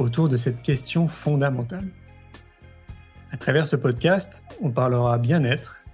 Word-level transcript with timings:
autour 0.00 0.28
de 0.28 0.36
cette 0.36 0.62
question 0.62 1.06
fondamentale. 1.06 1.88
À 3.32 3.36
travers 3.36 3.66
ce 3.66 3.76
podcast, 3.76 4.42
on 4.60 4.70
parlera 4.70 5.18
bien-être, 5.18 5.84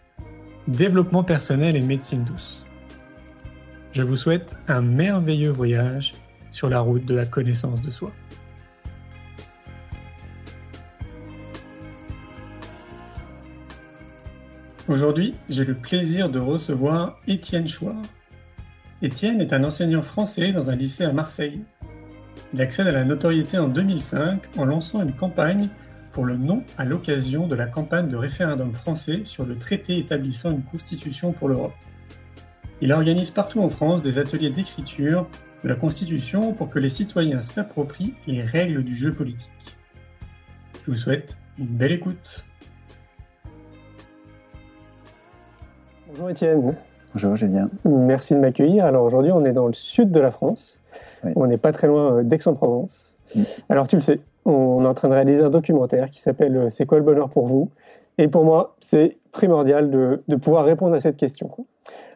développement 0.68 1.24
personnel 1.24 1.76
et 1.76 1.82
médecine 1.82 2.24
douce. 2.24 2.64
Je 3.92 4.02
vous 4.02 4.16
souhaite 4.16 4.56
un 4.68 4.80
merveilleux 4.80 5.50
voyage 5.50 6.14
sur 6.50 6.68
la 6.68 6.80
route 6.80 7.04
de 7.04 7.14
la 7.14 7.26
connaissance 7.26 7.82
de 7.82 7.90
soi. 7.90 8.12
Aujourd'hui, 14.88 15.34
j'ai 15.48 15.64
le 15.64 15.74
plaisir 15.74 16.30
de 16.30 16.38
recevoir 16.38 17.20
Étienne 17.26 17.66
Chouard. 17.66 18.02
Étienne 19.02 19.40
est 19.40 19.52
un 19.52 19.64
enseignant 19.64 20.02
français 20.02 20.52
dans 20.52 20.70
un 20.70 20.76
lycée 20.76 21.04
à 21.04 21.12
Marseille. 21.12 21.60
Il 22.54 22.60
accède 22.60 22.86
à 22.86 22.92
la 22.92 23.04
notoriété 23.04 23.58
en 23.58 23.68
2005 23.68 24.56
en 24.56 24.64
lançant 24.64 25.02
une 25.02 25.12
campagne 25.12 25.68
pour 26.12 26.24
le 26.24 26.36
non 26.36 26.62
à 26.78 26.84
l'occasion 26.84 27.46
de 27.46 27.54
la 27.54 27.66
campagne 27.66 28.08
de 28.08 28.16
référendum 28.16 28.72
français 28.72 29.20
sur 29.24 29.44
le 29.44 29.58
traité 29.58 29.98
établissant 29.98 30.50
une 30.50 30.62
constitution 30.62 31.32
pour 31.32 31.48
l'Europe. 31.48 31.74
Il 32.80 32.92
organise 32.92 33.30
partout 33.30 33.60
en 33.60 33.68
France 33.68 34.02
des 34.02 34.18
ateliers 34.18 34.50
d'écriture 34.50 35.26
de 35.64 35.68
la 35.68 35.74
Constitution 35.74 36.52
pour 36.52 36.70
que 36.70 36.78
les 36.78 36.88
citoyens 36.88 37.40
s'approprient 37.40 38.14
les 38.26 38.42
règles 38.42 38.84
du 38.84 38.94
jeu 38.94 39.12
politique. 39.12 39.50
Je 40.84 40.90
vous 40.90 40.96
souhaite 40.96 41.36
une 41.58 41.66
belle 41.66 41.92
écoute. 41.92 42.44
Bonjour 46.08 46.30
Étienne. 46.30 46.76
Bonjour 47.12 47.34
Julien. 47.34 47.70
Merci 47.84 48.34
de 48.34 48.40
m'accueillir. 48.40 48.84
Alors 48.84 49.04
aujourd'hui, 49.04 49.32
on 49.32 49.44
est 49.44 49.52
dans 49.52 49.66
le 49.66 49.74
sud 49.74 50.10
de 50.10 50.20
la 50.20 50.30
France. 50.30 50.78
On 51.34 51.46
n'est 51.46 51.58
pas 51.58 51.72
très 51.72 51.86
loin 51.86 52.22
d'Aix-en-Provence. 52.22 53.16
Mm. 53.34 53.42
Alors 53.68 53.88
tu 53.88 53.96
le 53.96 54.02
sais, 54.02 54.20
on 54.46 54.84
est 54.84 54.86
en 54.86 54.94
train 54.94 55.08
de 55.08 55.14
réaliser 55.14 55.42
un 55.42 55.50
documentaire 55.50 56.10
qui 56.10 56.20
s'appelle 56.20 56.56
euh, 56.56 56.70
C'est 56.70 56.86
quoi 56.86 56.98
le 56.98 57.04
bonheur 57.04 57.28
pour 57.28 57.46
vous? 57.46 57.70
Et 58.18 58.28
pour 58.28 58.44
moi, 58.44 58.76
c'est 58.80 59.18
primordial 59.32 59.90
de, 59.90 60.36
pouvoir 60.36 60.64
répondre 60.64 60.94
à 60.94 61.00
cette 61.00 61.16
question. 61.16 61.50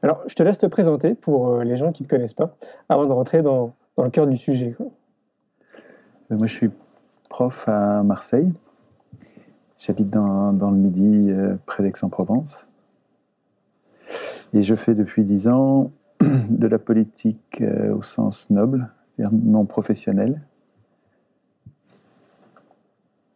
Alors 0.02 0.22
je 0.26 0.34
te 0.34 0.42
laisse 0.42 0.58
te 0.58 0.66
présenter 0.66 1.14
pour 1.14 1.48
euh, 1.48 1.64
les 1.64 1.76
gens 1.76 1.92
qui 1.92 2.04
ne 2.04 2.08
te 2.08 2.14
connaissent 2.14 2.34
pas, 2.34 2.56
avant 2.88 3.04
de 3.06 3.12
rentrer 3.12 3.42
dans, 3.42 3.74
le 3.98 4.08
cœur 4.08 4.26
du 4.26 4.38
sujet. 4.38 4.74
Euh, 4.80 6.36
moi, 6.36 6.46
je 6.46 6.54
suis 6.54 6.70
prof 7.28 7.68
à 7.68 8.02
Marseille. 8.02 8.52
J'habite 9.76 10.08
dans, 10.08 10.52
le 10.52 10.76
Midi, 10.76 11.30
près 11.66 11.82
d'Aix-en-Provence. 11.82 12.68
Et 14.52 14.62
je 14.62 14.74
fais 14.74 14.94
depuis 14.94 15.24
dix 15.24 15.48
ans 15.48 15.90
de 16.20 16.66
la 16.66 16.78
politique 16.78 17.62
au 17.94 18.02
sens 18.02 18.48
noble, 18.50 18.90
non 19.32 19.66
professionnel 19.66 20.40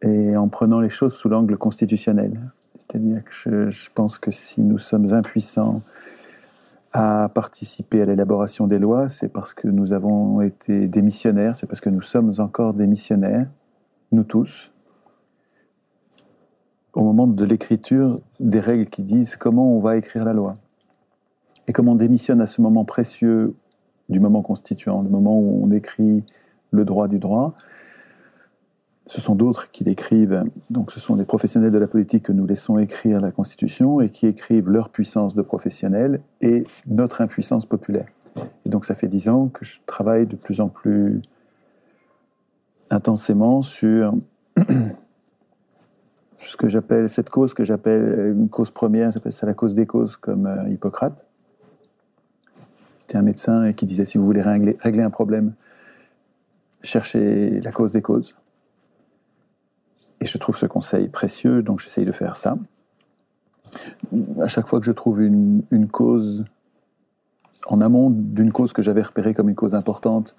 et 0.01 0.37
en 0.37 0.47
prenant 0.47 0.79
les 0.79 0.89
choses 0.89 1.15
sous 1.15 1.29
l'angle 1.29 1.57
constitutionnel. 1.57 2.51
C'est-à-dire 2.79 3.23
que 3.23 3.71
je, 3.71 3.89
pense 3.93 4.19
que 4.19 4.31
si 4.31 4.61
nous 4.61 4.77
sommes 4.77 5.13
impuissants 5.13 5.81
à 6.93 7.29
participer 7.33 8.01
à 8.01 8.05
l'élaboration 8.05 8.67
des 8.67 8.79
lois, 8.79 9.09
c'est 9.09 9.27
parce 9.27 9.53
que 9.53 9.67
nous 9.67 9.93
avons 9.93 10.41
été 10.41 10.87
démissionnaires, 10.87 11.55
c'est 11.55 11.67
parce 11.67 11.81
que 11.81 11.89
nous 11.89 12.01
sommes 12.01 12.31
encore 12.37 12.73
démissionnaires, 12.73 13.47
nous 14.11 14.23
tous, 14.23 14.71
au 16.93 17.03
moment 17.03 17.27
de 17.27 17.43
l'écriture 17.43 18.21
des 18.39 18.59
règles 18.59 18.85
qui 18.85 19.03
disent 19.03 19.35
comment 19.35 19.75
on 19.75 19.79
va 19.79 19.97
écrire 19.97 20.23
la 20.23 20.33
loi. 20.33 20.53
Et 21.67 21.73
comme 21.73 21.89
on 21.89 21.95
démissionne 21.95 22.41
à 22.41 22.47
ce 22.47 22.61
moment 22.61 22.85
précieux 22.85 23.55
du 24.09 24.19
moment 24.19 24.41
constituant, 24.41 25.01
le 25.01 25.09
moment 25.09 25.39
où 25.39 25.63
on 25.63 25.71
écrit 25.71 26.23
le 26.71 26.85
droit 26.85 27.07
du 27.07 27.19
droit, 27.19 27.55
ce 29.07 29.21
sont 29.21 29.35
d'autres 29.35 29.71
qui 29.71 29.83
l'écrivent. 29.83 30.43
Donc, 30.69 30.91
ce 30.91 30.99
sont 30.99 31.15
des 31.15 31.25
professionnels 31.25 31.71
de 31.71 31.77
la 31.77 31.87
politique 31.87 32.23
que 32.23 32.31
nous 32.31 32.45
laissons 32.45 32.79
écrire 32.79 33.19
la 33.19 33.31
Constitution 33.31 34.01
et 34.01 34.09
qui 34.09 34.25
écrivent 34.25 34.69
leur 34.69 34.89
puissance 34.89 35.35
de 35.35 35.41
professionnels 35.41 36.21
et 36.41 36.65
notre 36.87 37.21
impuissance 37.21 37.65
populaire. 37.65 38.07
Et 38.65 38.69
donc, 38.69 38.85
ça 38.85 38.95
fait 38.95 39.07
dix 39.07 39.29
ans 39.29 39.47
que 39.47 39.63
je 39.63 39.79
travaille 39.85 40.25
de 40.25 40.35
plus 40.35 40.59
en 40.59 40.69
plus 40.69 41.21
intensément 42.89 43.61
sur 43.61 44.13
ce 46.37 46.57
que 46.57 46.67
j'appelle 46.67 47.09
cette 47.09 47.29
cause 47.29 47.53
que 47.53 47.63
j'appelle 47.63 48.33
une 48.35 48.49
cause 48.49 48.71
première, 48.71 49.11
j'appelle 49.11 49.33
ça 49.33 49.45
la 49.45 49.53
cause 49.53 49.75
des 49.75 49.85
causes 49.85 50.17
comme 50.17 50.47
euh, 50.47 50.69
Hippocrate. 50.69 51.25
C'était 53.05 53.19
un 53.19 53.23
médecin 53.23 53.71
qui 53.73 53.85
disait 53.85 54.05
si 54.05 54.17
vous 54.17 54.25
voulez 54.25 54.41
régler, 54.41 54.77
régler 54.79 55.03
un 55.03 55.11
problème, 55.11 55.53
cherchez 56.81 57.59
la 57.61 57.71
cause 57.71 57.91
des 57.91 58.01
causes. 58.01 58.35
Et 60.21 60.25
je 60.25 60.37
trouve 60.39 60.57
ce 60.57 60.65
conseil 60.65 61.07
précieux, 61.07 61.61
donc 61.61 61.79
j'essaye 61.79 62.05
de 62.05 62.11
faire 62.11 62.35
ça. 62.35 62.57
À 64.41 64.47
chaque 64.47 64.67
fois 64.67 64.79
que 64.79 64.85
je 64.87 64.91
trouve 64.91 65.21
une, 65.21 65.87
cause 65.91 66.45
en 67.67 67.79
amont 67.79 68.09
d'une 68.09 68.51
cause 68.51 68.73
que 68.73 68.81
j'avais 68.81 69.03
repérée 69.03 69.35
comme 69.35 69.49
une 69.49 69.55
cause 69.55 69.75
importante, 69.75 70.35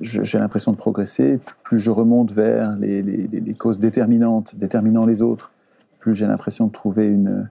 j'ai 0.00 0.38
l'impression 0.38 0.72
de 0.72 0.76
progresser. 0.76 1.38
Plus 1.62 1.78
je 1.78 1.90
remonte 1.90 2.32
vers 2.32 2.76
les, 2.78 3.54
causes 3.56 3.78
déterminantes, 3.78 4.56
déterminant 4.56 5.06
les 5.06 5.22
autres, 5.22 5.52
plus 6.00 6.16
j'ai 6.16 6.26
l'impression 6.26 6.66
de 6.66 6.72
trouver 6.72 7.06
une, 7.06 7.48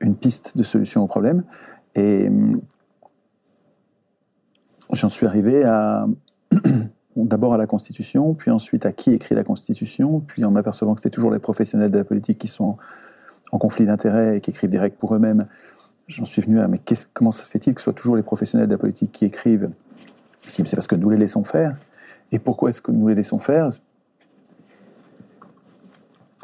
une 0.00 0.14
piste 0.14 0.58
de 0.58 0.62
solution 0.62 1.02
au 1.02 1.06
problème. 1.06 1.44
Et 1.94 2.30
j'en 4.92 5.08
suis 5.08 5.26
arrivé 5.26 5.64
à 5.64 6.06
d'abord 7.16 7.54
à 7.54 7.58
la 7.58 7.66
Constitution, 7.66 8.34
puis 8.34 8.50
ensuite 8.50 8.86
à 8.86 8.92
qui 8.92 9.12
écrit 9.12 9.34
la 9.34 9.44
Constitution, 9.44 10.20
puis 10.20 10.44
en 10.44 10.50
m'apercevant 10.50 10.94
que 10.94 11.00
c'était 11.00 11.14
toujours 11.14 11.30
les 11.30 11.38
professionnels 11.38 11.90
de 11.90 11.98
la 11.98 12.04
politique 12.04 12.38
qui 12.38 12.48
sont 12.48 12.76
en 13.52 13.58
conflit 13.58 13.86
d'intérêts 13.86 14.36
et 14.36 14.40
qui 14.40 14.50
écrivent 14.50 14.70
des 14.70 14.78
règles 14.78 14.96
pour 14.96 15.14
eux-mêmes, 15.14 15.46
j'en 16.06 16.24
suis 16.24 16.42
venu 16.42 16.60
à 16.60 16.68
mais 16.68 16.80
comment 17.12 17.32
se 17.32 17.42
fait-il 17.42 17.74
que 17.74 17.80
ce 17.80 17.84
soit 17.84 17.92
toujours 17.92 18.16
les 18.16 18.22
professionnels 18.22 18.68
de 18.68 18.72
la 18.72 18.78
politique 18.78 19.12
qui 19.12 19.24
écrivent? 19.24 19.70
C'est 20.48 20.68
parce 20.74 20.86
que 20.86 20.96
nous 20.96 21.10
les 21.10 21.16
laissons 21.16 21.44
faire. 21.44 21.76
Et 22.32 22.38
pourquoi 22.38 22.70
est-ce 22.70 22.80
que 22.80 22.90
nous 22.90 23.08
les 23.08 23.14
laissons 23.14 23.38
faire? 23.38 23.70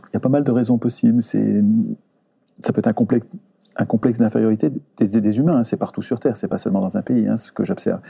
Il 0.09 0.15
y 0.15 0.17
a 0.17 0.21
pas 0.21 0.29
mal 0.29 0.45
de 0.45 0.51
raisons 0.51 0.79
possibles. 0.79 1.23
Ça 1.23 2.73
peut 2.73 2.79
être 2.79 2.87
un 2.87 2.93
complexe, 2.93 3.27
un 3.79 3.85
complexe 3.85 4.19
d'infériorité 4.19 4.71
des, 4.99 5.39
humains. 5.39 5.59
Hein. 5.59 5.65
C'est 5.65 5.77
partout 5.77 6.03
sur 6.03 6.21
Terre, 6.21 6.37
c'est 6.37 6.49
pas 6.49 6.59
seulement 6.59 6.81
dans 6.81 6.97
un 6.97 7.03
pays, 7.03 7.27
hein, 7.27 7.37
ce 7.37 7.53
que 7.53 7.65
j'observe. 7.65 8.01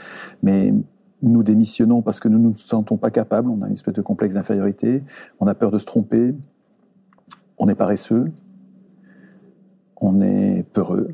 Mais 0.43 0.73
nous 1.21 1.43
démissionnons 1.43 2.01
parce 2.01 2.19
que 2.19 2.27
nous 2.27 2.39
ne 2.39 2.49
nous 2.49 2.55
sentons 2.55 2.97
pas 2.97 3.11
capables, 3.11 3.49
on 3.49 3.61
a 3.61 3.67
une 3.67 3.73
espèce 3.73 3.95
de 3.95 4.01
complexe 4.01 4.35
d'infériorité, 4.35 5.03
on 5.39 5.47
a 5.47 5.55
peur 5.55 5.71
de 5.71 5.77
se 5.77 5.85
tromper, 5.85 6.35
on 7.57 7.67
est 7.67 7.75
paresseux, 7.75 8.31
on 9.99 10.21
est 10.21 10.63
peureux, 10.73 11.09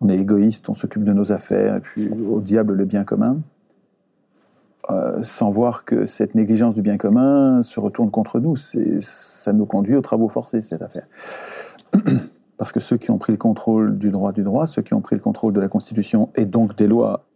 on 0.00 0.08
est 0.08 0.18
égoïste, 0.18 0.68
on 0.68 0.74
s'occupe 0.74 1.04
de 1.04 1.12
nos 1.12 1.32
affaires, 1.32 1.76
et 1.76 1.80
puis 1.80 2.08
au 2.08 2.40
diable 2.40 2.74
le 2.74 2.84
bien 2.84 3.04
commun, 3.04 3.40
euh, 4.90 5.22
sans 5.22 5.50
voir 5.50 5.84
que 5.84 6.06
cette 6.06 6.34
négligence 6.34 6.74
du 6.74 6.82
bien 6.82 6.96
commun 6.96 7.62
se 7.62 7.78
retourne 7.78 8.10
contre 8.10 8.40
nous. 8.40 8.56
Ça 8.56 9.52
nous 9.52 9.66
conduit 9.66 9.94
aux 9.94 10.00
travaux 10.00 10.28
forcés, 10.28 10.60
cette 10.60 10.82
affaire. 10.82 11.06
Parce 12.62 12.70
que 12.70 12.78
ceux 12.78 12.96
qui 12.96 13.10
ont 13.10 13.18
pris 13.18 13.32
le 13.32 13.38
contrôle 13.38 13.98
du 13.98 14.12
droit 14.12 14.30
du 14.30 14.44
droit, 14.44 14.66
ceux 14.66 14.82
qui 14.82 14.94
ont 14.94 15.00
pris 15.00 15.16
le 15.16 15.20
contrôle 15.20 15.52
de 15.52 15.58
la 15.58 15.66
Constitution 15.66 16.28
et 16.36 16.46
donc 16.46 16.78
des 16.78 16.86
lois 16.86 17.26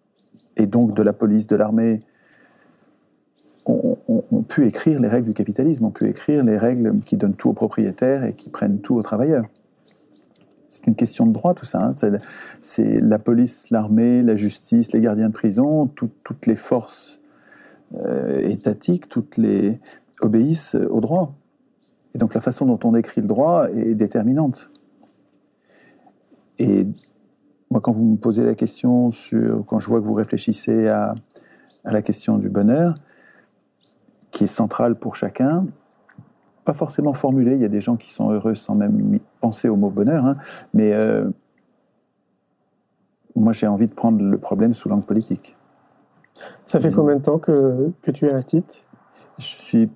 et 0.57 0.67
donc 0.67 0.95
de 0.95 1.03
la 1.03 1.13
police, 1.13 1.49
de 1.49 1.57
l'armée, 1.57 1.99
ont, 3.65 4.45
pu 4.49 4.69
écrire 4.69 5.01
les 5.01 5.09
règles 5.09 5.27
du 5.27 5.35
capitalisme, 5.35 5.85
ont 5.85 5.91
pu 5.91 6.07
écrire 6.07 6.45
les 6.45 6.57
règles 6.57 7.01
qui 7.01 7.17
donnent 7.17 7.35
tout 7.35 7.49
aux 7.49 7.55
propriétaires 7.55 8.23
et 8.23 8.35
qui 8.35 8.51
prennent 8.51 8.79
tout 8.79 8.95
aux 8.95 9.03
travailleurs. 9.03 9.47
C'est 10.69 10.87
une 10.87 10.95
question 10.95 11.27
de 11.27 11.33
droit, 11.33 11.55
tout 11.55 11.67
ça. 11.67 11.85
Hein. 11.85 11.95
C'est 12.61 13.01
la 13.01 13.19
police, 13.19 13.71
l'armée, 13.71 14.23
la 14.23 14.37
justice, 14.37 14.93
les 14.93 15.01
gardiens 15.01 15.27
de 15.27 15.35
prison, 15.35 15.89
toutes 15.89 16.47
les 16.47 16.55
forces 16.55 17.19
euh, 17.97 18.43
étatiques, 18.43 19.09
toutes 19.09 19.39
les 19.39 19.81
obéissent 20.21 20.77
au 20.77 21.01
droit. 21.01 21.35
Et 22.15 22.19
donc 22.19 22.33
la 22.33 22.41
façon 22.41 22.65
dont 22.65 22.79
on 22.85 22.95
écrit 22.95 23.23
le 23.23 23.27
droit 23.27 23.69
est 23.73 23.97
déterminante. 23.97 24.71
Et 26.59 26.87
moi, 27.71 27.81
quand 27.81 27.93
vous 27.93 28.05
me 28.05 28.17
posez 28.17 28.45
la 28.45 28.55
question 28.55 29.11
sur, 29.11 29.65
quand 29.67 29.79
je 29.79 29.89
vois 29.89 30.01
que 30.01 30.07
vous 30.07 30.15
réfléchissez 30.15 30.89
à, 30.89 31.15
la 31.85 32.03
question 32.03 32.39
du 32.39 32.49
bonheur, 32.49 32.95
qui 34.31 34.45
est 34.45 34.49
centrale 34.49 34.97
pour 34.97 35.15
chacun, 35.15 35.67
pas 36.65 36.75
forcément 36.75 37.15
formulée. 37.15 37.55
Il 37.55 37.61
y 37.61 37.65
a 37.65 37.69
des 37.69 37.81
gens 37.81 37.97
qui 37.97 38.13
sont 38.13 38.31
heureux 38.31 38.55
sans 38.55 38.75
même 38.75 39.19
penser 39.41 39.69
au 39.69 39.77
mot 39.77 39.91
bonheur, 39.91 40.25
hein, 40.25 40.37
mais 40.75 40.93
euh, 40.93 41.31
moi 43.37 43.53
j'ai 43.53 43.69
envie 43.69 43.87
de 43.87 43.95
prendre 43.95 44.21
le 44.21 44.37
problème 44.37 44.73
sous 44.73 44.89
l'angle 44.89 45.05
politique. 45.05 45.57
Ça 46.67 46.81
fait 46.81 46.91
combien 46.91 47.17
de 47.17 47.23
temps 47.23 47.39
que, 47.39 47.93
que 48.03 48.11
tu 48.11 48.27
es 48.27 48.33
instit 48.33 48.65
Je 49.39 49.45
suis 49.45 49.89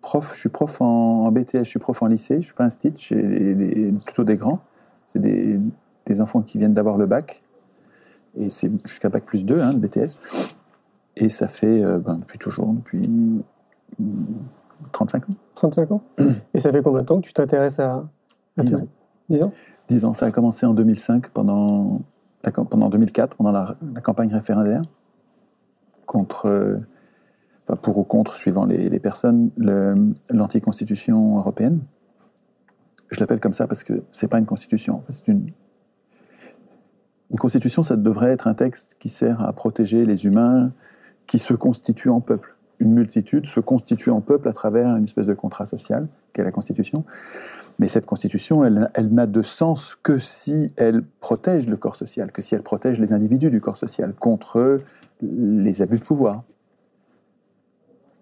prof, 0.00 0.32
je 0.34 0.40
suis 0.40 0.48
prof 0.48 0.80
en, 0.80 1.24
en, 1.24 1.30
BTS, 1.30 1.60
je 1.60 1.62
suis 1.62 1.78
prof 1.78 2.02
en 2.02 2.06
lycée, 2.08 2.38
je 2.38 2.46
suis 2.46 2.54
pas 2.54 2.64
instit, 2.64 2.92
je 2.96 3.00
suis 3.00 3.92
plutôt 4.04 4.24
des 4.24 4.36
grands. 4.36 4.58
C'est 5.06 5.20
des, 5.20 5.58
des, 6.08 6.20
enfants 6.20 6.42
qui 6.42 6.58
viennent 6.58 6.74
d'avoir 6.74 6.96
le 6.96 7.06
bac, 7.06 7.42
et 8.36 8.50
c'est 8.50 8.70
jusqu'à 8.86 9.08
bac 9.08 9.24
plus 9.24 9.44
2, 9.44 9.60
hein, 9.60 9.72
le 9.72 9.78
BTS. 9.78 10.18
Et 11.16 11.28
ça 11.28 11.48
fait 11.48 11.82
euh, 11.82 11.98
ben, 11.98 12.16
depuis 12.16 12.38
toujours, 12.38 12.72
depuis 12.72 13.42
35 14.92 15.30
ans. 15.30 15.34
35 15.56 15.92
ans 15.92 16.02
Et 16.54 16.60
ça 16.60 16.70
fait 16.70 16.82
combien 16.82 17.00
de 17.00 17.06
temps 17.06 17.20
que 17.20 17.26
tu 17.26 17.32
t'intéresses 17.32 17.80
à, 17.80 18.08
à 18.56 18.62
10 18.62 18.74
ans. 18.76 18.88
10 19.28 19.42
ans 19.42 19.52
10 19.88 20.04
ans, 20.04 20.12
ça 20.12 20.26
a 20.26 20.30
commencé 20.30 20.66
en 20.66 20.74
2005, 20.74 21.30
pendant, 21.30 22.02
la, 22.44 22.52
pendant 22.52 22.88
2004, 22.88 23.36
pendant 23.36 23.52
la, 23.52 23.76
la 23.94 24.00
campagne 24.00 24.32
référendaire, 24.32 24.82
contre, 26.06 26.46
euh, 26.46 26.76
enfin 27.64 27.76
pour 27.76 27.98
ou 27.98 28.04
contre, 28.04 28.34
suivant 28.34 28.66
les, 28.66 28.88
les 28.88 29.00
personnes, 29.00 29.50
l'anticonstitution 30.30 31.38
européenne. 31.38 31.80
Je 33.10 33.18
l'appelle 33.20 33.40
comme 33.40 33.54
ça 33.54 33.66
parce 33.66 33.82
que 33.82 34.02
c'est 34.12 34.28
pas 34.28 34.38
une 34.38 34.46
constitution, 34.46 35.02
c'est 35.08 35.28
une, 35.28 35.50
une 37.30 37.38
constitution, 37.38 37.82
ça 37.82 37.96
devrait 37.96 38.30
être 38.30 38.46
un 38.46 38.54
texte 38.54 38.96
qui 38.98 39.08
sert 39.08 39.42
à 39.42 39.52
protéger 39.52 40.06
les 40.06 40.24
humains 40.24 40.72
qui 41.26 41.38
se 41.38 41.54
constituent 41.54 42.10
en 42.10 42.20
peuple 42.20 42.56
une 42.80 42.92
multitude 42.92 43.46
se 43.46 43.60
constitue 43.60 44.10
en 44.10 44.20
peuple 44.20 44.48
à 44.48 44.52
travers 44.52 44.96
une 44.96 45.04
espèce 45.04 45.26
de 45.26 45.34
contrat 45.34 45.66
social 45.66 46.08
qu'est 46.32 46.44
la 46.44 46.52
Constitution. 46.52 47.04
Mais 47.78 47.88
cette 47.88 48.06
Constitution, 48.06 48.64
elle, 48.64 48.90
elle 48.94 49.12
n'a 49.12 49.26
de 49.26 49.42
sens 49.42 49.96
que 50.02 50.18
si 50.18 50.72
elle 50.76 51.02
protège 51.20 51.68
le 51.68 51.76
corps 51.76 51.96
social, 51.96 52.32
que 52.32 52.42
si 52.42 52.54
elle 52.54 52.62
protège 52.62 52.98
les 52.98 53.12
individus 53.12 53.50
du 53.50 53.60
corps 53.60 53.76
social 53.76 54.14
contre 54.14 54.80
les 55.22 55.82
abus 55.82 55.98
de 55.98 56.04
pouvoir. 56.04 56.42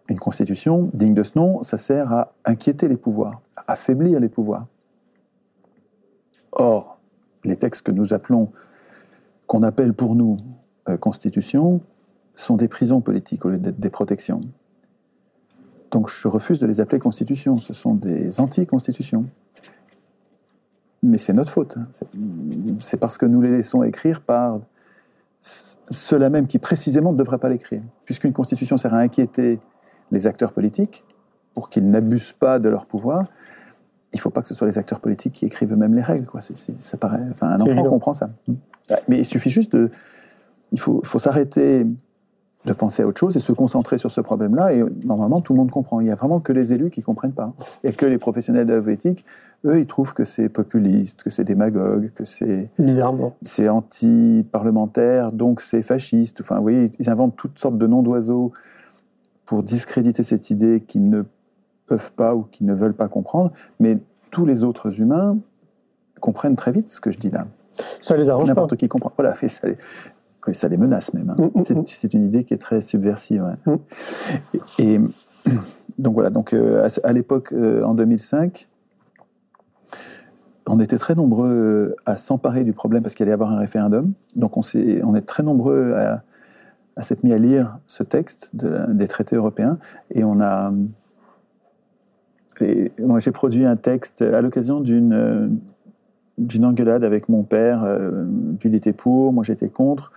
Une 0.09 0.19
Constitution, 0.19 0.91
digne 0.95 1.15
de 1.15 1.23
ce 1.23 1.33
nom, 1.37 1.63
ça 1.63 1.79
sert 1.79 2.13
à 2.13 2.33
inquiéter 2.45 2.87
les 2.89 2.97
pouvoirs, 2.97 3.41
à 3.57 3.73
affaiblir 3.73 4.21
les 4.21 4.29
pouvoirs. 4.29 4.67
Or, 6.53 6.99
les 7.45 7.57
textes 7.57 7.83
que 7.83 7.93
nous 7.93 8.15
appelons, 8.15 8.53
qu'on 9.47 9.63
appelle 9.63 9.93
pour 9.93 10.15
nous 10.15 10.37
euh, 10.89 10.97
Constitution, 10.97 11.81
sont 12.35 12.57
des 12.57 12.69
prisons 12.69 13.01
politiques 13.01 13.45
au 13.45 13.49
lieu 13.49 13.59
d'être 13.59 13.81
des 13.81 13.91
protections. 13.91 14.41
Donc 15.91 16.11
je 16.11 16.29
refuse 16.29 16.59
de 16.59 16.67
les 16.67 16.81
appeler 16.81 16.99
constitutions, 16.99 17.59
ce 17.59 17.73
sont 17.73 17.95
des 17.95 18.41
anti-constitutions. 18.41 19.25
Mais 21.03 21.19
c'est 21.19 21.33
notre 21.33 21.51
faute. 21.51 21.77
C'est 22.81 22.97
parce 22.97 23.17
que 23.17 23.27
nous 23.27 23.41
les 23.41 23.51
laissons 23.51 23.83
écrire 23.83 24.21
par 24.21 24.61
ceux-là 25.41 26.31
même 26.31 26.47
qui 26.47 26.59
précisément 26.59 27.13
ne 27.13 27.19
devraient 27.19 27.39
pas 27.39 27.49
l'écrire. 27.49 27.83
Puisqu'une 28.05 28.33
constitution 28.33 28.77
sert 28.77 28.93
à 28.95 28.99
inquiéter 28.99 29.61
les 30.11 30.27
acteurs 30.27 30.53
politiques 30.53 31.05
pour 31.55 31.71
qu'ils 31.71 31.89
n'abusent 31.89 32.33
pas 32.33 32.59
de 32.59 32.69
leur 32.69 32.87
pouvoir, 32.87 33.27
il 34.13 34.17
ne 34.17 34.21
faut 34.21 34.31
pas 34.31 34.43
que 34.43 34.49
ce 34.49 34.55
soit 34.55 34.67
les 34.67 34.79
acteurs 34.79 35.01
politiques 35.01 35.35
qui 35.35 35.47
écrivent 35.47 35.73
eux-mêmes 35.73 35.95
les 35.95 36.03
règles. 36.03 36.27
Quoi. 36.27 36.41
ça 36.41 36.97
paraît, 36.97 37.23
enfin, 37.31 37.49
un 37.49 37.61
enfant 37.61 37.85
comprend 37.85 38.15
ça. 38.15 38.31
Mais 39.09 39.19
il 39.19 39.25
suffit 39.25 39.51
juste 39.51 39.75
de... 39.75 39.91
Il 40.73 40.81
faut, 40.81 41.01
faut 41.05 41.19
s'arrêter 41.19 41.87
de 42.67 42.73
penser 42.73 43.03
à 43.03 43.07
autre 43.07 43.19
chose 43.19 43.37
et 43.37 43.41
se 43.41 43.53
concentrer 43.53 43.97
sur 43.97 44.11
ce 44.11 44.21
problème-là. 44.21 44.75
Et 44.75 44.85
normalement, 45.05 45.41
tout 45.41 45.55
le 45.55 45.59
monde 45.59 45.71
comprend. 45.71 46.01
Il 46.01 46.05
n'y 46.05 46.11
a 46.11 46.17
vraiment 46.17 46.41
que 46.41 46.53
les 46.53 46.73
élus 46.73 46.91
qui 46.91 47.01
ne 47.01 47.05
comprennent 47.05 47.33
pas. 47.33 47.53
Il 47.83 47.87
n'y 47.87 47.91
a 47.91 47.97
que 47.97 48.05
les 48.05 48.19
professionnels 48.19 48.67
de 48.67 48.75
la 48.75 48.93
éthique. 48.93 49.25
Eux, 49.65 49.81
ils 49.81 49.87
trouvent 49.87 50.13
que 50.13 50.25
c'est 50.25 50.49
populiste, 50.49 51.23
que 51.23 51.31
c'est 51.31 51.45
démagogue, 51.45 52.11
que 52.15 52.25
c'est. 52.25 52.69
Bizarrement. 52.79 53.35
C'est 53.43 53.69
anti-parlementaire, 53.69 55.33
donc 55.33 55.61
c'est 55.61 55.83
fasciste. 55.83 56.41
Enfin, 56.41 56.57
vous 56.57 56.63
voyez, 56.63 56.91
ils 56.99 57.09
inventent 57.09 57.37
toutes 57.37 57.59
sortes 57.59 57.79
de 57.79 57.87
noms 57.87 58.03
d'oiseaux 58.03 58.53
pour 59.47 59.63
discréditer 59.63 60.25
cette 60.25 60.51
idée 60.51 60.83
qu'ils 60.87 61.09
ne 61.09 61.23
peuvent 61.87 62.13
pas 62.13 62.35
ou 62.35 62.43
qu'ils 62.43 62.67
ne 62.67 62.75
veulent 62.75 62.95
pas 62.95 63.09
comprendre. 63.09 63.53
Mais 63.81 63.99
tous 64.31 64.45
les 64.45 64.65
autres 64.65 65.01
humains 65.01 65.39
comprennent 66.21 66.57
très 66.57 66.73
vite 66.73 66.91
ce 66.91 67.01
que 67.01 67.11
je 67.11 67.19
dis 67.19 67.31
là. 67.31 67.47
Ça 68.03 68.17
les 68.17 68.29
arrange 68.29 68.49
N'importe 68.49 68.77
qui 68.77 68.89
comprend. 68.89 69.13
Voilà, 69.17 69.35
ça 69.35 69.69
les, 69.69 69.77
ça 70.55 70.69
les 70.69 70.77
menace 70.77 71.13
même. 71.15 71.31
Hein. 71.31 71.51
Mm, 71.55 71.61
mm, 71.61 71.85
c'est 71.87 72.15
une 72.15 72.25
idée 72.25 72.45
qui 72.45 72.55
est 72.55 72.59
très 72.59 72.81
subversive. 72.81 73.57
Mm. 73.67 73.75
Et, 74.79 75.01
donc 75.99 76.15
voilà, 76.15 76.31
donc 76.31 76.53
euh, 76.53 76.89
à, 77.05 77.13
l'époque, 77.13 77.53
euh, 77.53 77.83
en 77.83 77.95
2005, 77.95 78.69
on 80.69 80.81
était 80.81 80.99
très 80.99 81.15
nombreux 81.15 81.49
euh, 81.49 81.97
à 82.07 82.17
s'emparer 82.17 82.65
du 82.65 82.73
problème 82.73 83.03
parce 83.03 83.15
qu'il 83.15 83.25
allait 83.25 83.31
y 83.31 83.35
avoir 83.35 83.53
un 83.53 83.59
référendum. 83.59 84.13
Donc 84.35 84.57
on, 84.57 84.63
est, 84.63 85.03
on 85.05 85.15
est 85.15 85.23
très 85.23 85.43
nombreux 85.43 85.95
à, 85.95 86.23
s'être 87.03 87.25
mis 87.25 87.33
à 87.33 87.39
lire 87.39 87.79
ce 87.87 88.03
texte 88.03 88.53
des 88.55 89.09
traités 89.09 89.37
européens. 89.37 89.79
Et 90.11 90.25
on 90.25 90.41
a. 90.41 90.73
Et 92.63 92.91
moi, 92.99 93.19
j'ai 93.19 93.33
produit 93.33 93.67
un 93.67 93.77
texte 93.77 94.23
à 94.23 94.41
l'occasion 94.41 94.81
d'une 94.81 95.61
d'une 96.39 96.65
engueulade 96.65 97.05
avec 97.05 97.29
mon 97.29 97.43
père. 97.43 97.85
lui, 97.87 98.71
il 98.71 98.75
était 98.75 98.93
pour, 98.93 99.33
moi 99.33 99.45
j'étais 99.45 99.69
contre 99.69 100.13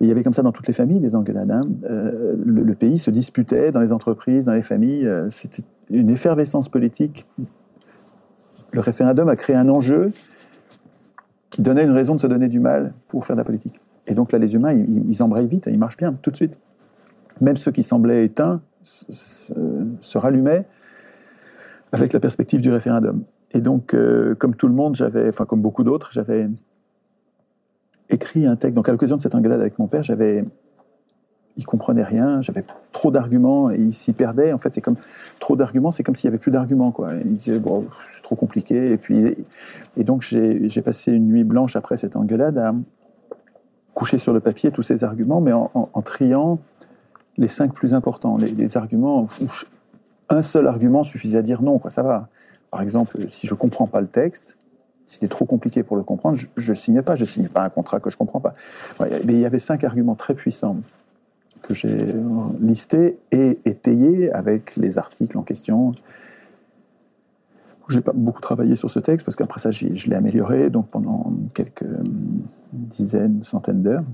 il 0.00 0.08
y 0.08 0.10
avait 0.10 0.22
comme 0.22 0.32
ça 0.32 0.42
dans 0.42 0.52
toutes 0.52 0.66
les 0.66 0.72
familles 0.72 1.00
des 1.00 1.14
engueulades. 1.14 1.50
Hein. 1.50 1.62
Euh, 1.84 2.34
le, 2.44 2.74
pays 2.74 2.98
se 2.98 3.10
disputait 3.10 3.72
dans 3.72 3.80
les 3.80 3.92
entreprises, 3.92 4.44
dans 4.44 4.52
les 4.52 4.62
familles. 4.62 5.06
Euh, 5.06 5.30
c'était 5.30 5.62
une 5.90 6.10
effervescence 6.10 6.68
politique. 6.68 7.26
Le 8.72 8.80
référendum 8.80 9.28
a 9.28 9.36
créé 9.36 9.54
un 9.56 9.68
enjeu 9.68 10.12
qui 11.50 11.62
donnait 11.62 11.84
une 11.84 11.92
raison 11.92 12.14
de 12.14 12.20
se 12.20 12.26
donner 12.26 12.48
du 12.48 12.58
mal 12.58 12.94
pour 13.08 13.24
faire 13.24 13.36
de 13.36 13.40
la 13.40 13.44
politique. 13.44 13.80
Et 14.06 14.14
donc 14.14 14.32
là, 14.32 14.38
les 14.38 14.54
humains, 14.54 14.72
ils, 14.72 15.08
ils 15.08 15.22
embrayent 15.22 15.46
vite, 15.46 15.68
ils 15.70 15.78
marchent 15.78 15.96
bien, 15.96 16.12
tout 16.20 16.30
de 16.30 16.36
suite. 16.36 16.58
Même 17.40 17.56
ceux 17.56 17.70
qui 17.70 17.82
semblaient 17.82 18.24
éteints 18.24 18.60
se 18.82 20.18
rallumaient 20.18 20.66
avec 21.92 22.12
la 22.12 22.20
perspective 22.20 22.60
du 22.60 22.70
référendum. 22.70 23.22
Et 23.54 23.60
donc, 23.60 23.94
euh, 23.94 24.34
comme 24.34 24.54
tout 24.54 24.66
le 24.66 24.74
monde, 24.74 24.96
j'avais, 24.96 25.28
enfin 25.28 25.46
comme 25.46 25.62
beaucoup 25.62 25.84
d'autres, 25.84 26.10
j'avais 26.12 26.48
écrit 28.10 28.46
un 28.46 28.56
texte. 28.56 28.74
Donc 28.74 28.88
à 28.88 28.92
l'occasion 28.92 29.16
de 29.16 29.22
cette 29.22 29.34
engueulade 29.34 29.60
avec 29.60 29.78
mon 29.78 29.86
père, 29.86 30.02
j'avais, 30.02 30.44
il 31.56 31.64
comprenait 31.64 32.02
rien, 32.02 32.42
j'avais 32.42 32.64
trop 32.90 33.12
d'arguments 33.12 33.70
et 33.70 33.78
il 33.78 33.94
s'y 33.94 34.12
perdait. 34.12 34.52
En 34.52 34.58
fait, 34.58 34.74
c'est 34.74 34.80
comme 34.80 34.96
trop 35.38 35.54
d'arguments, 35.54 35.92
c'est 35.92 36.02
comme 36.02 36.16
s'il 36.16 36.26
y 36.26 36.28
avait 36.28 36.38
plus 36.38 36.50
d'arguments 36.50 36.90
quoi. 36.90 37.14
il 37.24 37.36
disait 37.36 37.60
bon, 37.60 37.86
c'est 38.12 38.22
trop 38.22 38.34
compliqué. 38.34 38.90
Et 38.90 38.98
puis 38.98 39.36
et 39.96 40.04
donc 40.04 40.22
j'ai 40.22 40.82
passé 40.82 41.12
une 41.12 41.28
nuit 41.28 41.44
blanche 41.44 41.76
après 41.76 41.96
cette 41.96 42.16
engueulade 42.16 42.58
à 42.58 42.74
coucher 43.94 44.18
sur 44.18 44.32
le 44.32 44.40
papier 44.40 44.72
tous 44.72 44.82
ces 44.82 45.04
arguments, 45.04 45.40
mais 45.40 45.52
en, 45.52 46.02
triant 46.04 46.58
les 47.36 47.48
cinq 47.48 47.72
plus 47.72 47.94
importants, 47.94 48.36
les, 48.36 48.76
arguments 48.76 49.26
un 50.28 50.42
seul 50.42 50.66
argument 50.66 51.04
suffisait 51.04 51.38
à 51.38 51.42
dire 51.42 51.62
non, 51.62 51.78
quoi, 51.78 51.90
ça 51.90 52.02
va. 52.02 52.28
Par 52.74 52.82
exemple, 52.82 53.28
si 53.28 53.46
je 53.46 53.54
comprends 53.54 53.86
pas 53.86 54.00
le 54.00 54.08
texte, 54.08 54.56
s'il 55.06 55.24
est 55.24 55.28
trop 55.28 55.44
compliqué 55.44 55.84
pour 55.84 55.96
le 55.96 56.02
comprendre, 56.02 56.36
je 56.56 56.72
ne 56.72 56.76
signe 56.76 57.02
pas. 57.02 57.14
Je 57.14 57.20
ne 57.20 57.26
signe 57.26 57.46
pas 57.46 57.62
un 57.62 57.68
contrat 57.68 58.00
que 58.00 58.10
je 58.10 58.16
ne 58.16 58.18
comprends 58.18 58.40
pas. 58.40 58.52
mais 58.98 59.34
il 59.34 59.38
y 59.38 59.46
avait 59.46 59.60
cinq 59.60 59.84
arguments 59.84 60.16
très 60.16 60.34
puissants 60.34 60.78
que 61.62 61.72
j'ai 61.72 62.12
listés 62.60 63.16
et 63.30 63.60
étayés 63.64 64.32
avec 64.32 64.74
les 64.74 64.98
articles 64.98 65.38
en 65.38 65.42
question. 65.42 65.92
J'ai 67.88 68.00
pas 68.00 68.12
beaucoup 68.12 68.40
travaillé 68.40 68.74
sur 68.74 68.90
ce 68.90 68.98
texte 68.98 69.24
parce 69.24 69.36
qu'après 69.36 69.60
ça, 69.60 69.70
je 69.70 69.86
l'ai 69.86 70.16
amélioré 70.16 70.68
donc 70.68 70.88
pendant 70.88 71.32
quelques 71.54 71.86
dizaines, 72.72 73.44
centaines 73.44 73.82
d'heures. 73.82 74.04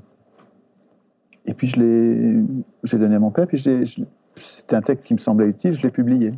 Et 1.46 1.54
puis 1.54 1.66
je 1.66 1.80
l'ai, 1.80 2.98
donné 2.98 3.14
à 3.14 3.20
mon 3.20 3.30
père. 3.30 3.46
Puis 3.46 3.64
c'était 4.36 4.76
un 4.76 4.82
texte 4.82 5.06
qui 5.06 5.14
me 5.14 5.18
semblait 5.18 5.46
utile. 5.46 5.72
Je 5.72 5.80
l'ai 5.80 5.90
publié 5.90 6.34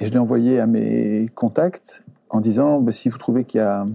et 0.00 0.06
je 0.06 0.12
l'ai 0.12 0.18
envoyé 0.18 0.60
à 0.60 0.66
mes 0.66 1.28
contacts 1.34 2.02
en 2.30 2.40
disant 2.40 2.80
bah, 2.80 2.92
si 2.92 3.08
vous 3.08 3.18
trouvez 3.18 3.44
qu'il 3.44 3.60
y 3.60 3.64
a, 3.64 3.86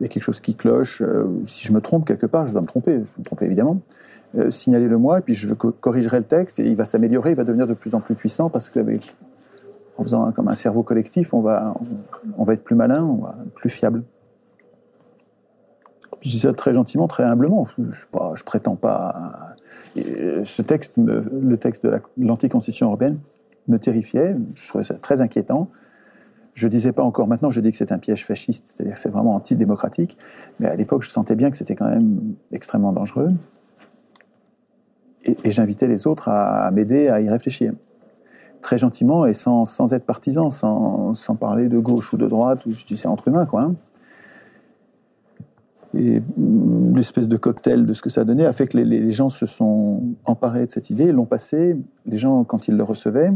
quelque 0.00 0.20
chose 0.20 0.40
qui 0.40 0.54
cloche, 0.54 1.02
euh, 1.02 1.26
si 1.44 1.66
je 1.66 1.72
me 1.72 1.80
trompe 1.80 2.06
quelque 2.06 2.26
part, 2.26 2.46
je 2.46 2.52
dois 2.52 2.62
me 2.62 2.66
tromper, 2.66 2.94
je 2.94 3.20
me 3.20 3.24
tromper 3.24 3.44
évidemment, 3.44 3.80
euh, 4.34 4.50
signalez-le 4.50 4.96
moi, 4.96 5.18
et 5.18 5.20
puis 5.20 5.34
je 5.34 5.52
corrigerai 5.52 6.18
le 6.18 6.24
texte, 6.24 6.58
et 6.58 6.66
il 6.66 6.76
va 6.76 6.84
s'améliorer, 6.84 7.30
il 7.30 7.36
va 7.36 7.44
devenir 7.44 7.66
de 7.66 7.74
plus 7.74 7.94
en 7.94 8.00
plus 8.00 8.14
puissant, 8.14 8.48
parce 8.48 8.70
qu'avec 8.70 9.14
en 9.98 10.02
faisant 10.04 10.32
comme 10.32 10.48
un 10.48 10.54
cerveau 10.54 10.82
collectif, 10.82 11.34
on 11.34 11.42
va, 11.42 11.74
être 12.48 12.64
plus 12.64 12.76
malin, 12.76 13.04
on 13.04 13.16
va 13.16 13.36
être 13.44 13.52
plus 13.52 13.68
fiable. 13.68 14.02
Je 16.22 16.30
dis 16.30 16.38
ça 16.38 16.52
très 16.54 16.72
gentiment, 16.72 17.06
très 17.06 17.24
humblement. 17.24 17.66
Je 17.76 17.82
ne 17.82 18.42
prétends 18.44 18.76
pas. 18.76 19.56
ce 19.96 20.62
texte, 20.62 20.94
le 20.96 21.56
texte 21.56 21.84
de 21.84 22.00
l'anticonstitution 22.16 22.86
européenne, 22.86 23.18
me 23.70 23.78
terrifiait. 23.78 24.36
Je 24.54 24.68
trouvais 24.68 24.84
ça 24.84 24.94
très 24.94 25.20
inquiétant. 25.20 25.70
Je 26.54 26.68
disais 26.68 26.92
pas 26.92 27.02
encore, 27.02 27.28
maintenant 27.28 27.50
je 27.50 27.60
dis 27.60 27.70
que 27.70 27.76
c'est 27.76 27.92
un 27.92 27.98
piège 27.98 28.26
fasciste, 28.26 28.74
c'est-à-dire 28.74 28.94
que 28.94 29.00
c'est 29.00 29.08
vraiment 29.08 29.34
antidémocratique, 29.34 30.18
mais 30.58 30.68
à 30.68 30.76
l'époque 30.76 31.02
je 31.02 31.08
sentais 31.08 31.36
bien 31.36 31.50
que 31.50 31.56
c'était 31.56 31.76
quand 31.76 31.88
même 31.88 32.34
extrêmement 32.52 32.92
dangereux. 32.92 33.30
et, 35.24 35.52
j'invitais 35.52 35.86
les 35.86 36.06
autres 36.06 36.28
à, 36.28 36.70
m'aider 36.70 37.08
à 37.08 37.20
y 37.20 37.28
réfléchir. 37.28 37.72
Très 38.62 38.78
gentiment 38.78 39.24
et 39.26 39.32
sans, 39.32 39.64
sans 39.64 39.94
être 39.94 40.04
partisan, 40.04 40.50
sans, 40.50 41.14
sans 41.14 41.34
parler 41.36 41.68
de 41.68 41.78
gauche 41.78 42.12
ou 42.12 42.18
de 42.18 42.26
droite, 42.26 42.66
ou 42.66 42.72
je 42.72 42.94
c'est 42.94 43.08
entre 43.08 43.28
humains, 43.28 43.46
quoi. 43.46 43.62
hein. 43.62 43.74
Et 45.94 46.22
l'espèce 46.94 47.26
de 47.26 47.36
cocktail 47.36 47.86
de 47.86 47.92
ce 47.94 48.02
que 48.02 48.10
ça 48.10 48.24
donnait 48.24 48.46
a 48.46 48.52
fait 48.52 48.68
que 48.68 48.76
les 48.76 49.10
gens 49.10 49.28
se 49.28 49.46
sont 49.46 50.02
emparés 50.24 50.66
de 50.66 50.70
cette 50.70 50.90
idée, 50.90 51.10
l'ont 51.10 51.26
passé. 51.26 51.76
Les 52.06 52.16
gens, 52.16 52.44
quand 52.44 52.68
ils 52.68 52.76
le 52.76 52.84
recevaient, 52.84 53.32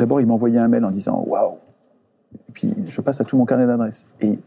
d'abord 0.00 0.20
ils 0.20 0.26
m'envoyaient 0.26 0.58
un 0.58 0.68
mail 0.68 0.84
en 0.84 0.90
disant 0.90 1.22
waouh. 1.26 1.58
Et 2.34 2.52
puis 2.52 2.74
je 2.88 3.00
passe 3.00 3.20
à 3.20 3.24
tout 3.24 3.36
mon 3.36 3.44
carnet 3.44 3.66
d'adresses. 3.66 4.06
Et, 4.20 4.38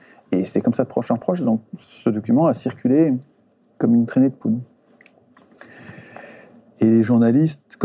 c'était 0.46 0.62
comme 0.62 0.74
ça 0.74 0.84
de 0.84 0.90
proche 0.90 1.12
en 1.12 1.18
proche. 1.18 1.42
Donc 1.42 1.62
ce 1.78 2.10
document 2.10 2.48
a 2.48 2.56
circulé 2.56 3.14
comme 3.78 3.94
une 3.94 4.08
traînée 4.08 4.30
de 4.30 4.34
poudre. 4.34 4.58
Et 6.80 6.86
les 6.86 7.04
journalistes 7.04 7.78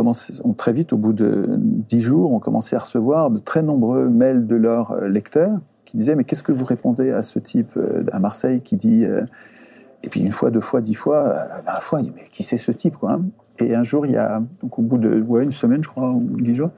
ont 0.43 0.55
très 0.55 0.73
vite, 0.73 0.95
au 0.95 0.97
bout 0.97 1.13
de 1.13 1.45
dix 1.59 2.01
jours, 2.01 2.33
ont 2.33 2.41
commencé 2.41 2.75
à 2.75 2.79
recevoir 2.79 3.31
de 3.31 3.39
très 3.39 3.63
nombreux 3.63 4.09
mails 4.09 4.47
de 4.47 4.57
leurs 4.57 4.93
euh, 4.93 5.09
lecteurs 5.09 5.61
qui 5.85 5.99
disaient 5.99 6.17
mais 6.17 6.25
qu'est-ce 6.25 6.43
que 6.43 6.53
vous 6.53 6.65
répondez 6.65 7.11
à 7.11 7.23
ce 7.23 7.39
type 7.39 7.77
euh, 7.77 8.05
à 8.13 8.19
Marseille 8.19 8.63
qui 8.63 8.77
dit 8.77 9.05
euh, 9.05 9.23
et 10.03 10.09
puis 10.09 10.21
une 10.21 10.33
fois, 10.33 10.51
deux 10.51 10.61
fois, 10.61 10.81
dix 10.81 10.95
fois, 10.95 11.29
euh, 11.29 11.61
vingt 11.67 11.81
fois, 11.81 12.01
il 12.01 12.07
dit 12.07 12.13
mais 12.15 12.25
qui 12.31 12.43
c'est 12.43 12.57
ce 12.57 12.73
type 12.73 12.97
quoi 12.97 13.13
hein? 13.13 13.25
Et 13.61 13.75
un 13.75 13.83
jour, 13.83 14.07
il 14.07 14.13
y 14.13 14.17
a 14.17 14.41
donc 14.63 14.79
au 14.79 14.83
bout 14.83 14.99
de 14.99 15.25
une 15.43 15.51
semaine, 15.51 15.83
je 15.83 15.89
crois, 15.89 16.11
ou 16.11 16.41
dix 16.41 16.55
jours, 16.55 16.71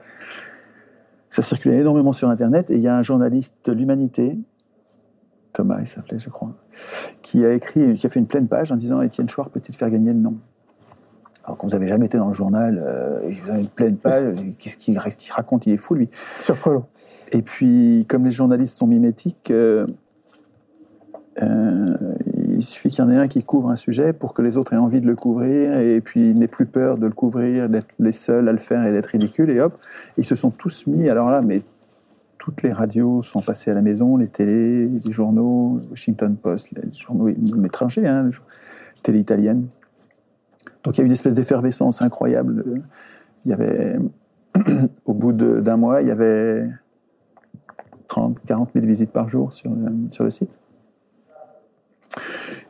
ça 1.31 1.41
circulait 1.41 1.79
énormément 1.79 2.13
sur 2.13 2.29
Internet 2.29 2.69
et 2.69 2.75
il 2.75 2.81
y 2.81 2.87
a 2.87 2.95
un 2.95 3.01
journaliste 3.01 3.55
de 3.65 3.71
l'Humanité, 3.71 4.37
Thomas, 5.53 5.79
il 5.79 5.87
s'appelait, 5.87 6.19
je 6.19 6.29
crois, 6.29 6.53
qui 7.23 7.43
a 7.43 7.53
écrit, 7.53 7.95
qui 7.95 8.05
a 8.05 8.09
fait 8.09 8.19
une 8.19 8.27
pleine 8.27 8.47
page 8.47 8.71
en 8.71 8.75
disant 8.75 9.01
Étienne 9.01 9.27
Chouard 9.27 9.49
peut-il 9.49 9.75
faire 9.75 9.89
gagner 9.89 10.13
le 10.13 10.19
nom? 10.19 10.35
Alors 11.43 11.57
que 11.57 11.65
vous 11.65 11.71
n'avez 11.71 11.87
jamais 11.87 12.05
été 12.05 12.17
dans 12.19 12.27
le 12.27 12.33
journal, 12.35 12.79
euh, 12.85 13.19
et 13.21 13.31
vous 13.33 13.49
avez 13.49 13.61
une 13.61 13.67
pleine 13.67 13.97
page, 13.97 14.37
qu'est-ce 14.59 14.77
qu'il 14.77 14.97
reste- 14.99 15.19
qu'il 15.19 15.33
raconte 15.33 15.65
Il 15.65 15.73
est 15.73 15.77
fou, 15.77 15.95
lui. 15.95 16.07
Surprenant. 16.39 16.87
Et 17.31 17.41
puis, 17.41 18.05
comme 18.07 18.25
les 18.25 18.31
journalistes 18.31 18.77
sont 18.77 18.85
mimétiques, 18.87 19.49
euh, 19.51 19.87
euh, 21.41 21.97
il 22.51 22.63
suffit 22.63 22.89
qu'il 22.89 23.03
y 23.03 23.07
en 23.07 23.09
ait 23.09 23.17
un 23.17 23.27
qui 23.27 23.43
couvre 23.43 23.69
un 23.69 23.75
sujet 23.75 24.13
pour 24.13 24.33
que 24.33 24.41
les 24.41 24.57
autres 24.57 24.73
aient 24.73 24.77
envie 24.77 25.01
de 25.01 25.07
le 25.07 25.15
couvrir, 25.15 25.77
et 25.77 26.01
puis 26.01 26.33
n'aient 26.33 26.47
plus 26.47 26.65
peur 26.65 26.97
de 26.97 27.05
le 27.05 27.13
couvrir, 27.13 27.69
d'être 27.69 27.93
les 27.99 28.11
seuls 28.11 28.47
à 28.47 28.51
le 28.51 28.57
faire 28.57 28.85
et 28.85 28.91
d'être 28.91 29.07
ridicules, 29.07 29.49
et 29.49 29.59
hop, 29.59 29.77
ils 30.17 30.25
se 30.25 30.35
sont 30.35 30.51
tous 30.51 30.87
mis, 30.87 31.09
alors 31.09 31.29
là, 31.29 31.41
mais 31.41 31.63
toutes 32.37 32.63
les 32.63 32.73
radios 32.73 33.21
sont 33.21 33.41
passées 33.41 33.69
à 33.69 33.75
la 33.75 33.83
maison, 33.83 34.17
les 34.17 34.27
télés, 34.27 34.87
les 34.87 35.11
journaux, 35.11 35.79
Washington 35.91 36.35
Post, 36.35 36.69
les 36.71 36.91
journaux 36.91 37.29
étrangers, 37.63 38.07
hein, 38.07 38.29
télé 39.03 39.19
italienne. 39.19 39.67
Donc 40.83 40.97
il 40.97 41.01
y 41.01 41.01
a 41.01 41.03
eu 41.03 41.05
une 41.05 41.11
espèce 41.11 41.35
d'effervescence 41.35 42.01
incroyable. 42.01 42.81
Il 43.45 43.51
y 43.51 43.53
avait, 43.53 43.97
au 45.05 45.13
bout 45.13 45.33
d'un 45.33 45.77
mois, 45.77 46.01
il 46.01 46.07
y 46.07 46.11
avait 46.11 46.67
30, 48.07 48.39
40 48.47 48.71
000 48.73 48.87
visites 48.87 49.11
par 49.11 49.29
jour 49.29 49.53
sur 49.53 49.71
sur 50.09 50.23
le 50.23 50.31
site. 50.31 50.57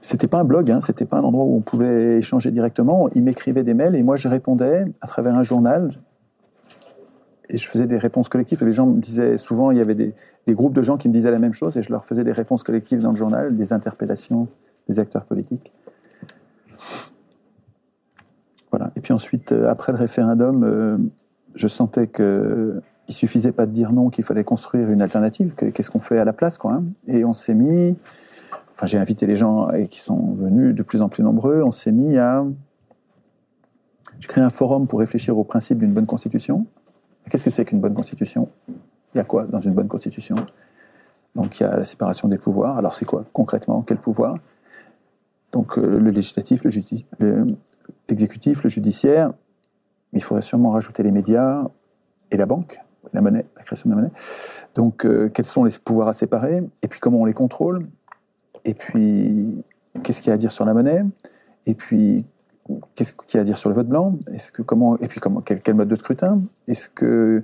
C'était 0.01 0.27
pas 0.27 0.39
un 0.39 0.43
blog, 0.43 0.71
hein, 0.71 0.81
c'était 0.81 1.05
pas 1.05 1.17
un 1.17 1.23
endroit 1.23 1.45
où 1.45 1.55
on 1.55 1.61
pouvait 1.61 2.17
échanger 2.17 2.49
directement. 2.49 3.09
Ils 3.13 3.23
m'écrivaient 3.23 3.63
des 3.63 3.75
mails 3.75 3.95
et 3.95 4.01
moi 4.01 4.15
je 4.15 4.27
répondais 4.27 4.85
à 4.99 5.07
travers 5.07 5.35
un 5.35 5.43
journal. 5.43 5.91
Et 7.49 7.57
je 7.57 7.67
faisais 7.67 7.85
des 7.85 7.97
réponses 7.97 8.27
collectives. 8.27 8.63
Les 8.65 8.73
gens 8.73 8.87
me 8.87 8.99
disaient 8.99 9.37
souvent, 9.37 9.69
il 9.71 9.77
y 9.77 9.81
avait 9.81 9.95
des, 9.95 10.13
groupes 10.49 10.73
de 10.73 10.81
gens 10.81 10.97
qui 10.97 11.07
me 11.07 11.13
disaient 11.13 11.31
la 11.31 11.39
même 11.39 11.53
chose 11.53 11.77
et 11.77 11.83
je 11.83 11.91
leur 11.91 12.03
faisais 12.03 12.23
des 12.23 12.31
réponses 12.31 12.63
collectives 12.63 13.01
dans 13.01 13.11
le 13.11 13.15
journal, 13.15 13.55
des 13.55 13.73
interpellations 13.73 14.47
des 14.89 14.99
acteurs 14.99 15.25
politiques. 15.25 15.71
Voilà. 18.71 18.91
Et 18.95 19.01
puis 19.01 19.13
ensuite, 19.13 19.51
euh, 19.51 19.69
après 19.69 19.91
le 19.91 19.97
référendum, 19.97 20.63
euh, 20.63 20.97
je 21.55 21.67
sentais 21.67 22.07
que 22.07 22.81
il 23.07 23.13
suffisait 23.13 23.51
pas 23.51 23.65
de 23.65 23.71
dire 23.71 23.91
non, 23.91 24.09
qu'il 24.09 24.23
fallait 24.23 24.45
construire 24.45 24.89
une 24.89 25.01
alternative. 25.01 25.53
Que- 25.53 25.65
Qu'est-ce 25.65 25.91
qu'on 25.91 25.99
fait 25.99 26.17
à 26.17 26.25
la 26.25 26.33
place, 26.33 26.57
quoi 26.57 26.73
hein 26.73 26.83
Et 27.07 27.25
on 27.25 27.33
s'est 27.33 27.53
mis. 27.53 27.95
J'ai 28.83 28.97
invité 28.97 29.27
les 29.27 29.35
gens 29.35 29.69
et 29.69 29.87
qui 29.87 29.99
sont 29.99 30.33
venus 30.33 30.73
de 30.73 30.83
plus 30.83 31.01
en 31.01 31.09
plus 31.09 31.23
nombreux. 31.23 31.61
On 31.63 31.71
s'est 31.71 31.91
mis 31.91 32.17
à. 32.17 32.43
J'ai 34.19 34.27
créé 34.27 34.43
un 34.43 34.49
forum 34.49 34.87
pour 34.87 34.99
réfléchir 34.99 35.37
au 35.37 35.43
principe 35.43 35.77
d'une 35.79 35.93
bonne 35.93 36.05
constitution. 36.05 36.65
Qu'est-ce 37.29 37.43
que 37.43 37.49
c'est 37.49 37.65
qu'une 37.65 37.79
bonne 37.79 37.93
constitution? 37.93 38.49
Il 39.13 39.17
y 39.17 39.19
a 39.19 39.23
quoi 39.23 39.45
dans 39.45 39.61
une 39.61 39.73
bonne 39.73 39.87
constitution? 39.87 40.35
Donc 41.35 41.59
il 41.59 41.63
y 41.63 41.65
a 41.65 41.77
la 41.77 41.85
séparation 41.85 42.27
des 42.27 42.37
pouvoirs. 42.37 42.77
Alors 42.77 42.93
c'est 42.93 43.05
quoi 43.05 43.25
concrètement? 43.33 43.83
Quel 43.83 43.97
pouvoir? 43.97 44.35
Donc 45.51 45.77
euh, 45.77 45.99
le 45.99 46.09
législatif, 46.09 46.63
le 46.63 46.71
justi- 46.71 47.05
le- 47.19 47.45
l'exécutif, 48.09 48.63
le 48.63 48.69
judiciaire. 48.69 49.31
Il 50.13 50.23
faudrait 50.23 50.41
sûrement 50.41 50.71
rajouter 50.71 51.03
les 51.03 51.11
médias 51.11 51.63
et 52.31 52.37
la 52.37 52.45
banque, 52.45 52.79
la 53.13 53.21
monnaie, 53.21 53.45
la 53.55 53.63
création 53.63 53.89
de 53.89 53.95
la 53.95 54.01
monnaie. 54.01 54.13
Donc 54.75 55.05
euh, 55.05 55.29
quels 55.29 55.45
sont 55.45 55.63
les 55.63 55.71
pouvoirs 55.83 56.07
à 56.07 56.13
séparer? 56.13 56.63
Et 56.81 56.87
puis 56.87 56.99
comment 56.99 57.21
on 57.21 57.25
les 57.25 57.33
contrôle? 57.33 57.87
Et 58.65 58.73
puis 58.73 59.63
qu'est-ce 60.03 60.21
qu'il 60.21 60.29
y 60.29 60.31
a 60.31 60.35
à 60.35 60.37
dire 60.37 60.51
sur 60.51 60.65
la 60.65 60.73
monnaie? 60.73 61.03
Et 61.65 61.73
puis 61.73 62.25
qu'est-ce 62.95 63.13
qu'il 63.13 63.37
y 63.37 63.39
a 63.39 63.41
à 63.41 63.43
dire 63.43 63.57
sur 63.57 63.69
le 63.69 63.75
vote 63.75 63.87
blanc? 63.87 64.17
Est-ce 64.33 64.51
que 64.51 64.61
comment 64.61 64.97
Et 64.99 65.07
puis 65.07 65.19
comment 65.19 65.41
quel, 65.41 65.75
mode 65.75 65.87
de 65.87 65.95
scrutin? 65.95 66.41
Est-ce 66.67 66.89
que 66.89 67.43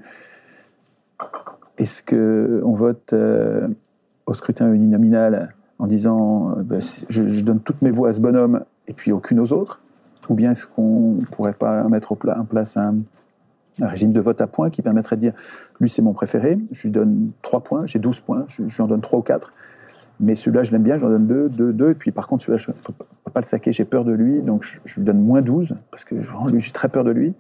est-ce 1.77 2.61
on 2.63 2.73
vote 2.73 3.13
euh, 3.13 3.67
au 4.25 4.33
scrutin 4.33 4.71
uninominal 4.71 5.53
en 5.79 5.87
disant 5.87 6.57
euh, 6.57 6.79
c'est- 6.79 7.05
je, 7.09 7.41
donne 7.41 7.59
toutes 7.59 7.81
mes 7.81 7.91
voix 7.91 8.09
à 8.09 8.13
ce 8.13 8.19
bonhomme 8.19 8.63
et 8.87 8.93
puis 8.93 9.11
aucune 9.11 9.39
aux 9.39 9.53
autres? 9.53 9.81
Ou 10.29 10.35
bien 10.35 10.51
est-ce 10.51 10.67
qu'on 10.67 11.19
pourrait 11.31 11.53
pas 11.53 11.83
mettre 11.87 12.11
en 12.11 12.45
place 12.45 12.75
un, 12.75 12.95
un 13.81 13.87
régime 13.87 14.11
de 14.11 14.19
vote 14.19 14.41
à 14.41 14.47
points 14.47 14.69
qui 14.69 14.81
permettrait 14.81 15.15
de 15.15 15.21
dire 15.21 15.33
lui 15.79 15.89
c'est 15.89 16.01
mon 16.01 16.13
préféré, 16.13 16.59
je 16.71 16.83
lui 16.83 16.91
donne 16.91 17.31
3 17.41 17.61
points, 17.61 17.85
j'ai 17.85 17.99
12 17.99 18.19
points, 18.21 18.45
je, 18.47 18.67
je 18.67 18.75
lui 18.75 18.83
en 18.83 18.87
donne 18.87 19.01
3 19.01 19.19
ou 19.19 19.21
4, 19.21 19.53
mais 20.19 20.35
celui-là 20.35 20.63
je 20.63 20.71
l'aime 20.71 20.83
bien, 20.83 20.97
j'en 20.97 21.09
donne 21.09 21.27
2, 21.27 21.49
2, 21.49 21.73
2, 21.73 21.89
et 21.91 21.95
puis 21.95 22.11
par 22.11 22.27
contre 22.27 22.43
celui-là 22.43 22.57
je 22.57 22.71
ne 22.71 22.75
peux, 22.75 23.31
pas 23.31 23.41
le 23.41 23.45
saquer, 23.45 23.71
j'ai 23.71 23.85
peur 23.85 24.03
de 24.03 24.11
lui, 24.11 24.41
donc 24.41 24.63
je, 24.63 24.95
lui 24.95 25.05
donne 25.05 25.21
moins 25.21 25.41
12, 25.41 25.75
parce 25.91 26.03
que 26.03 26.15
j'ai 26.57 26.71
très 26.71 26.89
peur 26.89 27.03
de 27.03 27.11
lui, 27.11 27.33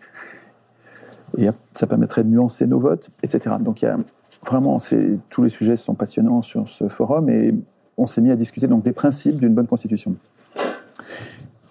et 1.37 1.49
ça 1.73 1.87
permettrait 1.87 2.23
de 2.23 2.29
nuancer 2.29 2.67
nos 2.67 2.79
votes, 2.79 3.09
etc. 3.23 3.55
Donc 3.59 3.81
il 3.81 3.85
y 3.85 3.87
a 3.87 3.97
vraiment, 4.45 4.77
tous 5.29 5.43
les 5.43 5.49
sujets 5.49 5.75
sont 5.75 5.95
passionnants 5.95 6.41
sur 6.41 6.67
ce 6.67 6.87
forum, 6.87 7.29
et 7.29 7.53
on 7.97 8.05
s'est 8.05 8.21
mis 8.21 8.31
à 8.31 8.35
discuter 8.35 8.67
donc 8.67 8.83
des 8.83 8.93
principes 8.93 9.39
d'une 9.39 9.53
bonne 9.53 9.67
constitution. 9.67 10.15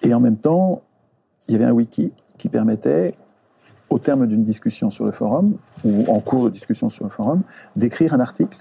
Et 0.02 0.12
en 0.12 0.20
même 0.20 0.36
temps, 0.36 0.82
il 1.48 1.52
y 1.52 1.54
avait 1.54 1.64
un 1.64 1.72
wiki 1.72 2.12
qui 2.38 2.48
permettait, 2.48 3.14
au 3.88 3.98
terme 3.98 4.26
d'une 4.26 4.42
discussion 4.42 4.90
sur 4.90 5.04
le 5.04 5.12
forum, 5.12 5.56
ou 5.84 6.04
en 6.08 6.18
cours 6.20 6.44
de 6.44 6.50
discussion 6.50 6.88
sur 6.88 7.04
le 7.04 7.10
forum, 7.10 7.42
d'écrire 7.76 8.14
un 8.14 8.20
article 8.20 8.58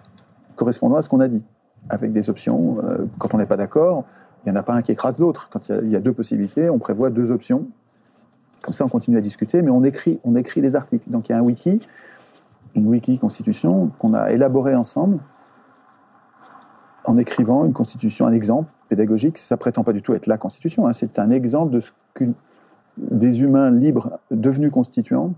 correspondant 0.56 0.96
à 0.96 1.02
ce 1.02 1.10
qu'on 1.10 1.20
a 1.20 1.28
dit, 1.28 1.44
avec 1.90 2.14
des 2.14 2.30
options. 2.30 2.78
Euh, 2.84 3.06
quand 3.18 3.34
on 3.34 3.38
n'est 3.38 3.46
pas 3.46 3.58
d'accord, 3.58 4.06
il 4.46 4.52
n'y 4.52 4.58
en 4.58 4.60
a 4.60 4.64
pas 4.64 4.74
un 4.74 4.82
qui 4.82 4.92
écrase 4.92 5.20
l'autre. 5.20 5.50
Quand 5.52 5.70
il 5.70 5.90
y, 5.90 5.96
a, 5.96 6.00
deux 6.00 6.14
possibilités, 6.14 6.70
on 6.70 6.78
prévoit 6.78 7.10
deux 7.10 7.32
options. 7.32 7.68
Comme 8.62 8.74
ça, 8.74 8.86
on 8.86 8.90
continue 8.90 9.18
à 9.18 9.22
discuter, 9.22 9.62
mais 9.62 9.72
on 9.72 9.84
écrit, 9.84 10.20
on 10.24 10.36
écrit 10.36 10.62
les 10.62 10.76
articles. 10.76 11.10
Donc 11.10 11.30
il 11.30 11.32
y 11.32 11.36
a 11.36 11.40
un 11.40 11.42
wiki, 11.42 11.82
une 12.76 12.88
wiki 12.88 13.20
constitution 13.20 13.92
qu'on 14.00 14.14
a 14.14 14.32
élaboré 14.32 14.76
ensemble 14.76 15.20
en 17.06 17.18
écrivant 17.18 17.66
une 17.66 17.74
constitution, 17.74 18.26
un 18.26 18.34
exemple 18.34 18.70
pédagogique. 18.90 19.38
Ça 19.38 19.58
prétend 19.58 19.84
pas 19.84 19.94
du 19.94 20.02
tout 20.02 20.14
être 20.14 20.28
la 20.28 20.38
constitution. 20.38 20.88
hein. 20.88 20.94
C'est 20.94 21.20
un 21.20 21.32
exemple 21.32 21.72
de 21.72 21.80
ce 21.80 21.92
que 22.14 22.26
des 22.98 23.42
humains 23.42 23.72
libres 23.72 24.20
devenus 24.32 24.72
constituants 24.72 25.34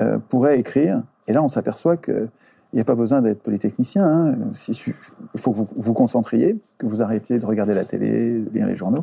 euh, 0.00 0.18
pourraient 0.28 0.58
écrire. 0.58 1.02
Et 1.26 1.32
là, 1.32 1.42
on 1.42 1.48
s'aperçoit 1.48 1.96
que 1.96 2.28
il 2.72 2.76
n'y 2.76 2.80
a 2.80 2.84
pas 2.84 2.94
besoin 2.94 3.22
d'être 3.22 3.42
polytechnicien. 3.42 4.04
Hein. 4.04 4.36
Il 4.68 5.40
faut 5.40 5.52
que 5.52 5.56
vous 5.56 5.68
vous 5.74 5.94
concentriez, 5.94 6.58
que 6.76 6.86
vous 6.86 7.00
arrêtiez 7.00 7.38
de 7.38 7.46
regarder 7.46 7.74
la 7.74 7.84
télé, 7.84 8.40
de 8.40 8.50
lire 8.52 8.66
les 8.66 8.76
journaux. 8.76 9.00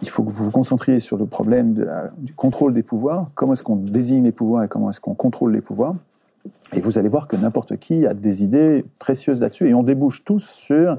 Il 0.00 0.08
faut 0.08 0.22
que 0.22 0.30
vous 0.30 0.44
vous 0.44 0.50
concentriez 0.50 0.98
sur 0.98 1.18
le 1.18 1.26
problème 1.26 1.74
du 2.16 2.32
contrôle 2.32 2.72
des 2.72 2.82
pouvoirs. 2.82 3.26
Comment 3.34 3.52
est-ce 3.52 3.62
qu'on 3.62 3.76
désigne 3.76 4.24
les 4.24 4.32
pouvoirs 4.32 4.64
et 4.64 4.68
comment 4.68 4.88
est-ce 4.88 5.00
qu'on 5.00 5.14
contrôle 5.14 5.52
les 5.52 5.60
pouvoirs? 5.60 5.94
Et 6.72 6.80
vous 6.80 6.96
allez 6.96 7.10
voir 7.10 7.28
que 7.28 7.36
n'importe 7.36 7.76
qui 7.76 8.06
a 8.06 8.14
des 8.14 8.42
idées 8.42 8.84
précieuses 8.98 9.40
là-dessus. 9.40 9.68
Et 9.68 9.74
on 9.74 9.82
débouche 9.82 10.24
tous 10.24 10.44
sur 10.44 10.98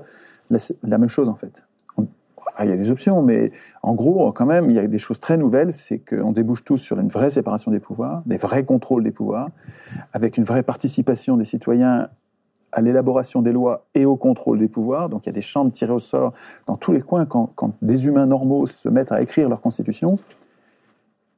la 0.51 0.97
même 0.99 1.09
chose, 1.09 1.29
en 1.29 1.35
fait. 1.35 1.63
Ah, 2.55 2.65
il 2.65 2.69
y 2.69 2.73
a 2.73 2.77
des 2.77 2.91
options, 2.91 3.21
mais 3.21 3.51
en 3.83 3.93
gros, 3.93 4.31
quand 4.31 4.45
même, 4.45 4.69
il 4.69 4.75
y 4.75 4.79
a 4.79 4.87
des 4.87 4.97
choses 4.97 5.19
très 5.19 5.37
nouvelles. 5.37 5.73
C'est 5.73 5.99
qu'on 5.99 6.31
débouche 6.31 6.63
tous 6.63 6.77
sur 6.77 6.99
une 6.99 7.09
vraie 7.09 7.29
séparation 7.29 7.71
des 7.71 7.79
pouvoirs, 7.79 8.21
des 8.25 8.37
vrais 8.37 8.63
contrôles 8.63 9.03
des 9.03 9.11
pouvoirs, 9.11 9.49
avec 10.13 10.37
une 10.37 10.43
vraie 10.43 10.63
participation 10.63 11.37
des 11.37 11.45
citoyens 11.45 12.09
à 12.71 12.81
l'élaboration 12.81 13.41
des 13.41 13.51
lois 13.51 13.87
et 13.95 14.05
au 14.05 14.15
contrôle 14.15 14.59
des 14.59 14.67
pouvoirs. 14.67 15.09
Donc 15.09 15.25
il 15.25 15.29
y 15.29 15.31
a 15.31 15.33
des 15.33 15.41
chambres 15.41 15.71
tirées 15.71 15.93
au 15.93 15.99
sort 15.99 16.33
dans 16.67 16.77
tous 16.77 16.91
les 16.91 17.01
coins. 17.01 17.25
Quand, 17.25 17.51
des 17.81 18.05
humains 18.05 18.27
normaux 18.27 18.67
se 18.67 18.89
mettent 18.89 19.11
à 19.11 19.21
écrire 19.21 19.49
leur 19.49 19.61
constitution, 19.61 20.15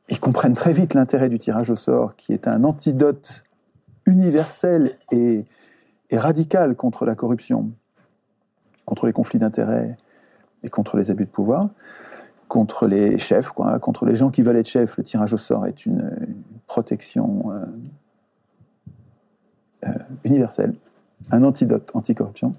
ils 0.10 0.20
comprennent 0.20 0.56
très 0.56 0.74
vite 0.74 0.94
l'intérêt 0.94 1.30
du 1.30 1.40
tirage 1.40 1.70
au 1.70 1.76
sort, 1.76 2.16
qui 2.16 2.34
est 2.34 2.48
un 2.48 2.64
antidote 2.64 3.44
universel 4.06 4.98
et 5.12 5.46
radical 6.12 6.76
contre 6.76 7.06
la 7.06 7.16
corruption, 7.16 7.72
contre 8.84 9.06
les 9.06 9.14
conflits 9.14 9.40
d'intérêts 9.40 9.96
et 10.64 10.70
contre 10.70 10.98
les 10.98 11.12
abus 11.12 11.26
de 11.26 11.30
pouvoir. 11.30 11.70
contre 12.48 12.86
les 12.86 13.18
chefs, 13.18 13.50
contre 13.52 14.06
les 14.06 14.16
gens 14.16 14.30
qui 14.30 14.42
veulent 14.42 14.58
être 14.58 14.68
chefs. 14.68 14.98
Le 14.98 15.04
tirage 15.06 15.32
au 15.34 15.38
sort 15.38 15.66
est 15.68 15.86
une, 15.86 16.12
une 16.28 16.44
protection 16.68 17.52
euh, 17.52 17.66
euh, 19.88 19.92
universelle, 20.26 20.74
un 21.32 21.44
antidote 21.44 21.90
anticorruption. 21.94 22.54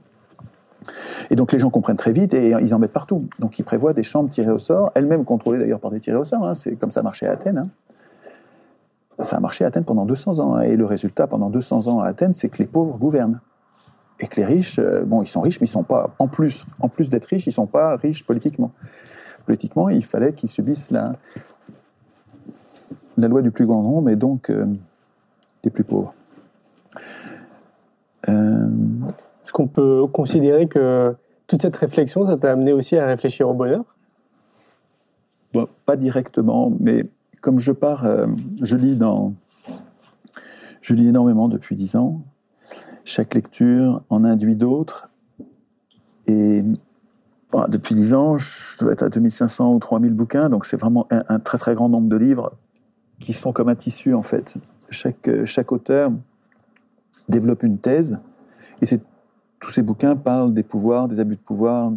Et 1.31 1.37
donc 1.37 1.53
les 1.53 1.59
gens 1.59 1.69
comprennent 1.71 1.99
très 1.99 2.13
vite 2.13 2.33
et 2.35 2.51
ils 2.61 2.75
en 2.75 2.79
mettent 2.79 2.93
partout. 2.93 3.29
Donc 3.39 3.59
ils 3.59 3.65
prévoient 3.65 3.93
des 3.93 4.03
chambres 4.03 4.31
tirées 4.31 4.51
au 4.51 4.59
sort, 4.59 4.93
elles-mêmes 4.95 5.25
contrôlées 5.27 5.59
d'ailleurs 5.59 5.79
par 5.81 5.91
des 5.91 6.01
tirés 6.01 6.17
au 6.17 6.25
sort. 6.25 6.45
hein. 6.47 6.55
C'est 6.55 6.75
comme 6.77 6.91
ça 6.91 7.03
marchait 7.03 7.27
à 7.27 7.33
Athènes. 7.33 7.59
hein. 7.59 7.69
Ça 9.25 9.37
a 9.37 9.41
marché 9.41 9.63
à 9.65 9.69
Athènes 9.69 9.85
pendant 9.85 10.07
200 10.07 10.39
ans. 10.41 10.55
hein. 10.57 10.63
Et 10.63 10.75
le 10.75 10.87
résultat 10.87 11.27
pendant 11.27 11.51
200 11.51 11.87
ans 11.89 12.01
à 12.01 12.07
Athènes, 12.09 12.33
c'est 12.35 12.49
que 12.49 12.59
les 12.59 12.67
pauvres 12.67 12.97
gouvernent. 12.97 13.41
Et 14.23 14.29
que 14.29 14.41
les 14.41 14.47
riches, 14.47 14.79
euh, 14.79 15.03
bon, 15.05 15.21
ils 15.21 15.27
sont 15.27 15.41
riches, 15.41 15.61
mais 15.61 15.67
ils 15.67 15.71
sont 15.71 15.83
pas, 15.83 16.15
en 16.19 16.29
plus, 16.29 16.65
en 16.79 16.89
plus 16.89 17.11
d'être 17.11 17.27
riches, 17.27 17.47
ils 17.49 17.53
sont 17.53 17.67
pas 17.67 17.97
riches 17.97 18.25
politiquement. 18.25 18.71
Politiquement, 19.45 19.89
il 19.89 20.05
fallait 20.05 20.33
qu'ils 20.33 20.49
subissent 20.49 20.93
la, 20.93 21.17
la 23.17 23.27
loi 23.27 23.43
du 23.43 23.51
plus 23.51 23.67
grand 23.67 23.83
nombre 23.83 24.09
et 24.11 24.17
donc 24.17 24.49
euh, 24.49 24.65
des 25.65 25.71
plus 25.71 25.83
pauvres. 25.83 26.15
Euh, 28.29 28.69
Est-ce 29.43 29.53
qu'on 29.53 29.67
peut 29.67 30.07
considérer 30.07 30.69
que 30.69 31.17
toute 31.49 31.61
cette 31.63 31.77
réflexion, 31.77 32.25
ça 32.25 32.37
t'a 32.37 32.53
amené 32.53 32.73
aussi 32.73 32.97
à 32.97 33.07
réfléchir 33.07 33.49
au 33.49 33.55
bonheur? 33.55 33.85
Bon, 35.53 35.67
pas 35.85 35.97
directement, 35.97 36.73
mais 36.79 37.07
comme 37.41 37.59
je 37.59 37.73
pars, 37.73 38.05
euh, 38.05 38.29
je 38.63 38.77
lis 38.77 38.95
dans, 38.95 39.35
je 40.81 40.95
lis 40.95 41.09
énormément 41.09 41.49
depuis 41.49 41.75
dix 41.75 41.97
ans. 41.97 42.23
Chaque 43.05 43.35
lecture 43.35 44.03
en 44.11 44.25
induit 44.25 44.55
d'autres. 44.55 45.09
Et 46.27 46.63
depuis 47.69 47.95
dix 47.95 48.15
ans, 48.15 48.39
je 48.39 48.79
dois 48.79 48.93
être 48.93 49.03
à 49.03 49.09
2500 49.09 49.75
ou 49.75 49.79
3000 49.79 50.13
bouquins, 50.13 50.49
donc 50.49 50.67
c'est 50.67 50.77
vraiment 50.77 51.07
un, 51.11 51.39
très 51.39 51.59
très 51.59 51.75
grand 51.75 51.89
nombre 51.89 52.09
de 52.09 52.17
livres 52.17 52.53
qui 53.21 53.33
sont 53.33 53.53
comme 53.53 53.69
un 53.69 53.75
tissu 53.75 54.15
en 54.15 54.23
fait. 54.23 54.57
Chaque, 54.91 55.45
chaque 55.45 55.73
auteur 55.73 56.13
développe 57.29 57.63
une 57.63 57.79
thèse, 57.79 58.21
et 58.81 58.87
tous 59.61 59.71
ces 59.71 59.83
bouquins 59.83 60.17
parlent 60.17 60.55
des 60.55 60.63
pouvoirs, 60.63 61.09
des 61.09 61.21
abus 61.21 61.37
de 61.37 61.41
pouvoir, 61.41 61.93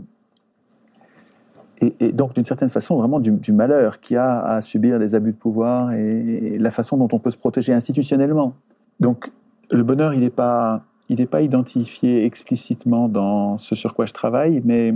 et, 1.81 2.11
donc 2.11 2.33
d'une 2.33 2.45
certaine 2.45 2.69
façon 2.69 2.97
vraiment 2.97 3.19
du, 3.19 3.31
du 3.31 3.51
malheur 3.51 3.99
qu'il 3.99 4.15
y 4.15 4.17
a 4.17 4.41
à 4.41 4.61
subir 4.61 4.97
les 4.97 5.13
abus 5.13 5.33
de 5.33 5.37
pouvoir 5.37 5.91
et, 5.91 6.19
et 6.19 6.57
la 6.57 6.71
façon 6.71 6.97
dont 6.97 7.09
on 7.11 7.19
peut 7.19 7.31
se 7.31 7.37
protéger 7.37 7.73
institutionnellement. 7.73 8.53
Donc 8.99 9.31
le 9.71 9.83
bonheur, 9.83 10.13
il 10.13 10.21
n'est 10.21 10.29
pas, 10.29 10.85
il 11.09 11.17
n'est 11.17 11.25
pas 11.25 11.41
identifié 11.41 12.25
explicitement 12.25 13.07
dans 13.07 13.57
ce 13.57 13.75
sur 13.75 13.93
quoi 13.93 14.05
je 14.05 14.13
travaille, 14.13 14.61
mais 14.65 14.95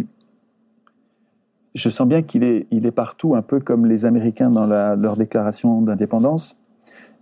je 1.75 1.89
sens 1.89 2.07
bien 2.07 2.23
qu'il 2.23 2.43
est, 2.43 2.91
partout, 2.91 3.35
un 3.35 3.41
peu 3.41 3.59
comme 3.59 3.85
les 3.85 4.05
Américains 4.05 4.49
dans 4.49 4.65
leur 4.65 5.17
déclaration 5.17 5.81
d'indépendance 5.81 6.57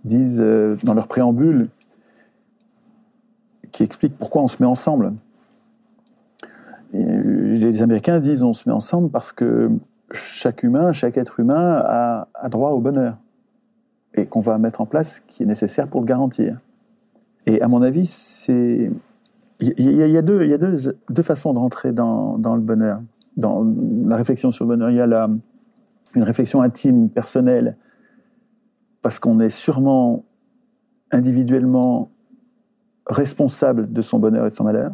disent 0.05 0.39
euh, 0.41 0.77
dans 0.83 0.93
leur 0.93 1.07
préambule, 1.07 1.69
qui 3.71 3.83
explique 3.83 4.17
pourquoi 4.17 4.41
on 4.41 4.47
se 4.47 4.57
met 4.61 4.65
ensemble. 4.65 5.13
Et 6.93 7.03
les 7.03 7.81
Américains 7.81 8.19
disent 8.19 8.43
on 8.43 8.53
se 8.53 8.69
met 8.69 8.73
ensemble 8.73 9.09
parce 9.09 9.33
que 9.33 9.69
chaque 10.13 10.63
humain, 10.63 10.93
chaque 10.93 11.17
être 11.17 11.41
humain 11.41 11.83
a 12.33 12.49
droit 12.49 12.69
au 12.71 12.79
bonheur 12.79 13.17
et 14.13 14.25
qu'on 14.25 14.39
va 14.39 14.57
mettre 14.57 14.81
en 14.81 14.85
place 14.85 15.15
ce 15.15 15.21
qui 15.21 15.43
est 15.43 15.45
nécessaire 15.45 15.87
pour 15.87 16.01
le 16.01 16.05
garantir. 16.05 16.59
Et 17.47 17.61
à 17.61 17.67
mon 17.69 17.81
avis, 17.81 18.05
c'est 18.05 18.91
il 19.59 19.73
y, 19.79 20.17
a- 20.17 20.21
deux, 20.21 20.43
il 20.43 20.49
y 20.51 20.53
a 20.53 20.57
deux, 20.59 20.99
deux 21.09 21.23
façons 21.23 21.51
de 21.53 21.57
rentrer 21.57 21.91
dans, 21.91 22.37
dans 22.37 22.55
le 22.55 22.61
bonheur, 22.61 23.01
dans 23.37 23.65
la 24.05 24.15
réflexion 24.17 24.51
sur 24.51 24.65
le 24.65 24.69
bonheur. 24.69 24.91
Il 24.91 24.97
y 24.97 25.01
a 25.01 25.07
la, 25.07 25.29
une 26.13 26.23
réflexion 26.23 26.61
intime, 26.61 27.09
personnelle, 27.09 27.75
parce 29.01 29.17
qu'on 29.17 29.39
est 29.39 29.49
sûrement 29.49 30.25
individuellement 31.09 32.11
responsable 33.07 33.91
de 33.91 34.01
son 34.01 34.19
bonheur 34.19 34.45
et 34.45 34.49
de 34.49 34.55
son 34.55 34.65
malheur, 34.65 34.91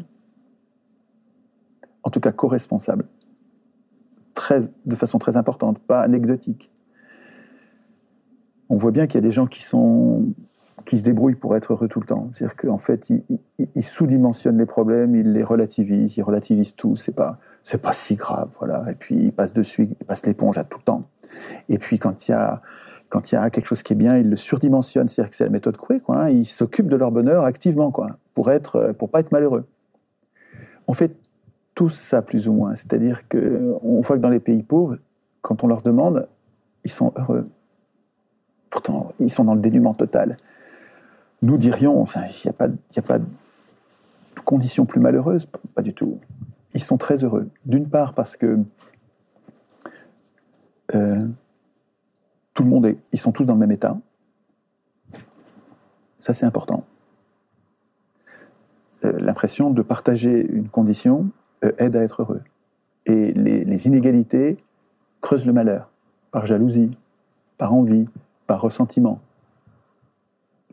en 2.03 2.11
tout 2.11 2.19
cas 2.19 2.31
co-responsable, 2.31 3.05
de 4.85 4.95
façon 4.95 5.17
très 5.19 5.35
importante, 5.37 5.79
pas 5.79 6.01
anecdotique. 6.01 6.71
On 8.69 8.77
voit 8.77 8.91
bien 8.91 9.07
qu'il 9.07 9.15
y 9.15 9.23
a 9.23 9.27
des 9.27 9.31
gens 9.31 9.47
qui 9.47 9.63
sont 9.63 10.33
qui 10.85 10.97
se 10.97 11.03
débrouillent 11.03 11.35
pour 11.35 11.55
être 11.55 11.73
heureux 11.73 11.87
tout 11.87 11.99
le 11.99 12.05
temps. 12.05 12.29
C'est-à-dire 12.31 12.55
qu'en 12.55 12.77
fait, 12.77 13.09
ils, 13.09 13.83
sous-dimensionnent 13.83 14.57
les 14.57 14.65
problèmes, 14.65 15.15
ils 15.15 15.31
les 15.31 15.43
relativisent, 15.43 16.17
ils 16.17 16.23
relativisent 16.23 16.75
tout. 16.75 16.95
C'est 16.95 17.15
pas, 17.15 17.37
c'est 17.63 17.81
pas 17.81 17.93
si 17.93 18.15
grave, 18.15 18.49
voilà. 18.59 18.83
Et 18.89 18.95
puis 18.95 19.15
ils 19.15 19.31
passent 19.31 19.53
dessus, 19.53 19.89
ils 19.99 20.05
passent 20.05 20.25
l'éponge 20.25 20.57
à 20.57 20.63
tout 20.63 20.79
le 20.79 20.83
temps. 20.83 21.03
Et 21.69 21.77
puis 21.77 21.99
quand 21.99 22.27
il 22.27 22.31
y 22.31 22.33
a, 22.33 22.61
quand 23.09 23.31
il 23.31 23.35
y 23.35 23.37
a 23.37 23.49
quelque 23.49 23.67
chose 23.67 23.83
qui 23.83 23.93
est 23.93 23.95
bien, 23.95 24.17
ils 24.17 24.29
le 24.29 24.35
surdimensionnent. 24.35 25.07
C'est-à-dire 25.07 25.29
que 25.29 25.35
c'est 25.35 25.43
la 25.43 25.49
méthode 25.49 25.77
Coué, 25.77 25.99
quoi. 25.99 26.23
hein. 26.23 26.29
Ils 26.29 26.45
s'occupent 26.45 26.89
de 26.89 26.95
leur 26.95 27.11
bonheur 27.11 27.43
activement, 27.43 27.91
quoi, 27.91 28.17
pour 28.33 28.51
être, 28.51 28.93
pour 28.97 29.09
pas 29.09 29.19
être 29.19 29.31
malheureux. 29.31 29.65
On 30.87 30.93
fait 30.93 31.15
tous 31.75 31.89
ça 31.89 32.21
plus 32.21 32.47
ou 32.47 32.53
moins. 32.53 32.75
C'est-à-dire 32.75 33.27
que 33.27 33.75
on 33.83 34.01
voit 34.01 34.17
que 34.17 34.21
dans 34.21 34.29
les 34.29 34.39
pays 34.39 34.63
pauvres, 34.63 34.97
quand 35.41 35.63
on 35.63 35.67
leur 35.67 35.81
demande, 35.81 36.27
ils 36.83 36.91
sont 36.91 37.13
heureux. 37.15 37.47
Pourtant, 38.69 39.13
ils 39.19 39.29
sont 39.29 39.43
dans 39.43 39.53
le 39.53 39.61
dénuement 39.61 39.93
total. 39.93 40.37
Nous 41.43 41.57
dirions, 41.57 42.01
enfin, 42.01 42.21
il 42.25 42.47
n'y 42.47 42.49
a 42.49 43.01
pas, 43.01 43.19
de 43.19 43.25
conditions 44.45 44.85
plus 44.85 45.01
malheureuses, 45.01 45.45
pas- 45.75 45.81
du 45.81 45.93
tout. 45.93 46.19
Ils 46.73 46.81
sont 46.81 46.97
très 46.97 47.25
heureux. 47.25 47.49
D'une 47.65 47.89
part 47.89 48.13
parce 48.13 48.37
que 48.37 48.59
euh, 50.95 51.27
tout 52.53 52.63
le 52.63 52.69
monde 52.69 52.85
est, 52.85 52.97
ils 53.11 53.19
sont 53.19 53.33
tous 53.33 53.43
dans 53.43 53.55
le 53.55 53.59
même 53.59 53.73
état. 53.73 53.97
Ça, 56.19 56.33
c'est 56.33 56.45
important. 56.45 56.85
Euh, 59.03 59.19
L'impression 59.19 59.69
de 59.69 59.81
partager 59.81 60.47
une 60.49 60.69
condition 60.69 61.29
euh, 61.65 61.73
aide 61.77 61.97
à 61.97 62.03
être 62.03 62.21
heureux. 62.21 62.41
Et 63.05 63.33
les 63.33 63.87
inégalités 63.87 64.55
creusent 65.19 65.45
le 65.45 65.51
malheur 65.51 65.89
par 66.31 66.45
jalousie, 66.45 66.97
par 67.57 67.73
envie, 67.73 68.07
par 68.47 68.61
ressentiment. 68.61 69.19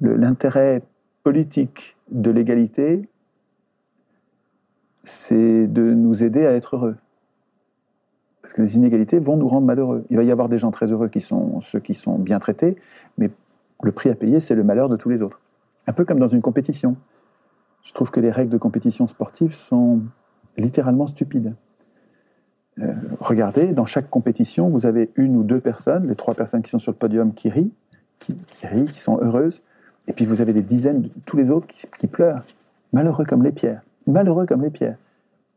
L'intérêt 0.00 0.82
politique 1.22 1.96
de 2.10 2.30
l'égalité, 2.30 3.08
c'est 5.04 5.66
de 5.66 5.92
nous 5.92 6.22
aider 6.24 6.46
à 6.46 6.52
être 6.52 6.76
heureux. 6.76 6.96
Parce 8.42 8.54
que 8.54 8.62
les 8.62 8.76
inégalités 8.76 9.18
vont 9.18 9.36
nous 9.36 9.48
rendre 9.48 9.66
malheureux. 9.66 10.04
Il 10.10 10.16
va 10.16 10.24
y 10.24 10.30
avoir 10.30 10.48
des 10.48 10.58
gens 10.58 10.70
très 10.70 10.90
heureux 10.90 11.08
qui 11.08 11.20
sont 11.20 11.60
ceux 11.60 11.80
qui 11.80 11.94
sont 11.94 12.18
bien 12.18 12.38
traités, 12.38 12.76
mais 13.18 13.30
le 13.82 13.92
prix 13.92 14.10
à 14.10 14.14
payer, 14.14 14.40
c'est 14.40 14.54
le 14.54 14.64
malheur 14.64 14.88
de 14.88 14.96
tous 14.96 15.08
les 15.08 15.22
autres. 15.22 15.40
Un 15.86 15.92
peu 15.92 16.04
comme 16.04 16.18
dans 16.18 16.28
une 16.28 16.42
compétition. 16.42 16.96
Je 17.84 17.92
trouve 17.92 18.10
que 18.10 18.20
les 18.20 18.30
règles 18.30 18.50
de 18.50 18.58
compétition 18.58 19.06
sportive 19.06 19.54
sont 19.54 20.00
littéralement 20.56 21.06
stupides. 21.06 21.54
Euh, 22.78 22.94
regardez, 23.20 23.72
dans 23.72 23.86
chaque 23.86 24.08
compétition, 24.10 24.68
vous 24.68 24.86
avez 24.86 25.10
une 25.16 25.36
ou 25.36 25.42
deux 25.42 25.60
personnes, 25.60 26.08
les 26.08 26.16
trois 26.16 26.34
personnes 26.34 26.62
qui 26.62 26.70
sont 26.70 26.78
sur 26.78 26.92
le 26.92 26.96
podium 26.96 27.34
qui 27.34 27.50
rient, 27.50 27.72
qui 28.18 28.98
sont 28.98 29.18
heureuses, 29.20 29.62
et 30.06 30.12
puis 30.12 30.24
vous 30.24 30.40
avez 30.40 30.52
des 30.52 30.62
dizaines 30.62 31.02
de 31.02 31.10
tous 31.24 31.36
les 31.36 31.50
autres 31.50 31.66
qui, 31.98 32.06
pleurent, 32.06 32.42
malheureux 32.92 33.24
comme 33.24 33.42
les 33.42 33.52
pierres, 33.52 33.82
malheureux 34.06 34.46
comme 34.46 34.62
les 34.62 34.70
pierres. 34.70 34.96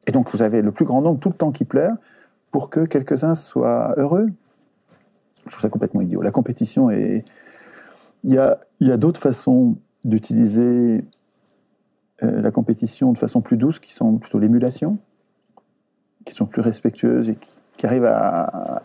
Et 0.06 0.12
donc 0.12 0.30
vous 0.32 0.42
avez 0.42 0.62
le 0.62 0.72
plus 0.72 0.86
grand 0.86 1.02
nombre 1.02 1.20
tout 1.20 1.30
le 1.30 1.36
temps 1.36 1.52
qui 1.52 1.66
pleure 1.66 1.96
pour 2.52 2.70
que 2.70 2.82
quelques-uns 2.86 3.36
soient 3.36 3.94
heureux. 3.98 4.28
Je 5.46 5.52
trouve 5.52 5.62
ça 5.62 5.70
complètement 5.70 6.02
idiot. 6.02 6.22
La 6.22 6.32
compétition 6.32 6.90
est... 6.90 7.26
Il 8.26 8.32
y 8.32 8.38
a, 8.38 8.60
il 8.80 8.88
y 8.88 8.92
a 8.92 8.98
d'autres 8.98 9.20
façons 9.20 9.76
d'utiliser 10.06 11.04
euh, 12.24 12.42
la 12.42 12.52
compétition 12.52 13.12
de 13.12 13.18
façon 13.18 13.42
plus 13.42 13.58
douce, 13.58 13.80
qui 13.80 13.92
sont 13.92 14.18
plutôt 14.18 14.40
l'émulation, 14.40 14.98
qui 16.24 16.34
sont 16.34 16.46
plus 16.46 16.62
respectueuses 16.62 17.30
et 17.30 17.36
qui, 17.36 17.86
arrivent 17.86 18.06
à, 18.06 18.84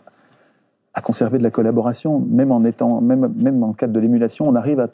à 0.93 1.01
conserver 1.01 1.37
de 1.37 1.43
la 1.43 1.51
collaboration, 1.51 2.19
même 2.19 2.51
en 2.51 2.65
étant, 2.65 2.99
même, 2.99 3.31
même 3.37 3.63
en 3.63 3.71
cadre 3.71 3.93
de 3.93 3.99
l'émulation, 3.99 4.49
on 4.49 4.55
arrive 4.55 4.81
à, 4.81 4.89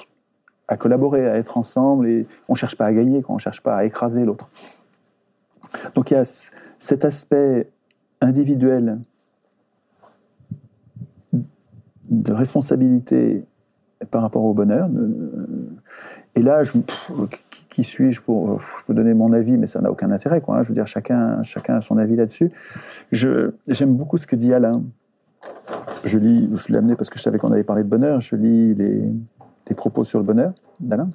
à 0.67 0.77
collaborer, 0.77 1.27
à 1.27 1.37
être 1.37 1.57
ensemble 1.57 2.07
et 2.07 2.25
on 2.47 2.53
ne 2.53 2.57
cherche 2.57 2.75
pas 2.75 2.85
à 2.85 2.93
gagner, 2.93 3.21
quoi, 3.21 3.35
on 3.35 3.37
cherche 3.37 3.61
pas 3.61 3.75
à 3.77 3.85
écraser 3.85 4.25
l'autre. 4.25 4.49
Donc 5.93 6.11
il 6.11 6.15
y 6.15 6.17
a 6.17 6.23
cet 6.79 7.05
aspect 7.05 7.69
individuel 8.21 8.99
de 12.09 12.31
responsabilité 12.31 13.45
par 14.11 14.21
rapport 14.21 14.43
au 14.43 14.53
bonheur. 14.53 14.87
euh, 14.95 15.67
Et 16.35 16.41
là, 16.41 16.61
qui, 17.69 17.83
suis-je 17.83 18.21
pour 18.21 18.59
je 18.61 18.85
peux 18.85 18.93
donner 18.93 19.13
mon 19.13 19.33
avis, 19.33 19.57
mais 19.57 19.67
ça 19.67 19.81
n'a 19.81 19.89
aucun 19.89 20.11
intérêt, 20.11 20.41
quoi. 20.41 20.57
hein. 20.57 20.63
Je 20.63 20.69
veux 20.69 20.73
dire, 20.75 20.87
chacun, 20.87 21.41
chacun 21.43 21.75
a 21.75 21.81
son 21.81 21.97
avis 21.97 22.15
là-dessus. 22.15 22.51
J'aime 23.11 23.95
beaucoup 23.95 24.17
ce 24.17 24.27
que 24.27 24.35
dit 24.35 24.53
Alain. 24.53 24.83
Je 26.03 26.17
lis, 26.19 26.49
je 26.53 26.71
l'ai 26.71 26.77
amené 26.77 26.95
parce 26.95 27.09
que 27.09 27.17
je 27.17 27.23
savais 27.23 27.37
qu'on 27.39 27.51
allait 27.51 27.63
parler 27.63 27.83
de 27.83 27.89
bonheur. 27.89 28.21
Je 28.21 28.35
lis 28.35 28.73
les, 28.75 29.11
les 29.67 29.75
propos 29.75 30.03
sur 30.03 30.19
le 30.19 30.25
bonheur 30.25 30.53
d'Alain. 30.79 31.09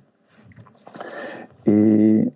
Et 1.66 2.28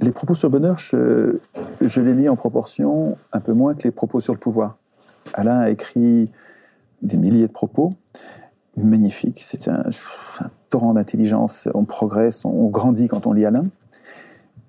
les 0.00 0.10
propos 0.10 0.34
sur 0.34 0.48
le 0.48 0.52
bonheur, 0.58 0.78
je, 0.78 2.00
les 2.00 2.14
lis 2.14 2.28
en 2.28 2.36
proportion 2.36 3.16
un 3.32 3.40
peu 3.40 3.52
moins 3.52 3.74
que 3.74 3.84
les 3.84 3.90
propos 3.90 4.20
sur 4.20 4.32
le 4.32 4.38
pouvoir. 4.38 4.76
Alain 5.32 5.60
a 5.60 5.70
écrit 5.70 6.30
des 7.02 7.16
milliers 7.16 7.46
de 7.46 7.52
propos, 7.52 7.94
magnifiques. 8.76 9.42
C'est 9.44 9.68
un, 9.68 9.84
torrent 10.70 10.94
d'intelligence. 10.94 11.68
On 11.74 11.84
progresse, 11.84 12.44
on 12.44 12.68
grandit 12.68 13.08
quand 13.08 13.26
on 13.26 13.32
lit 13.32 13.44
Alain. 13.44 13.66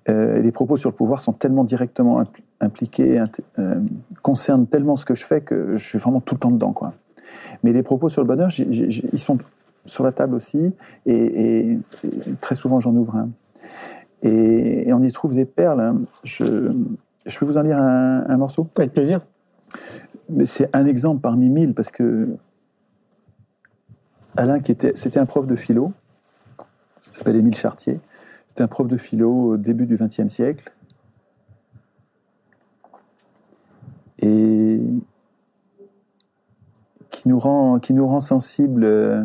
Euh, 0.08 0.40
les 0.40 0.52
propos 0.52 0.76
sur 0.76 0.90
le 0.90 0.94
pouvoir 0.94 1.20
sont 1.20 1.32
tellement 1.32 1.64
directement 1.64 2.22
impl- 2.22 2.42
impliqués, 2.60 3.20
euh, 3.58 3.80
concernent 4.22 4.66
tellement 4.66 4.94
ce 4.94 5.04
que 5.04 5.16
je 5.16 5.24
fais 5.24 5.40
que 5.40 5.76
je 5.76 5.84
suis 5.84 5.98
vraiment 5.98 6.20
tout 6.20 6.36
le 6.36 6.38
temps 6.38 6.52
dedans. 6.52 6.72
Mais 7.64 7.72
les 7.72 7.82
propos 7.82 8.08
sur 8.08 8.22
le 8.22 8.28
bonheur, 8.28 8.50
ils 8.56 9.18
sont 9.18 9.38
sur 9.86 10.04
la 10.04 10.12
table 10.12 10.34
aussi, 10.34 10.72
et, 11.06 11.14
et- 11.14 11.72
et 12.04 12.34
très 12.40 12.54
souvent 12.54 12.80
j'en 12.80 12.94
ouvre 12.94 13.16
un. 13.16 13.30
Et, 14.22 14.88
et 14.88 14.92
on 14.92 15.02
y 15.02 15.12
trouve 15.12 15.34
des 15.34 15.44
perles. 15.44 15.80
hein. 15.80 16.02
Je, 16.24 16.70
je 17.26 17.38
peux 17.38 17.44
vous 17.44 17.58
en 17.58 17.62
lire 17.62 17.78
un, 17.78 18.24
un 18.28 18.36
morceau? 18.36 18.68
Avec 18.76 18.92
plaisir. 18.92 19.20
mais 20.28 20.46
c'est 20.46 20.68
un 20.74 20.86
exemple 20.86 21.20
parmi 21.20 21.48
mille 21.50 21.74
parce 21.74 21.90
que 21.90 22.28
Alain, 24.36 24.60
qui 24.60 24.72
était, 24.72 24.92
c'était 24.96 25.18
un 25.18 25.26
prof 25.26 25.46
de 25.46 25.56
philo, 25.56 25.92
il 27.12 27.16
s'appelle 27.18 27.36
Émile 27.36 27.54
Chartier. 27.56 28.00
C'était 28.46 28.62
un 28.62 28.68
prof 28.68 28.86
de 28.86 28.96
philo 28.96 29.30
au 29.52 29.56
début 29.56 29.86
du 29.86 29.96
XXe 29.96 30.28
siècle. 30.28 30.72
Et 34.20 34.80
qui 37.10 37.28
nous 37.28 37.38
rend, 37.38 37.78
qui 37.78 37.92
nous 37.94 38.06
rend 38.06 38.20
sensibles 38.20 38.84
euh, 38.84 39.22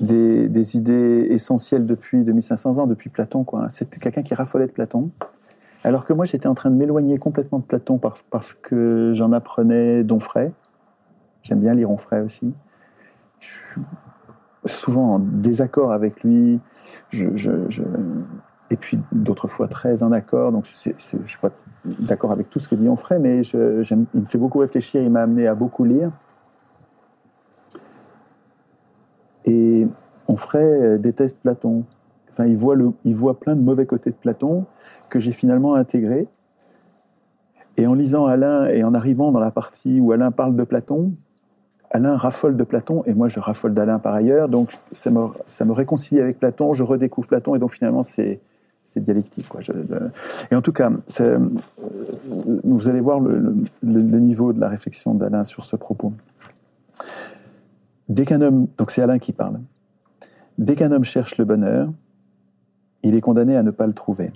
des, 0.00 0.76
idées 0.76 1.26
essentielles 1.30 1.86
depuis 1.86 2.24
2500 2.24 2.78
ans, 2.78 2.86
depuis 2.86 3.10
Platon. 3.10 3.44
Quoi. 3.44 3.68
C'était 3.68 3.98
quelqu'un 3.98 4.22
qui 4.22 4.34
raffolait 4.34 4.66
de 4.66 4.72
Platon. 4.72 5.10
Alors 5.82 6.04
que 6.04 6.12
moi, 6.12 6.24
j'étais 6.24 6.46
en 6.46 6.54
train 6.54 6.70
de 6.70 6.76
m'éloigner 6.76 7.18
complètement 7.18 7.58
de 7.58 7.64
Platon 7.64 7.98
par- 7.98 8.16
parce 8.30 8.54
que 8.54 9.12
j'en 9.14 9.32
apprenais 9.32 10.02
d'Onfray. 10.02 10.52
J'aime 11.42 11.60
bien 11.60 11.74
lire 11.74 11.90
Onfray 11.90 12.22
aussi. 12.22 12.54
Je 13.40 13.46
suis 13.46 13.80
souvent 14.64 15.14
en 15.14 15.18
désaccord 15.18 15.92
avec 15.92 16.22
lui. 16.22 16.58
Et 18.70 18.76
puis 18.76 18.98
d'autres 19.12 19.46
fois 19.46 19.68
très 19.68 20.02
en 20.02 20.10
accord. 20.10 20.52
Donc 20.52 20.64
je 20.64 20.90
ne 21.18 21.26
suis 21.26 21.38
pas 21.38 21.50
d'accord 21.84 22.32
avec 22.32 22.48
tout 22.48 22.58
ce 22.58 22.68
que 22.68 22.74
dit 22.74 22.88
Onfray, 22.88 23.18
mais 23.20 23.42
il 23.42 24.06
me 24.14 24.24
fait 24.24 24.38
beaucoup 24.38 24.58
réfléchir. 24.58 25.02
Il 25.02 25.10
m'a 25.10 25.22
amené 25.22 25.46
à 25.46 25.54
beaucoup 25.54 25.84
lire. 25.84 26.10
Et 29.44 29.86
Onfray 30.28 30.64
euh, 30.64 30.98
déteste 30.98 31.38
Platon. 31.42 31.84
Enfin, 32.30 32.46
il 32.46 32.56
voit, 32.56 32.74
le, 32.74 32.90
il 33.04 33.14
voit 33.14 33.38
plein 33.38 33.54
de 33.54 33.60
mauvais 33.60 33.86
côtés 33.86 34.10
de 34.10 34.16
Platon 34.16 34.64
que 35.08 35.20
j'ai 35.20 35.32
finalement 35.32 35.74
intégré. 35.74 36.26
Et 37.76 37.86
en 37.86 37.94
lisant 37.94 38.26
Alain 38.26 38.66
et 38.66 38.84
en 38.84 38.94
arrivant 38.94 39.32
dans 39.32 39.40
la 39.40 39.50
partie 39.50 40.00
où 40.00 40.12
Alain 40.12 40.30
parle 40.30 40.56
de 40.56 40.64
Platon, 40.64 41.12
Alain 41.90 42.16
raffole 42.16 42.56
de 42.56 42.64
Platon 42.64 43.04
et 43.06 43.14
moi 43.14 43.28
je 43.28 43.38
raffole 43.38 43.74
d'Alain 43.74 43.98
par 44.00 44.14
ailleurs. 44.14 44.48
Donc 44.48 44.78
ça 44.90 45.10
me, 45.10 45.26
ça 45.46 45.64
me 45.64 45.72
réconcilie 45.72 46.20
avec 46.20 46.38
Platon, 46.38 46.72
je 46.72 46.82
redécouvre 46.82 47.28
Platon 47.28 47.54
et 47.54 47.58
donc 47.58 47.72
finalement 47.72 48.02
c'est 48.02 48.40
c'est 48.86 49.00
dialectique. 49.00 49.48
Quoi. 49.48 49.60
Et 50.50 50.54
en 50.54 50.62
tout 50.62 50.72
cas, 50.72 50.90
euh, 51.20 51.38
vous 52.62 52.88
allez 52.88 53.00
voir 53.00 53.18
le- 53.18 53.56
le 53.82 54.18
niveau 54.20 54.52
de 54.52 54.60
la 54.60 54.68
réflexion 54.68 55.14
d'Alain 55.14 55.42
sur 55.42 55.64
ce 55.64 55.74
propos. 55.74 56.12
Dès 58.08 58.24
qu'un 58.24 58.40
homme, 58.40 58.68
donc 58.76 58.90
c'est 58.90 59.02
Alain 59.02 59.18
qui 59.18 59.32
parle, 59.32 59.60
dès 60.58 60.76
qu'un 60.76 60.92
homme 60.92 61.04
cherche 61.04 61.38
le 61.38 61.44
bonheur, 61.44 61.92
il 63.02 63.14
est 63.14 63.20
condamné 63.20 63.56
à 63.56 63.62
ne 63.62 63.70
pas 63.70 63.86
le 63.86 63.92
trouver. 63.92 64.32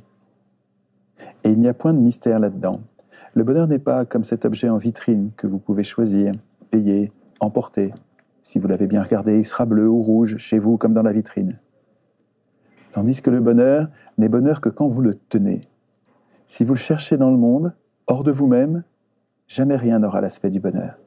Et 1.45 1.51
il 1.51 1.59
n'y 1.59 1.69
a 1.69 1.75
point 1.75 1.93
de 1.93 1.99
mystère 1.99 2.39
là-dedans. 2.39 2.81
Le 3.35 3.45
bonheur 3.45 3.67
n'est 3.67 3.79
pas 3.79 4.05
comme 4.05 4.25
cet 4.25 4.45
objet 4.45 4.69
en 4.69 4.79
vitrine 4.79 5.31
que 5.37 5.47
vous 5.47 5.59
pouvez 5.59 5.85
choisir, 5.85 6.33
payer, 6.71 7.13
emporter. 7.41 7.93
Si 8.43 8.59
vous 8.59 8.69
l'avez 8.69 8.87
bien 8.87 9.03
regardé, 9.03 9.39
il 9.39 9.45
sera 9.45 9.67
bleu 9.67 9.89
ou 9.89 10.03
rouge 10.03 10.39
chez 10.39 10.59
vous 10.59 10.79
comme 10.79 10.93
dans 10.93 11.03
la 11.03 11.13
vitrine. 11.13 11.61
Tandis 12.93 13.21
que 13.21 13.31
le 13.31 13.41
bonheur 13.41 13.89
n'est 14.17 14.29
bonheur 14.29 14.61
que 14.61 14.69
quand 14.69 14.89
vous 14.89 15.03
le 15.03 15.15
tenez. 15.15 15.63
Si 16.47 16.65
vous 16.65 16.73
le 16.73 16.79
cherchez 16.79 17.19
dans 17.19 17.31
le 17.31 17.37
monde, 17.37 17.75
hors 18.07 18.25
de 18.25 18.33
vous-même, 18.33 18.85
jamais 19.47 19.77
rien 19.77 19.99
n'aura 19.99 20.21
l'aspect 20.21 20.51
du 20.51 20.61
bonheur. 20.61 20.99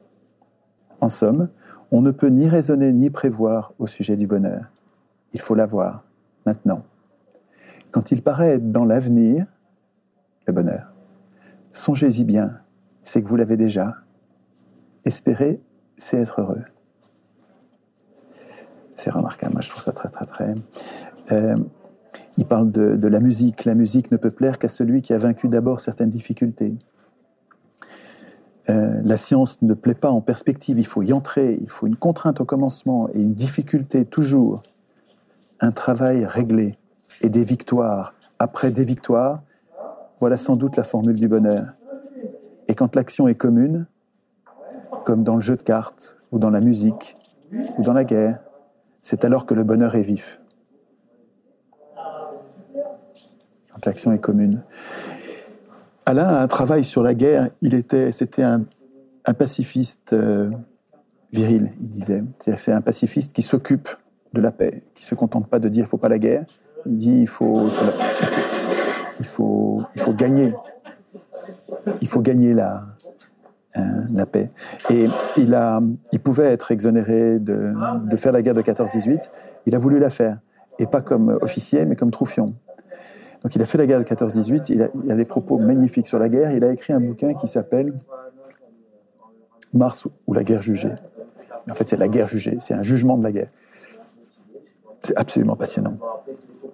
En 1.00 1.08
somme, 1.08 1.48
on 1.92 2.00
ne 2.00 2.10
peut 2.10 2.28
ni 2.28 2.48
raisonner 2.48 2.90
ni 2.90 3.10
prévoir 3.10 3.74
au 3.78 3.86
sujet 3.86 4.16
du 4.16 4.26
bonheur. 4.26 4.64
Il 5.34 5.40
faut 5.40 5.54
l'avoir, 5.54 6.04
maintenant. 6.46 6.84
Quand 7.90 8.10
il 8.10 8.22
paraît 8.22 8.54
être 8.54 8.72
dans 8.72 8.86
l'avenir, 8.86 9.46
le 10.46 10.54
bonheur, 10.54 10.90
songez-y 11.70 12.24
bien, 12.24 12.60
c'est 13.02 13.22
que 13.22 13.28
vous 13.28 13.36
l'avez 13.36 13.58
déjà. 13.58 13.94
Espérer, 15.04 15.60
c'est 15.96 16.16
être 16.16 16.40
heureux. 16.40 16.62
C'est 18.94 19.10
remarquable, 19.10 19.52
moi 19.52 19.60
je 19.60 19.68
trouve 19.68 19.82
ça 19.82 19.92
très 19.92 20.08
très 20.08 20.26
très. 20.26 20.54
Euh, 21.30 21.56
il 22.38 22.46
parle 22.46 22.70
de, 22.70 22.96
de 22.96 23.08
la 23.08 23.20
musique. 23.20 23.66
La 23.66 23.74
musique 23.74 24.10
ne 24.10 24.16
peut 24.16 24.30
plaire 24.30 24.58
qu'à 24.58 24.68
celui 24.68 25.02
qui 25.02 25.12
a 25.12 25.18
vaincu 25.18 25.48
d'abord 25.48 25.80
certaines 25.80 26.08
difficultés. 26.08 26.74
Euh, 28.68 29.00
la 29.04 29.16
science 29.16 29.60
ne 29.62 29.74
plaît 29.74 29.94
pas 29.94 30.10
en 30.10 30.20
perspective, 30.20 30.78
il 30.78 30.86
faut 30.86 31.02
y 31.02 31.12
entrer, 31.12 31.58
il 31.60 31.68
faut 31.68 31.86
une 31.86 31.96
contrainte 31.96 32.40
au 32.40 32.44
commencement 32.44 33.08
et 33.12 33.20
une 33.20 33.34
difficulté 33.34 34.04
toujours. 34.04 34.62
Un 35.60 35.72
travail 35.72 36.24
réglé 36.24 36.78
et 37.22 37.28
des 37.28 37.44
victoires 37.44 38.14
après 38.38 38.72
des 38.72 38.84
victoires, 38.84 39.42
voilà 40.18 40.36
sans 40.36 40.56
doute 40.56 40.76
la 40.76 40.82
formule 40.82 41.18
du 41.18 41.28
bonheur. 41.28 41.74
Et 42.66 42.74
quand 42.74 42.96
l'action 42.96 43.28
est 43.28 43.34
commune, 43.34 43.86
comme 45.04 45.22
dans 45.22 45.36
le 45.36 45.40
jeu 45.40 45.56
de 45.56 45.62
cartes, 45.62 46.16
ou 46.32 46.38
dans 46.38 46.50
la 46.50 46.60
musique, 46.60 47.16
ou 47.78 47.82
dans 47.82 47.92
la 47.92 48.04
guerre, 48.04 48.40
c'est 49.00 49.24
alors 49.24 49.46
que 49.46 49.54
le 49.54 49.62
bonheur 49.62 49.94
est 49.94 50.02
vif. 50.02 50.40
Quand 53.72 53.86
l'action 53.86 54.12
est 54.12 54.18
commune. 54.18 54.64
Alain 56.04 56.26
a 56.26 56.42
un 56.42 56.48
travail 56.48 56.84
sur 56.84 57.02
la 57.02 57.14
guerre. 57.14 57.50
Il 57.60 57.74
était, 57.74 58.12
c'était 58.12 58.42
un, 58.42 58.64
pacifiste 59.38 60.12
euh, 60.12 60.50
viril, 61.32 61.72
il 61.80 61.90
disait. 61.90 62.24
C'est 62.38 62.72
un 62.72 62.80
pacifiste 62.80 63.34
qui 63.34 63.42
s'occupe 63.42 63.88
de 64.32 64.40
la 64.40 64.50
paix, 64.50 64.82
qui 64.94 65.04
se 65.04 65.14
contente 65.14 65.48
pas 65.48 65.58
de 65.58 65.68
dire 65.68 65.84
il 65.84 65.88
faut 65.88 65.98
pas 65.98 66.08
la 66.08 66.18
guerre. 66.18 66.44
Il 66.86 66.96
dit 66.96 67.20
il 67.20 67.28
faut, 67.28 67.68
il 69.20 69.26
faut, 69.26 69.82
il 69.94 70.00
faut 70.00 70.12
gagner. 70.12 70.54
Il 72.00 72.08
faut 72.08 72.20
gagner 72.20 72.54
la, 72.54 72.86
hein, 73.74 74.04
la 74.12 74.26
paix. 74.26 74.50
Et 74.90 75.08
il, 75.36 75.54
a, 75.54 75.80
il 76.10 76.20
pouvait 76.20 76.52
être 76.52 76.72
exonéré 76.72 77.38
de, 77.38 77.74
de 78.04 78.16
faire 78.16 78.32
la 78.32 78.42
guerre 78.42 78.54
de 78.54 78.62
14-18. 78.62 79.30
Il 79.66 79.74
a 79.74 79.78
voulu 79.78 80.00
la 80.00 80.10
faire. 80.10 80.38
Et 80.78 80.86
pas 80.86 81.00
comme 81.00 81.38
officier, 81.42 81.84
mais 81.84 81.94
comme 81.94 82.10
troufion. 82.10 82.54
Donc 83.42 83.56
il 83.56 83.62
a 83.62 83.66
fait 83.66 83.78
la 83.78 83.86
guerre 83.86 83.98
de 83.98 84.04
14-18, 84.04 84.66
il, 84.68 84.90
il 85.04 85.10
a 85.10 85.16
des 85.16 85.24
propos 85.24 85.58
magnifiques 85.58 86.06
sur 86.06 86.18
la 86.18 86.28
guerre, 86.28 86.52
il 86.52 86.62
a 86.62 86.72
écrit 86.72 86.92
un 86.92 87.00
bouquin 87.00 87.34
qui 87.34 87.48
s'appelle 87.48 87.92
Mars 89.72 90.06
ou 90.26 90.34
la 90.34 90.44
guerre 90.44 90.62
jugée. 90.62 90.92
En 91.70 91.74
fait, 91.74 91.84
c'est 91.84 91.96
la 91.96 92.08
guerre 92.08 92.26
jugée, 92.26 92.58
c'est 92.60 92.74
un 92.74 92.82
jugement 92.82 93.16
de 93.16 93.24
la 93.24 93.32
guerre. 93.32 93.48
C'est 95.02 95.16
absolument 95.16 95.56
passionnant. 95.56 95.96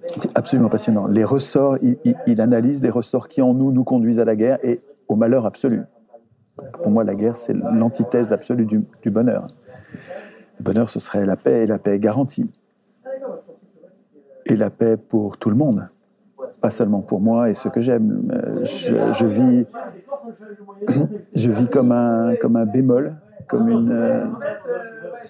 C'est 0.06 0.36
absolument 0.36 0.68
passionnant. 0.68 1.06
Les 1.06 1.24
ressorts, 1.24 1.78
il, 1.82 2.40
analyse 2.40 2.82
les 2.82 2.90
ressorts 2.90 3.28
qui 3.28 3.42
en 3.42 3.54
nous 3.54 3.72
nous 3.72 3.84
conduisent 3.84 4.20
à 4.20 4.24
la 4.24 4.36
guerre 4.36 4.58
et 4.62 4.80
au 5.06 5.16
malheur 5.16 5.46
absolu. 5.46 5.82
Pour 6.82 6.90
moi, 6.90 7.04
la 7.04 7.14
guerre, 7.14 7.36
c'est 7.36 7.52
l'antithèse 7.52 8.32
absolue 8.32 8.66
du 8.66 9.10
bonheur. 9.10 9.48
Le 10.58 10.64
bonheur, 10.64 10.90
ce 10.90 10.98
serait 10.98 11.24
la 11.24 11.36
paix 11.36 11.64
et 11.64 11.66
la 11.66 11.78
paix 11.78 11.98
garantie. 11.98 12.50
Et 14.46 14.56
la 14.56 14.70
paix 14.70 14.96
pour 14.96 15.36
tout 15.36 15.50
le 15.50 15.56
monde 15.56 15.88
pas 16.60 16.70
seulement 16.70 17.00
pour 17.00 17.20
moi 17.20 17.50
et 17.50 17.54
ceux 17.54 17.70
que 17.70 17.80
j'aime. 17.80 18.32
Je, 18.64 19.26
vis, 19.26 19.66
je 21.34 21.50
vis 21.50 21.68
comme 21.68 21.92
un, 21.92 22.34
comme 22.36 22.56
un 22.56 22.66
bémol, 22.66 23.16
comme 23.46 23.68
une, 23.68 23.92
euh, 23.92 24.24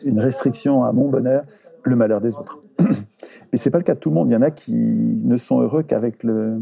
une 0.04 0.20
restriction 0.20 0.84
à 0.84 0.92
mon 0.92 1.08
bonheur, 1.08 1.44
le 1.82 1.96
malheur 1.96 2.20
des 2.20 2.34
autres. 2.36 2.60
Mais 2.80 3.58
c'est 3.58 3.70
pas 3.70 3.78
le 3.78 3.84
cas 3.84 3.94
de 3.94 4.00
tout 4.00 4.10
le 4.10 4.14
monde. 4.14 4.28
Il 4.28 4.32
y 4.32 4.36
en 4.36 4.42
a 4.42 4.50
qui 4.50 4.72
ne 4.74 5.36
sont 5.36 5.60
heureux 5.60 5.82
qu'avec 5.82 6.24
le, 6.24 6.60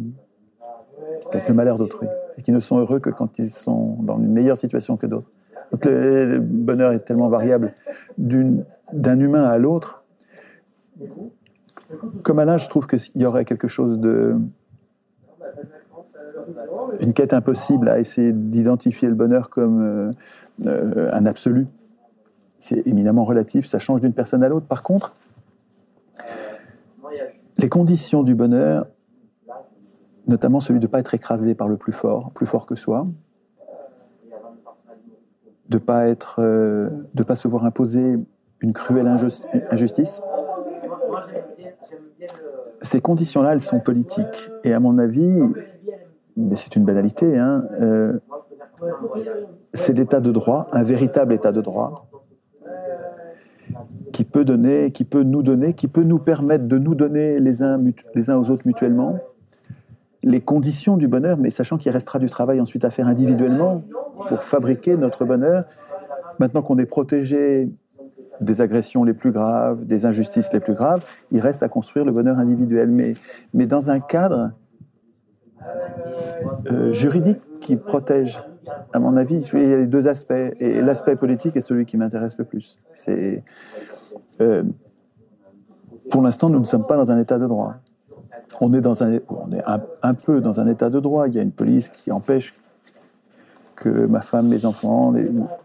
qu'avec 1.30 1.48
le 1.48 1.54
malheur 1.54 1.78
d'autrui 1.78 2.08
et 2.36 2.42
qui 2.42 2.52
ne 2.52 2.60
sont 2.60 2.78
heureux 2.78 3.00
que 3.00 3.10
quand 3.10 3.38
ils 3.38 3.50
sont 3.50 3.96
dans 4.02 4.18
une 4.18 4.32
meilleure 4.32 4.56
situation 4.56 4.96
que 4.96 5.06
d'autres. 5.06 5.30
Donc 5.72 5.84
le, 5.84 6.26
le 6.26 6.40
bonheur 6.40 6.92
est 6.92 7.00
tellement 7.00 7.28
variable 7.28 7.74
d'un 8.18 9.20
humain 9.20 9.44
à 9.44 9.58
l'autre. 9.58 10.04
Comme 12.22 12.38
Alain, 12.38 12.56
je 12.56 12.68
trouve 12.68 12.86
qu'il 12.86 13.00
y 13.20 13.24
aurait 13.26 13.44
quelque 13.44 13.68
chose 13.68 13.98
de. 13.98 14.36
une 17.00 17.12
quête 17.12 17.32
impossible 17.32 17.88
à 17.88 17.98
essayer 17.98 18.32
d'identifier 18.32 19.08
le 19.08 19.14
bonheur 19.14 19.50
comme 19.50 19.82
euh, 19.82 20.12
euh, 20.66 21.10
un 21.12 21.26
absolu. 21.26 21.66
C'est 22.58 22.86
éminemment 22.86 23.24
relatif, 23.24 23.66
ça 23.66 23.78
change 23.78 24.00
d'une 24.00 24.12
personne 24.12 24.42
à 24.42 24.48
l'autre. 24.48 24.66
Par 24.66 24.82
contre, 24.82 25.14
les 27.58 27.68
conditions 27.68 28.22
du 28.22 28.34
bonheur, 28.34 28.86
notamment 30.26 30.60
celui 30.60 30.80
de 30.80 30.86
ne 30.86 30.90
pas 30.90 30.98
être 30.98 31.14
écrasé 31.14 31.54
par 31.54 31.68
le 31.68 31.76
plus 31.76 31.92
fort, 31.92 32.30
plus 32.32 32.46
fort 32.46 32.66
que 32.66 32.74
soi, 32.74 33.06
de 35.68 35.78
pas 35.78 36.06
être, 36.08 36.36
euh, 36.40 36.88
de 37.14 37.22
pas 37.22 37.36
se 37.36 37.48
voir 37.48 37.64
imposer 37.64 38.16
une 38.60 38.72
cruelle 38.72 39.06
injus- 39.06 39.44
injustice. 39.70 40.22
Ces 42.82 43.00
conditions-là, 43.00 43.52
elles 43.52 43.60
sont 43.60 43.80
politiques. 43.80 44.50
Et 44.64 44.72
à 44.72 44.80
mon 44.80 44.98
avis, 44.98 45.40
mais 46.36 46.56
c'est 46.56 46.76
une 46.76 46.84
banalité, 46.84 47.38
hein, 47.38 47.64
euh, 47.80 48.18
c'est 49.72 49.96
l'état 49.96 50.20
de 50.20 50.30
droit, 50.32 50.68
un 50.72 50.82
véritable 50.82 51.32
état 51.32 51.52
de 51.52 51.60
droit, 51.60 52.08
qui 54.12 54.24
peut 54.24 54.44
donner, 54.44 54.92
qui 54.92 55.04
peut 55.04 55.22
nous 55.22 55.42
donner, 55.42 55.74
qui 55.74 55.88
peut 55.88 56.02
nous 56.02 56.18
permettre 56.18 56.66
de 56.66 56.78
nous 56.78 56.94
donner 56.94 57.40
les 57.40 57.62
uns, 57.62 57.82
les 58.14 58.30
uns 58.30 58.36
aux 58.36 58.50
autres 58.50 58.66
mutuellement 58.66 59.18
les 60.26 60.40
conditions 60.40 60.96
du 60.96 61.06
bonheur, 61.06 61.38
mais 61.38 61.50
sachant 61.50 61.78
qu'il 61.78 61.92
restera 61.92 62.18
du 62.18 62.28
travail 62.28 62.60
ensuite 62.60 62.84
à 62.84 62.90
faire 62.90 63.06
individuellement 63.06 63.84
pour 64.28 64.42
fabriquer 64.42 64.96
notre 64.96 65.24
bonheur. 65.24 65.64
Maintenant 66.40 66.62
qu'on 66.62 66.78
est 66.78 66.86
protégé 66.86 67.70
des 68.40 68.60
agressions 68.60 69.04
les 69.04 69.14
plus 69.14 69.32
graves, 69.32 69.84
des 69.84 70.06
injustices 70.06 70.52
les 70.52 70.60
plus 70.60 70.74
graves, 70.74 71.02
il 71.30 71.40
reste 71.40 71.62
à 71.62 71.68
construire 71.68 72.04
le 72.04 72.12
bonheur 72.12 72.38
individuel, 72.38 72.88
mais, 72.88 73.14
mais 73.54 73.66
dans 73.66 73.90
un 73.90 74.00
cadre 74.00 74.52
euh, 76.70 76.92
juridique 76.92 77.40
qui 77.60 77.76
protège. 77.76 78.42
À 78.92 78.98
mon 78.98 79.16
avis, 79.16 79.38
il 79.52 79.68
y 79.68 79.72
a 79.72 79.76
les 79.76 79.86
deux 79.86 80.08
aspects, 80.08 80.32
et 80.32 80.80
l'aspect 80.80 81.16
politique 81.16 81.56
est 81.56 81.60
celui 81.60 81.86
qui 81.86 81.96
m'intéresse 81.96 82.36
le 82.38 82.44
plus. 82.44 82.78
C'est 82.94 83.44
euh, 84.40 84.64
pour 86.10 86.22
l'instant, 86.22 86.50
nous 86.50 86.60
ne 86.60 86.64
sommes 86.64 86.86
pas 86.86 86.96
dans 86.96 87.10
un 87.10 87.18
état 87.18 87.38
de 87.38 87.46
droit. 87.46 87.74
On 88.60 88.72
est, 88.72 88.80
dans 88.80 89.02
un, 89.02 89.18
on 89.28 89.52
est 89.52 89.62
un, 89.66 89.82
un 90.02 90.14
peu 90.14 90.40
dans 90.40 90.60
un 90.60 90.66
état 90.66 90.88
de 90.88 91.00
droit. 91.00 91.28
Il 91.28 91.34
y 91.34 91.38
a 91.38 91.42
une 91.42 91.52
police 91.52 91.88
qui 91.88 92.10
empêche 92.12 92.54
que 93.76 94.06
ma 94.06 94.22
femme, 94.22 94.48
mes 94.48 94.64
enfants, 94.64 95.12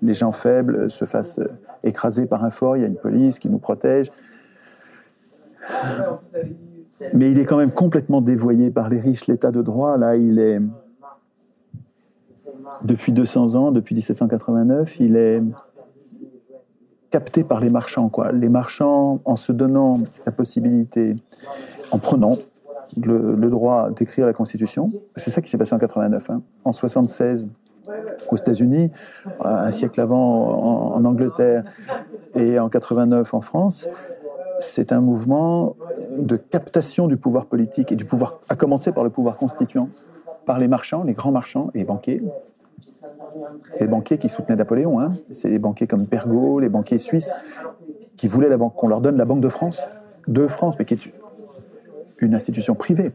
les, 0.01 0.13
gens 0.13 0.31
faibles 0.31 0.89
se 0.89 1.05
fassent 1.05 1.39
écraser 1.83 2.27
par 2.27 2.43
un 2.43 2.51
fort. 2.51 2.77
Il 2.77 2.81
y 2.81 2.83
a 2.83 2.87
une 2.87 2.97
police 2.97 3.39
qui 3.39 3.49
nous 3.49 3.57
protège. 3.57 4.11
Mais 7.13 7.31
il 7.31 7.39
est 7.39 7.45
quand 7.45 7.57
même 7.57 7.71
complètement 7.71 8.21
dévoyé 8.21 8.69
par 8.69 8.89
les 8.89 8.99
riches. 8.99 9.27
L'état 9.27 9.51
de 9.51 9.61
droit, 9.61 9.97
là, 9.97 10.15
il 10.15 10.37
est. 10.37 10.61
Depuis 12.83 13.11
200 13.11 13.55
ans, 13.55 13.71
depuis 13.71 13.95
1789, 13.95 14.99
il 14.99 15.15
est 15.15 15.41
capté 17.09 17.43
par 17.43 17.59
les 17.59 17.69
marchands. 17.69 18.11
Les 18.33 18.49
marchands, 18.49 19.19
en 19.25 19.35
se 19.35 19.51
donnant 19.51 19.99
la 20.25 20.31
possibilité, 20.31 21.15
en 21.91 21.97
prenant 21.99 22.37
le, 22.97 23.35
le 23.35 23.49
droit 23.49 23.89
d'écrire 23.89 24.25
la 24.25 24.33
Constitution, 24.33 24.91
c'est 25.15 25.31
ça 25.31 25.41
qui 25.41 25.49
s'est 25.49 25.57
passé 25.57 25.73
en 25.73 25.79
89. 25.79 26.29
Hein. 26.29 26.41
En 26.63 26.71
76, 26.71 27.49
aux 28.29 28.37
États-Unis, 28.37 28.91
un 29.43 29.71
siècle 29.71 29.99
avant 30.01 30.93
en, 30.95 31.05
Angleterre 31.05 31.63
et 32.35 32.59
en 32.59 32.69
89 32.69 33.33
en 33.33 33.41
France, 33.41 33.89
c'est 34.59 34.91
un 34.91 35.01
mouvement 35.01 35.75
de 36.17 36.35
captation 36.35 37.07
du 37.07 37.17
pouvoir 37.17 37.45
politique 37.45 37.91
et 37.91 37.95
du 37.95 38.05
pouvoir, 38.05 38.39
à 38.49 38.55
commencer 38.55 38.91
par 38.91 39.03
le 39.03 39.09
pouvoir 39.09 39.37
constituant, 39.37 39.89
par 40.45 40.59
les 40.59 40.67
marchands, 40.67 41.03
les 41.03 41.13
grands 41.13 41.31
marchands 41.31 41.71
et 41.73 41.79
les 41.79 41.85
banquiers. 41.85 42.21
Les 43.79 43.87
banquiers 43.87 44.17
qui 44.17 44.29
soutenaient 44.29 44.57
Napoléon. 44.57 44.99
Hein. 44.99 45.13
C'est 45.31 45.49
les 45.49 45.59
banquiers 45.59 45.87
comme 45.87 46.05
Pergaud, 46.05 46.59
les 46.59 46.69
banquiers 46.69 46.97
suisses, 46.97 47.31
qui 48.17 48.27
voulaient 48.27 48.49
qu'on 48.75 48.87
leur 48.87 49.01
donne 49.01 49.17
la 49.17 49.25
Banque 49.25 49.41
de 49.41 49.49
France, 49.49 49.85
de 50.27 50.47
France, 50.47 50.75
mais 50.77 50.85
qui 50.85 50.93
est 50.93 51.11
une 52.19 52.35
institution 52.35 52.75
privée, 52.75 53.11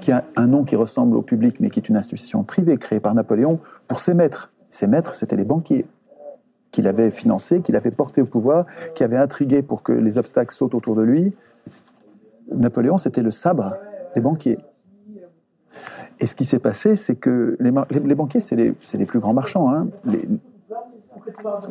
qui 0.00 0.12
a 0.12 0.24
un 0.36 0.46
nom 0.46 0.64
qui 0.64 0.76
ressemble 0.76 1.16
au 1.16 1.22
public, 1.22 1.56
mais 1.60 1.70
qui 1.70 1.78
est 1.78 1.88
une 1.88 1.96
institution 1.96 2.42
privée 2.42 2.76
créée 2.76 3.00
par 3.00 3.14
Napoléon 3.14 3.60
pour 3.88 4.00
ses 4.00 4.14
maîtres. 4.14 4.52
Ses 4.70 4.86
maîtres, 4.86 5.14
c'était 5.14 5.36
les 5.36 5.44
banquiers 5.44 5.86
qu'il 6.70 6.88
avait 6.88 7.10
financés, 7.10 7.60
qu'il 7.60 7.76
avait 7.76 7.90
portés 7.90 8.22
au 8.22 8.26
pouvoir, 8.26 8.66
qui 8.94 9.04
avaient 9.04 9.18
intrigué 9.18 9.62
pour 9.62 9.82
que 9.82 9.92
les 9.92 10.18
obstacles 10.18 10.54
sautent 10.54 10.74
autour 10.74 10.96
de 10.96 11.02
lui. 11.02 11.34
Napoléon, 12.50 12.98
c'était 12.98 13.22
le 13.22 13.30
sabre 13.30 13.76
des 14.14 14.20
banquiers. 14.20 14.58
Et 16.20 16.26
ce 16.26 16.34
qui 16.34 16.44
s'est 16.44 16.58
passé, 16.58 16.96
c'est 16.96 17.16
que 17.16 17.56
les, 17.60 17.70
banquiers, 18.14 18.40
c'est 18.40 18.56
les, 18.56 18.74
les, 18.94 19.06
plus 19.06 19.20
grands 19.20 19.34
marchands. 19.34 19.70
Hein. 19.70 19.88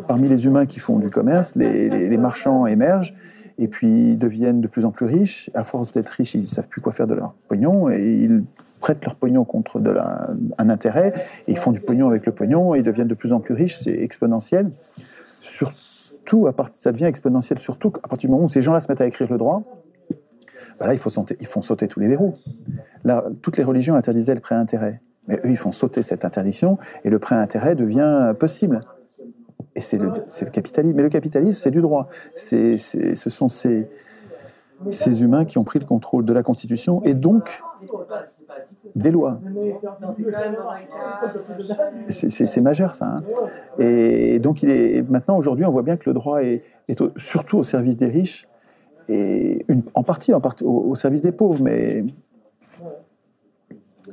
Parmi 0.08 0.28
les 0.28 0.46
humains 0.46 0.66
qui 0.66 0.80
font 0.80 1.00
du 1.00 1.10
commerce, 1.10 1.56
les, 1.56 2.18
marchands 2.18 2.66
émergent 2.68 3.16
et 3.62 3.67
puis 3.67 4.15
deviennent 4.15 4.60
de 4.60 4.67
plus 4.67 4.86
en 4.86 4.91
plus 4.91 5.06
riches. 5.06 5.52
À 5.54 5.63
force 5.63 5.91
d'être 5.91 6.10
riches, 6.10 6.34
ils 6.34 6.41
ne 6.41 6.47
savent 6.47 6.67
plus 6.67 6.82
quoi 6.82 6.91
faire 6.91 7.08
de 7.08 7.13
leur 7.13 7.34
pognon 7.47 7.89
et 7.89 8.02
ils 8.02 8.43
prêtent 8.80 9.06
leur 9.06 9.15
pognon 9.15 9.45
contre 9.45 9.80
un 10.58 10.69
intérêt 10.69 11.13
et 11.47 11.52
ils 11.52 11.58
font 11.58 11.71
du 11.71 11.80
pognon 11.80 12.08
avec 12.08 12.26
le 12.26 12.32
pognon 12.32 12.74
et 12.74 12.80
ils 12.80 12.84
deviennent 12.84 13.08
de 13.08 13.13
plus 13.13 13.32
en 13.34 13.39
plus 13.39 13.54
riches. 13.54 13.78
C'est 13.78 14.02
exponentiel. 14.02 14.71
Surtout, 15.39 16.47
ça 16.74 16.91
devient 16.91 17.06
exponentiel 17.06 17.60
surtout 17.60 17.93
à 18.04 18.08
partir 18.08 18.28
du 18.28 18.34
moment 18.34 18.45
où 18.45 18.50
ces 18.50 18.63
gens-là 18.63 18.82
se 18.82 18.88
mettent 18.89 19.02
à 19.02 19.06
écrire 19.06 19.32
le 19.32 19.38
droit. 19.38 19.62
Ben 20.80 20.88
là, 20.88 20.93
il 20.93 21.00
faut 21.00 21.12
sauter, 21.12 21.38
ils 21.39 21.45
font 21.45 21.62
sauter 21.62 21.88
tous 21.88 22.00
les 22.00 22.08
verrous. 22.08 22.34
Toutes 23.43 23.58
les 23.58 23.63
religions 23.63 23.93
interdisaient 23.93 24.34
le 24.34 24.41
prêt 24.41 24.56
intérêt. 24.56 25.02
Mais 25.28 25.39
eux, 25.45 25.52
ils 25.52 25.58
font 25.58 25.71
sauter 25.71 26.02
cette 26.02 26.26
interdiction 26.26 26.80
et 27.04 27.12
le 27.12 27.19
prêt 27.19 27.36
intérêt 27.36 27.76
devient 27.76 28.34
possible. 28.39 28.80
Et 29.76 29.82
c'est 29.82 29.98
le, 29.98 30.12
capitalisme. 30.52 30.96
Mais 30.96 31.04
le 31.04 31.10
capitalisme, 31.10 31.60
c'est 31.62 31.72
du 31.72 31.82
droit. 31.82 32.08
C'est, 32.36 32.78
ce 32.78 33.30
sont 33.30 33.48
ces, 33.48 33.90
ces 34.90 35.22
humains 35.22 35.46
qui 35.46 35.58
ont 35.58 35.64
pris 35.64 35.80
le 35.80 35.86
contrôle 35.86 36.26
de 36.26 36.34
la 36.34 36.44
Constitution 36.44 37.04
et 37.04 37.14
donc 37.14 37.62
des 38.96 39.12
lois. 39.12 39.40
C'est 42.10 42.62
majeur, 42.62 42.96
ça. 42.96 43.06
Hein 43.06 43.24
et 43.80 44.40
donc, 44.40 44.64
il 44.64 44.70
est, 44.70 45.10
maintenant, 45.10 45.38
aujourd'hui, 45.38 45.66
on 45.66 45.72
voit 45.72 45.84
bien 45.84 45.98
que 45.98 46.10
le 46.10 46.14
droit 46.14 46.42
est, 46.42 46.64
surtout 47.18 47.60
au 47.60 47.64
service 47.64 47.98
des 47.98 48.08
riches 48.08 48.48
et 49.10 49.66
en 49.94 50.04
partie, 50.04 50.34
au, 50.34 50.96
service 50.96 51.22
des 51.22 51.32
pauvres, 51.32 51.62
mais 51.62 52.06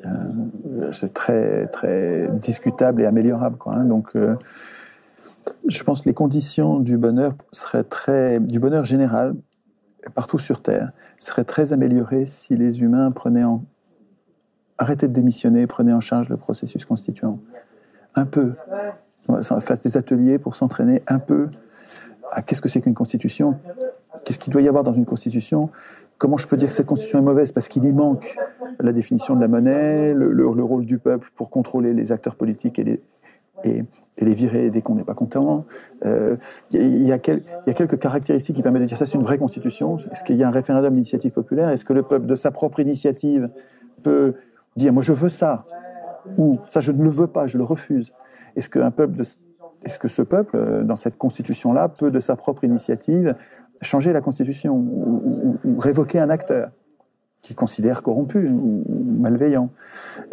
euh, 0.06 0.92
c'est 0.92 1.12
très, 1.12 1.66
très 1.66 2.28
discutable 2.32 3.02
et 3.02 3.06
améliorable. 3.06 3.58
Hein 3.66 3.84
donc, 3.84 4.16
euh, 4.16 4.36
je 5.66 5.82
pense 5.82 6.02
que 6.02 6.08
les 6.08 6.14
conditions 6.14 6.80
du 6.80 6.96
bonheur 6.96 7.32
seraient 7.52 7.84
très, 7.84 8.40
du 8.40 8.58
bonheur 8.58 8.84
général, 8.84 9.34
partout 10.14 10.38
sur 10.38 10.62
Terre, 10.62 10.92
seraient 11.18 11.44
très 11.44 11.72
améliorées 11.72 12.26
si 12.26 12.56
les 12.56 12.80
humains 12.80 13.10
prenaient 13.10 13.44
en, 13.44 13.64
arrêtaient 14.78 15.08
de 15.08 15.12
démissionner, 15.12 15.66
prenaient 15.66 15.92
en 15.92 16.00
charge 16.00 16.28
le 16.28 16.36
processus 16.36 16.84
constituant. 16.84 17.40
Un 18.14 18.24
peu. 18.24 18.54
Fassent 19.42 19.82
des 19.82 19.96
ateliers 19.98 20.38
pour 20.38 20.54
s'entraîner 20.54 21.02
un 21.06 21.18
peu 21.18 21.50
à 22.30 22.40
qu'est-ce 22.40 22.62
que 22.62 22.68
c'est 22.68 22.80
qu'une 22.80 22.94
constitution, 22.94 23.58
qu'est-ce 24.24 24.38
qu'il 24.38 24.52
doit 24.52 24.62
y 24.62 24.68
avoir 24.68 24.84
dans 24.84 24.92
une 24.92 25.04
constitution, 25.04 25.70
comment 26.16 26.38
je 26.38 26.46
peux 26.46 26.56
dire 26.56 26.68
que 26.68 26.74
cette 26.74 26.86
constitution 26.86 27.18
est 27.18 27.22
mauvaise 27.22 27.52
parce 27.52 27.68
qu'il 27.68 27.84
y 27.84 27.92
manque 27.92 28.36
la 28.80 28.92
définition 28.92 29.36
de 29.36 29.40
la 29.40 29.48
monnaie, 29.48 30.14
le, 30.14 30.32
le, 30.32 30.62
rôle 30.64 30.86
du 30.86 30.98
peuple 30.98 31.30
pour 31.34 31.50
contrôler 31.50 31.92
les 31.92 32.10
acteurs 32.12 32.36
politiques 32.36 32.78
et 32.78 32.84
les, 32.84 33.02
et, 33.64 33.84
les 34.20 34.34
virer 34.34 34.68
dès 34.70 34.82
qu'on 34.82 34.96
n'est 34.96 35.04
pas 35.04 35.14
content. 35.14 35.64
Euh, 36.04 36.36
il, 36.72 37.06
y 37.06 37.12
a 37.12 37.18
quelques 37.18 38.00
caractéristiques 38.00 38.56
qui 38.56 38.62
permettent 38.62 38.82
de 38.82 38.88
dire 38.88 38.98
ça 38.98 39.06
c'est 39.06 39.16
une 39.16 39.22
vraie 39.22 39.38
constitution. 39.38 39.96
Est-ce 40.10 40.24
qu'il 40.24 40.34
y 40.34 40.42
a 40.42 40.48
un 40.48 40.50
référendum 40.50 40.92
d'initiative 40.92 41.30
populaire? 41.30 41.68
Est-ce 41.68 41.84
que 41.84 41.92
le 41.92 42.02
peuple 42.02 42.26
de 42.26 42.34
sa 42.34 42.50
propre 42.50 42.80
initiative 42.80 43.48
peut 44.02 44.34
dire 44.74 44.92
moi 44.92 45.02
je 45.02 45.12
veux 45.12 45.28
ça 45.28 45.66
ou 46.36 46.58
ça 46.68 46.80
je 46.80 46.90
ne 46.90 47.00
le 47.00 47.10
veux 47.10 47.28
pas, 47.28 47.46
je 47.46 47.58
le 47.58 47.62
refuse? 47.62 48.12
Est-ce 48.56 48.68
qu'un 48.68 48.90
peuple 48.90 49.22
est-ce 49.84 49.98
que 49.98 50.08
ce 50.08 50.22
peuple, 50.22 50.84
dans 50.84 50.96
cette 50.96 51.16
constitution-là, 51.16 51.88
peut 51.88 52.10
de 52.10 52.20
sa 52.20 52.36
propre 52.36 52.64
initiative 52.64 53.34
changer 53.80 54.12
la 54.12 54.20
constitution 54.20 54.74
ou 54.74 55.78
révoquer 55.78 56.18
un 56.18 56.30
acteur 56.30 56.70
qu'il 57.42 57.54
considère 57.54 58.02
corrompu 58.02 58.48
ou, 58.48 58.84
malveillant? 59.20 59.70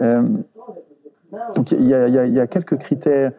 Euh, 0.01 0.23
Donc 1.55 1.71
il 1.71 1.85
y, 1.85 1.93
a, 1.93 2.47
quelques 2.47 2.77
critères 2.77 3.31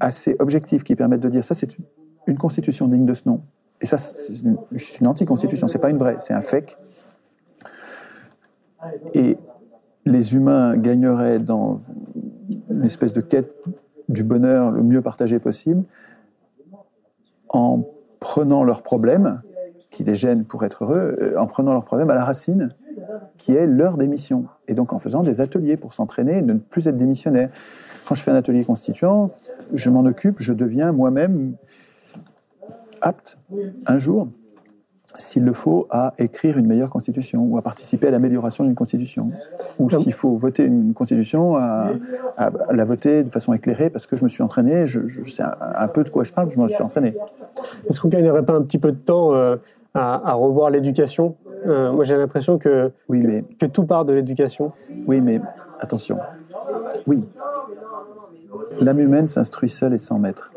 assez 0.00 0.36
objectifs 0.38 0.84
qui 0.84 0.96
permettent 0.96 1.20
de 1.20 1.28
dire 1.28 1.44
ça, 1.44 1.54
c'est 1.54 1.76
une 2.26 2.38
constitution 2.38 2.88
digne 2.88 3.06
de 3.06 3.14
ce 3.14 3.28
nom. 3.28 3.42
Et 3.80 3.86
ça, 3.86 3.98
c'est 3.98 4.40
une, 4.40 4.56
une 5.00 5.06
anti-constitution, 5.06 5.68
c'est 5.68 5.78
pas 5.78 5.90
une 5.90 5.98
vraie, 5.98 6.16
c'est 6.18 6.32
un 6.32 6.40
fake. 6.40 6.78
Et 9.14 9.36
les 10.06 10.34
humains 10.34 10.76
gagneraient 10.76 11.38
dans 11.38 11.80
une 12.70 12.84
espèce 12.84 13.12
de 13.12 13.20
quête 13.20 13.52
du 14.08 14.22
bonheur 14.22 14.70
le 14.70 14.82
mieux 14.82 15.02
partagé 15.02 15.38
possible 15.38 15.84
en 17.48 17.84
prenant 18.20 18.64
leurs 18.64 18.82
problèmes, 18.82 19.42
qui 19.90 20.02
les 20.02 20.14
gênent 20.14 20.44
pour 20.44 20.64
être 20.64 20.84
heureux, 20.84 21.34
en 21.38 21.46
prenant 21.46 21.72
leurs 21.72 21.84
problèmes 21.84 22.10
à 22.10 22.14
la 22.14 22.24
racine, 22.24 22.74
qui 23.38 23.54
est 23.54 23.66
leur 23.66 23.96
démission. 23.96 24.46
Et 24.68 24.74
donc 24.74 24.92
en 24.92 24.98
faisant 24.98 25.22
des 25.22 25.40
ateliers 25.40 25.76
pour 25.76 25.92
s'entraîner 25.92 26.38
et 26.38 26.42
ne 26.42 26.54
plus 26.54 26.86
être 26.86 26.96
démissionnaire. 26.96 27.50
Quand 28.06 28.14
je 28.14 28.22
fais 28.22 28.30
un 28.30 28.36
atelier 28.36 28.64
constituant, 28.64 29.30
je 29.72 29.90
m'en 29.90 30.04
occupe, 30.04 30.36
je 30.38 30.52
deviens 30.52 30.92
moi-même 30.92 31.54
apte 33.00 33.38
un 33.86 33.98
jour 33.98 34.28
s'il 35.16 35.44
le 35.44 35.52
faut, 35.52 35.86
à 35.90 36.12
écrire 36.18 36.58
une 36.58 36.66
meilleure 36.66 36.90
constitution 36.90 37.44
ou 37.44 37.56
à 37.56 37.62
participer 37.62 38.08
à 38.08 38.10
l'amélioration 38.10 38.64
d'une 38.64 38.74
constitution. 38.74 39.30
Ou 39.78 39.88
s'il 39.88 40.12
faut 40.12 40.36
voter 40.36 40.64
une 40.64 40.92
constitution, 40.92 41.54
à, 41.56 41.92
à 42.36 42.50
la 42.72 42.84
voter 42.84 43.22
de 43.22 43.30
façon 43.30 43.52
éclairée 43.52 43.90
parce 43.90 44.08
que 44.08 44.16
je 44.16 44.24
me 44.24 44.28
suis 44.28 44.42
entraîné, 44.42 44.86
je, 44.86 45.06
je 45.06 45.24
sais 45.30 45.44
un, 45.44 45.54
un 45.60 45.86
peu 45.88 46.02
de 46.02 46.10
quoi 46.10 46.24
je 46.24 46.32
parle, 46.32 46.50
je 46.52 46.58
me 46.58 46.66
suis 46.66 46.82
entraîné. 46.82 47.14
Est-ce 47.88 48.00
qu'on 48.00 48.08
gagnerait 48.08 48.44
pas 48.44 48.54
un 48.54 48.62
petit 48.62 48.78
peu 48.78 48.90
de 48.90 48.96
temps 48.96 49.32
euh, 49.34 49.56
à, 49.94 50.30
à 50.30 50.34
revoir 50.34 50.70
l'éducation 50.70 51.36
Euh, 51.66 51.92
Moi, 51.92 52.04
j'ai 52.04 52.16
l'impression 52.16 52.58
que, 52.58 52.90
Oui, 53.08 53.22
que, 53.22 53.26
mais, 53.26 53.42
que 53.58 53.66
tout 53.66 53.84
part 53.84 54.04
de 54.04 54.12
l'éducation. 54.12 54.72
oui, 55.06 55.20
mais 55.20 55.40
attention. 55.80 56.18
Oui. 57.06 57.26
L'âme 58.80 59.00
humaine 59.00 59.28
s'instruit 59.28 59.68
seule 59.68 59.94
et 59.94 59.98
sans 59.98 60.18
maître. 60.18 60.50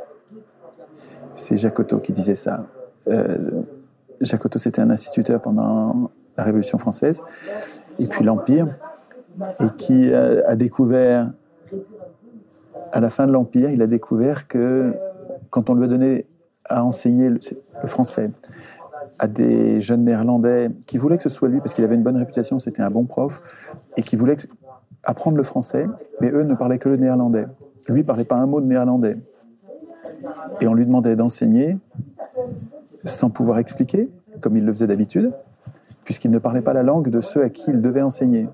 C'est 1.36 1.58
Jacques 1.58 1.80
Otto 1.80 2.00
qui 2.00 2.12
disait 2.12 2.36
ça. 2.36 2.66
Euh, 3.08 3.38
Jacques 4.22 4.46
Otto, 4.46 4.60
c'était 4.60 4.82
un 4.82 4.90
instituteur 4.90 5.42
pendant 5.42 6.12
la 6.38 6.44
Révolution 6.44 6.78
française 6.78 7.22
et 8.00 8.08
puis 8.08 8.24
l'Empire, 8.24 8.68
et 9.60 9.70
qui 9.78 10.14
a, 10.14 10.48
a 10.48 10.56
découvert, 10.56 11.32
à 12.92 13.00
la 13.00 13.10
fin 13.10 13.28
de 13.28 13.32
l'Empire, 13.32 13.70
il 13.70 13.82
a 13.82 13.88
découvert 13.88 14.48
que 14.48 14.94
quand 15.50 15.70
on 15.70 15.76
lui 15.76 15.86
a 15.86 15.88
donné 15.88 16.26
à 16.66 16.84
enseigner 16.84 17.30
le, 17.30 17.40
le 17.82 17.88
français 17.88 18.30
à 19.20 19.28
des 19.28 19.82
jeunes 19.82 20.04
néerlandais 20.04 20.70
qui 20.86 20.98
voulaient 20.98 21.18
que 21.18 21.24
ce 21.24 21.30
soit 21.30 21.50
lui, 21.50 21.60
parce 21.60 21.74
qu'il 21.74 21.84
avait 21.84 21.96
une 21.96 22.04
bonne 22.04 22.18
réputation, 22.18 22.60
c'était 22.60 22.82
un 22.82 22.90
bon 22.90 23.06
prof, 23.06 23.42
et 23.96 24.04
qui 24.04 24.16
voulaient 24.16 24.38
apprendre 25.04 25.38
le 25.38 25.44
français, 25.44 25.88
mais 26.22 26.32
eux 26.32 26.44
ne 26.44 26.56
parlaient 26.56 26.80
que 26.80 26.90
le 26.90 26.98
néerlandais. 26.98 27.46
Lui 27.88 28.04
parlait 28.04 28.26
pas 28.26 28.36
un 28.36 28.46
mot 28.46 28.62
de 28.62 28.66
néerlandais. 28.66 29.18
Et 30.62 30.68
on 30.68 30.74
lui 30.74 30.86
demandait 30.86 31.16
d'enseigner 31.16 31.78
sans 33.06 33.30
pouvoir 33.30 33.60
expliquer, 33.60 34.10
comme 34.42 34.58
il 34.58 34.66
le 34.66 34.74
faisait 34.74 34.88
d'habitude, 34.88 35.32
puisqu'il 36.04 36.32
ne 36.32 36.40
parlait 36.40 36.62
pas 36.62 36.74
la 36.74 36.84
langue 36.84 37.10
de 37.10 37.22
ceux 37.22 37.44
à 37.44 37.50
qui 37.50 37.70
il 37.70 37.82
devait 37.82 38.02
enseigner. 38.02 38.48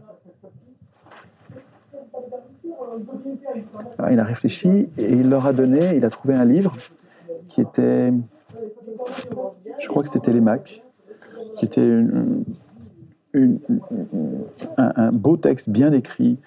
Alors, 3.97 4.11
il 4.11 4.19
a 4.19 4.23
réfléchi 4.23 4.89
et 4.97 5.13
il 5.13 5.29
leur 5.29 5.45
a 5.45 5.53
donné, 5.53 5.95
il 5.95 6.05
a 6.05 6.09
trouvé 6.09 6.35
un 6.35 6.45
livre 6.45 6.75
qui 7.47 7.61
était, 7.61 8.13
je 9.83 9.87
crois 9.89 10.01
que 10.01 10.09
c'était 10.09 10.31
qui 11.57 11.65
était 11.65 11.85
une- 11.85 12.45
une- 13.33 13.59
un, 14.77 15.11
beau 15.11 15.35
texte 15.35 15.69
bien 15.69 15.91
écrit 15.91 16.37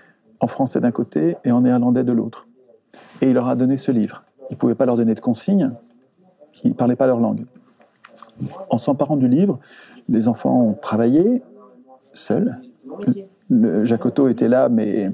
en 0.41 0.47
français 0.47 0.81
d'un 0.81 0.91
côté 0.91 1.37
et 1.45 1.53
en 1.53 1.61
néerlandais 1.61 2.03
de 2.03 2.13
l'autre. 2.13 2.47
Et 3.21 3.27
il 3.29 3.35
leur 3.35 3.49
a 3.49 3.57
donné 3.57 3.77
ce 3.77 3.93
livre. 3.93 4.25
Il 4.51 4.55
ne 4.55 4.57
pouvait 4.59 4.75
pas 4.75 4.87
leur 4.87 4.97
donner 4.97 5.15
de 5.15 5.21
consignes, 5.21 5.73
ils 6.65 6.71
ne 6.71 6.75
parlaient 6.75 6.97
pas 6.97 7.07
leur 7.07 7.21
langue. 7.21 7.45
En 8.71 8.79
s'emparant 8.79 9.17
du 9.17 9.29
livre, 9.29 9.59
les 10.09 10.29
enfants 10.29 10.63
ont 10.63 10.73
travaillé 10.75 11.43
seuls. 12.15 12.59
Le- 13.51 13.85
était 14.29 14.49
là, 14.49 14.69
mais 14.69 15.11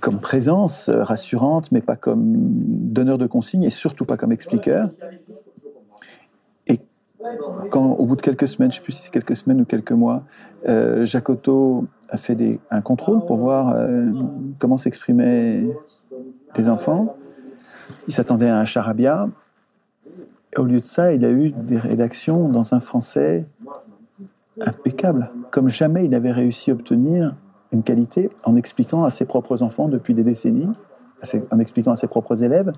comme 0.00 0.18
présence 0.18 0.90
rassurante, 0.90 1.72
mais 1.72 1.80
pas 1.80 1.96
comme 1.96 2.22
donneur 2.36 3.18
de 3.18 3.26
consignes 3.26 3.64
et 3.64 3.70
surtout 3.70 4.04
pas 4.04 4.16
comme 4.16 4.32
expliqueur. 4.32 4.90
Quand, 7.70 7.92
au 7.92 8.06
bout 8.06 8.16
de 8.16 8.22
quelques 8.22 8.48
semaines, 8.48 8.70
je 8.70 8.76
ne 8.76 8.80
sais 8.80 8.84
plus 8.84 8.92
si 8.92 9.02
c'est 9.02 9.10
quelques 9.10 9.36
semaines 9.36 9.60
ou 9.60 9.64
quelques 9.64 9.92
mois, 9.92 10.24
euh, 10.68 11.06
a 12.08 12.16
fait 12.16 12.60
un 12.70 12.80
contrôle 12.80 13.24
pour 13.26 13.36
voir 13.36 13.74
euh, 13.76 14.10
comment 14.58 14.76
s'exprimaient 14.76 15.66
les 16.56 16.68
enfants. 16.68 17.16
Il 18.08 18.14
s'attendait 18.14 18.48
à 18.48 18.58
un 18.58 18.64
charabia. 18.64 19.28
Et 20.52 20.58
au 20.58 20.64
lieu 20.64 20.80
de 20.80 20.84
ça, 20.84 21.12
il 21.12 21.24
a 21.24 21.30
eu 21.30 21.50
des 21.50 21.78
rédactions 21.78 22.48
dans 22.48 22.74
un 22.74 22.80
français 22.80 23.46
impeccable, 24.60 25.30
comme 25.50 25.68
jamais 25.68 26.04
il 26.04 26.14
avait 26.14 26.32
réussi 26.32 26.70
à 26.70 26.74
obtenir 26.74 27.36
une 27.72 27.82
qualité 27.82 28.30
en 28.44 28.56
expliquant 28.56 29.04
à 29.04 29.10
ses 29.10 29.26
propres 29.26 29.62
enfants 29.62 29.88
depuis 29.88 30.14
des 30.14 30.24
décennies, 30.24 30.68
en 31.50 31.58
expliquant 31.58 31.92
à 31.92 31.96
ses 31.96 32.06
propres 32.06 32.42
élèves. 32.42 32.72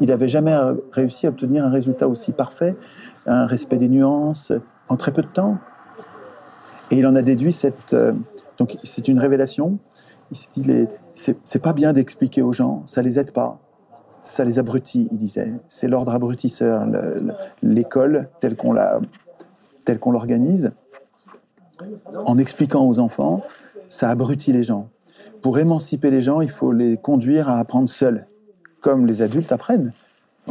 Il 0.00 0.08
n'avait 0.08 0.28
jamais 0.28 0.54
réussi 0.92 1.26
à 1.26 1.30
obtenir 1.30 1.64
un 1.64 1.70
résultat 1.70 2.08
aussi 2.08 2.32
parfait, 2.32 2.76
un 3.26 3.46
respect 3.46 3.76
des 3.78 3.88
nuances, 3.88 4.52
en 4.88 4.96
très 4.96 5.12
peu 5.12 5.22
de 5.22 5.26
temps. 5.28 5.58
Et 6.90 6.98
il 6.98 7.06
en 7.06 7.16
a 7.16 7.22
déduit 7.22 7.52
cette. 7.52 7.94
euh, 7.94 8.12
donc 8.58 8.76
c'est 8.84 9.08
une 9.08 9.18
révélation. 9.18 9.78
Il 10.30 10.36
s'est 10.36 10.48
dit 10.56 10.86
c'est 11.14 11.58
pas 11.58 11.72
bien 11.72 11.92
d'expliquer 11.92 12.42
aux 12.42 12.52
gens, 12.52 12.82
ça 12.86 13.00
les 13.00 13.18
aide 13.18 13.30
pas, 13.30 13.58
ça 14.22 14.44
les 14.44 14.58
abrutit, 14.58 15.08
il 15.12 15.18
disait. 15.18 15.52
C'est 15.68 15.88
l'ordre 15.88 16.12
abrutisseur, 16.12 16.84
le- 16.84 17.20
le- 17.20 17.34
l'école 17.62 18.28
telle 18.40 18.56
qu'on 18.56 18.72
la, 18.72 19.00
telle 19.84 19.98
qu'on 19.98 20.10
l'organise. 20.12 20.72
En 22.24 22.38
expliquant 22.38 22.86
aux 22.86 22.98
enfants, 22.98 23.42
ça 23.88 24.08
abrutit 24.10 24.52
les 24.52 24.62
gens. 24.62 24.88
Pour 25.42 25.58
émanciper 25.58 26.10
les 26.10 26.20
gens, 26.20 26.40
il 26.40 26.50
faut 26.50 26.72
les 26.72 26.96
conduire 26.96 27.48
à 27.48 27.58
apprendre 27.58 27.88
seuls, 27.88 28.26
comme 28.80 29.06
les 29.06 29.22
adultes 29.22 29.52
apprennent. 29.52 29.92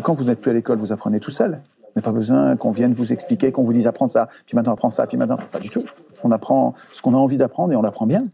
Quand 0.02 0.14
vous 0.14 0.24
n'êtes 0.26 0.42
plus 0.42 0.52
à 0.52 0.54
l'école, 0.54 0.78
vous 0.80 0.92
apprenez 0.92 1.20
tout 1.20 1.32
seul. 1.32 1.52
Vous 1.52 2.02
n'avez 2.02 2.04
pas 2.04 2.12
besoin 2.12 2.56
qu'on 2.58 2.72
vienne 2.72 2.94
vous 2.94 3.14
expliquer, 3.14 3.52
qu'on 3.52 3.64
vous 3.64 3.74
dise 3.74 3.88
apprendre 3.88 4.12
ça, 4.12 4.28
puis 4.46 4.56
maintenant 4.56 4.74
apprends 4.74 4.90
ça, 4.90 5.08
puis 5.08 5.18
maintenant. 5.18 5.38
Pas 5.52 5.60
du 5.60 5.70
tout. 5.70 5.84
On 6.24 6.32
apprend 6.32 6.74
ce 6.92 7.02
qu'on 7.02 7.14
a 7.14 7.18
envie 7.18 7.38
d'apprendre 7.38 7.72
et 7.74 7.76
on 7.76 7.82
l'apprend 7.82 8.06
bien. 8.06 8.28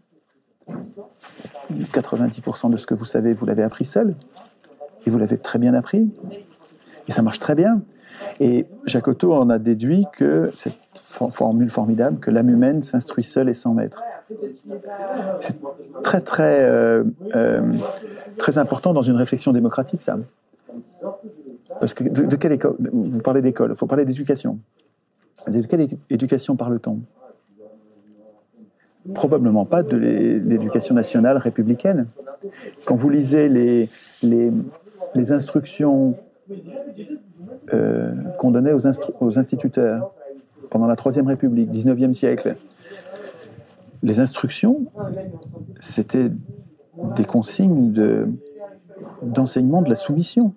90% 1.72 2.70
de 2.72 2.78
ce 2.78 2.86
que 2.86 2.94
vous 2.94 3.06
savez, 3.06 3.34
vous 3.34 3.46
l'avez 3.46 3.64
appris 3.64 3.86
seul. 3.86 4.16
Et 5.06 5.10
vous 5.10 5.18
l'avez 5.18 5.38
très 5.38 5.60
bien 5.60 5.74
appris. 5.74 6.12
Et 7.08 7.12
ça 7.12 7.22
marche 7.22 7.40
très 7.40 7.56
bien. 7.56 7.82
Et 8.40 8.68
Jacques 8.86 9.24
en 9.24 9.50
a 9.50 9.58
déduit 9.58 10.06
que 10.14 10.52
cette 10.54 10.78
for- 11.02 11.34
formule 11.34 11.70
formidable, 11.70 12.20
que 12.20 12.30
l'âme 12.32 12.50
humaine 12.50 12.84
s'instruit 12.84 13.24
seule 13.24 13.50
et 13.50 13.54
sans 13.54 13.74
maître. 13.74 14.04
C'est 15.40 15.56
très, 16.04 16.22
très, 16.22 16.64
euh, 16.64 17.04
euh, 17.36 17.62
très 18.38 18.58
important 18.58 18.94
dans 18.94 19.02
une 19.02 19.16
réflexion 19.16 19.52
démocratique, 19.54 20.02
ça. 20.02 20.18
Parce 21.80 21.94
que 21.94 22.04
de, 22.04 22.36
quelle 22.36 22.52
école 22.54 22.76
Vous 22.92 23.20
parlez 23.22 23.42
d'école, 23.42 23.72
il 23.72 23.76
faut 23.76 23.88
parler 23.88 24.06
d'éducation. 24.06 24.60
De 25.48 25.62
quelle 25.64 25.88
éducation 26.10 26.56
parle-t-on? 26.56 27.00
Probablement 29.16 29.66
pas 29.66 29.82
de 29.82 29.98
l'é- 29.98 30.40
l'éducation 30.40 30.94
nationale 30.94 31.38
républicaine. 31.38 32.06
Quand 32.86 32.96
vous 32.96 33.10
lisez 33.10 33.50
les, 33.50 33.90
les, 34.22 34.52
les 35.16 35.32
instructions 35.32 36.16
euh, 37.74 38.14
qu'on 38.38 38.52
donnait 38.52 38.74
aux 38.74 39.38
instituteurs 39.38 40.12
pendant 40.70 40.86
la 40.88 40.96
Troisième 40.96 41.28
République, 41.28 41.72
19e 41.72 42.14
siècle, 42.14 42.56
les 44.04 44.20
instructions, 44.20 44.86
c'était 45.80 46.32
des 47.16 47.26
consignes 47.26 47.92
de- 47.92 48.28
d'enseignement 49.22 49.82
de 49.82 49.90
la 49.90 49.96
soumission, 49.96 50.54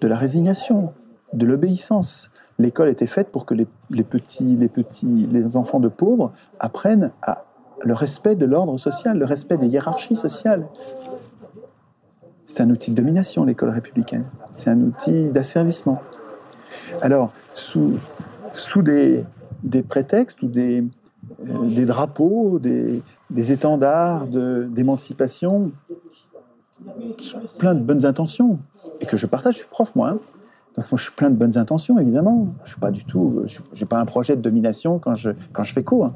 de 0.00 0.08
la 0.08 0.16
résignation, 0.16 0.92
de 1.32 1.46
l'obéissance. 1.46 2.30
L'école 2.58 2.88
était 2.88 3.06
faite 3.06 3.28
pour 3.28 3.46
que 3.46 3.54
les, 3.54 3.66
petits, 4.02 4.56
les 4.56 4.68
petits, 4.68 5.26
les 5.30 5.56
enfants 5.56 5.80
de 5.80 5.88
pauvres 5.88 6.32
apprennent 6.58 7.12
à 7.22 7.44
le 7.80 7.94
respect 7.94 8.34
de 8.34 8.44
l'ordre 8.44 8.76
social, 8.78 9.18
le 9.18 9.24
respect 9.24 9.56
des 9.56 9.68
hiérarchies 9.68 10.16
sociales. 10.16 10.66
C'est 12.44 12.62
un 12.62 12.70
outil 12.70 12.90
de 12.90 12.96
domination, 12.96 13.44
l'école 13.44 13.70
républicaine. 13.70 14.24
C'est 14.54 14.70
un 14.70 14.80
outil 14.80 15.30
d'asservissement. 15.30 16.00
Alors, 17.02 17.32
sous, 17.54 17.92
des, 18.82 19.24
prétextes 19.88 20.42
ou 20.42 20.48
des, 20.48 20.82
des 21.38 21.86
drapeaux, 21.86 22.58
des, 22.58 23.02
des 23.30 23.52
étendards 23.52 24.26
de- 24.26 24.66
d'émancipation, 24.70 25.70
plein 27.58 27.74
de 27.74 27.80
bonnes 27.80 28.04
intentions, 28.04 28.58
et 29.00 29.06
que 29.06 29.16
je 29.16 29.26
partage, 29.26 29.54
je 29.54 29.58
suis 29.60 29.68
prof 29.68 29.94
moi. 29.94 30.10
hein. 30.10 30.18
Donc 30.76 30.90
moi, 30.92 30.96
je 30.98 31.02
suis 31.02 31.12
plein 31.12 31.30
de 31.30 31.34
bonnes 31.36 31.58
intentions, 31.58 31.98
évidemment. 31.98 32.48
Je 32.64 32.70
suis 32.70 32.80
pas 32.80 32.90
du 32.92 33.04
tout, 33.04 33.42
je 33.46 33.58
n'ai 33.80 33.86
pas 33.86 33.98
un 33.98 34.04
projet 34.04 34.36
de 34.36 34.42
domination 34.42 34.98
quand 35.00 35.14
je, 35.14 35.30
quand 35.52 35.64
je 35.64 35.72
fais 35.72 35.82
cours. 35.82 36.12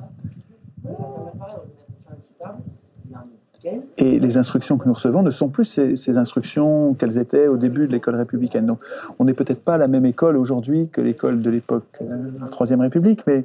Et 3.97 4.19
les 4.19 4.37
instructions 4.37 4.77
que 4.77 4.87
nous 4.89 4.95
recevons 4.95 5.23
ne 5.23 5.31
sont 5.31 5.49
plus 5.49 5.65
ces, 5.65 6.17
instructions 6.17 6.95
qu'elles 6.95 7.19
étaient 7.19 7.47
au 7.47 7.57
début 7.57 7.87
de 7.87 7.93
l'école 7.93 8.17
républicaine. 8.17 8.67
Donc, 8.67 8.81
on 9.19 9.25
n'est 9.25 9.35
peut-être 9.35 9.63
pas 9.63 9.79
la 9.79 9.87
même 9.87 10.05
école 10.05 10.37
aujourd'hui 10.37 10.89
que 10.89 11.01
l'école 11.01 11.43
de 11.43 11.51
l'époque 11.51 11.87
euh, 12.01 12.31
de 12.31 12.41
la 12.41 12.49
Troisième 12.49 12.81
République, 12.81 13.25
mais 13.27 13.45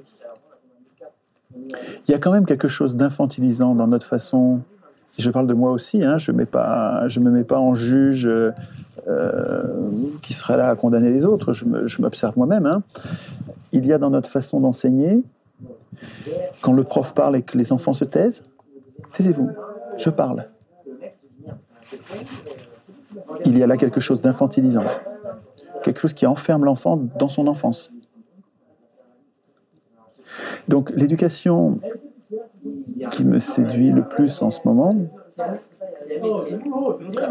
il 2.08 2.12
y 2.12 2.14
a 2.14 2.20
quand 2.20 2.32
même 2.32 2.46
quelque 2.46 2.68
chose 2.68 2.96
d'infantilisant 2.96 3.76
dans 3.76 3.88
notre 3.88 4.06
façon. 4.06 4.62
Je 5.18 5.32
parle 5.32 5.48
de 5.48 5.54
moi 5.54 5.72
aussi. 5.72 6.04
Hein, 6.04 6.18
je 6.18 6.32
ne 6.32 6.38
me 6.38 7.32
mets 7.32 7.44
pas 7.44 7.60
en 7.60 7.76
juge 7.76 8.28
euh, 8.28 8.52
euh, 9.08 9.64
qui 10.22 10.34
serait 10.34 10.58
là 10.58 10.70
à 10.70 10.76
condamner 10.76 11.10
les 11.10 11.26
autres. 11.26 11.54
Je 11.54 12.02
m'observe 12.02 12.38
moi-même. 12.38 12.66
hein. 12.66 12.84
Il 13.72 13.86
y 13.86 13.94
a 13.94 13.98
dans 13.98 14.10
notre 14.10 14.30
façon 14.30 14.60
d'enseigner, 14.60 15.24
quand 16.62 16.74
le 16.74 16.84
prof 16.84 17.14
parle 17.14 17.36
et 17.36 17.42
que 17.42 17.58
les 17.58 17.74
enfants 17.74 17.94
se 17.94 18.06
taisent, 18.06 18.44
taisez-vous. 19.14 19.50
Je 19.98 20.10
parle. 20.10 20.46
Il 23.46 23.58
y 23.58 23.64
a 23.64 23.68
là 23.68 23.78
quelque 23.78 24.00
chose 24.00 24.22
d'infantilisant, 24.22 24.84
quelque 25.84 26.00
chose 26.00 26.14
qui 26.14 26.26
enferme 26.26 26.66
l'enfant 26.66 26.98
dans 27.18 27.28
son 27.28 27.48
enfance. 27.48 27.92
Donc 30.68 30.92
l'éducation 30.96 31.80
qui 33.12 33.26
me 33.26 33.40
séduit 33.40 33.92
le 33.92 34.04
plus 34.04 34.42
en 34.42 34.52
ce 34.52 34.60
moment, 34.66 34.96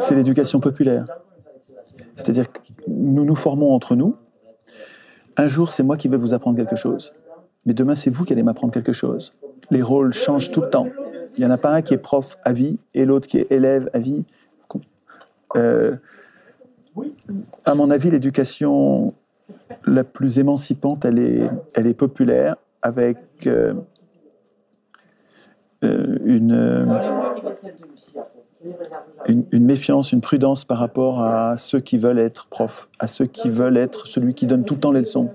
c'est 0.00 0.14
l'éducation 0.14 0.60
populaire. 0.60 1.06
C'est-à-dire 2.14 2.50
que 2.50 2.60
nous 2.88 3.24
nous 3.24 3.34
formons 3.34 3.72
entre 3.74 3.94
nous. 3.94 4.16
Un 5.36 5.48
jour, 5.48 5.70
c'est 5.70 5.82
moi 5.82 5.96
qui 5.96 6.08
vais 6.08 6.16
vous 6.16 6.32
apprendre 6.32 6.56
quelque 6.56 6.76
chose. 6.76 7.14
Mais 7.66 7.74
demain, 7.74 7.94
c'est 7.94 8.10
vous 8.10 8.24
qui 8.24 8.32
allez 8.32 8.42
m'apprendre 8.42 8.72
quelque 8.72 8.92
chose. 8.92 9.34
Les 9.70 9.82
rôles 9.82 10.14
changent 10.14 10.50
tout 10.50 10.62
le 10.62 10.70
temps. 10.70 10.88
Il 11.36 11.40
n'y 11.40 11.46
en 11.46 11.50
a 11.50 11.58
pas 11.58 11.70
un 11.70 11.82
qui 11.82 11.92
est 11.92 11.98
prof 11.98 12.38
à 12.44 12.52
vie 12.52 12.78
et 12.94 13.04
l'autre 13.04 13.26
qui 13.26 13.38
est 13.38 13.50
élève 13.52 13.90
à 13.92 13.98
vie. 13.98 14.24
Euh, 15.56 15.96
à 17.64 17.74
mon 17.74 17.90
avis, 17.90 18.10
l'éducation 18.10 19.12
la 19.84 20.04
plus 20.04 20.38
émancipante, 20.38 21.04
elle 21.04 21.18
est, 21.18 21.50
elle 21.74 21.86
est 21.86 21.94
populaire, 21.94 22.56
avec 22.86 23.18
euh, 23.46 23.74
euh, 25.82 26.18
une, 26.24 26.88
une, 29.26 29.64
méfiance, 29.64 30.12
une 30.12 30.20
prudence 30.20 30.64
par 30.64 30.78
rapport 30.78 31.20
à 31.20 31.56
ceux 31.56 31.80
qui 31.80 31.98
veulent 31.98 32.20
être 32.20 32.46
profs, 32.46 32.88
à 33.00 33.08
ceux 33.08 33.26
qui 33.26 33.50
veulent 33.50 33.76
être 33.76 34.06
celui 34.06 34.34
qui 34.34 34.46
donne 34.46 34.64
tout 34.64 34.74
le 34.74 34.80
temps 34.80 34.92
les 34.92 35.00
leçons. 35.00 35.30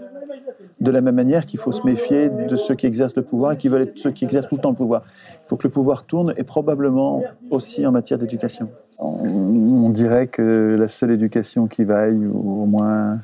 De 0.80 0.92
la 0.92 1.02
même 1.02 1.16
manière 1.16 1.46
qu'il 1.46 1.60
faut 1.60 1.74
se 1.74 1.86
méfier 1.86 2.30
de 2.30 2.56
ceux 2.56 2.74
qui 2.74 2.88
exercent 2.88 3.18
le 3.18 3.22
pouvoir 3.22 3.52
et 3.52 3.58
qui 3.58 3.68
veulent 3.68 3.84
être 3.84 4.00
ceux 4.00 4.12
qui 4.12 4.24
exercent 4.24 4.48
tout 4.48 4.56
le 4.56 4.62
temps 4.62 4.72
le 4.72 4.76
pouvoir. 4.76 5.04
Il 5.44 5.48
faut 5.48 5.58
que 5.58 5.68
le 5.68 5.72
pouvoir 5.72 6.06
tourne 6.06 6.34
et 6.38 6.44
probablement 6.44 7.22
aussi 7.52 7.86
en 7.86 7.92
matière 7.92 8.18
d'éducation. 8.18 8.70
On, 8.98 9.86
on 9.86 9.90
dirait 9.90 10.28
que 10.28 10.76
la 10.80 10.88
seule 10.88 11.12
éducation 11.12 11.68
qui 11.68 11.84
vaille, 11.84 12.26
ou 12.26 12.64
au 12.64 12.66
moins 12.66 13.20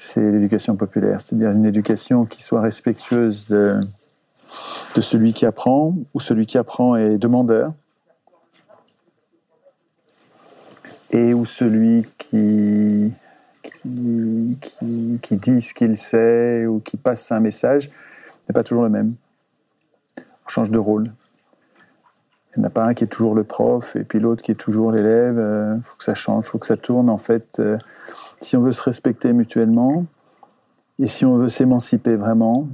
c'est 0.00 0.32
l'éducation 0.32 0.76
populaire, 0.76 1.20
c'est-à-dire 1.20 1.50
une 1.50 1.66
éducation 1.66 2.24
qui 2.24 2.42
soit 2.42 2.62
respectueuse 2.62 3.46
de, 3.48 3.78
de 4.96 5.00
celui 5.00 5.34
qui 5.34 5.44
apprend, 5.44 5.94
ou 6.14 6.20
celui 6.20 6.46
qui 6.46 6.56
apprend 6.56 6.96
est 6.96 7.18
demandeur, 7.18 7.74
et 11.10 11.34
où 11.34 11.44
celui 11.44 12.06
qui, 12.16 13.12
qui, 13.62 14.58
qui, 14.60 15.18
qui 15.20 15.36
dit 15.36 15.60
ce 15.60 15.74
qu'il 15.74 15.98
sait 15.98 16.66
ou 16.66 16.80
qui 16.80 16.96
passe 16.96 17.30
un 17.30 17.40
message 17.40 17.90
n'est 18.48 18.54
pas 18.54 18.62
toujours 18.62 18.84
le 18.84 18.90
même. 18.90 19.14
On 20.18 20.48
change 20.48 20.70
de 20.70 20.78
rôle. 20.78 21.12
Il 22.56 22.60
n'y 22.60 22.64
en 22.64 22.68
a 22.68 22.70
pas 22.70 22.84
un 22.84 22.94
qui 22.94 23.04
est 23.04 23.08
toujours 23.08 23.34
le 23.34 23.44
prof 23.44 23.96
et 23.96 24.04
puis 24.04 24.18
l'autre 24.18 24.42
qui 24.42 24.52
est 24.52 24.56
toujours 24.56 24.92
l'élève. 24.92 25.36
Il 25.76 25.82
faut 25.82 25.96
que 25.96 26.04
ça 26.04 26.14
change, 26.14 26.46
il 26.46 26.50
faut 26.50 26.58
que 26.58 26.66
ça 26.66 26.76
tourne. 26.76 27.10
En 27.10 27.18
fait, 27.18 27.58
euh, 27.58 27.76
si 28.40 28.56
on 28.56 28.62
veut 28.62 28.72
se 28.72 28.82
respecter 28.82 29.32
mutuellement 29.32 30.06
et 30.98 31.08
si 31.08 31.24
on 31.24 31.36
veut 31.36 31.48
s'émanciper 31.48 32.16
vraiment, 32.16 32.68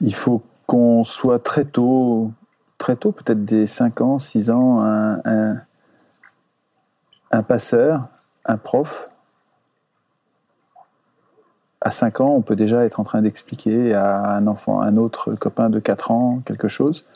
il 0.00 0.14
faut 0.14 0.42
qu'on 0.66 1.04
soit 1.04 1.38
très 1.38 1.64
tôt, 1.64 2.30
très 2.76 2.96
tôt, 2.96 3.12
peut-être 3.12 3.44
des 3.44 3.66
5 3.66 4.00
ans, 4.00 4.18
6 4.18 4.50
ans, 4.50 4.80
un, 4.80 5.56
un, 7.32 7.42
passeur, 7.42 8.08
un 8.44 8.58
prof. 8.58 9.10
À 11.80 11.90
5 11.90 12.20
ans, 12.20 12.30
on 12.34 12.42
peut 12.42 12.56
déjà 12.56 12.84
être 12.84 13.00
en 13.00 13.04
train 13.04 13.22
d'expliquer 13.22 13.94
à 13.94 14.34
un 14.34 14.46
enfant, 14.46 14.80
un 14.80 14.96
autre 14.96 15.34
copain 15.34 15.70
de 15.70 15.78
4 15.78 16.10
ans, 16.10 16.42
quelque 16.44 16.68
chose. 16.68 17.06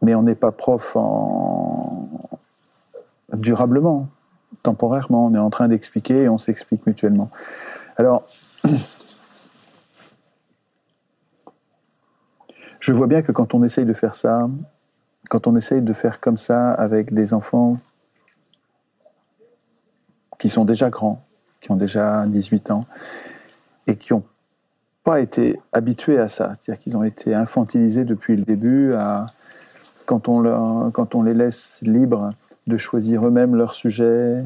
Mais 0.00 0.14
on 0.14 0.22
n'est 0.22 0.34
pas 0.34 0.52
prof 0.52 0.96
en... 0.96 1.71
durablement, 3.32 4.08
temporairement. 4.62 5.26
On 5.26 5.34
est 5.34 5.38
en 5.38 5.50
train 5.50 5.68
d'expliquer 5.68 6.22
et 6.24 6.28
on 6.28 6.38
s'explique 6.38 6.86
mutuellement. 6.86 7.30
Alors, 7.96 8.26
je 12.80 12.92
vois 12.92 13.06
bien 13.06 13.22
que 13.22 13.32
quand 13.32 13.54
on 13.54 13.62
essaye 13.62 13.84
de 13.84 13.94
faire 13.94 14.14
ça, 14.14 14.48
quand 15.28 15.46
on 15.46 15.56
essaye 15.56 15.82
de 15.82 15.92
faire 15.92 16.20
comme 16.20 16.36
ça 16.36 16.72
avec 16.72 17.14
des 17.14 17.32
enfants 17.34 17.78
qui 20.38 20.48
sont 20.48 20.64
déjà 20.64 20.90
grands, 20.90 21.24
qui 21.60 21.70
ont 21.70 21.76
déjà 21.76 22.26
18 22.26 22.72
ans, 22.72 22.86
et 23.86 23.96
qui 23.96 24.12
n'ont 24.12 24.24
pas 25.04 25.20
été 25.20 25.60
habitués 25.72 26.18
à 26.18 26.28
ça, 26.28 26.52
c'est-à-dire 26.58 26.80
qu'ils 26.80 26.96
ont 26.96 27.04
été 27.04 27.34
infantilisés 27.34 28.04
depuis 28.04 28.36
le 28.36 28.42
début 28.42 28.94
à 28.94 29.26
quand 30.06 30.28
on, 30.28 30.40
leur, 30.40 30.92
quand 30.92 31.14
on 31.14 31.22
les 31.22 31.34
laisse 31.34 31.78
libres 31.82 32.32
de 32.66 32.76
choisir 32.76 33.26
eux-mêmes 33.26 33.56
leur 33.56 33.74
sujet 33.74 34.44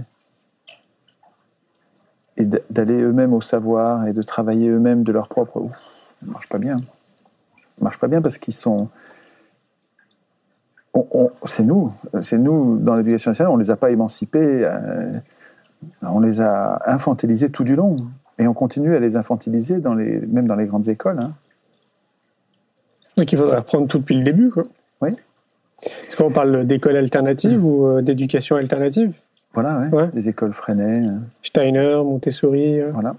et 2.36 2.46
d'aller 2.70 3.00
eux-mêmes 3.00 3.32
au 3.32 3.40
savoir 3.40 4.06
et 4.06 4.12
de 4.12 4.22
travailler 4.22 4.68
eux-mêmes 4.68 5.02
de 5.02 5.12
leur 5.12 5.28
propre... 5.28 5.60
Ouf, 5.60 5.72
ça 5.72 6.26
ne 6.26 6.32
marche 6.32 6.48
pas 6.48 6.58
bien. 6.58 6.78
Ça 6.78 7.80
ne 7.80 7.84
marche 7.84 7.98
pas 7.98 8.08
bien 8.08 8.22
parce 8.22 8.38
qu'ils 8.38 8.54
sont... 8.54 8.88
C'est 11.44 11.64
nous, 11.64 11.92
c'est 12.22 12.38
nous 12.38 12.78
dans 12.78 12.96
l'éducation 12.96 13.30
nationale, 13.30 13.52
on 13.52 13.56
ne 13.56 13.62
les 13.62 13.70
a 13.70 13.76
pas 13.76 13.90
émancipés, 13.90 14.64
euh, 14.64 15.18
on 16.00 16.20
les 16.20 16.40
a 16.40 16.82
infantilisés 16.86 17.50
tout 17.50 17.64
du 17.64 17.76
long. 17.76 17.96
Et 18.38 18.46
on 18.46 18.54
continue 18.54 18.94
à 18.94 18.98
les 18.98 19.16
infantiliser, 19.16 19.80
dans 19.80 19.94
les, 19.94 20.20
même 20.20 20.46
dans 20.46 20.56
les 20.56 20.66
grandes 20.66 20.88
écoles. 20.88 21.18
Hein. 21.20 21.32
Donc 23.16 23.32
il 23.32 23.38
faudrait 23.38 23.58
reprendre 23.58 23.88
tout 23.88 23.98
depuis 23.98 24.14
le 24.14 24.24
début, 24.24 24.50
quoi. 24.50 24.64
Oui. 25.00 25.10
Est-ce 25.82 26.16
qu'on 26.16 26.30
parle 26.30 26.64
d'école 26.66 26.96
alternative 26.96 27.64
ou 27.64 27.86
euh, 27.86 28.02
d'éducation 28.02 28.56
alternative? 28.56 29.12
Voilà, 29.54 29.78
ouais. 29.80 29.88
Ouais. 30.02 30.10
les 30.14 30.28
écoles 30.28 30.52
Freinet. 30.52 31.06
euh, 31.06 31.18
Steiner, 31.42 32.00
Montessori. 32.04 32.80
euh. 32.80 32.90
Voilà. 32.92 33.16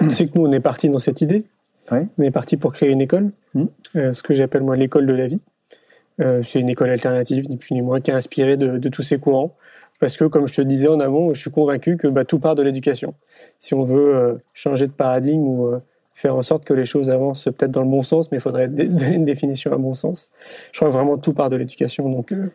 Tu 0.00 0.12
sais 0.12 0.26
que 0.26 0.38
nous, 0.38 0.46
on 0.46 0.52
est 0.52 0.60
parti 0.60 0.88
dans 0.90 0.98
cette 0.98 1.20
idée. 1.20 1.44
Oui. 1.92 2.00
On 2.18 2.22
est 2.22 2.30
parti 2.30 2.56
pour 2.56 2.72
créer 2.72 2.90
une 2.90 3.00
école, 3.00 3.30
Mm. 3.54 3.64
euh, 3.96 4.12
ce 4.12 4.22
que 4.22 4.34
j'appelle 4.34 4.62
moi 4.62 4.76
l'école 4.76 5.06
de 5.06 5.12
la 5.14 5.28
vie. 5.28 5.40
Euh, 6.20 6.42
c'est 6.42 6.60
une 6.60 6.68
école 6.68 6.90
alternative, 6.90 7.48
ni 7.48 7.56
plus 7.56 7.72
ni 7.74 7.82
moins, 7.82 8.00
qui 8.00 8.10
est 8.10 8.14
inspirée 8.14 8.56
de, 8.56 8.78
de 8.78 8.88
tous 8.88 9.02
ces 9.02 9.18
courants. 9.18 9.54
Parce 10.00 10.16
que, 10.18 10.24
comme 10.24 10.46
je 10.46 10.52
te 10.54 10.60
disais 10.62 10.88
en 10.88 11.00
amont, 11.00 11.32
je 11.32 11.40
suis 11.40 11.50
convaincu 11.50 11.96
que 11.96 12.06
bah, 12.08 12.24
tout 12.24 12.38
part 12.38 12.54
de 12.54 12.62
l'éducation. 12.62 13.14
Si 13.58 13.72
on 13.74 13.84
veut 13.84 14.14
euh, 14.14 14.34
changer 14.52 14.86
de 14.88 14.92
paradigme 14.92 15.46
ou 15.46 15.66
faire 16.16 16.34
en 16.34 16.40
sorte 16.40 16.64
que 16.64 16.72
les 16.72 16.86
choses 16.86 17.10
avancent 17.10 17.44
peut-être 17.44 17.70
dans 17.70 17.82
le 17.82 17.90
bon 17.90 18.02
sens, 18.02 18.32
mais 18.32 18.38
il 18.38 18.40
faudrait 18.40 18.68
donner 18.70 19.16
une 19.16 19.26
définition 19.26 19.70
à 19.70 19.76
bon 19.76 19.92
sens. 19.92 20.30
Je 20.72 20.78
crois 20.78 20.88
que 20.88 20.94
vraiment 20.94 21.18
tout 21.18 21.34
part 21.34 21.50
de 21.50 21.56
l'éducation. 21.56 22.08
Donc, 22.08 22.32
euh, 22.32 22.50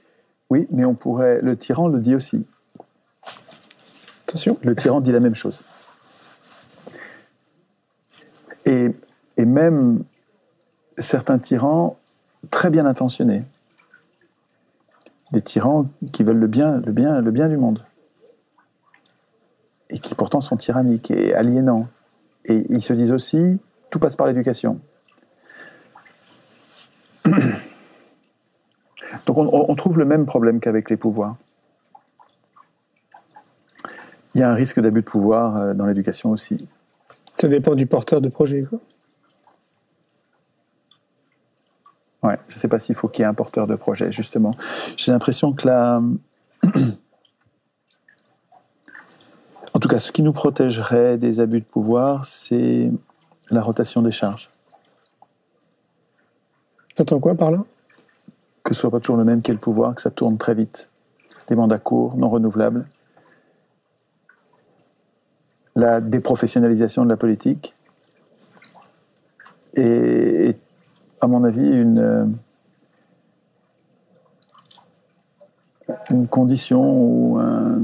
Oui, 0.49 0.67
mais 0.71 0.83
on 0.83 0.95
pourrait. 0.95 1.39
Le 1.43 1.55
tyran 1.55 1.87
le 1.87 1.99
dit 1.99 2.15
aussi. 2.15 2.43
attention. 4.27 4.57
Le 4.63 4.75
tyran 4.75 4.99
dit 4.99 5.11
la 5.11 5.19
même 5.19 5.35
chose. 5.35 5.63
Et, 8.65 8.89
et 9.37 9.45
même 9.45 10.03
certains 10.97 11.37
tyrans 11.37 11.97
très 12.49 12.71
bien 12.71 12.87
intentionnés, 12.87 13.43
des 15.31 15.41
tyrans 15.43 15.85
qui 16.11 16.23
veulent 16.23 16.39
le 16.39 16.47
bien, 16.47 16.81
le 16.83 16.91
bien, 16.91 17.21
le 17.21 17.29
bien 17.29 17.47
du 17.47 17.57
monde, 17.57 17.85
et 19.91 19.99
qui 19.99 20.15
pourtant 20.15 20.41
sont 20.41 20.57
tyranniques 20.57 21.11
et 21.11 21.35
aliénants. 21.35 21.87
Et 22.45 22.65
ils 22.69 22.81
se 22.81 22.93
disent 22.93 23.11
aussi, 23.11 23.59
tout 23.89 23.99
passe 23.99 24.15
par 24.15 24.27
l'éducation. 24.27 24.79
Donc 29.25 29.37
on, 29.37 29.49
on 29.69 29.75
trouve 29.75 29.97
le 29.99 30.05
même 30.05 30.25
problème 30.25 30.59
qu'avec 30.59 30.89
les 30.89 30.97
pouvoirs. 30.97 31.35
Il 34.33 34.39
y 34.39 34.43
a 34.43 34.49
un 34.49 34.53
risque 34.53 34.79
d'abus 34.79 35.01
de 35.01 35.05
pouvoir 35.05 35.57
euh, 35.57 35.73
dans 35.73 35.85
l'éducation 35.85 36.31
aussi. 36.31 36.69
Ça 37.35 37.47
dépend 37.47 37.75
du 37.75 37.85
porteur 37.85 38.21
de 38.21 38.29
projet. 38.29 38.63
Quoi. 38.63 38.79
Ouais, 42.23 42.39
je 42.47 42.55
ne 42.55 42.59
sais 42.59 42.67
pas 42.67 42.79
s'il 42.79 42.95
faut 42.95 43.07
qu'il 43.07 43.23
y 43.23 43.25
ait 43.25 43.29
un 43.29 43.33
porteur 43.33 43.67
de 43.67 43.75
projet, 43.75 44.11
justement. 44.11 44.55
J'ai 44.95 45.11
l'impression 45.11 45.53
que 45.53 45.67
la... 45.67 46.01
En 49.81 49.89
tout 49.89 49.89
cas, 49.89 49.97
ce 49.97 50.11
qui 50.11 50.21
nous 50.21 50.31
protégerait 50.31 51.17
des 51.17 51.39
abus 51.39 51.59
de 51.59 51.65
pouvoir, 51.65 52.23
c'est 52.25 52.91
la 53.49 53.63
rotation 53.63 54.03
des 54.03 54.11
charges. 54.11 54.51
T'entends 56.93 57.19
quoi 57.19 57.33
par 57.33 57.49
là? 57.49 57.63
Que 58.63 58.75
ce 58.75 58.79
soit 58.79 58.91
pas 58.91 58.99
toujours 58.99 59.17
le 59.17 59.23
même 59.23 59.41
qu'est 59.41 59.53
le 59.53 59.57
pouvoir, 59.57 59.95
que 59.95 60.03
ça 60.03 60.11
tourne 60.11 60.37
très 60.37 60.53
vite. 60.53 60.91
Des 61.47 61.55
mandats 61.55 61.79
courts, 61.79 62.15
non 62.15 62.29
renouvelables. 62.29 62.85
La 65.75 65.99
déprofessionnalisation 65.99 67.03
de 67.03 67.09
la 67.09 67.17
politique. 67.17 67.75
Et, 69.73 70.49
et, 70.49 70.59
à 71.21 71.25
mon 71.25 71.43
avis, 71.43 71.73
une, 71.73 72.37
une 76.11 76.27
condition 76.27 76.83
ou 76.83 77.39
un, 77.39 77.81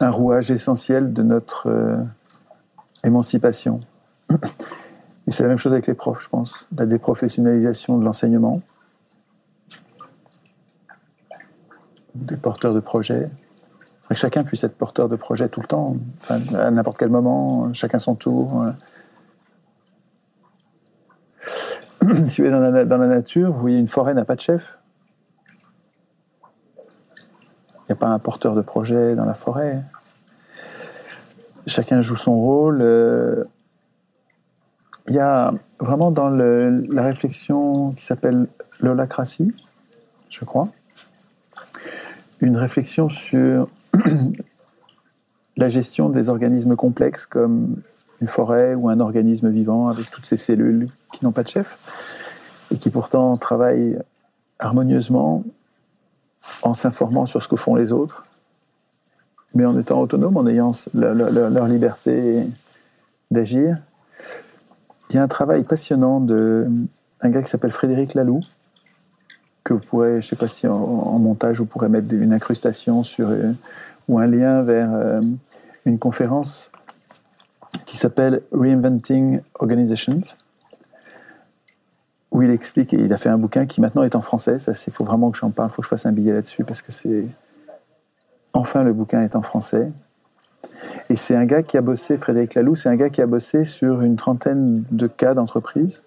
un 0.00 0.10
rouage 0.10 0.50
essentiel 0.50 1.12
de 1.12 1.22
notre 1.22 1.68
euh, 1.68 1.96
émancipation. 3.04 3.80
Et 4.30 5.30
c'est 5.30 5.42
la 5.42 5.48
même 5.48 5.58
chose 5.58 5.72
avec 5.72 5.86
les 5.86 5.94
profs, 5.94 6.22
je 6.22 6.28
pense. 6.28 6.68
La 6.76 6.86
déprofessionnalisation 6.86 7.98
de 7.98 8.04
l'enseignement, 8.04 8.62
des 12.14 12.36
porteurs 12.36 12.74
de 12.74 12.80
projets, 12.80 13.28
que 14.08 14.14
chacun 14.14 14.44
puisse 14.44 14.62
être 14.62 14.76
porteur 14.76 15.08
de 15.08 15.16
projet 15.16 15.48
tout 15.48 15.60
le 15.60 15.66
temps, 15.66 15.96
à 16.28 16.70
n'importe 16.70 16.98
quel 16.98 17.08
moment, 17.08 17.72
chacun 17.74 17.98
son 17.98 18.14
tour. 18.14 18.66
si 22.28 22.40
vous 22.40 22.46
êtes 22.46 22.52
dans 22.52 22.60
la, 22.60 22.84
dans 22.84 22.98
la 22.98 23.08
nature, 23.08 23.52
vous 23.52 23.60
voyez, 23.60 23.78
une 23.78 23.88
forêt 23.88 24.14
n'a 24.14 24.24
pas 24.24 24.36
de 24.36 24.40
chef. 24.40 24.78
Il 27.68 27.75
n'y 27.88 27.92
a 27.92 27.96
pas 27.96 28.08
un 28.08 28.18
porteur 28.18 28.54
de 28.54 28.62
projet 28.62 29.14
dans 29.14 29.24
la 29.24 29.34
forêt. 29.34 29.82
Chacun 31.66 32.00
joue 32.00 32.16
son 32.16 32.36
rôle. 32.36 32.80
euh, 32.80 33.44
Il 35.08 35.14
y 35.14 35.18
a 35.18 35.52
vraiment 35.78 36.10
dans 36.10 36.30
la 36.30 37.02
réflexion 37.02 37.92
qui 37.92 38.04
s'appelle 38.04 38.46
l'holacratie, 38.80 39.54
je 40.28 40.44
crois, 40.44 40.68
une 42.40 42.56
réflexion 42.56 43.08
sur 43.08 43.68
la 45.56 45.68
gestion 45.68 46.08
des 46.08 46.28
organismes 46.28 46.76
complexes 46.76 47.26
comme 47.26 47.76
une 48.20 48.28
forêt 48.28 48.74
ou 48.74 48.88
un 48.88 49.00
organisme 49.00 49.50
vivant 49.50 49.88
avec 49.88 50.10
toutes 50.10 50.26
ces 50.26 50.36
cellules 50.36 50.88
qui 51.12 51.24
n'ont 51.24 51.32
pas 51.32 51.42
de 51.42 51.48
chef 51.48 51.78
et 52.70 52.78
qui 52.78 52.90
pourtant 52.90 53.36
travaillent 53.36 53.98
harmonieusement 54.58 55.44
en 56.62 56.74
s'informant 56.74 57.26
sur 57.26 57.42
ce 57.42 57.48
que 57.48 57.56
font 57.56 57.74
les 57.74 57.92
autres, 57.92 58.24
mais 59.54 59.64
en 59.64 59.78
étant 59.78 60.00
autonomes, 60.00 60.36
en 60.36 60.46
ayant 60.46 60.72
leur, 60.94 61.68
liberté 61.68 62.46
d'agir. 63.30 63.78
Il 65.10 65.16
y 65.16 65.18
a 65.18 65.22
un 65.22 65.28
travail 65.28 65.64
passionnant 65.64 66.20
de 66.20 66.68
un 67.20 67.30
gars 67.30 67.42
qui 67.42 67.48
s'appelle 67.48 67.70
Frédéric 67.70 68.14
Laloux, 68.14 68.42
que 69.64 69.72
vous 69.72 69.80
pourrez, 69.80 70.12
je 70.12 70.16
ne 70.16 70.20
sais 70.20 70.36
pas 70.36 70.48
si 70.48 70.66
en, 70.66 70.74
en 70.74 71.18
montage 71.18 71.58
vous 71.58 71.66
pourrez 71.66 71.88
mettre 71.88 72.12
une 72.12 72.32
incrustation 72.32 73.02
sur, 73.02 73.30
euh, 73.30 73.52
ou 74.08 74.18
un 74.18 74.26
lien 74.26 74.62
vers 74.62 74.92
euh, 74.92 75.20
une 75.84 75.98
conférence 75.98 76.70
qui 77.84 77.96
s'appelle 77.96 78.42
Reinventing 78.52 79.40
Organizations, 79.58 80.20
où 82.36 82.42
il 82.42 82.50
explique, 82.50 82.92
et 82.92 82.98
il 82.98 83.10
a 83.14 83.16
fait 83.16 83.30
un 83.30 83.38
bouquin 83.38 83.64
qui 83.64 83.80
maintenant 83.80 84.02
est 84.02 84.14
en 84.14 84.20
français, 84.20 84.58
ça 84.58 84.72
il 84.86 84.92
faut 84.92 85.04
vraiment 85.04 85.30
que 85.30 85.38
j'en 85.38 85.48
parle, 85.48 85.70
il 85.70 85.72
faut 85.72 85.80
que 85.80 85.86
je 85.86 85.88
fasse 85.88 86.04
un 86.04 86.12
billet 86.12 86.34
là-dessus, 86.34 86.64
parce 86.64 86.82
que 86.82 86.92
c'est... 86.92 87.24
Enfin, 88.52 88.82
le 88.82 88.92
bouquin 88.92 89.22
est 89.22 89.34
en 89.36 89.40
français. 89.40 89.90
Et 91.08 91.16
c'est 91.16 91.34
un 91.34 91.46
gars 91.46 91.62
qui 91.62 91.78
a 91.78 91.80
bossé, 91.80 92.18
Frédéric 92.18 92.52
Laloux, 92.52 92.74
c'est 92.74 92.90
un 92.90 92.96
gars 92.96 93.08
qui 93.08 93.22
a 93.22 93.26
bossé 93.26 93.64
sur 93.64 94.02
une 94.02 94.16
trentaine 94.16 94.84
de 94.90 95.06
cas 95.06 95.32
d'entreprise, 95.32 96.02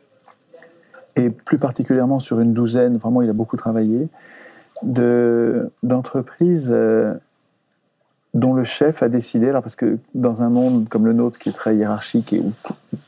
et 1.15 1.31
plus 1.31 1.57
particulièrement 1.57 2.19
sur 2.19 2.39
une 2.39 2.53
douzaine, 2.53 2.97
vraiment 2.97 3.23
il 3.23 3.29
a 3.31 3.33
beaucoup 3.33 3.57
travaillé, 3.57 4.07
de, 4.83 5.71
d'entreprises 5.81 6.69
euh, 6.71 7.15
dont 8.35 8.53
le 8.53 8.65
chef 8.65 9.01
a 9.01 9.09
décidé, 9.09 9.49
alors 9.49 9.63
parce 9.63 9.75
que 9.75 9.97
dans 10.13 10.43
un 10.43 10.49
monde 10.49 10.87
comme 10.89 11.07
le 11.07 11.13
nôtre 11.13 11.39
qui 11.39 11.49
est 11.49 11.53
très 11.53 11.75
hiérarchique 11.75 12.33
et 12.33 12.39
où 12.39 12.53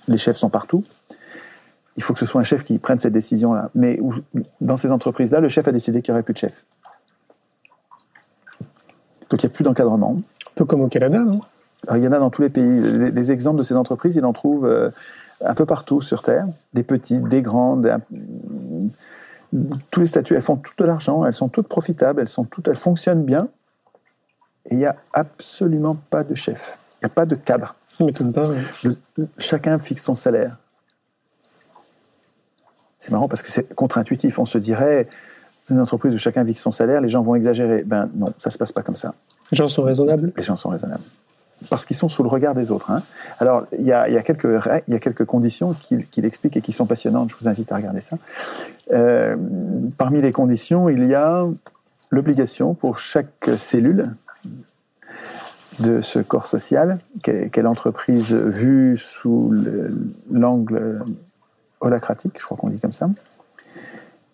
les 0.08 0.18
chefs 0.18 0.38
sont 0.38 0.50
partout, 0.50 0.84
il 1.98 2.04
faut 2.04 2.14
que 2.14 2.20
ce 2.20 2.26
soit 2.26 2.42
un 2.42 2.46
chef 2.46 2.64
qui 2.64 2.80
prenne 2.80 3.00
cette 3.00 3.14
décision-là. 3.14 3.70
Mais 3.76 4.00
où- 4.00 4.14
dans 4.62 4.78
ces 4.78 4.92
entreprises-là, 4.92 5.40
le 5.40 5.50
chef 5.50 5.68
a 5.68 5.72
décidé 5.72 6.02
qu'il 6.02 6.14
n'y 6.14 6.18
aurait 6.18 6.24
plus 6.24 6.34
de 6.34 6.40
chef. 6.40 6.66
Donc 9.30 9.44
il 9.44 9.46
n'y 9.46 9.52
a 9.52 9.54
plus 9.54 9.64
d'encadrement. 9.64 10.18
Un 10.48 10.52
peu 10.56 10.66
comme 10.66 10.82
au 10.82 10.88
Canada, 10.88 11.20
non? 11.20 11.42
Alors, 11.88 11.98
il 11.98 12.04
y 12.04 12.08
en 12.08 12.12
a 12.12 12.20
dans 12.20 12.30
tous 12.30 12.42
les 12.44 12.50
pays. 12.50 12.80
Les, 12.80 13.12
les 13.12 13.32
exemples 13.32 13.58
de 13.58 13.64
ces 13.64 13.76
entreprises, 13.76 14.16
il 14.16 14.24
en 14.26 14.34
trouve 14.34 14.66
euh, 14.66 14.92
un 15.44 15.54
peu 15.56 15.66
partout 15.66 16.00
sur 16.02 16.22
Terre. 16.22 16.48
Des 16.74 16.84
petites, 16.84 17.24
des 17.24 17.42
grandes. 17.42 17.88
un- 17.88 18.02
tous 19.90 20.00
les 20.00 20.06
statuts, 20.06 20.36
elles 20.36 20.42
font 20.42 20.56
tout 20.56 20.72
de 20.78 20.86
l'argent, 20.86 21.26
elles 21.26 21.34
sont 21.34 21.50
toutes 21.50 21.68
profitables, 21.68 22.22
elles, 22.22 22.28
sont 22.30 22.46
toutes, 22.46 22.68
elles 22.70 22.76
fonctionnent 22.78 23.26
bien. 23.26 23.50
Et 24.68 24.76
il 24.76 24.78
n'y 24.78 24.86
a 24.86 24.96
absolument 25.14 25.98
pas 26.10 26.24
de 26.24 26.36
chef. 26.36 26.78
Il 27.02 27.06
n'y 27.06 27.08
a 27.08 27.14
pas 27.14 27.26
de 27.26 27.36
cadre. 27.36 27.76
Ça 27.90 28.06
m'étonne 28.06 28.32
pas. 28.32 28.48
ouais. 28.48 28.62
Le- 29.18 29.28
chacun 29.40 29.78
fixe 29.80 30.04
son 30.04 30.16
salaire. 30.16 30.58
C'est 33.02 33.12
marrant 33.12 33.28
parce 33.28 33.42
que 33.42 33.52
c'est 33.52 33.74
contre-intuitif. 33.74 34.38
On 34.38 34.46
se 34.46 34.60
dirait, 34.60 35.08
une 35.72 35.80
entreprise 35.80 36.14
où 36.14 36.20
chacun 36.20 36.46
fixe 36.46 36.62
son 36.62 36.72
salaire, 36.72 37.02
les 37.02 37.08
gens 37.10 37.24
vont 37.24 37.34
exagérer. 37.34 37.82
Ben 37.84 38.08
non, 38.16 38.32
ça 38.38 38.52
se 38.52 38.60
passe 38.60 38.72
pas 38.72 38.84
comme 38.84 38.96
ça. 38.96 39.16
Les 39.52 39.56
gens 39.56 39.68
sont 39.68 39.82
raisonnables. 39.82 40.32
Les 40.38 40.44
gens 40.44 40.56
sont 40.56 40.70
raisonnables. 40.70 41.02
Parce 41.68 41.86
qu'ils 41.86 41.96
sont 41.96 42.10
sous 42.10 42.22
le 42.22 42.30
regard 42.30 42.54
des 42.54 42.70
autres. 42.70 42.92
hein. 42.92 43.02
Alors, 43.40 43.66
il 43.78 43.86
y 43.88 43.92
a, 43.92 44.08
y 44.08 44.18
a 44.18 44.24
y 44.88 44.94
a 44.94 45.00
quelques 45.00 45.26
conditions 45.26 45.74
qu'il 45.74 46.08
qu'il 46.08 46.26
explique 46.26 46.58
et 46.58 46.62
qui 46.62 46.72
sont 46.74 46.86
passionnantes. 46.86 47.30
Je 47.32 47.36
vous 47.40 47.48
invite 47.48 47.72
à 47.72 47.76
regarder 47.78 48.02
ça. 48.02 48.18
Euh, 48.94 49.36
parmi 49.98 50.22
les 50.22 50.32
conditions, 50.32 50.88
il 50.88 51.08
y 51.08 51.16
a 51.16 51.46
l'obligation 52.12 52.76
pour 52.76 53.00
chaque 53.00 53.50
cellule 53.58 54.12
de 55.80 56.02
ce 56.02 56.20
corps 56.20 56.46
social, 56.48 57.00
qu'est 57.24 57.62
l'entreprise 57.64 58.34
vue 58.34 58.98
sous 58.98 59.50
le- 59.52 59.92
l'angle 60.32 61.02
holacratique, 61.82 62.40
je 62.40 62.46
crois 62.46 62.58
qu'on 62.58 62.70
dit 62.70 62.80
comme 62.80 62.92
ça. 62.92 63.10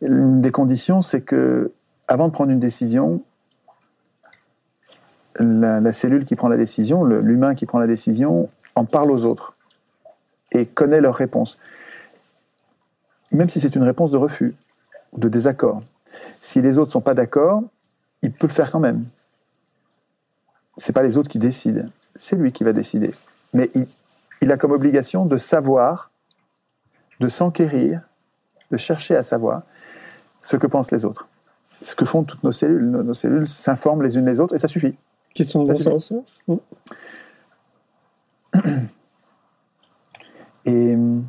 Une 0.02 0.41
des 0.41 0.52
conditions, 0.52 1.02
c'est 1.02 1.22
que 1.22 1.72
avant 2.08 2.28
de 2.28 2.34
prendre 2.34 2.52
une 2.52 2.60
décision, 2.60 3.24
la, 5.39 5.91
cellule 5.91 6.26
qui 6.26 6.36
prend 6.36 6.48
la 6.48 6.58
décision, 6.58 7.04
l'humain 7.04 7.56
qui 7.56 7.66
prend 7.66 7.80
la 7.80 7.88
décision, 7.88 8.50
en 8.76 8.86
parle 8.86 9.12
aux 9.12 9.26
autres 9.26 9.56
et 10.52 10.66
connaît 10.66 11.02
leur 11.02 11.16
réponse. 11.16 11.58
Même 13.32 13.50
si 13.50 13.60
c'est 13.60 13.76
une 13.76 13.84
réponse 13.84 14.12
de 14.12 14.18
refus 14.18 14.56
de 15.16 15.30
désaccord. 15.30 15.82
Si 16.39 16.62
les 16.62 16.78
autres 16.78 16.89
ne 16.89 16.93
sont 16.93 17.02
pas 17.02 17.14
d'accord, 17.14 17.64
il 18.22 18.32
peut 18.32 18.48
le 18.48 18.54
faire 18.54 18.72
quand 18.72 18.80
même. 18.80 19.06
C'est 20.78 20.93
pas 20.93 21.04
les 21.04 21.18
autres 21.18 21.30
qui 21.30 21.39
décident, 21.39 21.86
c'est 22.16 22.36
lui 22.36 22.52
qui 22.52 22.64
va 22.64 22.72
décider. 22.72 23.14
Mais 23.54 23.72
il 24.41 24.52
a 24.52 24.58
comme 24.58 24.72
obligation 24.72 25.26
de 25.26 25.38
savoir, 25.38 26.12
de 27.20 27.28
s'enquérir, 27.28 28.01
de 28.72 28.78
chercher 28.78 29.15
à 29.15 29.24
savoir 29.24 29.63
ce 30.41 30.55
que 30.57 30.68
pensent 30.68 30.91
les 30.91 31.05
autres. 31.05 31.28
Ce 31.82 31.95
que 31.95 32.05
font 32.05 32.24
toutes 32.24 32.43
nos 32.43 32.51
cellules. 32.51 32.89
Nos, 32.89 33.03
nos 33.03 33.13
cellules 33.13 33.47
s'informent 33.47 34.01
les 34.03 34.18
unes 34.18 34.26
les 34.26 34.39
autres 34.39 34.55
et 34.55 34.57
ça 34.57 34.68
suffit. 34.68 34.95
Question 35.34 35.63
de 35.63 35.72
bon 35.74 35.78
suffit. 35.78 35.89
sens. 36.07 36.39
Et 40.65 40.95
hum, 40.95 41.26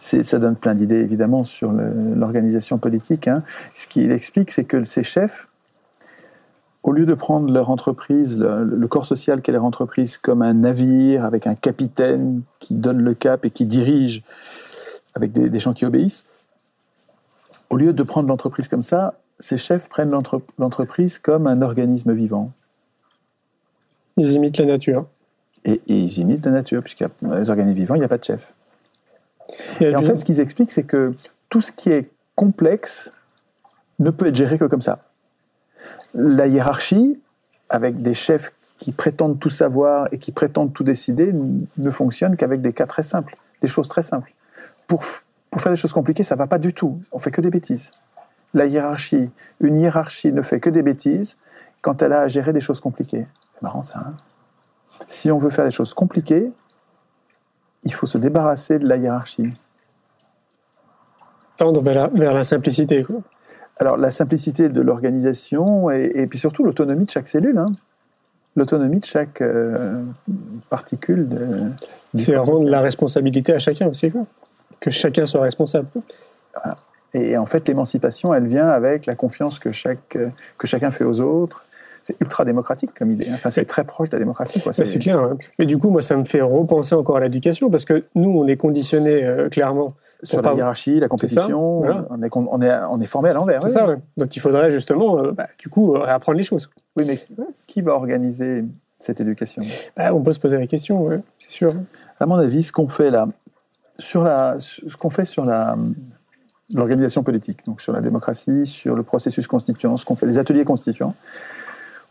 c'est- 0.00 0.22
ça 0.22 0.38
donne 0.38 0.56
plein 0.56 0.74
d'idées, 0.74 1.00
évidemment, 1.00 1.44
sur 1.44 1.72
l'organisation 1.72 2.78
politique. 2.78 3.28
hein. 3.28 3.42
Ce 3.74 3.86
qu'il 3.86 4.10
explique, 4.12 4.50
c'est 4.50 4.64
que 4.64 4.82
ces 4.84 5.02
chefs, 5.02 5.48
au 6.82 6.92
lieu 6.92 7.04
de 7.04 7.14
prendre 7.14 7.52
leur 7.52 7.70
entreprise, 7.70 8.38
le, 8.38 8.64
le 8.64 8.88
corps 8.88 9.04
social 9.04 9.42
qu'est 9.42 9.52
leur 9.52 9.64
entreprise, 9.64 10.16
comme 10.16 10.42
un 10.42 10.54
navire 10.54 11.24
avec 11.24 11.46
un 11.46 11.54
capitaine 11.54 12.42
qui 12.58 12.74
donne 12.74 13.02
le 13.02 13.14
cap 13.14 13.44
et 13.44 13.50
qui 13.50 13.66
dirige 13.66 14.22
avec 15.14 15.32
des, 15.32 15.50
des 15.50 15.60
gens 15.60 15.72
qui 15.72 15.84
obéissent, 15.84 16.24
au 17.68 17.76
lieu 17.76 17.92
de 17.92 18.02
prendre 18.02 18.28
l'entreprise 18.28 18.68
comme 18.68 18.82
ça, 18.82 19.14
ces 19.38 19.58
chefs 19.58 19.88
prennent 19.88 20.10
l'entre- 20.10 20.42
l'entreprise 20.58 21.18
comme 21.18 21.46
un 21.46 21.62
organisme 21.62 22.12
vivant. 22.12 22.52
Ils 24.16 24.32
imitent 24.32 24.58
la 24.58 24.66
nature. 24.66 25.06
Et, 25.64 25.74
et 25.88 25.98
ils 25.98 26.18
imitent 26.18 26.46
la 26.46 26.52
nature, 26.52 26.82
puisqu'il 26.82 27.04
y 27.04 27.26
a 27.26 27.38
les 27.38 27.50
organismes 27.50 27.76
vivants, 27.76 27.94
il 27.94 27.98
n'y 27.98 28.04
a 28.04 28.08
pas 28.08 28.18
de 28.18 28.24
chef. 28.24 28.52
Et 29.80 29.94
en 29.94 30.02
fait, 30.02 30.18
ce 30.18 30.24
qu'ils 30.24 30.40
expliquent, 30.40 30.70
c'est 30.70 30.84
que 30.84 31.14
tout 31.48 31.60
ce 31.60 31.72
qui 31.72 31.90
est 31.90 32.10
complexe 32.34 33.12
ne 33.98 34.10
peut 34.10 34.26
être 34.26 34.36
géré 34.36 34.58
que 34.58 34.64
comme 34.64 34.80
ça. 34.80 35.09
La 36.14 36.46
hiérarchie, 36.46 37.20
avec 37.68 38.02
des 38.02 38.14
chefs 38.14 38.52
qui 38.78 38.92
prétendent 38.92 39.38
tout 39.38 39.50
savoir 39.50 40.08
et 40.12 40.18
qui 40.18 40.32
prétendent 40.32 40.72
tout 40.72 40.84
décider, 40.84 41.32
ne 41.76 41.90
fonctionne 41.90 42.36
qu'avec 42.36 42.60
des 42.60 42.72
cas 42.72 42.86
très 42.86 43.02
simples, 43.02 43.36
des 43.60 43.68
choses 43.68 43.88
très 43.88 44.02
simples. 44.02 44.32
Pour, 44.86 45.04
pour 45.50 45.60
faire 45.60 45.72
des 45.72 45.76
choses 45.76 45.92
compliquées, 45.92 46.22
ça 46.22 46.36
va 46.36 46.46
pas 46.46 46.58
du 46.58 46.72
tout. 46.72 47.00
On 47.12 47.18
fait 47.18 47.30
que 47.30 47.40
des 47.40 47.50
bêtises. 47.50 47.92
La 48.54 48.66
hiérarchie, 48.66 49.30
une 49.60 49.76
hiérarchie 49.76 50.32
ne 50.32 50.42
fait 50.42 50.60
que 50.60 50.70
des 50.70 50.82
bêtises 50.82 51.36
quand 51.82 52.02
elle 52.02 52.12
a 52.12 52.22
à 52.22 52.28
gérer 52.28 52.52
des 52.52 52.60
choses 52.60 52.80
compliquées. 52.80 53.26
C'est 53.48 53.62
marrant 53.62 53.82
ça. 53.82 54.00
hein 54.00 54.14
si 55.08 55.30
on 55.30 55.38
veut 55.38 55.50
faire 55.50 55.64
des 55.64 55.70
choses 55.70 55.94
compliquées, 55.94 56.50
il 57.84 57.92
faut 57.92 58.06
se 58.06 58.18
débarrasser 58.18 58.78
de 58.78 58.86
la 58.86 58.96
hiérarchie. 58.96 59.52
tendre 61.56 61.80
vers 61.80 61.94
la, 61.94 62.08
vers 62.08 62.34
la 62.34 62.44
simplicité. 62.44 63.06
Alors, 63.80 63.96
la 63.96 64.10
simplicité 64.10 64.68
de 64.68 64.80
l'organisation 64.82 65.90
et, 65.90 66.12
et 66.14 66.26
puis 66.26 66.38
surtout 66.38 66.64
l'autonomie 66.64 67.06
de 67.06 67.10
chaque 67.10 67.28
cellule. 67.28 67.56
hein. 67.58 67.72
L'autonomie 68.56 68.98
de 69.00 69.04
chaque 69.04 69.40
euh, 69.40 70.02
particule. 70.68 71.28
C'est 72.14 72.36
rendre 72.36 72.68
la 72.68 72.80
responsabilité 72.82 73.54
à 73.54 73.58
chacun 73.58 73.88
aussi. 73.88 74.10
Quoi. 74.10 74.26
Que 74.80 74.90
chacun 74.90 75.24
soit 75.24 75.40
responsable. 75.42 75.86
Et 77.14 77.36
en 77.38 77.46
fait, 77.46 77.66
l'émancipation, 77.68 78.34
elle 78.34 78.46
vient 78.48 78.68
avec 78.68 79.06
la 79.06 79.14
confiance 79.14 79.58
que, 79.58 79.72
chaque, 79.72 80.16
euh, 80.16 80.28
que 80.58 80.66
chacun 80.66 80.90
fait 80.90 81.04
aux 81.04 81.20
autres. 81.20 81.64
C'est 82.02 82.16
ultra 82.20 82.44
démocratique 82.44 82.90
comme 82.98 83.12
idée. 83.12 83.28
hein. 83.30 83.34
Enfin, 83.36 83.50
c'est 83.50 83.64
très 83.64 83.84
proche 83.84 84.10
de 84.10 84.16
la 84.16 84.20
démocratie. 84.20 84.60
Quoi. 84.60 84.72
Ça, 84.72 84.84
C'est 84.84 84.98
clair. 84.98 85.18
hein. 85.18 85.38
Mais 85.58 85.66
du 85.66 85.78
coup, 85.78 85.90
moi, 85.90 86.02
ça 86.02 86.16
me 86.16 86.24
fait 86.24 86.40
repenser 86.42 86.94
encore 86.94 87.16
à 87.16 87.20
l'éducation 87.20 87.70
parce 87.70 87.84
que 87.84 88.04
nous, 88.14 88.30
on 88.30 88.46
est 88.46 88.56
conditionné 88.56 89.46
clairement 89.50 89.94
sur 90.22 90.42
pas- 90.42 90.50
la 90.50 90.56
hiérarchie, 90.56 91.00
la 91.00 91.08
compétition. 91.08 91.78
voilà. 91.80 92.06
on, 92.10 92.22
est, 92.22 92.28
con- 92.28 92.48
on, 92.50 92.60
est, 92.62 92.72
on 92.90 93.00
est 93.00 93.06
formé 93.06 93.30
à 93.30 93.32
l'envers. 93.34 93.62
C'est 93.62 93.68
oui. 93.68 93.74
ça, 93.74 93.86
ouais. 93.88 93.96
Donc 94.16 94.34
il 94.36 94.40
faudrait 94.40 94.70
justement, 94.72 95.18
euh, 95.18 95.32
bah, 95.32 95.46
du 95.58 95.68
coup, 95.68 95.94
euh, 95.94 96.00
réapprendre 96.00 96.38
les 96.38 96.44
choses. 96.44 96.68
Oui, 96.96 97.04
mais 97.06 97.18
qui 97.66 97.82
va 97.82 97.92
organiser 97.92 98.64
cette 98.98 99.20
éducation? 99.20 99.62
Bah, 99.96 100.14
on 100.14 100.20
peut 100.22 100.32
se 100.32 100.38
poser 100.40 100.58
la 100.58 100.66
question, 100.66 101.02
ouais, 101.02 101.20
c'est 101.38 101.50
sûr. 101.50 101.72
À 102.18 102.26
mon 102.26 102.36
avis, 102.36 102.62
ce 102.62 102.72
qu'on 102.72 102.88
fait 102.88 103.10
là, 103.10 103.28
sur 103.98 104.22
la, 104.22 104.56
ce 104.58 104.96
qu'on 104.96 105.10
fait 105.10 105.24
sur 105.24 105.44
la 105.44 105.76
l'organisation 106.72 107.22
politique, 107.24 107.66
donc 107.66 107.80
sur 107.80 107.92
la 107.92 108.00
démocratie, 108.00 108.64
sur 108.66 108.94
le 108.94 109.02
processus 109.02 109.46
constituant, 109.48 109.96
ce 109.96 110.04
qu'on 110.04 110.14
fait, 110.14 110.26
les 110.26 110.38
ateliers 110.38 110.64
constituants, 110.64 111.16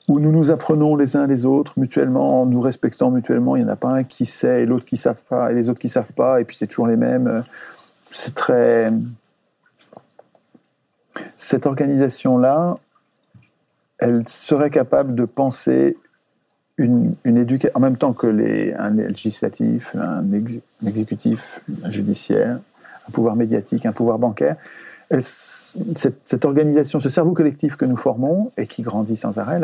où 0.09 0.19
nous 0.19 0.31
nous 0.33 0.51
apprenons 0.51 0.97
les 0.97 1.15
uns 1.15 1.27
les 1.27 1.45
autres 1.45 1.73
mutuellement, 1.77 2.41
en 2.41 2.45
nous 2.45 2.59
respectant 2.59 3.09
mutuellement. 3.09 3.55
Il 3.55 3.63
n'y 3.63 3.69
en 3.69 3.71
a 3.71 3.77
pas 3.77 3.87
un 3.89 4.03
qui 4.03 4.25
sait 4.25 4.63
et 4.63 4.65
l'autre 4.65 4.83
qui 4.83 4.95
ne 4.95 4.99
savent 4.99 5.23
pas, 5.29 5.51
et 5.51 5.55
les 5.55 5.69
autres 5.69 5.79
qui 5.79 5.87
ne 5.87 5.91
savent 5.91 6.11
pas, 6.11 6.41
et 6.41 6.43
puis 6.43 6.57
c'est 6.57 6.67
toujours 6.67 6.87
les 6.87 6.97
mêmes. 6.97 7.43
C'est 8.11 8.35
très. 8.35 8.91
Cette 11.37 11.65
organisation-là, 11.65 12.77
elle 13.97 14.27
serait 14.27 14.69
capable 14.69 15.15
de 15.15 15.25
penser 15.25 15.97
une, 16.77 17.15
une 17.25 17.37
éducation, 17.37 17.75
en 17.75 17.81
même 17.81 17.97
temps 17.97 18.13
que 18.13 18.27
les, 18.27 18.73
un 18.73 18.91
législatif, 18.91 19.95
un, 19.95 20.31
ex- 20.31 20.59
un 20.81 20.87
exécutif, 20.87 21.61
un 21.83 21.91
judiciaire, 21.91 22.59
un 23.07 23.11
pouvoir 23.11 23.35
médiatique, 23.35 23.85
un 23.85 23.91
pouvoir 23.91 24.17
bancaire. 24.17 24.55
Cette, 25.19 26.45
organisation, 26.45 26.99
ce 26.99 27.09
cerveau 27.09 27.33
collectif 27.33 27.75
que 27.75 27.85
nous 27.85 27.97
formons 27.97 28.51
et 28.57 28.65
qui 28.65 28.81
grandit 28.81 29.17
sans 29.17 29.39
arrêt, 29.39 29.59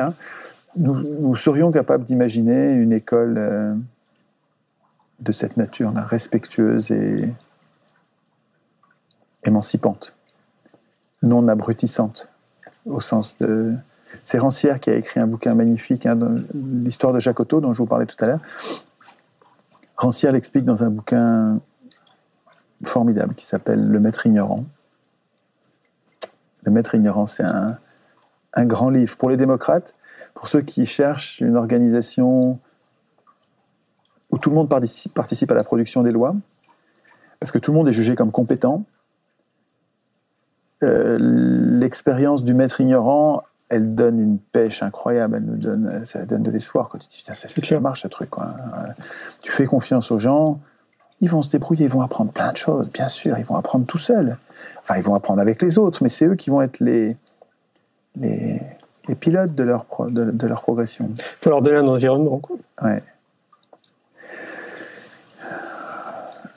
nous, 0.75 0.95
nous 0.95 1.35
serions 1.35 1.71
capables 1.71 2.03
d'imaginer 2.03 2.73
une 2.73 2.91
école 2.91 3.35
euh, 3.37 3.73
de 5.19 5.31
cette 5.31 5.55
nature-là, 5.55 6.01
respectueuse 6.01 6.91
et 6.91 7.29
émancipante, 9.45 10.15
non 11.21 11.47
abrutissante, 11.47 12.29
au 12.85 12.99
sens 12.99 13.37
de, 13.37 13.75
c'est 14.23 14.37
Rancière 14.37 14.79
qui 14.79 14.89
a 14.89 14.95
écrit 14.95 15.19
un 15.19 15.27
bouquin 15.27 15.55
magnifique, 15.55 16.05
hein, 16.05 16.17
l'histoire 16.53 17.13
de 17.13 17.19
Jacques 17.19 17.39
Otto, 17.39 17.61
dont 17.61 17.73
je 17.73 17.79
vous 17.79 17.87
parlais 17.87 18.05
tout 18.05 18.23
à 18.23 18.27
l'heure. 18.27 18.41
Rancière 19.97 20.31
l'explique 20.31 20.65
dans 20.65 20.83
un 20.83 20.89
bouquin 20.89 21.59
formidable 22.83 23.33
qui 23.35 23.45
s'appelle 23.45 23.87
Le 23.87 23.99
Maître 23.99 24.25
ignorant. 24.25 24.65
Le 26.63 26.71
Maître 26.71 26.95
ignorant, 26.95 27.27
c'est 27.27 27.43
un, 27.43 27.77
grand 28.57 28.89
livre 28.89 29.17
pour 29.17 29.29
les 29.29 29.37
démocrates, 29.37 29.95
pour 30.33 30.47
ceux 30.47 30.61
qui 30.61 30.85
cherchent 30.85 31.39
une 31.41 31.57
organisation 31.57 32.59
où 34.31 34.37
tout 34.37 34.49
le 34.49 34.55
monde 34.55 34.69
participe 34.69 35.51
à 35.51 35.55
la 35.55 35.63
production 35.63 36.03
des 36.03 36.11
lois, 36.11 36.35
parce 37.39 37.51
que 37.51 37.59
tout 37.59 37.71
le 37.71 37.77
monde 37.77 37.87
est 37.89 37.93
jugé 37.93 38.15
comme 38.15 38.31
compétent. 38.31 38.83
Euh, 40.83 41.17
L'expérience 41.19 42.43
du 42.43 42.53
maître 42.53 42.81
ignorant 42.81 43.43
elle 43.67 43.95
donne 43.95 44.19
une 44.19 44.37
pêche 44.37 44.83
incroyable, 44.83 45.37
elle 45.37 45.43
nous 45.43 45.57
donne, 45.57 46.05
ça 46.05 46.23
donne 46.25 46.43
de 46.43 46.51
l'espoir 46.51 46.87
quand 46.87 46.99
tu 46.99 47.07
dis, 47.07 47.23
ça, 47.25 47.33
ça, 47.33 47.47
clair. 47.47 47.81
marche 47.81 48.03
ce 48.03 48.07
truc. 48.07 48.29
Quoi. 48.29 48.45
Euh, 48.45 48.91
Tu 49.41 49.51
fais 49.51 49.65
confiance 49.65 50.11
aux 50.11 50.19
gens, 50.19 50.59
ils 51.19 51.29
vont 51.31 51.41
se 51.41 51.49
débrouiller, 51.49 51.85
ils 51.85 51.91
vont 51.91 52.01
apprendre 52.01 52.31
plein 52.31 52.51
de 52.51 52.57
choses, 52.57 52.91
bien 52.91 53.07
sûr, 53.07 53.37
ils 53.39 53.43
vont 53.43 53.55
apprendre 53.55 53.87
tout 53.87 53.97
seuls. 53.97 54.37
Enfin, 54.83 54.97
ils 54.97 55.03
vont 55.03 55.15
apprendre 55.15 55.41
avec 55.41 55.63
les 55.63 55.79
autres, 55.79 56.03
mais 56.03 56.09
c'est 56.09 56.27
eux 56.27 56.35
qui 56.35 56.51
vont 56.51 56.61
être 56.61 56.79
les, 56.79 57.17
les, 58.17 58.61
les 59.07 59.15
pilotes 59.15 59.55
de 59.55 59.63
leur, 59.63 59.85
pro- 59.85 60.11
de, 60.11 60.25
de 60.29 60.47
leur 60.47 60.61
progression. 60.61 61.09
Il 61.17 61.23
faut 61.41 61.49
leur 61.49 61.63
donner 61.63 61.77
un 61.77 61.87
environnement. 61.87 62.37
Quoi. 62.37 62.57
Ouais. 62.83 63.01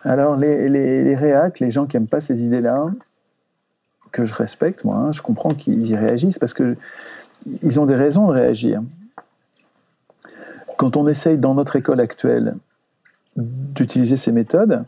Alors, 0.05 0.37
les, 0.37 0.69
les, 0.69 1.05
les 1.05 1.17
réacs, 1.17 1.59
les 1.61 1.71
gens 1.71 1.87
qui 1.87 1.97
n'aiment 1.97 2.07
pas 2.07 2.21
ces 2.21 2.43
idées-là, 2.45 2.87
que 4.19 4.25
je 4.25 4.35
respecte, 4.35 4.83
moi, 4.83 4.97
hein, 4.97 5.13
je 5.13 5.23
comprends 5.23 5.55
qu'ils 5.55 5.89
y 5.89 5.95
réagissent 5.95 6.41
parce 6.41 6.55
que 6.55 6.77
ils 7.63 7.79
ont 7.79 7.87
des 7.87 7.95
raisons 7.95 8.27
de 8.27 8.33
réagir. 8.33 8.83
Quand 10.77 10.97
on 10.97 11.07
essaye 11.07 11.39
dans 11.39 11.55
notre 11.55 11.77
école 11.77 12.01
actuelle 12.01 12.57
d'utiliser 13.37 14.17
ces 14.17 14.33
méthodes, 14.33 14.85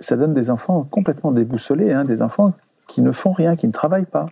ça 0.00 0.16
donne 0.16 0.34
des 0.34 0.50
enfants 0.50 0.82
complètement 0.90 1.30
déboussolés, 1.30 1.92
hein, 1.92 2.04
des 2.04 2.20
enfants 2.20 2.52
qui 2.88 3.00
ne 3.00 3.12
font 3.12 3.30
rien, 3.30 3.54
qui 3.54 3.68
ne 3.68 3.72
travaillent 3.72 4.06
pas. 4.06 4.26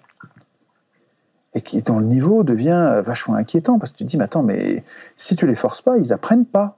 Et 1.54 1.60
qui, 1.60 1.80
dont 1.82 2.00
le 2.00 2.06
niveau 2.06 2.42
devient 2.42 3.02
vachement 3.04 3.36
inquiétant 3.36 3.78
parce 3.78 3.92
que 3.92 3.98
tu 3.98 4.04
dis, 4.04 4.16
mais 4.16 4.24
attends, 4.24 4.42
mais 4.42 4.82
si 5.16 5.36
tu 5.36 5.46
les 5.46 5.54
forces 5.54 5.82
pas, 5.82 5.98
ils 5.98 6.12
apprennent 6.12 6.46
pas. 6.46 6.76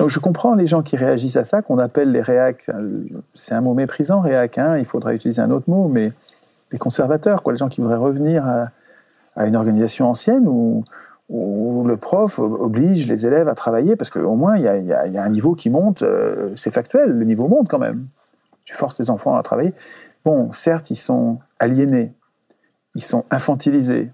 Donc 0.00 0.08
je 0.08 0.18
comprends 0.18 0.54
les 0.54 0.66
gens 0.66 0.80
qui 0.80 0.96
réagissent 0.96 1.36
à 1.36 1.44
ça, 1.44 1.60
qu'on 1.60 1.76
appelle 1.76 2.10
les 2.10 2.22
réacs, 2.22 2.70
euh, 2.70 3.04
c'est 3.34 3.54
un 3.54 3.60
mot 3.60 3.74
méprisant, 3.74 4.20
réac, 4.20 4.56
hein, 4.56 4.78
il 4.78 4.86
faudrait 4.86 5.14
utiliser 5.14 5.42
un 5.42 5.50
autre 5.50 5.68
mot, 5.68 5.88
mais 5.88 6.14
les 6.72 6.78
conservateurs, 6.78 7.42
les 7.50 7.58
gens 7.58 7.68
qui 7.68 7.82
voudraient 7.82 7.98
revenir 7.98 8.46
à, 8.46 9.46
une 9.46 9.56
organisation 9.56 10.08
ancienne 10.08 10.48
où, 10.48 10.84
le 11.28 11.96
prof 11.98 12.38
oblige 12.38 13.08
les 13.08 13.26
élèves 13.26 13.46
à 13.46 13.54
travailler, 13.54 13.94
parce 13.94 14.08
qu'au 14.08 14.36
moins 14.36 14.56
il 14.56 14.62
y 14.62 14.92
a, 15.18 15.22
un 15.22 15.28
niveau 15.28 15.54
qui 15.54 15.68
monte, 15.68 16.02
euh, 16.02 16.50
c'est 16.56 16.70
factuel, 16.70 17.10
le 17.10 17.24
niveau 17.26 17.46
monte 17.46 17.68
quand 17.68 17.78
même. 17.78 18.06
Tu 18.64 18.74
forces 18.74 18.98
les 18.98 19.10
enfants 19.10 19.36
à 19.36 19.42
travailler. 19.42 19.74
Bon, 20.24 20.50
certes, 20.52 20.90
ils 20.90 20.96
sont 20.96 21.40
aliénés, 21.58 22.14
ils 22.94 23.02
sont 23.02 23.26
infantilisés, 23.30 24.10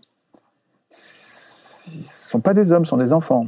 ils 0.91 2.01
ne 2.01 2.03
sont 2.03 2.41
pas 2.41 2.55
des 2.55 2.73
hommes, 2.73 2.85
ce 2.85 2.91
sont 2.91 2.97
des 2.97 3.13
enfants. 3.13 3.47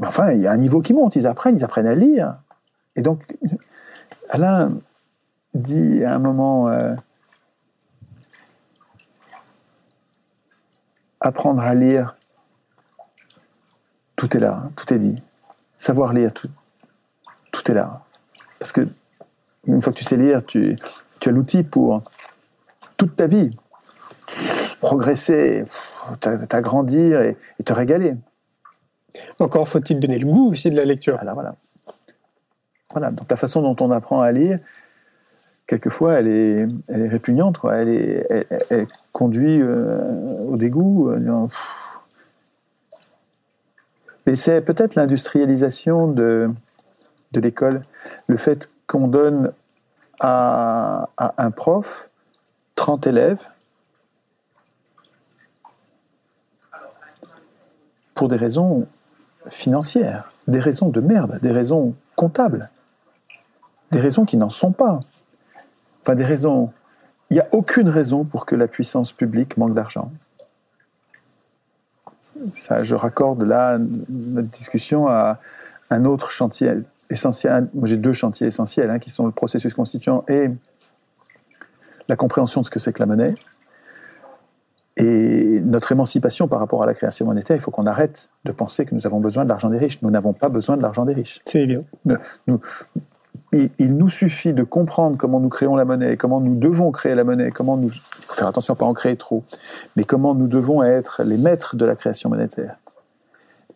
Mais 0.00 0.06
enfin, 0.06 0.32
il 0.32 0.40
y 0.40 0.46
a 0.46 0.52
un 0.52 0.56
niveau 0.56 0.80
qui 0.80 0.94
monte, 0.94 1.14
ils 1.14 1.26
apprennent, 1.26 1.56
ils 1.56 1.64
apprennent 1.64 1.86
à 1.86 1.94
lire. 1.94 2.36
Et 2.96 3.02
donc, 3.02 3.36
Alain 4.30 4.78
dit 5.52 6.02
à 6.04 6.14
un 6.14 6.18
moment, 6.18 6.68
euh, 6.68 6.94
apprendre 11.20 11.60
à 11.60 11.74
lire, 11.74 12.16
tout 14.16 14.34
est 14.36 14.40
là, 14.40 14.70
tout 14.74 14.92
est 14.92 14.98
dit. 14.98 15.22
Savoir 15.76 16.14
lire, 16.14 16.32
tout, 16.32 16.48
tout 17.52 17.70
est 17.70 17.74
là. 17.74 18.02
Parce 18.58 18.72
que 18.72 18.88
une 19.66 19.82
fois 19.82 19.92
que 19.92 19.98
tu 19.98 20.04
sais 20.04 20.16
lire, 20.16 20.44
tu, 20.44 20.78
as 21.26 21.30
l'outil 21.30 21.62
pour 21.62 22.02
toute 22.96 23.16
ta 23.16 23.26
vie 23.26 23.54
progresser, 24.80 25.64
t'agrandir 26.20 27.20
et 27.20 27.36
te 27.62 27.72
régaler. 27.74 28.16
Encore 29.38 29.68
faut-il 29.68 30.00
donner 30.00 30.18
le 30.18 30.26
goût 30.26 30.50
aussi 30.50 30.70
de 30.70 30.76
la 30.76 30.84
lecture. 30.84 31.16
Voilà, 31.16 31.34
voilà. 31.34 31.56
Voilà, 32.92 33.10
donc 33.10 33.30
la 33.30 33.36
façon 33.36 33.62
dont 33.62 33.76
on 33.84 33.90
apprend 33.92 34.20
à 34.20 34.32
lire, 34.32 34.58
quelquefois, 35.66 36.14
elle 36.14 36.26
est, 36.28 36.68
répugnante. 36.88 37.58
Elle, 37.72 38.86
conduit 39.12 39.60
euh, 39.60 40.44
au 40.48 40.56
dégoût. 40.56 41.10
euh. 41.10 41.46
Mais 44.26 44.34
c'est 44.34 44.60
peut-être 44.60 44.96
l'industrialisation 44.96 46.08
de, 46.08 46.50
l'école, 47.32 47.82
le 48.26 48.36
fait 48.36 48.70
qu'on 48.86 49.08
donne 49.08 49.52
à, 50.18 51.08
à 51.16 51.44
un 51.44 51.50
prof 51.50 52.10
30 52.74 53.06
élèves 53.06 53.48
pour 58.14 58.28
des 58.28 58.36
raisons 58.36 58.86
financières, 59.50 60.32
des 60.48 60.60
raisons 60.60 60.88
de 60.88 61.00
merde, 61.00 61.38
des 61.42 61.52
raisons 61.52 61.94
comptables, 62.16 62.70
des 63.90 64.00
raisons 64.00 64.24
qui 64.24 64.36
n'en 64.36 64.48
sont 64.48 64.72
pas. 64.72 65.00
Enfin, 66.02 66.14
des 66.14 66.24
raisons. 66.24 66.72
Il 67.30 67.34
n'y 67.34 67.40
a 67.40 67.48
aucune 67.52 67.88
raison 67.88 68.24
pour 68.24 68.44
que 68.44 68.56
la 68.56 68.66
puissance 68.66 69.12
publique 69.12 69.56
manque 69.56 69.74
d'argent. 69.74 70.10
Ça, 72.54 72.82
je 72.82 72.94
raccorde 72.94 73.42
là 73.42 73.78
notre 73.78 74.48
discussion 74.48 75.08
à 75.08 75.38
un 75.90 76.04
autre 76.04 76.30
chantier 76.30 76.72
essentiel. 77.08 77.68
J'ai 77.84 77.96
deux 77.96 78.12
chantiers 78.12 78.46
essentiels 78.46 78.90
hein, 78.90 78.98
qui 78.98 79.10
sont 79.10 79.26
le 79.26 79.32
processus 79.32 79.74
constituant 79.74 80.24
et 80.28 80.50
la 82.08 82.16
compréhension 82.16 82.60
de 82.60 82.66
ce 82.66 82.70
que 82.70 82.80
c'est 82.80 82.92
que 82.92 83.00
la 83.00 83.06
monnaie. 83.06 83.34
Et 85.02 85.60
notre 85.64 85.92
émancipation 85.92 86.46
par 86.46 86.58
rapport 86.60 86.82
à 86.82 86.86
la 86.86 86.92
création 86.92 87.24
monétaire, 87.24 87.56
il 87.56 87.60
faut 87.60 87.70
qu'on 87.70 87.86
arrête 87.86 88.28
de 88.44 88.52
penser 88.52 88.84
que 88.84 88.94
nous 88.94 89.06
avons 89.06 89.18
besoin 89.18 89.44
de 89.44 89.48
l'argent 89.48 89.70
des 89.70 89.78
riches. 89.78 90.02
Nous 90.02 90.10
n'avons 90.10 90.34
pas 90.34 90.50
besoin 90.50 90.76
de 90.76 90.82
l'argent 90.82 91.06
des 91.06 91.14
riches. 91.14 91.40
C'est 91.46 91.62
évident. 91.62 91.84
Il, 93.52 93.70
il 93.78 93.96
nous 93.96 94.10
suffit 94.10 94.52
de 94.52 94.62
comprendre 94.62 95.16
comment 95.16 95.40
nous 95.40 95.48
créons 95.48 95.74
la 95.74 95.84
monnaie, 95.86 96.16
comment 96.18 96.40
nous 96.40 96.56
devons 96.56 96.90
créer 96.92 97.14
la 97.14 97.24
monnaie, 97.24 97.50
comment 97.50 97.76
nous. 97.78 97.88
Il 97.88 98.24
faut 98.26 98.34
faire 98.34 98.46
attention 98.46 98.74
à 98.74 98.76
ne 98.76 98.78
pas 98.78 98.84
en 98.84 98.92
créer 98.92 99.16
trop, 99.16 99.42
mais 99.96 100.04
comment 100.04 100.34
nous 100.34 100.48
devons 100.48 100.82
être 100.82 101.22
les 101.24 101.38
maîtres 101.38 101.76
de 101.76 101.86
la 101.86 101.96
création 101.96 102.28
monétaire. 102.28 102.76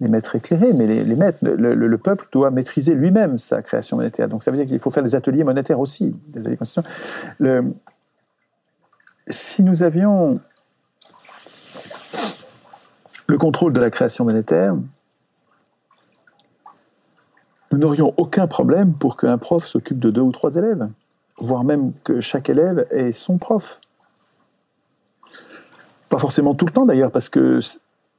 Les 0.01 0.09
maîtres 0.09 0.37
éclairés, 0.37 0.72
mais 0.75 0.87
les, 0.87 1.05
les 1.05 1.16
maîtres. 1.16 1.39
Le, 1.43 1.57
le- 1.57 1.75
le 1.89 1.99
peuple 1.99 2.27
doit 2.33 2.51
maîtriser 2.51 2.95
lui-même 2.95 3.39
sa 3.39 3.62
création 3.62 3.97
monétaire. 3.97 4.29
Donc 4.29 4.43
ça 4.43 4.51
veut 4.51 4.59
dire 4.59 4.66
qu'il 4.66 4.79
faut 4.79 4.91
faire 4.91 5.03
des 5.05 5.14
ateliers 5.14 5.45
monétaires 5.45 5.81
aussi, 5.81 6.14
des 6.29 6.41
ateliers 6.41 6.57
constituants. 6.57 6.89
Le- 7.39 7.72
si 9.31 9.62
nous 9.62 9.83
avions 9.83 10.39
le 13.35 13.39
contrôle 13.39 13.72
de 13.72 13.80
la 13.80 13.91
création 13.91 14.24
monétaire, 14.24 14.76
nous 17.72 17.78
n'aurions 17.78 18.14
aucun 18.16 18.47
problème 18.47 18.93
pour 18.95 19.16
qu'un 19.16 19.39
prof 19.39 19.66
s'occupe 19.66 19.99
de 19.99 20.11
deux 20.11 20.20
ou 20.20 20.30
trois 20.30 20.55
élèves, 20.55 20.89
voire 21.41 21.64
même 21.64 21.93
que 22.05 22.20
chaque 22.20 22.49
élève 22.49 22.87
ait 22.93 23.11
son 23.11 23.39
prof. 23.39 23.80
Pas 26.09 26.18
forcément 26.18 26.55
tout 26.55 26.64
le 26.64 26.70
temps 26.70 26.87
d'ailleurs, 26.87 27.11
parce 27.11 27.28
que 27.28 27.59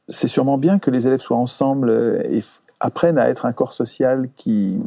c'est 0.10 0.28
sûrement 0.28 0.58
bien 0.58 0.80
que 0.80 0.92
les 0.92 1.08
élèves 1.08 1.22
soient 1.22 1.38
ensemble 1.38 1.92
et 2.30 2.44
apprennent 2.82 3.18
à 3.18 3.30
être 3.30 3.46
un 3.46 3.54
corps 3.54 3.72
social 3.72 4.28
qui, 4.36 4.82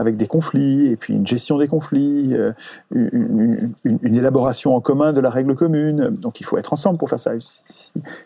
avec 0.00 0.16
des 0.16 0.26
conflits, 0.26 0.86
et 0.86 0.96
puis 0.96 1.12
une 1.12 1.26
gestion 1.26 1.58
des 1.58 1.68
conflits, 1.68 2.34
euh, 2.34 2.52
une, 2.90 3.74
élaboration 4.02 4.74
en 4.74 4.80
commun 4.80 5.12
de 5.12 5.20
la 5.20 5.28
règle 5.28 5.54
commune. 5.54 6.16
Donc 6.16 6.40
il 6.40 6.44
faut 6.44 6.56
être 6.56 6.72
ensemble 6.72 6.98
pour 6.98 7.10
faire 7.10 7.18
ça. 7.18 7.32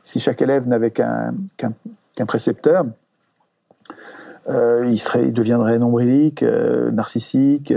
Si, 0.04 0.20
chaque 0.20 0.40
élève 0.40 0.68
n'avait 0.68 0.92
qu'un 0.92 1.34
précepteur, 2.28 2.84
euh, 4.48 4.86
il, 4.86 5.00
serait, 5.00 5.26
il 5.26 5.32
deviendrait 5.32 5.80
nombrilique, 5.80 6.44
euh, 6.44 6.92
narcissique. 6.92 7.74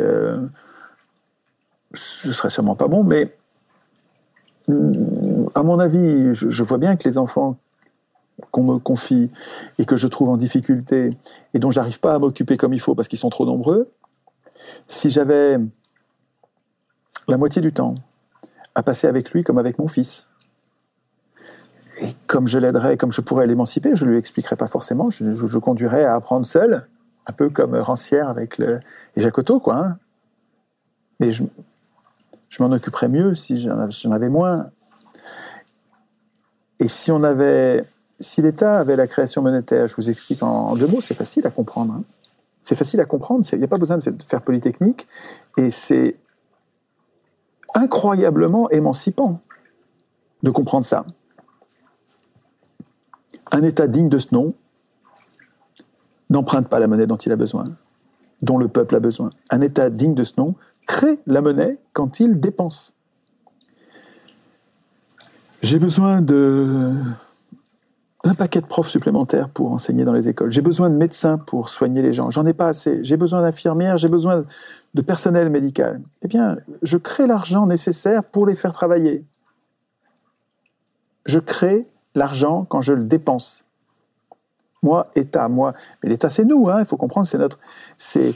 ce 1.94 2.32
serait 2.32 2.52
sûrement 2.52 2.76
pas 2.76 2.88
bon, 2.88 3.04
mais 3.04 3.34
à 5.56 5.64
mon 5.64 5.80
avis, 5.80 6.36
je 6.36 6.64
vois 6.64 6.78
bien 6.78 6.96
que 6.98 7.10
les 7.10 7.18
enfants 7.18 7.58
qu'on 8.52 8.64
me 8.64 8.78
confie 8.78 9.32
et 9.80 9.86
que 9.86 9.98
je 9.98 10.08
trouve 10.08 10.30
en 10.30 10.38
difficulté 10.38 11.18
et 11.54 11.60
dont 11.60 11.72
j'arrive 11.72 12.00
pas 12.00 12.14
à 12.14 12.20
m'occuper 12.20 12.58
comme 12.58 12.74
il 12.74 12.80
faut 12.80 12.96
parce 12.96 13.08
qu'ils 13.08 13.20
sont 13.20 13.30
trop 13.30 13.46
nombreux, 13.46 13.92
si 14.88 15.10
j'avais 15.10 15.58
la 17.28 17.38
moitié 17.38 17.62
du 17.62 17.74
temps 17.74 17.96
à 18.76 18.84
passer 18.84 19.08
avec 19.08 19.32
lui 19.32 19.44
comme 19.44 19.58
avec 19.58 19.80
mon 19.80 19.88
fils, 19.88 20.28
et 22.02 22.10
comme 22.28 22.48
je 22.48 22.60
l'aiderais, 22.60 22.96
comme 22.96 23.12
je 23.12 23.22
pourrais 23.22 23.48
l'émanciper, 23.48 23.96
je 23.96 24.06
lui 24.06 24.18
expliquerais 24.18 24.56
pas 24.56 24.68
forcément, 24.68 25.10
je, 25.10 25.34
je, 25.34 25.58
conduirais 25.58 26.06
à 26.06 26.14
apprendre 26.14 26.46
seul, 26.46 26.88
un 27.26 27.34
peu 27.34 27.50
comme 27.50 27.76
Rancière 27.76 28.30
avec 28.30 28.60
le, 28.60 28.80
et 29.16 29.32
quoi. 29.32 29.76
Hein. 29.76 29.98
Mais 31.20 31.32
je, 31.32 31.44
je 32.50 32.64
m'en 32.64 32.72
occuperais 32.72 33.10
mieux 33.10 33.34
si 33.34 33.58
j'en 33.58 34.12
avais 34.12 34.30
moins. 34.30 34.70
Et 36.80 36.88
si 36.88 37.12
on 37.12 37.24
avait 37.24 37.84
si 38.20 38.42
l'État 38.42 38.80
avait 38.80 38.96
la 38.96 39.08
création 39.08 39.42
monétaire, 39.42 39.88
je 39.88 39.96
vous 39.96 40.10
explique 40.10 40.42
en, 40.44 40.76
deux 40.76 40.88
mots, 40.88 41.02
c'est 41.02 41.14
facile 41.14 41.46
à 41.46 41.52
comprendre. 41.52 41.94
Hein. 41.94 42.04
C'est 42.64 42.76
facile 42.76 43.00
à 43.00 43.06
comprendre, 43.06 43.46
il 43.52 43.60
n'y 43.60 43.64
a 43.64 43.68
pas 43.68 43.78
besoin 43.78 43.98
de 43.98 44.04
faire 44.26 44.42
polytechnique, 44.42 45.08
et 45.58 45.72
c'est 45.72 46.18
incroyablement 47.74 48.70
émancipant 48.70 49.42
de 50.44 50.52
comprendre 50.52 50.86
ça. 50.86 51.06
Un 53.52 53.64
État 53.64 53.88
digne 53.88 54.10
de 54.10 54.18
ce 54.18 54.34
nom 54.34 54.54
n'emprunte 56.30 56.68
pas 56.68 56.80
la 56.80 56.88
monnaie 56.88 57.08
dont 57.08 57.16
il 57.16 57.32
a 57.32 57.38
besoin, 57.38 57.66
dont 58.42 58.58
le 58.58 58.68
peuple 58.68 58.96
a 58.96 59.00
besoin. 59.00 59.30
Un 59.50 59.62
État 59.62 59.90
digne 59.90 60.14
de 60.14 60.24
ce 60.24 60.34
nom 60.38 60.56
crée 60.86 61.20
la 61.26 61.42
monnaie 61.42 61.80
quand 61.94 62.20
il 62.20 62.40
dépense. 62.40 62.94
J'ai 65.62 65.80
besoin 65.80 66.22
de 66.22 66.94
un 68.28 68.36
paquet 68.36 68.62
de 68.62 68.66
profs 68.66 68.90
supplémentaires 68.90 69.50
pour 69.50 69.72
enseigner 69.72 70.06
dans 70.06 70.14
les 70.14 70.28
écoles. 70.28 70.52
J'ai 70.52 70.62
besoin 70.62 70.90
de 70.90 70.96
médecins 70.96 71.38
pour 71.38 71.70
soigner 71.70 72.02
les 72.02 72.14
gens. 72.14 72.30
J'en 72.30 72.46
ai 72.46 72.54
pas 72.54 72.68
assez. 72.68 73.04
J'ai 73.04 73.18
besoin 73.18 73.42
d'infirmières, 73.42 73.98
j'ai 73.98 74.10
besoin 74.10 74.46
de 74.94 75.02
personnel 75.02 75.50
médical. 75.50 76.02
Eh 76.22 76.28
bien, 76.28 76.58
je 76.82 76.98
crée 76.98 77.28
l'argent 77.28 77.68
nécessaire 77.68 78.24
pour 78.24 78.48
les 78.48 78.56
faire 78.56 78.72
travailler. 78.72 79.26
Je 81.26 81.40
crée 81.40 81.88
l'argent 82.16 82.66
quand 82.66 82.82
je 82.82 82.94
le 82.94 83.04
dépense. 83.04 83.66
Moi, 84.82 85.10
État, 85.16 85.50
moi. 85.50 85.74
Mais 86.02 86.10
l'État, 86.10 86.30
c'est 86.30 86.46
nous, 86.46 86.70
hein, 86.70 86.80
il 86.80 86.86
faut 86.86 86.98
comprendre, 86.98 87.28
c'est 87.28 87.38
notre. 87.38 87.60
C'est, 87.98 88.34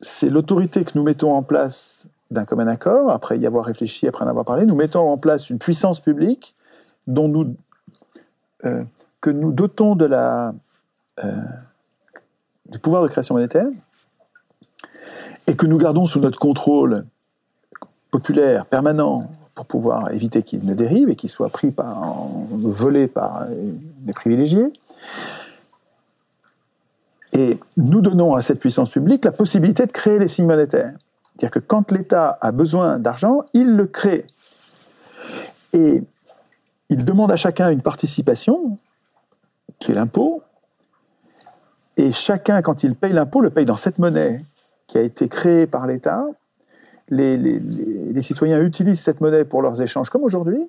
c'est 0.00 0.30
l'autorité 0.30 0.84
que 0.84 0.92
nous 0.94 1.02
mettons 1.02 1.34
en 1.34 1.42
place 1.42 2.06
d'un 2.30 2.44
commun 2.44 2.68
accord, 2.68 3.10
après 3.10 3.38
y 3.38 3.46
avoir 3.46 3.64
réfléchi, 3.64 4.06
après 4.06 4.24
en 4.24 4.28
avoir 4.28 4.44
parlé. 4.44 4.64
Nous 4.64 4.76
mettons 4.76 5.10
en 5.10 5.18
place 5.18 5.50
une 5.50 5.58
puissance 5.58 6.00
publique 6.00 6.54
dont 7.06 7.28
nous 7.28 7.56
euh, 8.64 8.82
que 9.20 9.30
nous 9.30 9.52
dotons 9.52 9.94
de 9.96 10.04
la, 10.04 10.54
euh, 11.22 11.32
du 12.70 12.78
pouvoir 12.78 13.02
de 13.02 13.08
création 13.08 13.34
monétaire 13.34 13.68
et 15.46 15.56
que 15.56 15.66
nous 15.66 15.78
gardons 15.78 16.06
sous 16.06 16.20
notre 16.20 16.38
contrôle 16.38 17.04
populaire 18.10 18.66
permanent 18.66 19.30
pour 19.54 19.66
pouvoir 19.66 20.12
éviter 20.12 20.42
qu'il 20.42 20.64
ne 20.64 20.74
dérive 20.74 21.10
et 21.10 21.16
qu'il 21.16 21.28
soit 21.28 21.50
pris 21.50 21.70
par, 21.70 22.28
volé 22.50 23.08
par 23.08 23.46
des 23.48 24.12
privilégiés. 24.12 24.72
Et 27.32 27.58
nous 27.76 28.00
donnons 28.00 28.34
à 28.34 28.42
cette 28.42 28.58
puissance 28.58 28.90
publique 28.90 29.24
la 29.24 29.32
possibilité 29.32 29.86
de 29.86 29.92
créer 29.92 30.18
les 30.18 30.28
signes 30.28 30.46
monétaires. 30.46 30.94
C'est-à-dire 31.40 31.50
que 31.50 31.58
quand 31.58 31.90
l'État 31.90 32.38
a 32.40 32.52
besoin 32.52 32.98
d'argent, 32.98 33.44
il 33.54 33.76
le 33.76 33.86
crée. 33.86 34.26
Et 35.72 36.02
il 36.90 37.04
demande 37.04 37.32
à 37.32 37.36
chacun 37.36 37.70
une 37.70 37.82
participation, 37.82 38.78
qui 39.78 39.92
est 39.92 39.94
l'impôt, 39.94 40.42
et 41.96 42.12
chacun, 42.12 42.62
quand 42.62 42.82
il 42.82 42.94
paye 42.94 43.12
l'impôt, 43.12 43.40
le 43.40 43.50
paye 43.50 43.64
dans 43.64 43.76
cette 43.76 43.98
monnaie 43.98 44.44
qui 44.86 44.98
a 44.98 45.02
été 45.02 45.28
créée 45.28 45.66
par 45.66 45.86
l'État. 45.86 46.24
Les, 47.08 48.22
citoyens 48.22 48.60
utilisent 48.60 49.00
cette 49.00 49.20
monnaie 49.20 49.44
pour 49.44 49.62
leurs 49.62 49.80
échanges, 49.82 50.10
comme 50.10 50.24
aujourd'hui. 50.24 50.68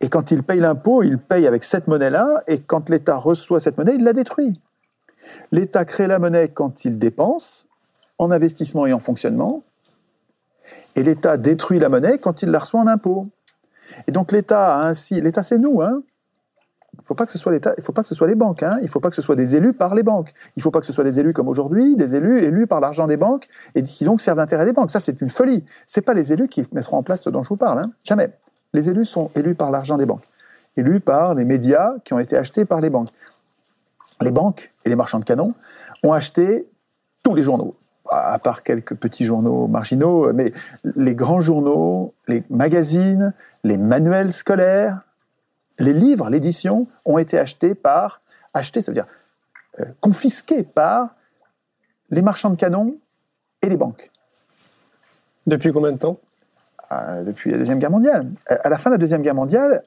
Et 0.00 0.08
quand 0.08 0.30
ils 0.30 0.42
payent 0.42 0.60
l'impôt, 0.60 1.02
ils 1.02 1.18
payent 1.18 1.46
avec 1.46 1.64
cette 1.64 1.86
monnaie-là, 1.86 2.42
et 2.46 2.60
quand 2.60 2.88
l'État 2.88 3.16
reçoit 3.16 3.60
cette 3.60 3.78
monnaie, 3.78 3.94
il 3.94 4.04
la 4.04 4.12
détruit. 4.12 4.60
L'État 5.52 5.84
crée 5.84 6.06
la 6.06 6.18
monnaie 6.18 6.48
quand 6.48 6.84
il 6.84 6.98
dépense, 6.98 7.66
en 8.18 8.30
investissement 8.30 8.86
et 8.86 8.92
en 8.92 9.00
fonctionnement, 9.00 9.62
et 10.96 11.02
l'État 11.02 11.36
détruit 11.36 11.78
la 11.78 11.88
monnaie 11.88 12.18
quand 12.18 12.42
il 12.42 12.50
la 12.50 12.58
reçoit 12.58 12.80
en 12.80 12.86
impôt. 12.86 13.28
Et 14.06 14.12
donc 14.12 14.32
l'État 14.32 14.76
a 14.76 14.88
ainsi, 14.88 15.20
l'État 15.20 15.42
c'est 15.42 15.58
nous, 15.58 15.82
hein. 15.82 16.02
Il 17.00 17.04
faut 17.04 17.14
pas 17.14 17.26
que 17.26 17.32
ce 17.32 17.38
soit 17.38 17.52
l'État, 17.52 17.74
il 17.78 17.84
faut 17.84 17.92
pas 17.92 18.02
que 18.02 18.08
ce 18.08 18.14
soit 18.14 18.26
les 18.26 18.34
banques, 18.34 18.62
hein. 18.62 18.78
Il 18.82 18.88
faut 18.88 19.00
pas 19.00 19.08
que 19.08 19.14
ce 19.14 19.22
soit 19.22 19.36
des 19.36 19.56
élus 19.56 19.72
par 19.72 19.94
les 19.94 20.02
banques. 20.02 20.32
Il 20.56 20.62
faut 20.62 20.70
pas 20.70 20.80
que 20.80 20.86
ce 20.86 20.92
soit 20.92 21.04
des 21.04 21.20
élus 21.20 21.32
comme 21.32 21.48
aujourd'hui, 21.48 21.96
des 21.96 22.14
élus 22.14 22.42
élus 22.42 22.66
par 22.66 22.80
l'argent 22.80 23.06
des 23.06 23.16
banques 23.16 23.48
et 23.74 23.82
qui 23.82 24.04
donc 24.04 24.20
servent 24.20 24.38
l'intérêt 24.38 24.66
des 24.66 24.72
banques. 24.72 24.90
Ça 24.90 25.00
c'est 25.00 25.20
une 25.20 25.30
folie. 25.30 25.64
C'est 25.86 26.02
pas 26.02 26.14
les 26.14 26.32
élus 26.32 26.48
qui 26.48 26.66
mettront 26.72 26.98
en 26.98 27.02
place 27.02 27.22
ce 27.22 27.30
dont 27.30 27.42
je 27.42 27.48
vous 27.48 27.56
parle, 27.56 27.78
hein. 27.78 27.90
Jamais. 28.04 28.30
Les 28.74 28.90
élus 28.90 29.06
sont 29.06 29.30
élus 29.34 29.54
par 29.54 29.70
l'argent 29.70 29.96
des 29.96 30.06
banques, 30.06 30.28
élus 30.76 31.00
par 31.00 31.34
les 31.34 31.44
médias 31.44 31.94
qui 32.04 32.12
ont 32.12 32.18
été 32.18 32.36
achetés 32.36 32.64
par 32.64 32.80
les 32.80 32.90
banques. 32.90 33.08
Les 34.20 34.30
banques 34.30 34.72
et 34.84 34.88
les 34.88 34.96
marchands 34.96 35.20
de 35.20 35.24
canons 35.24 35.54
ont 36.02 36.12
acheté 36.12 36.68
tous 37.22 37.34
les 37.34 37.42
journaux, 37.42 37.76
à 38.10 38.38
part 38.38 38.62
quelques 38.62 38.94
petits 38.94 39.24
journaux 39.24 39.68
marginaux, 39.68 40.32
mais 40.32 40.52
les 40.96 41.14
grands 41.14 41.40
journaux, 41.40 42.12
les 42.26 42.42
magazines, 42.50 43.32
les 43.64 43.76
manuels 43.76 44.32
scolaires, 44.32 45.00
les 45.78 45.92
livres, 45.92 46.28
l'édition, 46.30 46.86
ont 47.04 47.18
été 47.18 47.38
achetés 47.38 47.74
par, 47.74 48.22
achetés, 48.54 48.82
ça 48.82 48.90
veut 48.90 48.96
dire 48.96 49.06
euh, 49.80 49.84
confisqués 50.00 50.62
par 50.62 51.14
les 52.10 52.22
marchands 52.22 52.50
de 52.50 52.56
canons 52.56 52.96
et 53.62 53.68
les 53.68 53.76
banques. 53.76 54.10
Depuis 55.46 55.72
combien 55.72 55.92
de 55.92 55.98
temps? 55.98 56.18
Euh, 56.90 57.22
Depuis 57.22 57.50
la 57.50 57.58
Deuxième 57.58 57.78
Guerre 57.78 57.90
mondiale. 57.90 58.30
Euh, 58.50 58.56
à 58.64 58.70
la 58.70 58.78
fin 58.78 58.90
de 58.90 58.94
la 58.94 58.98
Deuxième 58.98 59.22
Guerre 59.22 59.34
mondiale, 59.34 59.82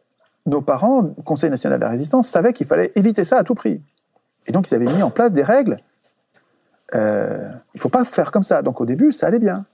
nos 0.45 0.61
parents, 0.61 1.03
Conseil 1.25 1.49
national 1.49 1.79
de 1.79 1.83
la 1.83 1.91
résistance, 1.91 2.27
savaient 2.27 2.53
qu'il 2.53 2.67
fallait 2.67 2.91
éviter 2.95 3.25
ça 3.25 3.37
à 3.37 3.43
tout 3.43 3.55
prix. 3.55 3.81
Et 4.47 4.51
donc 4.51 4.69
ils 4.69 4.75
avaient 4.75 4.85
mis 4.85 5.03
en 5.03 5.11
place 5.11 5.33
des 5.33 5.43
règles. 5.43 5.77
il 6.93 6.99
ne 6.99 7.79
faut 7.79 7.89
pas 7.89 8.05
faire 8.05 8.31
comme 8.31 8.43
ça. 8.43 8.61
Donc 8.61 8.81
au 8.81 8.85
début, 8.85 9.11
ça 9.11 9.27
allait 9.27 9.39
bien. 9.39 9.65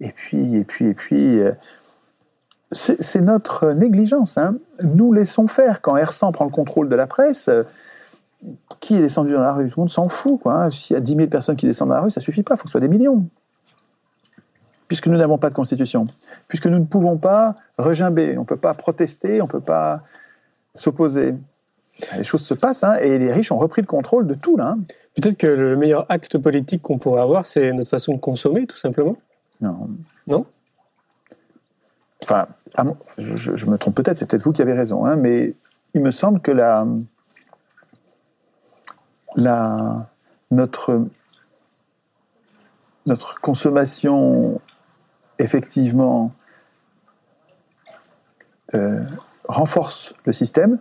Et 0.00 0.10
puis, 0.10 0.56
et 0.56 0.64
puis, 0.64 0.86
et 0.86 0.94
puis, 0.94 1.40
c'est 2.72 3.20
notre 3.20 3.72
négligence. 3.72 4.38
Hein. 4.38 4.56
Nous 4.82 5.12
laissons 5.12 5.46
faire. 5.46 5.80
Quand 5.80 5.96
R100 5.96 6.32
prend 6.32 6.44
le 6.44 6.50
contrôle 6.50 6.88
de 6.88 6.96
la 6.96 7.06
presse, 7.06 7.50
qui 8.80 8.96
est 8.96 9.00
descendu 9.00 9.32
dans 9.32 9.40
la 9.40 9.52
rue? 9.52 9.68
Tout 9.68 9.78
le 9.78 9.82
monde 9.82 9.90
s'en 9.90 10.08
fout. 10.08 10.40
Hein. 10.46 10.70
S'il 10.70 10.94
y 10.94 10.96
a 10.96 11.00
10 11.00 11.14
000 11.14 11.26
personnes 11.28 11.56
qui 11.56 11.66
descendent 11.66 11.90
dans 11.90 11.96
la 11.96 12.00
rue, 12.00 12.10
ça 12.10 12.20
suffit 12.20 12.42
pas. 12.42 12.54
Il 12.54 12.56
faut 12.56 12.64
que 12.64 12.68
ce 12.68 12.72
soit 12.72 12.80
des 12.80 12.88
millions. 12.88 13.26
Puisque 14.88 15.06
nous 15.06 15.16
n'avons 15.16 15.38
pas 15.38 15.48
de 15.48 15.54
constitution. 15.54 16.06
Puisque 16.48 16.66
nous 16.66 16.78
ne 16.78 16.84
pouvons 16.84 17.16
pas 17.16 17.56
regimber. 17.78 18.36
On 18.36 18.40
ne 18.40 18.46
peut 18.46 18.56
pas 18.56 18.74
protester. 18.74 19.40
On 19.40 19.46
ne 19.46 19.50
peut 19.50 19.60
pas 19.60 20.00
s'opposer. 20.74 21.34
Les 22.16 22.24
choses 22.24 22.42
se 22.42 22.54
passent 22.54 22.84
hein, 22.84 22.96
et 22.96 23.18
les 23.18 23.30
riches 23.30 23.52
ont 23.52 23.58
repris 23.58 23.82
le 23.82 23.86
contrôle 23.86 24.26
de 24.26 24.34
tout. 24.34 24.56
là. 24.56 24.76
Peut-être 25.14 25.36
que 25.36 25.46
le 25.46 25.76
meilleur 25.76 26.06
acte 26.08 26.38
politique 26.38 26.82
qu'on 26.82 26.98
pourrait 26.98 27.20
avoir, 27.20 27.44
c'est 27.44 27.72
notre 27.72 27.90
façon 27.90 28.14
de 28.14 28.18
consommer, 28.18 28.66
tout 28.66 28.78
simplement. 28.78 29.16
Non. 29.60 29.90
Non? 30.26 30.46
Enfin, 32.22 32.46
je, 33.18 33.66
me 33.66 33.76
trompe 33.76 33.94
peut-être, 33.96 34.18
c'est 34.18 34.26
peut-être 34.26 34.44
vous 34.44 34.52
qui 34.52 34.62
avez 34.62 34.72
raison, 34.72 35.04
hein, 35.04 35.16
mais 35.16 35.54
il 35.94 36.02
me 36.02 36.10
semble 36.10 36.40
que 36.40 36.50
la, 36.50 36.86
la, 39.36 40.08
notre, 40.50 41.06
notre 43.06 43.40
consommation, 43.40 44.60
effectivement, 45.38 46.32
euh, 48.74 49.04
renforce 49.48 50.14
le 50.24 50.32
système, 50.32 50.78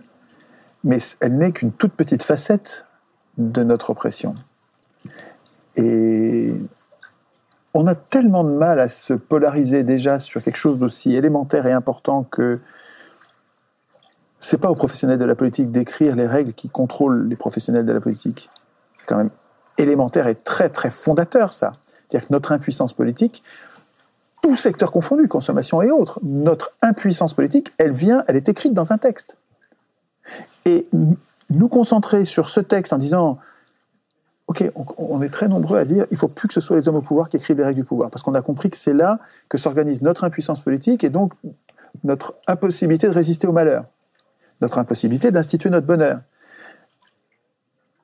mais 0.83 0.99
elle 1.19 1.37
n'est 1.37 1.51
qu'une 1.51 1.71
toute 1.71 1.93
petite 1.93 2.23
facette 2.23 2.85
de 3.37 3.63
notre 3.63 3.89
oppression. 3.89 4.35
Et 5.75 6.53
on 7.73 7.87
a 7.87 7.95
tellement 7.95 8.43
de 8.43 8.51
mal 8.51 8.79
à 8.79 8.87
se 8.87 9.13
polariser 9.13 9.83
déjà 9.83 10.19
sur 10.19 10.43
quelque 10.43 10.57
chose 10.57 10.77
d'aussi 10.77 11.15
élémentaire 11.15 11.65
et 11.65 11.71
important 11.71 12.23
que 12.23 12.59
c'est 14.39 14.57
pas 14.57 14.69
aux 14.69 14.75
professionnels 14.75 15.19
de 15.19 15.25
la 15.25 15.35
politique 15.35 15.71
d'écrire 15.71 16.15
les 16.15 16.27
règles 16.27 16.53
qui 16.53 16.69
contrôlent 16.69 17.27
les 17.27 17.35
professionnels 17.35 17.85
de 17.85 17.93
la 17.93 18.01
politique. 18.01 18.49
C'est 18.97 19.05
quand 19.05 19.17
même 19.17 19.29
élémentaire 19.77 20.27
et 20.27 20.35
très 20.35 20.69
très 20.69 20.91
fondateur 20.91 21.51
ça. 21.51 21.73
C'est-à-dire 22.09 22.27
que 22.27 22.33
notre 22.33 22.51
impuissance 22.51 22.93
politique, 22.93 23.43
tout 24.41 24.55
secteur 24.55 24.91
confondu, 24.91 25.27
consommation 25.27 25.81
et 25.81 25.91
autres, 25.91 26.19
notre 26.23 26.73
impuissance 26.81 27.33
politique, 27.33 27.71
elle 27.77 27.91
vient, 27.91 28.23
elle 28.27 28.35
est 28.35 28.49
écrite 28.49 28.73
dans 28.73 28.91
un 28.91 28.97
texte. 28.97 29.37
Et 30.65 30.87
nous 31.49 31.67
concentrer 31.67 32.25
sur 32.25 32.49
ce 32.49 32.59
texte 32.59 32.93
en 32.93 32.97
disant 32.97 33.37
Ok, 34.51 34.69
on, 34.97 35.21
est 35.21 35.29
très 35.29 35.47
nombreux 35.47 35.77
à 35.77 35.85
dire 35.85 36.05
il 36.11 36.17
faut 36.17 36.27
plus 36.27 36.49
que 36.49 36.53
ce 36.53 36.59
soit 36.59 36.75
les 36.75 36.89
hommes 36.89 36.97
au 36.97 37.01
pouvoir 37.01 37.29
qui 37.29 37.37
écrivent 37.37 37.57
les 37.57 37.63
règles 37.63 37.79
du 37.79 37.85
pouvoir, 37.85 38.09
parce 38.09 38.21
qu'on 38.21 38.33
a 38.33 38.41
compris 38.41 38.69
que 38.69 38.75
c'est 38.75 38.91
là 38.91 39.17
que 39.47 39.57
s'organise 39.57 40.01
notre 40.01 40.25
impuissance 40.25 40.59
politique 40.59 41.05
et 41.05 41.09
donc 41.09 41.31
notre 42.03 42.35
impossibilité 42.47 43.07
de 43.07 43.13
résister 43.13 43.47
au 43.47 43.53
malheur, 43.53 43.85
notre 44.59 44.77
impossibilité 44.77 45.31
d'instituer 45.31 45.69
notre 45.69 45.87
bonheur. 45.87 46.19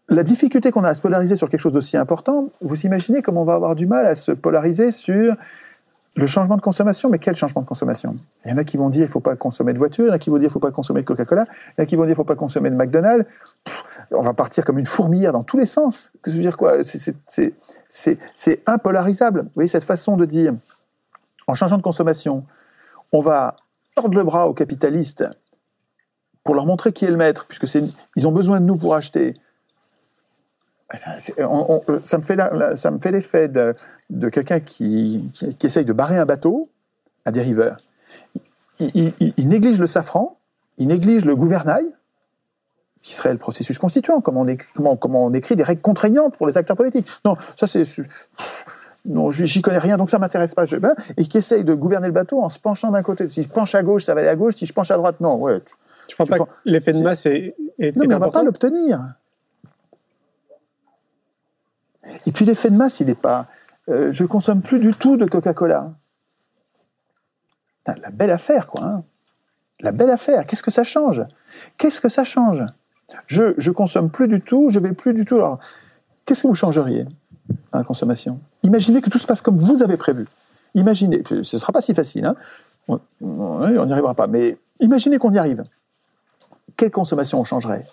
La 0.07 0.23
difficulté 0.23 0.71
qu'on 0.71 0.85
a 0.85 0.89
à 0.91 0.95
se 0.95 1.01
polariser 1.01 1.35
sur 1.35 1.49
quelque 1.49 1.59
chose 1.59 1.73
d'aussi 1.73 1.97
important, 1.97 2.49
vous 2.61 2.85
imaginez 2.85 3.21
comment 3.21 3.41
on 3.41 3.45
va 3.45 3.55
avoir 3.55 3.75
du 3.75 3.85
mal 3.85 4.05
à 4.07 4.15
se 4.15 4.31
polariser 4.31 4.91
sur 4.91 5.35
le 6.15 6.27
changement 6.27 6.55
de 6.55 6.61
consommation, 6.61 7.09
mais 7.09 7.19
quel 7.19 7.35
changement 7.35 7.61
de 7.61 7.67
consommation? 7.67 8.15
Il 8.45 8.51
y 8.51 8.53
en 8.53 8.57
a 8.57 8.63
qui 8.63 8.77
vont 8.77 8.87
dire 8.87 9.01
il 9.01 9.07
ne 9.07 9.11
faut 9.11 9.19
pas 9.19 9.35
consommer 9.35 9.73
de 9.73 9.79
voiture, 9.79 10.05
il 10.05 10.07
y 10.07 10.11
en 10.11 10.15
a 10.15 10.19
qui 10.19 10.29
vont 10.29 10.37
dire 10.37 10.45
il 10.45 10.47
ne 10.47 10.53
faut 10.53 10.59
pas 10.59 10.71
consommer 10.71 11.01
de 11.01 11.05
Coca-Cola, 11.05 11.45
il 11.45 11.73
y 11.77 11.81
en 11.81 11.83
a 11.83 11.85
qui 11.85 11.97
vont 11.97 12.03
dire 12.03 12.07
il 12.07 12.11
ne 12.11 12.15
faut 12.15 12.23
pas 12.23 12.35
consommer 12.35 12.69
de 12.69 12.75
McDonald's. 12.75 13.25
On 14.12 14.22
va 14.22 14.34
partir 14.34 14.64
comme 14.64 14.80
une 14.80 14.86
fourmilière 14.86 15.34
dans 15.34 15.43
tous 15.43 15.58
les 15.58 15.66
sens. 15.66 16.12
Que 16.22 16.32
je 16.32 16.36
veux 16.36 16.41
dire 16.41 16.58
quoi 16.58 16.78
C'est 16.84 18.62
impolarisable. 18.66 19.41
Vous 19.43 19.51
voyez, 19.55 19.68
cette 19.68 19.84
façon 19.84 20.18
de 20.18 20.26
dire, 20.26 20.53
en 21.47 21.53
changeant 21.53 21.78
de 21.78 21.82
consommation, 21.82 22.45
on 23.12 23.22
va 23.22 23.55
tordre 23.95 24.18
le 24.18 24.24
bras 24.24 24.47
aux 24.47 24.53
capitalistes 24.53 25.26
pour 26.43 26.55
leur 26.55 26.66
montrer 26.66 26.93
qui 26.93 27.05
est 27.05 27.12
le 27.12 27.18
maître, 27.18 27.45
puisque 27.47 27.68
ils 28.16 28.28
ont 28.28 28.32
besoin 28.32 28.60
de 28.60 28.66
nous 28.66 28.78
pour 28.78 28.95
acheter. 28.95 29.34
Ça 32.03 32.18
me 32.18 32.24
fait, 32.24 32.38
ça 32.76 32.91
me 32.91 32.99
fait 32.99 33.12
l'effet 33.12 33.49
de, 33.49 33.76
quelqu'un 34.30 34.62
qui, 34.62 35.30
qui, 35.34 35.66
essaye 35.66 35.84
de 35.84 35.91
barrer 35.91 36.18
un 36.18 36.26
bateau, 36.26 36.70
un 37.26 37.32
dériveur. 37.32 37.78
Il, 38.80 39.12
il, 39.20 39.49
néglige 39.49 39.80
le 39.80 39.88
safran, 39.88 40.38
il 40.78 40.88
néglige 40.88 41.26
le 41.26 41.36
gouvernail, 41.36 41.86
qui 43.08 43.14
serait 43.14 43.32
le 43.32 43.38
processus 43.38 43.78
constituant, 43.78 44.20
comment 44.20 44.41
on, 44.41 44.47
écrit, 44.47 44.68
comment, 44.76 44.97
comment 44.97 45.26
on 45.26 45.34
écrit 45.34 45.55
des 45.55 45.64
règles 45.64 45.80
contraignantes 45.80 46.36
pour 46.36 46.45
les 46.45 46.58
acteurs 46.58 46.76
politiques. 46.76 47.08
Non, 47.24 47.38
ça 47.55 47.66
c'est... 47.66 47.86
Non, 49.05 49.32
j'y 49.32 49.62
connais 49.62 49.78
rien, 49.78 49.95
donc 49.95 50.10
ça 50.10 50.20
m'intéresse 50.20 50.53
pas. 50.53 50.66
Je, 50.66 50.76
ben, 50.76 50.93
et 51.16 51.24
qui 51.24 51.38
essaye 51.38 51.64
de 51.64 51.74
gouverner 51.74 52.08
le 52.08 52.14
bateau 52.14 52.43
en 52.43 52.49
se 52.49 52.60
penchant 52.60 52.91
d'un 52.91 53.03
côté. 53.03 53.30
Si 53.30 53.43
je 53.43 53.47
penche 53.47 53.74
à 53.76 53.82
gauche, 53.82 54.03
ça 54.03 54.14
va 54.14 54.20
aller 54.20 54.30
à 54.30 54.36
gauche. 54.36 54.55
Si 54.55 54.66
je 54.66 54.74
penche 54.74 54.91
à 54.91 54.97
droite, 54.97 55.22
non. 55.22 55.36
Ouais. 55.36 55.62
Tu, 56.08 56.16
crois 56.16 56.26
pas 56.26 56.39
que 56.39 56.49
l'effet 56.66 56.91
de 56.91 57.01
masse 57.01 57.26
est, 57.26 57.55
est 57.80 57.95
Non, 57.95 58.03
mais 58.05 58.16
on 58.16 58.20
va 58.20 58.30
pas 58.30 58.43
l'obtenir. 58.43 59.14
Et 62.26 62.34
puis 62.34 62.43
l'effet 62.43 62.70
de 62.70 62.76
masse, 62.76 62.99
il 62.99 63.08
n'est 63.08 63.16
pas. 63.16 63.47
Euh, 63.88 64.12
je 64.12 64.26
consomme 64.26 64.62
plus 64.62 64.80
du 64.80 64.93
tout 64.93 65.16
de 65.16 65.26
Coca-Cola. 65.26 65.93
La 67.86 68.10
belle 68.10 68.32
affaire, 68.32 68.68
quoi. 68.68 68.84
Hein. 68.84 69.03
La 69.80 69.93
belle 69.93 70.10
affaire. 70.10 70.45
Qu'est-ce 70.45 70.64
que 70.64 70.72
ça 70.72 70.84
change? 70.84 71.24
Qu'est-ce 71.78 72.01
que 72.01 72.10
ça 72.10 72.26
change? 72.26 72.62
Je, 73.28 73.53
je 73.58 73.72
consomme 73.72 74.10
plus 74.10 74.28
du 74.28 74.41
tout, 74.41 74.70
je 74.70 74.80
vais 74.80 74.93
plus 74.93 75.14
du 75.14 75.26
tout. 75.26 75.36
Alors, 75.36 75.60
qu'est-ce 76.26 76.43
que 76.43 76.47
vous 76.47 76.55
changeriez 76.55 77.05
dans 77.72 77.80
la 77.80 77.84
consommation? 77.84 78.39
Imaginez 78.64 79.01
que 79.01 79.10
tout 79.10 79.20
se 79.20 79.28
passe 79.28 79.41
comme 79.41 79.58
vous 79.58 79.82
avez 79.82 79.97
prévu. 79.97 80.28
Imaginez, 80.76 81.24
ce 81.26 81.36
ne 81.36 81.41
sera 81.43 81.74
pas 81.74 81.82
si 81.82 81.93
facile, 81.93 82.26
hein. 82.26 82.36
on 83.22 83.86
n'y 83.86 83.91
arrivera 83.91 84.14
pas, 84.14 84.28
mais 84.28 84.58
imaginez 84.80 85.18
qu'on 85.18 85.32
y 85.32 85.38
arrive. 85.38 85.64
Quelle 86.76 86.91
consommation 86.91 87.39
on 87.39 87.43
changerait? 87.43 87.86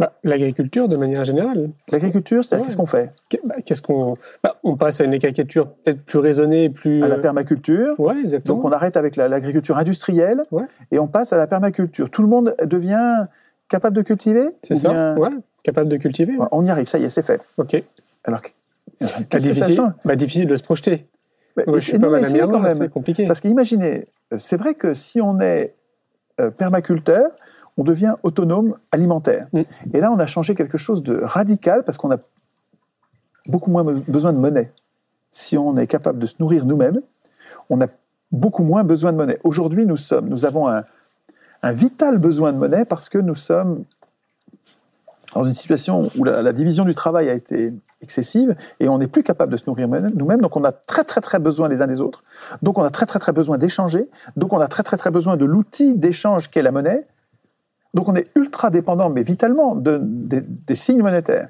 Bah, 0.00 0.14
L'agriculture, 0.24 0.88
de 0.88 0.96
manière 0.96 1.24
générale. 1.24 1.68
L'agriculture, 1.92 2.42
c'est 2.42 2.62
qu'est-ce 2.62 2.78
qu'on 2.78 2.86
fait? 2.86 3.12
Bah, 3.44 3.56
Qu'est-ce 3.66 3.82
qu'on 3.82 4.16
bah, 4.42 4.56
On 4.64 4.76
passe 4.76 5.02
à 5.02 5.04
une 5.04 5.12
agriculture 5.12 5.68
peut-être 5.68 6.02
plus 6.02 6.18
raisonnée, 6.18 6.70
plus 6.70 7.04
à 7.04 7.08
la 7.08 7.18
permaculture. 7.18 8.00
Ouais, 8.00 8.18
exactement. 8.18 8.56
Donc 8.56 8.64
on 8.64 8.72
arrête 8.72 8.96
avec 8.96 9.16
l'agriculture 9.16 9.76
industrielle 9.76 10.44
et 10.90 10.98
on 10.98 11.06
passe 11.06 11.34
à 11.34 11.38
la 11.38 11.46
permaculture. 11.46 12.08
Tout 12.08 12.22
le 12.22 12.28
monde 12.28 12.56
devient 12.64 13.26
capable 13.70 13.96
de 13.96 14.02
cultiver. 14.02 14.50
C'est 14.62 14.74
ça. 14.74 15.14
Ouais, 15.14 15.30
capable 15.62 15.88
de 15.88 15.96
cultiver. 15.96 16.36
on 16.50 16.64
y 16.66 16.70
arrive. 16.70 16.88
Ça 16.88 16.98
y 16.98 17.04
est, 17.04 17.08
c'est 17.08 17.24
fait. 17.24 17.40
Ok. 17.56 17.82
Alors, 18.24 18.42
qu'est-ce 18.98 19.38
difficile, 19.38 19.94
bah, 20.04 20.16
difficile 20.16 20.46
de 20.46 20.56
se 20.56 20.62
projeter. 20.62 21.06
je 21.56 21.78
suis 21.78 21.98
pas 21.98 22.10
mal 22.10 22.22
quand 22.22 22.60
même. 22.60 22.74
C'est 22.74 22.90
compliqué. 22.90 23.26
Parce 23.26 23.40
qu'imaginez, 23.40 24.08
c'est 24.36 24.56
vrai 24.56 24.74
que 24.74 24.92
si 24.92 25.22
on 25.22 25.40
est 25.40 25.74
euh, 26.40 26.50
permaculteur, 26.50 27.30
on 27.78 27.84
devient 27.84 28.16
autonome 28.22 28.76
alimentaire. 28.92 29.46
Mm. 29.52 29.62
Et 29.94 30.00
là, 30.00 30.12
on 30.12 30.18
a 30.18 30.26
changé 30.26 30.54
quelque 30.54 30.76
chose 30.76 31.02
de 31.02 31.18
radical 31.22 31.84
parce 31.84 31.96
qu'on 31.96 32.10
a 32.10 32.18
beaucoup 33.46 33.70
moins 33.70 33.84
besoin 33.84 34.34
de 34.34 34.38
monnaie. 34.38 34.72
Si 35.30 35.56
on 35.56 35.76
est 35.76 35.86
capable 35.86 36.18
de 36.18 36.26
se 36.26 36.34
nourrir 36.40 36.66
nous-mêmes, 36.66 37.00
on 37.70 37.80
a 37.80 37.86
beaucoup 38.32 38.64
moins 38.64 38.84
besoin 38.84 39.12
de 39.12 39.16
monnaie. 39.16 39.38
Aujourd'hui, 39.44 39.86
nous 39.86 39.96
sommes, 39.96 40.28
nous 40.28 40.44
avons 40.44 40.68
un, 40.68 40.84
vital 41.64 42.18
besoin 42.18 42.52
de 42.52 42.58
monnaie 42.58 42.84
parce 42.84 43.08
que 43.08 43.18
nous 43.18 43.34
sommes 43.34 43.84
dans 45.34 45.44
une 45.44 45.54
situation 45.54 46.10
où 46.16 46.24
la, 46.24 46.52
division 46.52 46.84
du 46.84 46.94
travail 46.94 47.28
a 47.28 47.34
été 47.34 47.72
excessive 48.00 48.56
et 48.80 48.88
on 48.88 48.98
n'est 48.98 49.06
plus 49.06 49.22
capable 49.22 49.52
de 49.52 49.56
se 49.56 49.64
nourrir 49.66 49.86
nous-mêmes. 49.88 50.40
Donc 50.40 50.56
on 50.56 50.64
a 50.64 50.72
très 50.72 51.04
très 51.04 51.20
très 51.20 51.38
besoin 51.38 51.68
les 51.68 51.82
uns 51.82 51.86
des 51.86 52.00
autres. 52.00 52.24
Donc 52.62 52.78
on 52.78 52.82
a 52.82 52.90
très 52.90 53.06
très 53.06 53.18
très 53.18 53.32
besoin 53.32 53.58
d'échanger. 53.58 54.08
Donc 54.36 54.52
on 54.52 54.60
a 54.60 54.66
très 54.66 54.82
très 54.82 54.96
très 54.96 55.10
besoin 55.10 55.36
de 55.36 55.44
l'outil 55.44 55.94
d'échange 55.94 56.50
qu'est 56.50 56.62
la 56.62 56.72
monnaie. 56.72 57.06
Donc 57.94 58.08
on 58.08 58.14
est 58.14 58.28
ultra 58.34 58.70
dépendant, 58.70 59.10
mais 59.10 59.22
vitalement, 59.22 59.76
des 59.76 60.74
signes 60.74 61.02
monétaires. 61.02 61.48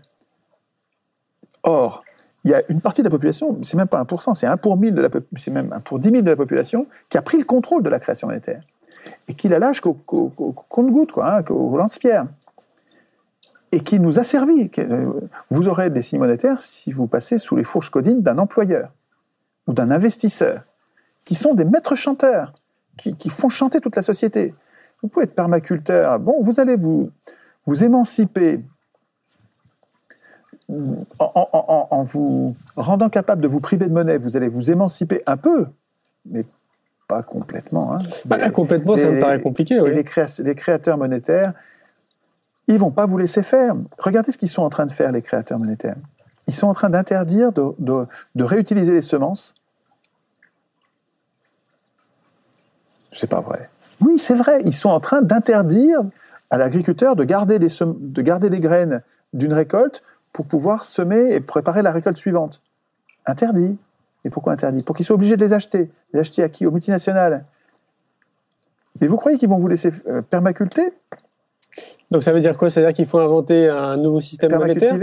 Or, 1.62 2.02
il 2.44 2.50
y 2.50 2.54
a 2.54 2.62
une 2.70 2.80
partie 2.80 3.02
de 3.02 3.06
la 3.06 3.10
population, 3.10 3.58
c'est 3.62 3.76
même 3.76 3.88
pas 3.88 4.02
1%, 4.02 4.34
c'est 4.34 4.46
1 4.46 4.56
pour 4.56 4.78
1000 4.78 4.94
de 4.94 5.02
la, 5.02 5.08
c'est 5.36 5.50
même 5.50 5.72
1 5.72 5.80
pour 5.80 5.98
10 5.98 6.10
000 6.10 6.22
de 6.22 6.30
la 6.30 6.36
population 6.36 6.86
qui 7.10 7.18
a 7.18 7.22
pris 7.22 7.36
le 7.36 7.44
contrôle 7.44 7.82
de 7.82 7.90
la 7.90 7.98
création 7.98 8.28
monétaire 8.28 8.62
et 9.28 9.34
qui 9.34 9.48
la 9.48 9.58
lâche 9.58 9.80
qu'au, 9.80 9.94
compte-goutte, 9.94 11.12
quoi, 11.12 11.36
hein, 11.36 11.42
qu'au 11.42 11.76
lance-pierre, 11.76 12.26
et 13.72 13.80
qui 13.80 14.00
nous 14.00 14.18
a 14.18 14.22
servi. 14.22 14.70
Vous 15.50 15.68
aurez 15.68 15.90
des 15.90 16.02
signes 16.02 16.18
monétaires 16.18 16.60
si 16.60 16.92
vous 16.92 17.06
passez 17.06 17.38
sous 17.38 17.56
les 17.56 17.64
fourches 17.64 17.90
codines 17.90 18.22
d'un 18.22 18.38
employeur 18.38 18.90
ou 19.66 19.72
d'un 19.72 19.90
investisseur, 19.90 20.62
qui 21.24 21.34
sont 21.34 21.54
des 21.54 21.64
maîtres 21.64 21.94
chanteurs, 21.94 22.52
qui 22.96 23.30
font 23.30 23.48
chanter 23.48 23.80
toute 23.80 23.96
la 23.96 24.02
société. 24.02 24.54
Vous 25.02 25.08
pouvez 25.08 25.24
être 25.24 25.34
permaculteur. 25.34 26.18
Bon, 26.18 26.42
vous 26.42 26.60
allez 26.60 26.76
vous, 26.76 27.10
vous 27.66 27.84
émanciper 27.84 28.60
en, 31.18 32.02
vous 32.04 32.54
rendant 32.76 33.08
capable 33.08 33.42
de 33.42 33.48
vous 33.48 33.60
priver 33.60 33.86
de 33.86 33.92
monnaie. 33.92 34.18
Vous 34.18 34.36
allez 34.36 34.48
vous 34.48 34.70
émanciper 34.70 35.22
un 35.26 35.36
peu, 35.36 35.66
mais 36.26 36.44
pas 37.10 37.22
complètement. 37.24 37.94
Hein. 37.94 37.98
Pas 38.28 38.50
complètement, 38.50 38.94
ça 38.94 39.10
me 39.10 39.18
paraît 39.18 39.40
compliqué. 39.40 39.80
Oui. 39.80 39.90
les, 39.90 40.04
les, 40.44 40.54
créateurs 40.54 40.96
monétaires, 40.96 41.54
ils 42.68 42.78
vont 42.78 42.92
pas 42.92 43.04
vous 43.04 43.18
laisser 43.18 43.42
faire. 43.42 43.74
Regardez 43.98 44.30
ce 44.30 44.38
qu'ils 44.38 44.48
sont 44.48 44.62
en 44.62 44.70
train 44.70 44.86
de 44.86 44.92
faire, 44.92 45.10
les 45.10 45.20
créateurs 45.20 45.58
monétaires. 45.58 45.96
Ils 46.46 46.54
sont 46.54 46.68
en 46.68 46.72
train 46.72 46.88
d'interdire 46.88 47.52
de, 47.52 47.72
de, 47.80 48.06
de 48.36 48.44
réutiliser 48.44 48.92
les 48.92 49.02
semences. 49.02 49.54
C'est 53.10 53.28
pas 53.28 53.40
vrai. 53.40 53.68
Oui, 54.00 54.16
c'est 54.16 54.36
vrai, 54.36 54.62
ils 54.64 54.72
sont 54.72 54.90
en 54.90 55.00
train 55.00 55.20
d'interdire 55.20 55.98
à 56.50 56.58
l'agriculteur 56.58 57.16
de 57.16 57.24
garder 57.24 57.58
des, 57.58 57.70
de 57.82 58.22
garder 58.22 58.50
des 58.50 58.60
graines 58.60 59.02
d'une 59.32 59.52
récolte 59.52 60.04
pour 60.32 60.46
pouvoir 60.46 60.84
semer 60.84 61.34
et 61.34 61.40
préparer 61.40 61.82
la 61.82 61.90
récolte 61.90 62.16
suivante. 62.16 62.62
Interdit. 63.26 63.78
Et 64.24 64.30
pourquoi 64.30 64.52
interdit? 64.52 64.82
Pour 64.82 64.94
qu'ils 64.94 65.06
soient 65.06 65.14
obligés 65.14 65.36
de 65.36 65.44
les 65.44 65.52
acheter. 65.52 65.90
Les 66.12 66.20
acheter 66.20 66.42
à 66.42 66.48
qui? 66.48 66.66
Aux 66.66 66.70
multinationales. 66.70 67.44
Mais 69.00 69.06
vous 69.06 69.16
croyez 69.16 69.38
qu'ils 69.38 69.48
vont 69.48 69.58
vous 69.58 69.68
laisser 69.68 69.92
euh, 70.06 70.20
permaculter? 70.22 70.92
Donc 72.10 72.22
ça 72.22 72.32
veut 72.32 72.40
dire 72.40 72.56
quoi? 72.58 72.68
Ça 72.68 72.80
veut 72.80 72.86
dire 72.86 72.94
qu'il 72.94 73.06
faut 73.06 73.18
inventer 73.18 73.68
un 73.68 73.96
nouveau 73.96 74.20
système 74.20 74.56
monétaire? 74.56 74.98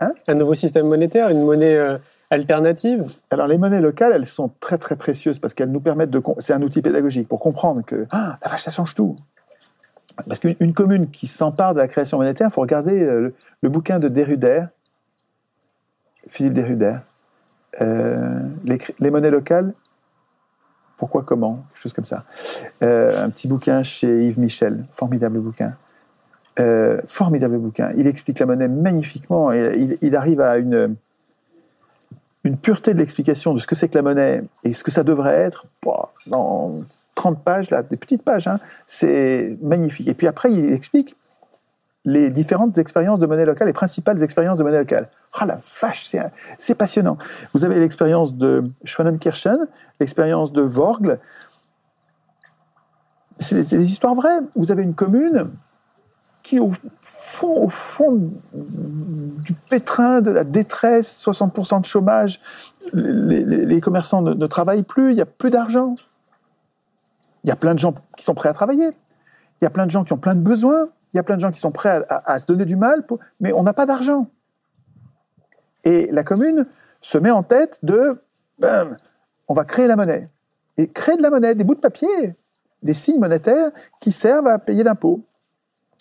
Hein? 0.00 0.12
Un 0.28 0.34
nouveau 0.34 0.54
système 0.54 0.86
monétaire, 0.86 1.28
une 1.30 1.42
monnaie 1.42 1.76
euh, 1.76 1.98
Alternative? 2.30 3.12
Alors 3.30 3.46
les 3.46 3.58
monnaies 3.58 3.80
locales, 3.80 4.12
elles 4.12 4.26
sont 4.26 4.50
très 4.60 4.78
très 4.78 4.96
précieuses 4.96 5.38
parce 5.38 5.54
qu'elles 5.54 5.70
nous 5.70 5.80
permettent 5.80 6.10
de... 6.10 6.22
C'est 6.38 6.52
un 6.52 6.62
outil 6.62 6.82
pédagogique 6.82 7.28
pour 7.28 7.40
comprendre 7.40 7.82
que 7.84 8.06
ah, 8.10 8.38
la 8.42 8.50
vache, 8.50 8.62
ça 8.62 8.70
change 8.70 8.94
tout. 8.94 9.16
Parce 10.26 10.40
qu'une 10.40 10.72
commune 10.72 11.10
qui 11.10 11.26
s'empare 11.26 11.74
de 11.74 11.78
la 11.78 11.88
création 11.88 12.18
monétaire, 12.18 12.48
il 12.50 12.52
faut 12.52 12.62
regarder 12.62 13.00
euh, 13.00 13.34
le, 13.60 13.68
bouquin 13.68 13.98
de 13.98 14.08
Deruder, 14.08 14.64
Philippe 16.28 16.54
Deruder, 16.54 16.96
euh, 17.80 18.40
les, 18.64 19.10
monnaies 19.10 19.30
locales, 19.30 19.72
pourquoi, 20.96 21.22
comment, 21.22 21.64
quelque 21.68 21.82
chose 21.82 21.92
comme 21.92 22.04
ça. 22.04 22.24
Euh, 22.82 23.24
un 23.24 23.30
petit 23.30 23.48
bouquin 23.48 23.82
chez 23.82 24.26
Yves 24.26 24.38
Michel, 24.38 24.84
formidable 24.92 25.40
bouquin. 25.40 25.74
Euh, 26.58 27.00
formidable 27.06 27.58
bouquin. 27.58 27.90
Il 27.96 28.06
explique 28.06 28.38
la 28.38 28.46
monnaie 28.46 28.68
magnifiquement. 28.68 29.52
Et 29.52 29.98
il, 30.00 30.16
arrive 30.16 30.40
à 30.40 30.56
une, 30.56 30.96
une 32.44 32.56
pureté 32.56 32.94
de 32.94 32.98
l'explication 32.98 33.52
de 33.52 33.58
ce 33.58 33.66
que 33.66 33.74
c'est 33.74 33.88
que 33.88 33.98
la 33.98 34.02
monnaie 34.02 34.42
et 34.64 34.72
ce 34.72 34.82
que 34.82 34.90
ça 34.90 35.04
devrait 35.04 35.34
être. 35.34 35.66
Dans 36.26 36.80
30 37.14 37.42
pages, 37.42 37.70
là, 37.70 37.82
des 37.82 37.96
petites 37.96 38.22
pages, 38.22 38.46
hein, 38.46 38.58
c'est 38.86 39.56
magnifique. 39.60 40.08
Et 40.08 40.14
puis 40.14 40.26
après, 40.26 40.50
il 40.50 40.72
explique 40.72 41.16
les 42.06 42.30
différentes 42.30 42.78
expériences 42.78 43.18
de 43.18 43.26
monnaie 43.26 43.44
locale, 43.44 43.66
les 43.66 43.74
principales 43.74 44.22
expériences 44.22 44.58
de 44.58 44.62
monnaie 44.62 44.78
locale. 44.78 45.10
Ah 45.38 45.44
la 45.44 45.60
vache, 45.82 46.08
c'est, 46.58 46.74
passionnant. 46.76 47.18
Vous 47.52 47.64
avez 47.64 47.78
l'expérience 47.80 48.34
de 48.34 48.64
Schwannenkirchen, 48.84 49.66
l'expérience 50.00 50.52
de 50.52 50.62
Vorgl. 50.62 51.18
C'est, 53.40 53.68
des 53.68 53.90
histoires 53.90 54.14
vraies. 54.14 54.38
Vous 54.54 54.70
avez 54.70 54.84
une 54.84 54.94
commune 54.94 55.50
qui, 56.44 56.60
au 56.60 56.72
fond, 57.00 57.64
au 57.64 57.68
fond 57.68 58.30
du 58.52 59.52
pétrin, 59.68 60.20
de 60.20 60.30
la 60.30 60.44
détresse, 60.44 61.20
60% 61.26 61.80
de 61.80 61.86
chômage, 61.86 62.40
les 62.92 63.80
commerçants 63.80 64.22
ne, 64.22 64.32
ne 64.32 64.46
travaillent 64.46 64.84
plus, 64.84 65.10
il 65.10 65.16
n'y 65.16 65.20
a 65.20 65.26
plus 65.26 65.50
d'argent. 65.50 65.96
Il 67.42 67.48
y 67.48 67.52
a 67.52 67.56
plein 67.56 67.74
de 67.74 67.80
gens 67.80 67.94
qui 68.16 68.24
sont 68.24 68.34
prêts 68.34 68.48
à 68.48 68.52
travailler. 68.52 68.90
Il 69.60 69.64
y 69.64 69.66
a 69.66 69.70
plein 69.70 69.86
de 69.86 69.90
gens 69.90 70.04
qui 70.04 70.12
ont 70.12 70.18
plein 70.18 70.36
de 70.36 70.40
besoins. 70.40 70.88
Il 71.12 71.16
y 71.16 71.20
a 71.20 71.22
plein 71.22 71.36
de 71.36 71.40
gens 71.40 71.50
qui 71.50 71.60
sont 71.60 71.72
prêts 71.72 72.04
à, 72.08 72.38
se 72.40 72.46
donner 72.46 72.64
du 72.64 72.76
mal, 72.76 73.04
mais 73.40 73.52
on 73.52 73.62
n'a 73.62 73.72
pas 73.72 73.86
d'argent. 73.86 74.28
Et 75.84 76.08
la 76.10 76.24
commune 76.24 76.66
se 77.00 77.16
met 77.16 77.30
en 77.30 77.42
tête 77.42 77.78
de, 77.82 78.20
bam, 78.58 78.96
on 79.48 79.54
va 79.54 79.64
créer 79.64 79.86
la 79.86 79.96
monnaie. 79.96 80.28
Et 80.76 80.88
créer 80.88 81.16
de 81.16 81.22
la 81.22 81.30
monnaie, 81.30 81.54
des 81.54 81.64
bouts 81.64 81.74
de 81.74 81.80
papier, 81.80 82.36
des 82.82 82.94
signes 82.94 83.20
monétaires 83.20 83.70
qui 84.00 84.12
servent 84.12 84.48
à 84.48 84.58
payer 84.58 84.82
l'impôt. 84.82 85.24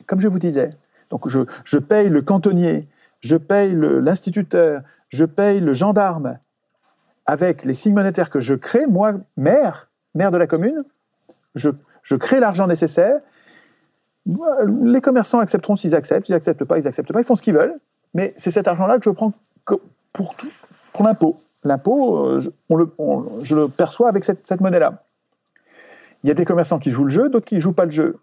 Comme 0.07 0.19
je 0.19 0.27
vous 0.27 0.39
disais. 0.39 0.71
Donc 1.09 1.27
je, 1.27 1.41
je 1.63 1.77
paye 1.77 2.09
le 2.09 2.21
cantonnier, 2.21 2.89
je 3.21 3.37
paye 3.37 3.73
l'instituteur, 3.75 4.81
je 5.09 5.25
paye 5.25 5.59
le 5.59 5.73
gendarme 5.73 6.39
avec 7.25 7.65
les 7.65 7.73
signes 7.73 7.93
monétaires 7.93 8.29
que 8.29 8.39
je 8.39 8.53
crée, 8.53 8.85
moi, 8.85 9.13
maire, 9.37 9.89
maire 10.13 10.31
de 10.31 10.37
la 10.37 10.47
commune, 10.47 10.83
je, 11.55 11.69
je 12.03 12.15
crée 12.15 12.39
l'argent 12.39 12.67
nécessaire. 12.67 13.19
Les 14.25 15.01
commerçants 15.01 15.39
accepteront 15.39 15.75
s'ils 15.75 15.93
acceptent, 15.95 16.25
s'ils 16.25 16.35
n'acceptent 16.35 16.63
pas, 16.65 16.79
ils 16.79 16.83
n'acceptent 16.85 17.13
pas, 17.13 17.19
ils 17.21 17.25
font 17.25 17.35
ce 17.35 17.41
qu'ils 17.41 17.53
veulent. 17.53 17.75
Mais 18.13 18.33
c'est 18.37 18.51
cet 18.51 18.67
argent-là 18.67 18.97
que 18.97 19.03
je 19.05 19.09
prends 19.11 19.33
pour, 20.13 20.35
tout- 20.35 20.47
pour 20.93 21.03
l'impôt. 21.05 21.39
L'impôt, 21.63 22.25
euh, 22.25 22.39
je, 22.39 22.49
on 22.69 22.77
le, 22.77 23.67
perçois 23.67 24.09
avec 24.09 24.23
cette, 24.23 24.61
monnaie-là. 24.61 25.03
Il 26.23 26.27
y 26.27 26.31
a 26.31 26.33
des 26.33 26.45
commerçants 26.45 26.79
qui 26.79 26.91
jouent 26.91 27.03
le 27.05 27.09
jeu, 27.09 27.29
d'autres 27.29 27.45
qui 27.45 27.55
ne 27.55 27.59
jouent 27.59 27.73
pas 27.73 27.85
le 27.85 27.91
jeu. 27.91 28.17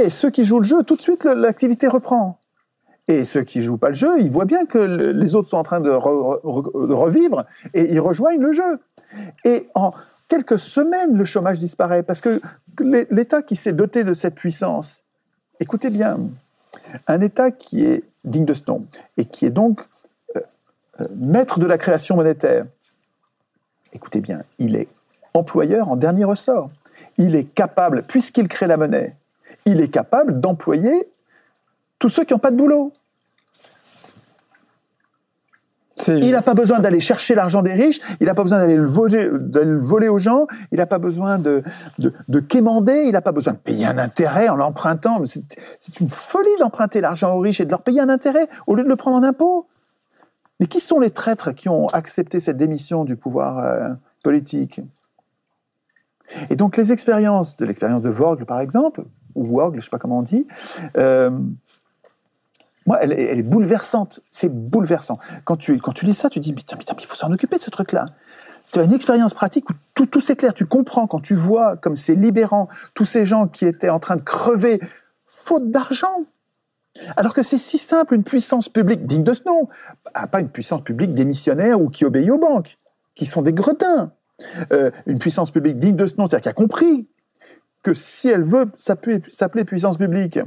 Et 0.00 0.10
ceux 0.10 0.30
qui 0.30 0.44
jouent 0.44 0.58
le 0.58 0.64
jeu, 0.66 0.82
tout 0.82 0.96
de 0.96 1.00
suite, 1.02 1.24
l'activité 1.24 1.88
reprend. 1.88 2.38
Et 3.08 3.24
ceux 3.24 3.42
qui 3.42 3.62
jouent 3.62 3.78
pas 3.78 3.88
le 3.88 3.94
jeu, 3.94 4.20
ils 4.20 4.30
voient 4.30 4.44
bien 4.44 4.66
que 4.66 4.78
le- 4.78 5.12
les 5.12 5.34
autres 5.34 5.48
sont 5.48 5.56
en 5.56 5.62
train 5.62 5.80
de, 5.80 5.88
de 5.88 6.92
revivre 6.94 7.46
et 7.74 7.92
ils 7.92 8.00
rejoignent 8.00 8.40
le 8.42 8.52
jeu. 8.52 8.78
Et 9.44 9.68
en 9.74 9.92
quelques 10.28 10.58
semaines, 10.58 11.16
le 11.16 11.24
chômage 11.24 11.58
disparaît 11.58 12.02
parce 12.02 12.20
que 12.20 12.40
l'É- 12.80 13.06
l'État 13.10 13.40
qui 13.40 13.56
s'est 13.56 13.72
doté 13.72 14.04
de 14.04 14.12
cette 14.12 14.34
puissance, 14.34 15.04
écoutez 15.60 15.90
bien, 15.90 16.18
un 17.06 17.20
État 17.20 17.50
qui 17.50 17.84
est 17.84 18.04
digne 18.24 18.44
de 18.44 18.54
ce 18.54 18.62
nom 18.66 18.86
et 19.16 19.24
qui 19.24 19.46
est 19.46 19.50
donc 19.50 19.80
euh, 20.36 20.40
euh, 21.00 21.08
maître 21.14 21.58
de 21.58 21.66
la 21.66 21.78
création 21.78 22.16
monétaire, 22.16 22.66
écoutez 23.92 24.20
bien, 24.20 24.42
il 24.58 24.76
est 24.76 24.88
employeur 25.34 25.90
en 25.90 25.96
dernier 25.96 26.24
ressort. 26.24 26.70
Il 27.16 27.34
est 27.34 27.44
capable, 27.44 28.02
puisqu'il 28.02 28.48
crée 28.48 28.66
la 28.66 28.76
monnaie, 28.76 29.16
il 29.64 29.80
est 29.80 29.88
capable 29.88 30.40
d'employer 30.40 31.08
tous 31.98 32.08
ceux 32.08 32.24
qui 32.24 32.32
n'ont 32.32 32.38
pas 32.38 32.50
de 32.50 32.56
boulot. 32.56 32.92
Il 36.06 36.30
n'a 36.30 36.42
pas 36.42 36.54
besoin 36.54 36.78
d'aller 36.78 37.00
chercher 37.00 37.34
l'argent 37.34 37.62
des 37.62 37.72
riches, 37.72 38.00
il 38.20 38.26
n'a 38.26 38.34
pas 38.34 38.42
besoin 38.42 38.58
d'aller 38.58 38.76
le 38.76 38.86
voler, 38.86 39.28
d'aller 39.32 39.72
le 39.72 39.78
voler 39.78 40.08
aux 40.08 40.18
gens, 40.18 40.46
il 40.70 40.78
n'a 40.78 40.86
pas 40.86 40.98
besoin 40.98 41.38
de, 41.38 41.62
de, 41.98 42.12
de 42.28 42.40
quémander, 42.40 43.02
il 43.06 43.12
n'a 43.12 43.20
pas 43.20 43.32
besoin 43.32 43.54
de 43.54 43.58
payer 43.58 43.86
un 43.86 43.98
intérêt 43.98 44.48
en 44.48 44.56
l'empruntant. 44.56 45.22
C'est 45.24 46.00
une 46.00 46.08
folie 46.08 46.48
d'emprunter 46.58 47.00
l'argent 47.00 47.34
aux 47.34 47.40
riches 47.40 47.60
et 47.60 47.64
de 47.64 47.70
leur 47.70 47.82
payer 47.82 48.00
un 48.00 48.08
intérêt 48.08 48.48
au 48.66 48.74
lieu 48.74 48.84
de 48.84 48.88
le 48.88 48.96
prendre 48.96 49.16
en 49.16 49.22
impôt. 49.22 49.66
Mais 50.60 50.66
qui 50.66 50.80
sont 50.80 50.98
les 50.98 51.10
traîtres 51.10 51.52
qui 51.52 51.68
ont 51.68 51.86
accepté 51.88 52.40
cette 52.40 52.56
démission 52.56 53.04
du 53.04 53.16
pouvoir 53.16 53.58
euh, 53.58 53.90
politique? 54.22 54.80
Et 56.50 56.56
donc 56.56 56.76
les 56.76 56.92
expériences, 56.92 57.56
de 57.56 57.64
l'expérience 57.64 58.02
de 58.02 58.10
Vorgl 58.10 58.44
par 58.44 58.60
exemple, 58.60 59.04
ou 59.34 59.46
Worgl, 59.46 59.74
je 59.74 59.78
ne 59.78 59.82
sais 59.82 59.90
pas 59.90 59.98
comment 59.98 60.18
on 60.18 60.22
dit, 60.22 60.46
euh, 60.96 61.30
moi, 62.88 62.98
elle, 63.02 63.12
est- 63.12 63.42
bouleversante. 63.42 64.20
C'est 64.30 64.48
bouleversant. 64.48 65.18
Quand 65.44 65.58
tu, 65.58 65.78
lis 66.02 66.14
ça, 66.14 66.30
tu 66.30 66.40
dis, 66.40 66.54
putain, 66.54 66.78
putain, 66.78 66.94
mais 66.96 67.02
il 67.02 67.06
faut 67.06 67.16
s'en 67.16 67.30
occuper 67.30 67.58
de 67.58 67.62
ce 67.62 67.68
truc-là. 67.68 68.06
Tu 68.72 68.78
as 68.78 68.84
une 68.84 68.94
expérience 68.94 69.34
pratique 69.34 69.68
où 69.68 69.74
tout, 70.06 70.20
s'éclaire. 70.22 70.54
Tu 70.54 70.64
comprends 70.64 71.06
quand 71.06 71.20
tu 71.20 71.34
vois 71.34 71.76
comme 71.76 71.96
c'est 71.96 72.14
libérant 72.14 72.68
tous 72.94 73.04
ces 73.04 73.26
gens 73.26 73.46
qui 73.46 73.66
étaient 73.66 73.90
en 73.90 74.00
train 74.00 74.16
de 74.16 74.22
crever 74.22 74.80
faute 75.26 75.70
d'argent. 75.70 76.24
Alors 77.18 77.34
que 77.34 77.42
c'est 77.42 77.58
si 77.58 77.76
simple, 77.76 78.14
une 78.14 78.24
puissance 78.24 78.70
publique 78.70 79.04
digne 79.04 79.22
de 79.22 79.34
ce 79.34 79.42
nom. 79.46 79.68
Ah, 80.14 80.26
pas 80.26 80.40
une 80.40 80.48
puissance 80.48 80.82
publique 80.82 81.12
démissionnaire 81.12 81.82
ou 81.82 81.90
qui 81.90 82.06
obéit 82.06 82.30
aux 82.30 82.38
banques, 82.38 82.78
qui 83.14 83.26
sont 83.26 83.42
des 83.42 83.52
gredins. 83.52 84.12
Euh, 84.72 84.90
une 85.04 85.18
puissance 85.18 85.50
publique 85.50 85.78
digne 85.78 85.96
de 85.96 86.06
ce 86.06 86.16
nom, 86.16 86.26
c'est-à-dire 86.26 86.44
qui 86.44 86.48
a 86.48 86.54
compris 86.54 87.06
que 87.82 87.92
si 87.92 88.28
elle 88.28 88.42
veut 88.44 88.70
s'appeler 88.78 89.64
puissance 89.66 89.98
publique, 89.98 90.38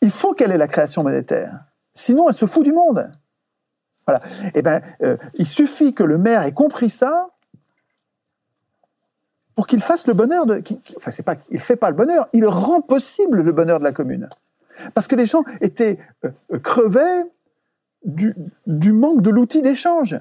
il 0.00 0.10
faut 0.10 0.32
qu'elle 0.32 0.52
ait 0.52 0.58
la 0.58 0.68
création 0.68 1.02
monétaire. 1.02 1.64
Sinon, 1.94 2.28
elle 2.28 2.34
se 2.34 2.46
fout 2.46 2.64
du 2.64 2.72
monde. 2.72 3.10
Voilà. 4.06 4.22
Eh 4.54 4.62
ben, 4.62 4.80
euh, 5.02 5.16
il 5.34 5.46
suffit 5.46 5.92
que 5.92 6.02
le 6.02 6.16
maire 6.16 6.42
ait 6.42 6.52
compris 6.52 6.90
ça 6.90 7.28
pour 9.54 9.66
qu'il 9.66 9.80
fasse 9.82 10.06
le 10.06 10.14
bonheur 10.14 10.46
de. 10.46 10.62
enfin, 10.96 11.10
c'est 11.10 11.24
pas 11.24 11.36
qu'il 11.36 11.58
fait 11.58 11.76
pas 11.76 11.90
le 11.90 11.96
bonheur, 11.96 12.28
il 12.32 12.46
rend 12.46 12.80
possible 12.80 13.42
le 13.42 13.52
bonheur 13.52 13.80
de 13.80 13.84
la 13.84 13.92
commune. 13.92 14.28
Parce 14.94 15.08
que 15.08 15.16
les 15.16 15.26
gens 15.26 15.42
étaient 15.60 15.98
euh, 16.24 16.30
euh, 16.52 16.58
crevaient 16.60 17.24
du, 18.04 18.34
manque 18.92 19.20
de 19.22 19.30
l'outil 19.30 19.60
d'échange. 19.60 20.18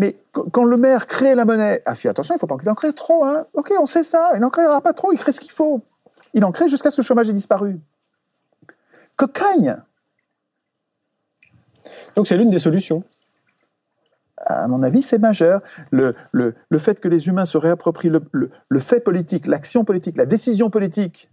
Mais 0.00 0.20
qu- 0.34 0.50
quand 0.50 0.64
le 0.64 0.76
maire 0.76 1.06
crée 1.06 1.36
la 1.36 1.44
monnaie, 1.44 1.82
ah, 1.86 1.94
fais 1.94 2.08
attention, 2.08 2.34
il 2.34 2.36
ne 2.36 2.40
faut 2.40 2.46
pas 2.48 2.58
qu'il 2.58 2.68
en 2.68 2.74
crée 2.74 2.92
trop. 2.92 3.24
Hein. 3.24 3.46
Ok, 3.54 3.72
on 3.80 3.86
sait 3.86 4.02
ça, 4.02 4.32
il 4.34 4.40
n'en 4.40 4.50
créera 4.50 4.80
pas 4.80 4.92
trop, 4.92 5.12
il 5.12 5.18
crée 5.18 5.32
ce 5.32 5.40
qu'il 5.40 5.52
faut. 5.52 5.80
Il 6.34 6.44
en 6.44 6.50
crée 6.50 6.68
jusqu'à 6.68 6.90
ce 6.90 6.96
que 6.96 7.02
le 7.02 7.06
chômage 7.06 7.30
ait 7.30 7.32
disparu. 7.32 7.78
Cocagne 9.18 9.76
Donc 12.16 12.28
c'est 12.28 12.36
l'une 12.36 12.50
des 12.50 12.60
solutions. 12.60 13.02
à 14.38 14.68
mon 14.68 14.82
avis, 14.84 15.02
c'est 15.02 15.18
majeur. 15.18 15.60
Le, 15.90 16.14
le, 16.32 16.78
fait 16.78 17.00
que 17.00 17.08
les 17.08 17.26
humains 17.26 17.44
se 17.44 17.58
réapproprient 17.58 18.10
le, 18.10 18.78
fait 18.78 19.00
politique, 19.00 19.48
l'action 19.48 19.84
politique, 19.84 20.16
la 20.16 20.24
décision 20.24 20.70
politique 20.70 21.28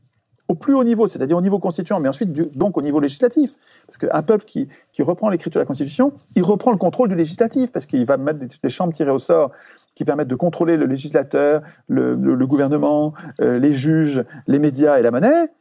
au 0.48 0.56
plus 0.56 0.74
haut 0.74 0.84
niveau, 0.84 1.08
c'est-à-dire 1.08 1.38
au 1.38 1.42
niveau 1.42 1.60
constituant, 1.60 2.00
mais 2.00 2.10
ensuite 2.10 2.32
donc 2.58 2.76
au 2.78 2.82
niveau 2.82 3.00
législatif. 3.00 3.54
Parce 3.86 4.00
qu'un 4.00 4.24
peuple 4.24 4.46
qui, 4.46 4.68
reprend 5.00 5.30
l'écriture 5.30 5.60
de 5.60 5.64
la 5.64 5.68
Constitution, 5.68 6.14
il 6.36 6.44
reprend 6.44 6.72
le 6.72 6.78
contrôle 6.78 7.10
du 7.10 7.16
législatif, 7.16 7.72
parce 7.72 7.86
qu'il 7.86 8.06
va 8.06 8.18
mettre 8.18 8.40
des, 8.40 8.70
chambres 8.70 8.94
tirées 8.94 9.12
au 9.12 9.20
sort 9.20 9.52
qui 9.94 10.06
permettent 10.06 10.28
de 10.28 10.36
contrôler 10.36 10.76
le 10.76 10.88
législateur, 10.88 11.62
le 11.88 12.46
gouvernement, 12.48 13.14
euh, 13.42 13.60
les 13.60 13.74
juges, 13.74 14.24
les 14.48 14.58
médias 14.58 14.98
et 14.98 15.04
la 15.04 15.12
monnaie. 15.12 15.52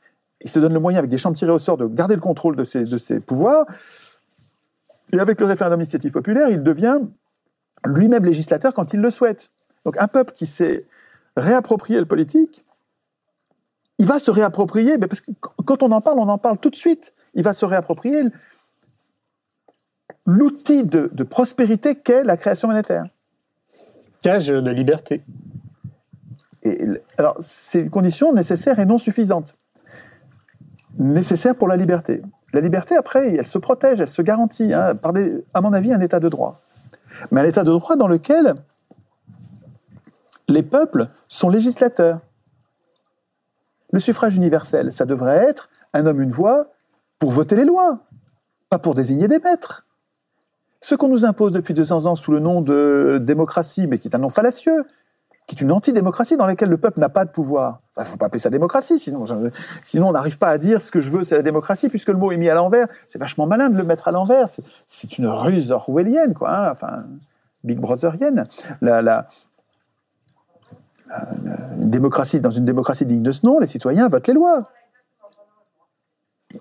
Il 0.41 0.51
se 0.51 0.59
donne 0.59 0.75
le 0.75 0.81
moyen, 0.81 0.99
avec 0.99 1.11
des 1.11 1.19
chambres 1.19 1.37
tirées 1.37 1.53
au 1.53 1.59
sort, 1.59 1.77
de 1.77 1.87
garder 1.87 2.15
le 2.15 2.21
contrôle 2.21 2.57
de 2.57 2.65
ses, 2.65 2.85
de 2.85 2.99
ses 2.99 3.21
pouvoirs. 3.21 3.67
Et 5.13 5.19
avec 5.19 5.41
le 5.41 5.47
référendum 5.47 5.81
initiative 5.81 6.11
populaire, 6.11 6.49
il 6.49 6.63
devient 6.63 7.01
lui-même 7.87 8.25
législateur 8.25 8.75
quand 8.75 8.93
il 8.93 9.01
le 9.01 9.11
souhaite. 9.11 9.51
Donc 9.85 9.97
un 9.99 10.09
peuple 10.09 10.33
qui 10.33 10.47
s'est 10.47 10.85
réapproprié 11.37 11.99
le 11.99 12.07
politique, 12.07 12.65
il 13.99 14.07
va 14.07 14.19
se 14.19 14.31
réapproprier, 14.31 14.99
mais 14.99 15.07
parce 15.07 15.21
que 15.21 15.31
quand 15.65 15.83
on 15.83 15.93
en 15.93 16.01
parle, 16.01 16.19
on 16.19 16.29
en 16.29 16.39
parle 16.39 16.59
tout 16.59 16.71
de 16.71 16.77
suite. 16.77 17.15
Il 17.35 17.45
va 17.45 17.53
se 17.53 17.65
réapproprier 17.65 18.23
l'outil 20.27 20.85
de, 20.85 21.11
de 21.13 21.25
prospérité 21.25 21.95
qu'est 21.95 22.25
la 22.25 22.37
création 22.37 22.69
monétaire. 22.69 23.07
Gage 24.23 24.49
de 24.49 24.71
liberté. 24.71 25.23
Et, 26.63 26.87
alors, 27.19 27.37
c'est 27.41 27.81
une 27.81 27.91
condition 27.91 28.33
nécessaire 28.33 28.79
et 28.79 28.87
non 28.87 28.99
suffisante. 28.99 29.57
Nécessaire 30.99 31.57
pour 31.57 31.69
la 31.69 31.77
liberté. 31.77 32.23
La 32.53 32.61
liberté, 32.61 32.95
après, 32.95 33.35
elle 33.35 33.47
se 33.47 33.59
protège, 33.59 34.01
elle 34.01 34.09
se 34.09 34.23
garantit 34.23 34.73
hein, 34.73 34.95
à 35.55 35.61
mon 35.61 35.73
avis, 35.73 35.93
un 35.93 36.01
état 36.01 36.21
de 36.21 36.29
droit. 36.29 36.61
Mais 37.31 37.41
un 37.41 37.45
état 37.45 37.65
de 37.65 37.71
droit 37.71 37.97
dans 37.97 38.07
lequel 38.07 38.55
les 40.49 40.63
peuples 40.63 41.09
sont 41.29 41.49
législateurs. 41.49 42.21
Le 43.93 43.99
suffrage 43.99 44.37
universel, 44.37 44.93
ça 44.93 45.05
devrait 45.05 45.37
être 45.37 45.69
un 45.93 46.07
homme, 46.07 46.21
une 46.21 46.31
voix 46.31 46.69
pour 47.19 47.31
voter 47.31 47.57
les 47.57 47.65
lois, 47.65 48.01
pas 48.69 48.79
pour 48.79 48.95
désigner 48.95 49.29
des 49.29 49.39
maîtres. 49.39 49.87
Ce 50.81 50.95
qu'on 50.95 51.09
nous 51.09 51.25
impose 51.25 51.53
depuis 51.53 51.75
200 51.75 52.07
ans 52.07 52.15
sous 52.15 52.31
le 52.31 52.41
nom 52.41 52.61
de 52.61 53.19
démocratie, 53.23 53.87
mais 53.87 53.99
qui 53.99 54.09
est 54.09 54.15
un 54.15 54.19
nom 54.19 54.29
fallacieux, 54.29 54.85
qui 55.47 55.57
est 55.57 55.61
une 55.61 55.73
antidémocratie 55.73 56.37
dans 56.37 56.47
laquelle 56.47 56.71
le 56.71 56.79
peuple 56.79 57.01
n'a 57.01 57.09
pas 57.09 57.25
de 57.25 57.31
pouvoir. 57.31 57.81
Il 57.97 58.01
ne 58.01 58.05
faut 58.07 58.17
pas 58.17 58.27
appeler 58.27 58.41
ça 58.41 58.51
démocratie, 58.51 58.99
sinon, 58.99 59.25
sinon 59.83 60.09
on 60.09 60.13
n'arrive 60.13 60.39
pas 60.39 60.49
à 60.49 60.59
dire 60.59 60.81
ce 60.81 60.91
que 60.91 61.01
je 61.01 61.11
veux, 61.11 61.23
c'est 61.23 61.37
la 61.37 61.43
démocratie, 61.43 61.89
puisque 61.89 62.09
le 62.09 62.17
mot 62.17 62.33
est 62.33 62.39
mis 62.39 62.49
à 62.49 62.55
l'envers. 62.55 62.89
C'est 63.09 63.19
vachement 63.19 63.47
malin 63.47 63.69
de 63.69 63.77
le 63.77 63.85
mettre 63.85 64.09
à 64.09 64.11
l'envers. 64.11 64.49
C'est 64.87 65.19
une 65.19 65.27
ruse 65.27 65.71
orwellienne, 65.71 66.35
quoi. 66.35 66.51
Hein, 66.51 66.71
enfin, 66.73 67.05
Big 67.63 67.79
Brotherienne. 67.79 68.47
La, 68.81 69.29
démocratie, 71.77 72.41
dans 72.41 72.51
une 72.51 72.65
démocratie 72.65 73.07
digne 73.07 73.23
de 73.23 73.33
ce 73.33 73.45
nom, 73.45 73.59
les 73.59 73.67
citoyens 73.67 74.09
votent 74.09 74.27
les 74.27 74.35
lois. 74.35 74.71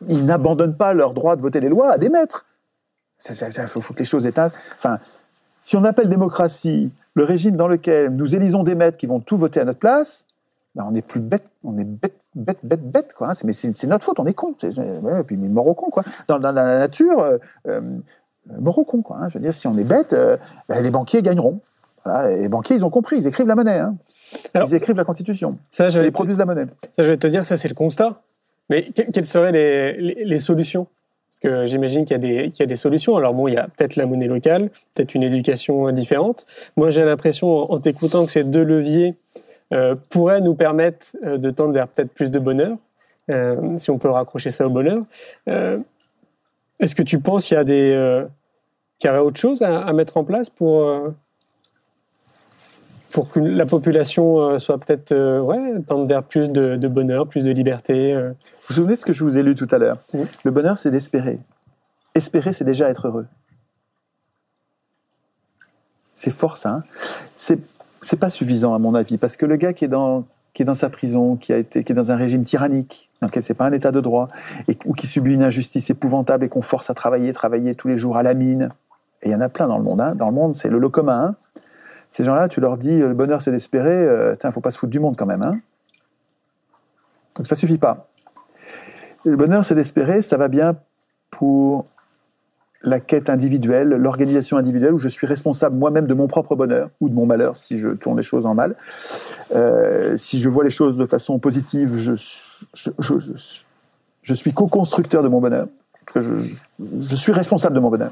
Ils 0.08 0.26
n'abandonnent 0.26 0.78
pas 0.78 0.94
leur 0.94 1.14
droit 1.14 1.36
de 1.36 1.42
voter 1.42 1.60
les 1.60 1.70
lois 1.70 1.92
à 1.92 1.98
des 1.98 2.10
maîtres. 2.10 2.46
Il 3.30 3.36
faut, 3.68 3.94
que 3.94 4.00
les 4.00 4.06
choses 4.06 4.26
éteignent. 4.26 4.52
Enfin, 4.74 5.00
si 5.64 5.78
on 5.78 5.86
appelle 5.86 6.10
démocratie 6.10 6.92
le 7.14 7.24
régime 7.24 7.56
dans 7.56 7.68
lequel 7.68 8.10
nous 8.10 8.36
élisons 8.36 8.64
des 8.64 8.76
maîtres 8.76 8.98
qui 8.98 9.08
vont 9.08 9.22
tout 9.22 9.38
voter 9.38 9.62
à 9.62 9.66
notre 9.66 9.80
place, 9.80 10.26
ben 10.76 10.86
on 10.90 10.94
est 10.94 11.02
plus 11.02 11.22
bête, 11.22 11.46
on 11.64 11.78
est 11.78 11.86
bête, 11.86 12.20
bête, 12.36 12.58
bête, 12.64 12.92
bête, 12.92 13.14
quoi. 13.14 13.32
Hein. 13.32 13.34
Mais 13.46 13.54
c'est 13.54 13.88
notre 13.88 14.04
faute, 14.04 14.20
on 14.20 14.26
est 14.26 14.34
con. 14.34 14.56
Ouais, 14.62 15.24
puis 15.24 15.38
mort 15.38 15.68
au 15.68 15.74
con, 15.74 15.90
quoi. 15.90 16.04
Dans, 16.28 16.38
dans, 16.38 16.52
la 16.52 16.80
nature, 16.80 17.20
euh, 17.20 17.38
euh, 17.68 17.80
mort 18.60 18.78
au 18.78 18.84
con, 18.84 19.02
quoi. 19.02 19.20
Hein. 19.22 19.30
Je 19.30 19.38
veux 19.38 19.44
dire, 19.44 19.54
si 19.54 19.66
on 19.68 19.78
est 19.78 19.86
bête, 19.86 20.12
euh, 20.12 20.36
ben, 20.68 20.82
les 20.82 20.92
banquiers 20.92 21.22
gagneront. 21.22 21.60
Voilà, 22.04 22.36
les 22.36 22.50
banquiers, 22.50 22.76
ils 22.76 22.84
ont 22.84 22.90
compris, 22.90 23.20
ils 23.20 23.28
écrivent 23.28 23.48
la 23.48 23.56
monnaie. 23.56 23.80
Hein. 23.80 23.96
Alors, 24.54 24.68
ils 24.70 24.76
écrivent 24.76 24.98
la 24.98 25.06
constitution. 25.06 25.58
Ça, 25.70 25.88
ils 25.88 26.12
produisent 26.12 26.40
la 26.40 26.46
monnaie. 26.46 26.66
Ça, 26.92 27.04
je 27.04 27.10
vais 27.10 27.18
te 27.18 27.28
dire, 27.28 27.46
ça, 27.46 27.56
c'est 27.56 27.70
le 27.70 27.76
constat. 27.76 28.22
Mais 28.70 28.82
quelles 28.82 29.24
seraient 29.24 29.54
les, 29.54 29.94
les, 29.94 30.26
les 30.26 30.40
solutions? 30.40 30.88
Parce 31.34 31.54
que 31.54 31.66
j'imagine 31.66 32.06
qu'il 32.06 32.24
y, 32.24 32.62
a 32.62 32.66
des 32.66 32.76
solutions. 32.76 33.16
Alors 33.16 33.34
bon, 33.34 33.48
il 33.48 33.56
y 33.56 33.58
a 33.58 33.68
peut-être 33.68 33.96
la 33.96 34.06
monnaie 34.06 34.28
locale, 34.28 34.70
peut-être 34.94 35.16
une 35.16 35.24
éducation 35.24 35.90
différente. 35.92 36.46
Moi, 36.78 36.92
j'ai 36.92 37.04
l'impression, 37.04 37.72
en 37.72 37.80
t'écoutant, 37.80 38.26
que 38.26 38.32
ces 38.32 38.44
deux 38.44 38.64
leviers 38.64 39.16
euh, 39.74 39.96
pourraient 40.10 40.42
nous 40.42 40.54
permettre 40.54 41.08
euh, 41.24 41.40
de 41.40 41.50
tendre 41.50 41.74
vers 41.74 41.88
peut-être 41.88 42.12
plus 42.12 42.30
de 42.30 42.38
bonheur, 42.38 42.78
euh, 43.32 43.78
si 43.78 43.90
on 43.90 43.98
peut 43.98 44.10
raccrocher 44.10 44.52
ça 44.52 44.68
au 44.68 44.70
bonheur. 44.70 45.04
Est-ce 45.48 46.94
que 46.94 47.02
tu 47.02 47.20
penses 47.20 47.48
qu'il 47.48 47.58
y 47.58 47.88
a 47.88 48.30
aurait 49.10 49.20
autre 49.20 49.40
chose 49.40 49.64
à, 49.64 49.92
mettre 49.94 50.18
en 50.18 50.24
place 50.24 50.50
pour 50.50 50.88
pour 53.14 53.30
que 53.30 53.40
la 53.40 53.66
population 53.66 54.60
soit 54.60 54.80
peut-être 54.80 55.14
ouais 55.42 55.82
tendre 55.88 56.08
vers 56.08 56.24
plus 56.24 56.50
de, 56.50 56.76
de, 56.76 56.88
bonheur, 56.88 57.28
plus 57.28 57.44
de 57.44 57.52
liberté 57.52 58.18
vous 58.64 58.68
vous 58.70 58.76
souvenez 58.76 58.94
de 58.94 59.00
ce 59.00 59.06
que 59.06 59.12
je 59.12 59.26
vous 59.26 59.38
ai 59.38 59.44
lu 59.44 59.56
tout 59.56 59.68
à 59.72 59.78
l'heure. 59.78 59.98
Le 60.46 60.52
bonheur, 60.52 60.78
c'est 60.78 60.90
d'espérer. 60.90 61.38
Espérer, 62.16 62.54
c'est 62.54 62.64
déjà 62.64 62.90
être 62.90 63.10
heureux. 63.10 63.28
C'est 66.14 66.32
fort 66.32 66.56
ça. 66.56 66.70
Hein 66.70 66.84
c'est, 67.36 67.60
c'est 68.02 68.16
pas 68.16 68.30
suffisant 68.30 68.74
à 68.74 68.80
mon 68.80 68.96
avis, 68.96 69.18
parce 69.18 69.36
que 69.36 69.46
le 69.46 69.58
gars 69.58 69.74
qui 69.74 69.84
est 69.84 69.90
dans 69.90 70.26
qui 70.54 70.62
est 70.62 70.66
dans 70.66 70.76
sa 70.76 70.90
prison, 70.90 71.36
qui 71.36 71.52
a 71.52 71.58
été, 71.58 71.84
qui 71.84 71.92
est 71.92 71.96
dans 71.96 72.12
un 72.12 72.16
régime 72.16 72.44
tyrannique, 72.44 73.10
dans 73.20 73.28
lequel 73.28 73.42
c'est 73.42 73.56
pas 73.56 73.66
un 73.66 73.72
état 73.72 73.92
de 73.92 74.00
droit, 74.00 74.30
et, 74.68 74.78
ou 74.86 74.94
qui 74.94 75.08
subit 75.08 75.34
une 75.34 75.42
injustice 75.42 75.90
épouvantable 75.90 76.46
et 76.46 76.50
qu'on 76.50 76.62
force 76.62 76.92
à 76.92 76.94
travailler, 76.94 77.34
travailler 77.34 77.74
tous 77.74 77.88
les 77.88 77.98
jours 77.98 78.18
à 78.18 78.24
la 78.24 78.36
mine. 78.36 78.70
Et 79.24 79.30
il 79.30 79.32
y 79.32 79.36
en 79.36 79.42
a 79.42 79.50
plein 79.50 79.68
dans 79.68 79.80
le 79.80 79.84
monde. 79.84 80.00
Hein. 80.00 80.14
Dans 80.14 80.28
le 80.28 80.36
monde, 80.36 80.56
c'est 80.56 80.70
le 80.70 80.78
lot 80.78 80.92
commun. 80.92 81.24
Hein. 81.26 81.36
Ces 82.14 82.24
gens-là, 82.26 82.48
tu 82.48 82.62
leur 82.62 82.78
dis 82.78 83.00
le 83.00 83.16
bonheur, 83.16 83.42
c'est 83.42 83.50
d'espérer. 83.50 83.90
Euh, 83.90 84.36
faut 84.52 84.62
pas 84.62 84.70
se 84.70 84.78
foutre 84.78 84.92
du 84.92 85.00
monde 85.00 85.16
quand 85.18 85.26
même. 85.26 85.42
Hein. 85.42 85.58
Donc 87.36 87.48
ça 87.48 87.56
suffit 87.56 87.80
pas. 87.80 88.08
Le 89.26 89.36
bonheur, 89.36 89.66
c'est 89.66 89.74
d'espérer, 89.74 90.22
ça 90.22 90.38
va 90.38 90.48
bien 90.48 90.76
pour 91.32 91.88
la 92.84 93.00
quête 93.00 93.32
individuelle, 93.32 93.90
l'organisation 93.90 94.58
individuelle, 94.58 94.94
où 94.94 95.00
je 95.00 95.08
suis 95.08 95.26
responsable 95.26 95.76
moi-même 95.76 96.06
de 96.06 96.14
mon 96.14 96.28
propre 96.28 96.56
bonheur 96.56 96.92
ou 97.02 97.10
de 97.10 97.16
mon 97.16 97.26
malheur, 97.26 97.56
si 97.56 97.80
je 97.80 97.90
tourne 97.90 98.18
les 98.18 98.24
choses 98.24 98.46
en 98.46 98.54
mal. 98.54 98.76
Euh, 99.56 100.16
si 100.16 100.40
je 100.40 100.50
vois 100.50 100.64
les 100.64 100.70
choses 100.70 100.98
de 100.98 101.08
façon 101.08 101.40
positive, 101.40 101.96
je, 101.96 102.14
suis 104.36 104.54
co-constructeur 104.54 105.24
de 105.24 105.30
mon 105.30 105.42
bonheur. 105.42 105.68
Je, 106.16 107.16
suis 107.16 107.32
responsable 107.32 107.74
de 107.74 107.80
mon 107.80 107.90
bonheur. 107.90 108.12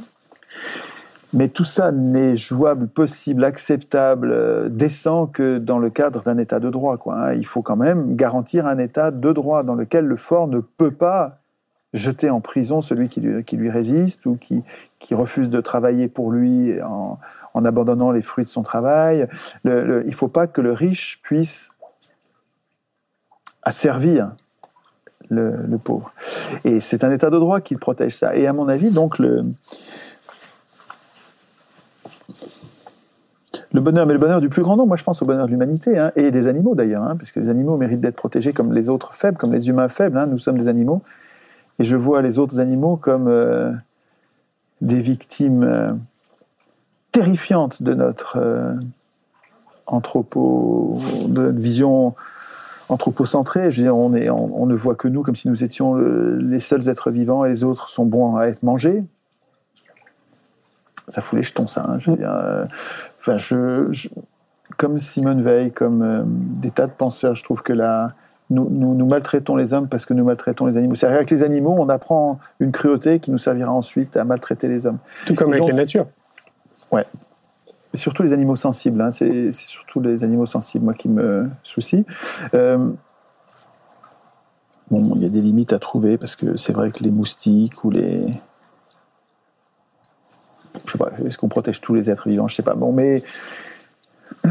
Mais 1.33 1.47
tout 1.47 1.63
ça 1.63 1.91
n'est 1.91 2.35
jouable, 2.35 2.87
possible, 2.87 3.43
acceptable, 3.45 4.31
euh, 4.31 4.69
décent 4.69 5.27
que 5.27 5.57
dans 5.59 5.79
le 5.79 5.89
cadre 5.89 6.23
d'un 6.23 6.37
état 6.37 6.59
de 6.59 6.69
droit. 6.69 6.97
Quoi, 6.97 7.15
hein. 7.15 7.33
Il 7.33 7.45
faut 7.45 7.61
quand 7.61 7.77
même 7.77 8.15
garantir 8.15 8.67
un 8.67 8.77
état 8.77 9.11
de 9.11 9.31
droit 9.31 9.63
dans 9.63 9.75
lequel 9.75 10.05
le 10.05 10.17
fort 10.17 10.47
ne 10.47 10.59
peut 10.59 10.91
pas 10.91 11.37
jeter 11.93 12.29
en 12.29 12.39
prison 12.39 12.81
celui 12.81 13.09
qui 13.09 13.19
lui, 13.21 13.69
résiste 13.69 14.25
ou 14.25 14.37
qui, 14.37 14.63
refuse 15.13 15.49
de 15.49 15.59
travailler 15.59 16.07
pour 16.07 16.31
lui 16.31 16.81
en, 16.81 17.65
abandonnant 17.65 18.11
les 18.11 18.21
fruits 18.21 18.45
de 18.45 18.49
son 18.49 18.61
travail. 18.61 19.27
Il 19.65 19.71
ne 19.71 20.11
faut 20.11 20.29
pas 20.29 20.47
que 20.47 20.61
le 20.61 20.71
riche 20.71 21.19
puisse 21.21 21.71
asservir 23.63 24.31
le, 25.29 25.57
le 25.67 25.77
pauvre. 25.77 26.13
Et 26.63 26.79
c'est 26.79 27.03
un 27.03 27.11
état 27.11 27.29
de 27.29 27.37
droit 27.37 27.59
qui 27.59 27.75
protège 27.75 28.15
ça. 28.15 28.35
Et 28.35 28.47
à 28.47 28.53
mon 28.53 28.69
avis, 28.69 28.89
donc, 28.89 29.19
le, 29.19 29.45
le 33.73 33.81
bonheur, 33.81 34.05
mais 34.05 34.13
le 34.13 34.19
bonheur 34.19 34.41
du 34.41 34.49
plus 34.49 34.63
grand 34.63 34.75
nombre, 34.75 34.89
moi 34.89 34.97
je 34.97 35.03
pense 35.03 35.21
au 35.21 35.25
bonheur 35.25 35.45
de 35.45 35.51
l'humanité, 35.51 35.97
hein, 35.97 36.11
et 36.15 36.31
des 36.31 36.47
animaux 36.47 36.75
d'ailleurs, 36.75 37.03
hein, 37.03 37.15
parce 37.17 37.31
que 37.31 37.39
les 37.39 37.49
animaux 37.49 37.77
méritent 37.77 38.01
d'être 38.01 38.17
protégés 38.17 38.53
comme 38.53 38.73
les 38.73 38.89
autres 38.89 39.13
faibles, 39.13 39.37
comme 39.37 39.53
les 39.53 39.69
humains 39.69 39.87
faibles, 39.87 40.17
hein, 40.17 40.25
nous 40.25 40.37
sommes 40.37 40.57
des 40.57 40.67
animaux, 40.67 41.01
et 41.79 41.83
je 41.83 41.95
vois 41.95 42.21
les 42.21 42.37
autres 42.37 42.59
animaux 42.59 42.97
comme 42.97 43.27
euh, 43.29 43.71
des 44.81 45.01
victimes 45.01 45.63
euh, 45.63 45.93
terrifiantes 47.11 47.81
de 47.81 47.93
notre 47.93 48.37
euh, 48.37 48.73
anthropo, 49.87 50.99
de 51.27 51.41
notre 51.41 51.59
vision 51.59 52.13
anthropocentrée. 52.89 53.71
Je 53.71 53.77
veux 53.77 53.83
dire, 53.83 53.95
on, 53.97 54.13
est, 54.13 54.29
on, 54.29 54.61
on, 54.61 54.65
ne 54.65 54.75
voit 54.75 54.95
que 54.95 55.07
nous 55.07 55.23
comme 55.23 55.35
si 55.35 55.47
nous 55.47 55.63
étions 55.63 55.93
le, 55.93 56.37
les 56.37 56.59
seuls 56.59 56.89
êtres 56.89 57.09
vivants 57.09 57.45
et 57.45 57.49
les 57.49 57.63
autres 57.63 57.87
sont 57.87 58.05
bons 58.05 58.35
à 58.35 58.47
être 58.47 58.63
mangés. 58.63 59.03
Ça 61.07 61.21
fout 61.21 61.37
les 61.37 61.43
jetons, 61.43 61.67
ça. 61.67 61.85
Hein, 61.89 61.99
je 61.99 62.11
veux 62.11 62.17
dire, 62.17 62.31
enfin, 63.21 63.37
je, 63.37 63.87
je, 63.91 64.09
comme 64.77 64.99
Simone 64.99 65.41
Veil, 65.41 65.71
comme 65.71 66.01
euh, 66.01 66.23
des 66.25 66.71
tas 66.71 66.87
de 66.87 66.91
penseurs, 66.91 67.35
je 67.35 67.43
trouve 67.43 67.61
que 67.61 67.73
la, 67.73 68.13
nous, 68.49 68.69
nous, 68.69 68.93
nous, 68.93 69.05
maltraitons 69.05 69.55
les 69.55 69.73
hommes 69.73 69.87
parce 69.87 70.05
que 70.05 70.13
nous 70.13 70.25
maltraitons 70.25 70.65
les 70.65 70.77
animaux. 70.77 70.95
C'est-à-dire 70.95 71.17
avec 71.17 71.31
les 71.31 71.43
animaux, 71.43 71.75
on 71.77 71.89
apprend 71.89 72.39
une 72.59 72.71
cruauté 72.71 73.19
qui 73.19 73.31
nous 73.31 73.37
servira 73.37 73.71
ensuite 73.71 74.17
à 74.17 74.25
maltraiter 74.25 74.67
les 74.67 74.85
hommes. 74.85 74.99
Tout 75.25 75.35
comme 75.35 75.49
avec 75.49 75.61
Donc, 75.61 75.69
la 75.69 75.75
nature. 75.75 76.05
Ouais. 76.91 77.05
Et 77.93 77.97
surtout 77.97 78.23
les 78.23 78.33
animaux 78.33 78.55
sensibles. 78.55 79.01
Hein. 79.01 79.11
C'est 79.11 79.53
surtout 79.53 80.01
les 80.01 80.23
animaux 80.23 80.45
sensibles, 80.45 80.85
moi, 80.85 80.93
qui 80.93 81.09
me 81.09 81.49
soucie. 81.63 82.05
Euh, 82.53 82.89
bon, 84.89 85.13
il 85.15 85.23
y 85.23 85.25
a 85.25 85.29
des 85.29 85.41
limites 85.41 85.73
à 85.73 85.79
trouver 85.79 86.17
parce 86.17 86.35
que 86.35 86.57
c'est 86.57 86.73
vrai 86.73 86.91
que 86.91 87.03
les 87.03 87.11
moustiques 87.11 87.83
ou 87.83 87.89
les 87.89 88.25
je 90.85 90.91
sais 90.91 90.97
pas, 90.97 91.11
est-ce 91.25 91.37
qu'on 91.37 91.49
protège 91.49 91.81
tous 91.81 91.93
les 91.93 92.09
êtres 92.09 92.27
vivants 92.27 92.47
Je 92.47 92.55
sais 92.55 92.63
pas. 92.63 92.73
Bon, 92.73 92.91
mais 92.91 93.23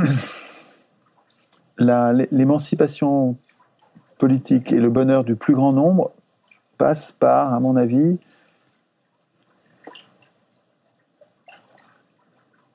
l'émancipation 1.78 3.36
politique 4.18 4.72
et 4.72 4.80
le 4.80 4.90
bonheur 4.90 5.24
du 5.24 5.34
plus 5.34 5.54
grand 5.54 5.72
nombre 5.72 6.12
passe 6.78 7.12
par, 7.12 7.54
à 7.54 7.60
mon 7.60 7.76
avis, 7.76 8.18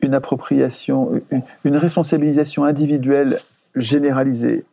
une 0.02 0.14
appropriation, 0.14 1.14
une, 1.32 1.42
une 1.64 1.78
responsabilisation 1.78 2.64
individuelle 2.64 3.40
généralisée 3.76 4.66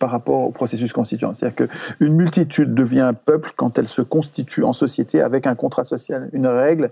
par 0.00 0.10
rapport 0.10 0.40
au 0.40 0.50
processus 0.50 0.92
constituant. 0.92 1.34
C'est-à-dire 1.34 1.68
qu'une 1.68 2.14
multitude 2.14 2.74
devient 2.74 3.00
un 3.00 3.14
peuple 3.14 3.52
quand 3.54 3.78
elle 3.78 3.86
se 3.86 4.02
constitue 4.02 4.64
en 4.64 4.72
société 4.72 5.20
avec 5.20 5.46
un 5.46 5.54
contrat 5.54 5.84
social, 5.84 6.30
une 6.32 6.46
règle 6.46 6.90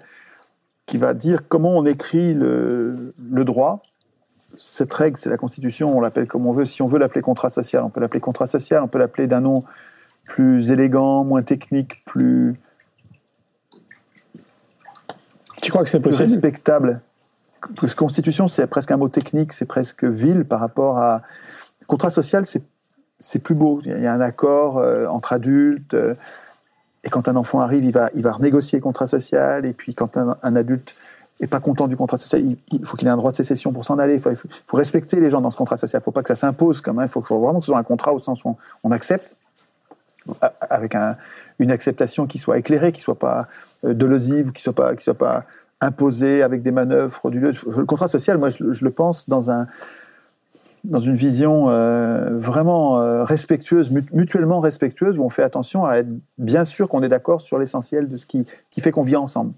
qui 0.88 0.96
va 0.96 1.14
dire 1.14 1.46
comment 1.48 1.76
on 1.76 1.84
écrit 1.84 2.34
le, 2.34 3.14
le 3.30 3.44
droit. 3.44 3.82
Cette 4.56 4.92
règle, 4.92 5.18
c'est 5.18 5.28
la 5.28 5.36
Constitution, 5.36 5.96
on 5.96 6.00
l'appelle 6.00 6.26
comme 6.26 6.46
on 6.46 6.52
veut. 6.52 6.64
Si 6.64 6.82
on 6.82 6.86
veut 6.86 6.98
l'appeler 6.98 7.20
contrat 7.20 7.50
social, 7.50 7.84
on 7.84 7.90
peut 7.90 8.00
l'appeler 8.00 8.20
contrat 8.20 8.46
social, 8.46 8.82
on 8.82 8.88
peut 8.88 8.98
l'appeler 8.98 9.26
d'un 9.28 9.42
nom 9.42 9.62
plus 10.24 10.70
élégant, 10.70 11.24
moins 11.24 11.42
technique, 11.42 12.02
plus. 12.06 12.54
Tu 15.60 15.70
crois 15.70 15.84
que 15.84 15.90
c'est 15.90 16.00
possible? 16.00 16.28
Respectable. 16.30 17.02
Parce 17.76 17.92
que 17.92 17.98
Constitution, 17.98 18.48
c'est 18.48 18.66
presque 18.66 18.90
un 18.90 18.96
mot 18.96 19.08
technique, 19.08 19.52
c'est 19.52 19.66
presque 19.66 20.04
vil 20.04 20.44
par 20.44 20.58
rapport 20.58 20.98
à. 20.98 21.22
Contrat 21.86 22.10
social, 22.10 22.44
c'est 22.46 23.38
plus 23.38 23.54
beau. 23.54 23.80
Il 23.84 24.02
y 24.02 24.06
a 24.06 24.12
un 24.12 24.20
accord 24.20 24.78
euh, 24.78 25.06
entre 25.06 25.34
adultes. 25.34 25.94
Et 27.08 27.10
quand 27.10 27.26
un 27.26 27.36
enfant 27.36 27.60
arrive, 27.60 27.86
il 27.86 27.92
va, 27.92 28.10
il 28.14 28.22
va 28.22 28.32
renégocier 28.32 28.80
le 28.80 28.82
contrat 28.82 29.06
social. 29.06 29.64
Et 29.64 29.72
puis 29.72 29.94
quand 29.94 30.18
un, 30.18 30.56
adulte 30.56 30.94
est 31.40 31.46
pas 31.46 31.58
content 31.58 31.88
du 31.88 31.96
contrat 31.96 32.18
social, 32.18 32.44
il, 32.44 32.84
faut 32.84 32.98
qu'il 32.98 33.08
ait 33.08 33.10
un 33.10 33.16
droit 33.16 33.30
de 33.30 33.36
sécession 33.36 33.72
pour 33.72 33.86
s'en 33.86 33.98
aller. 33.98 34.16
Il 34.16 34.36
faut, 34.66 34.76
respecter 34.76 35.18
les 35.18 35.30
gens 35.30 35.40
dans 35.40 35.50
ce 35.50 35.56
contrat 35.56 35.78
social. 35.78 36.00
Il 36.00 36.02
ne 36.02 36.04
faut 36.04 36.12
pas 36.12 36.20
que 36.20 36.28
ça 36.28 36.36
s'impose 36.36 36.82
quand 36.82 36.92
même. 36.92 37.06
Il 37.06 37.10
faut, 37.10 37.22
vraiment 37.22 37.60
que 37.60 37.64
ce 37.64 37.72
soit 37.72 37.78
un 37.78 37.82
contrat 37.82 38.12
au 38.12 38.18
sens 38.18 38.44
où 38.44 38.58
on, 38.84 38.90
accepte, 38.90 39.38
avec 40.68 40.94
un, 40.94 41.16
une 41.58 41.70
acceptation 41.70 42.26
qui 42.26 42.36
soit 42.36 42.58
éclairée, 42.58 42.92
qui 42.92 43.00
soit 43.00 43.18
pas 43.18 43.48
euh, 43.86 43.94
dolosive, 43.94 44.52
qui 44.52 44.62
soit 44.62 44.74
pas, 44.74 44.94
soit 44.98 45.14
pas 45.14 45.46
imposée 45.80 46.42
avec 46.42 46.60
des 46.60 46.72
manœuvres 46.72 47.10
frauduleuses. 47.10 47.64
Le 47.64 47.86
contrat 47.86 48.08
social, 48.08 48.36
moi, 48.36 48.50
je 48.50 48.84
le 48.84 48.90
pense 48.90 49.30
dans 49.30 49.50
un 49.50 49.66
dans 50.84 51.00
une 51.00 51.16
vision 51.16 51.68
euh, 51.68 52.38
vraiment 52.38 53.00
euh, 53.00 53.24
respectueuse, 53.24 53.90
mu- 53.90 54.04
mutuellement 54.12 54.60
respectueuse, 54.60 55.18
où 55.18 55.24
on 55.24 55.28
fait 55.28 55.42
attention 55.42 55.84
à 55.84 55.96
être 55.98 56.08
bien 56.38 56.64
sûr 56.64 56.88
qu'on 56.88 57.02
est 57.02 57.08
d'accord 57.08 57.40
sur 57.40 57.58
l'essentiel 57.58 58.08
de 58.08 58.16
ce 58.16 58.26
qui, 58.26 58.46
fait 58.78 58.90
qu'on 58.90 59.02
vit 59.02 59.16
ensemble. 59.16 59.52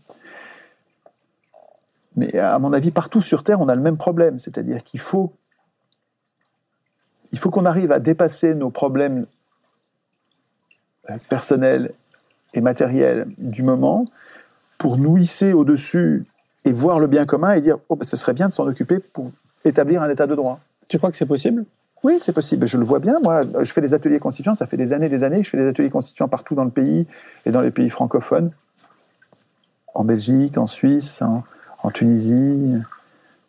Mais 2.17 2.39
à 2.39 2.59
mon 2.59 2.73
avis, 2.73 2.91
partout 2.91 3.23
sur 3.23 3.45
Terre, 3.45 3.61
on 3.61 3.69
a 3.69 3.75
le 3.75 3.83
même 3.83 3.97
problème, 3.97 4.39
c'est-à-dire 4.39 4.83
qu'il 4.83 5.01
faut, 5.01 5.33
il 7.33 7.39
faut 7.39 7.51
qu'on 7.51 7.67
arrive 7.67 7.93
à 7.93 8.01
dépasser 8.01 8.55
nos 8.55 8.71
problèmes 8.71 9.27
euh, 11.09 11.17
personnels 11.29 11.93
et 12.55 12.61
matériels 12.61 13.29
du 13.39 13.63
moment 13.63 14.07
pour 14.79 14.97
nous 14.97 15.17
hisser 15.19 15.53
au-dessus 15.53 16.25
et 16.65 16.73
voir 16.73 16.99
le 16.99 17.07
bien 17.07 17.27
commun 17.27 17.53
et 17.53 17.61
dire 17.61 17.79
oh, 17.89 17.97
ben, 17.97 18.07
ce 18.07 18.17
serait 18.17 18.35
bien 18.35 18.49
de 18.49 18.53
s'en 18.53 18.67
occuper 18.67 18.99
pour 18.99 19.31
établir 19.65 20.03
un 20.03 20.11
état 20.11 20.27
de 20.27 20.35
droit. 20.35 20.61
Tu 20.91 20.99
crois 20.99 21.11
que 21.13 21.17
c'est 21.17 21.25
possible? 21.25 21.65
Oui, 22.03 22.19
c'est 22.21 22.33
possible. 22.33 22.67
Je 22.67 22.77
le 22.77 22.85
vois 22.85 22.99
bien. 22.99 23.21
Moi, 23.23 23.43
je 23.61 23.73
fais 23.73 23.81
des 23.81 23.95
ateliers 23.95 24.19
constituants. 24.19 24.57
Ça 24.57 24.67
fait 24.67 24.77
des 24.77 24.93
années, 24.93 25.09
des 25.09 25.23
années. 25.23 25.45
Je 25.45 25.49
fais 25.49 25.57
des 25.57 25.69
ateliers 25.69 25.89
constituants 25.89 26.27
partout 26.27 26.57
dans 26.57 26.65
le 26.65 26.71
pays 26.71 27.07
et 27.47 27.53
dans 27.53 27.61
les 27.61 27.71
pays 27.71 27.89
francophones, 27.89 28.51
en 29.95 30.05
Belgique, 30.05 30.59
en 30.59 30.67
Suisse, 30.67 31.23
en, 31.23 31.91
Tunisie, 31.93 32.75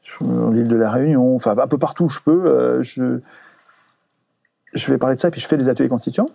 sur 0.03 0.23
l'île 0.51 0.67
de 0.67 0.75
la 0.75 0.91
Réunion, 0.91 1.35
enfin 1.35 1.57
un 1.57 1.67
peu 1.67 1.79
partout 1.79 2.05
où 2.05 2.09
je 2.09 2.19
peux. 2.19 2.45
euh, 2.45 2.83
je, 2.83 3.19
je 4.73 4.91
vais 4.91 4.97
parler 4.99 5.15
de 5.15 5.19
ça 5.19 5.29
et 5.29 5.31
puis 5.31 5.41
je 5.41 5.47
fais 5.47 5.57
des 5.57 5.67
ateliers 5.67 5.89
constituants. 5.89 6.29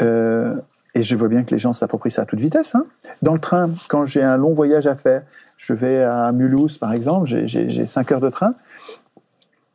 Euh, 0.00 0.56
et 0.94 1.02
je 1.02 1.14
vois 1.14 1.28
bien 1.28 1.44
que 1.44 1.50
les 1.50 1.58
gens 1.58 1.72
s'approprient 1.72 2.10
ça 2.10 2.22
à 2.22 2.26
toute 2.26 2.40
vitesse. 2.40 2.74
hein. 2.74 2.86
Dans 3.20 3.34
le 3.34 3.40
train, 3.40 3.70
quand 3.88 4.04
j'ai 4.06 4.22
un 4.22 4.36
long 4.36 4.52
voyage 4.54 4.86
à 4.86 4.94
faire, 4.96 5.22
je 5.58 5.74
vais 5.74 6.02
à 6.02 6.32
Mulhouse, 6.32 6.78
par 6.78 6.92
exemple, 6.92 7.26
j'ai 7.26 7.86
5 7.86 8.12
heures 8.12 8.20
de 8.20 8.30
train, 8.30 8.54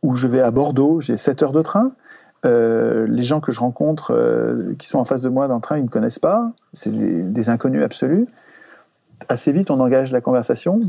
ou 0.01 0.15
je 0.15 0.27
vais 0.27 0.41
à 0.41 0.51
Bordeaux, 0.51 1.01
j'ai 1.01 1.17
7 1.17 1.43
heures 1.43 1.51
de 1.51 1.61
train. 1.61 1.91
Euh, 2.45 3.05
les 3.09 3.23
gens 3.23 3.41
que 3.41 3.51
je 3.51 3.59
rencontre 3.59 4.11
euh, 4.11 4.73
qui 4.77 4.87
sont 4.87 4.97
en 4.97 5.05
face 5.05 5.21
de 5.21 5.29
moi 5.29 5.47
dans 5.47 5.55
le 5.55 5.61
train, 5.61 5.77
ils 5.77 5.81
ne 5.81 5.87
me 5.87 5.91
connaissent 5.91 6.19
pas. 6.19 6.51
C'est 6.71 6.91
des, 6.91 7.49
inconnus 7.49 7.83
absolus. 7.83 8.27
Assez 9.27 9.51
vite, 9.51 9.71
on 9.71 9.79
engage 9.79 10.11
la 10.11 10.21
conversation. 10.21 10.79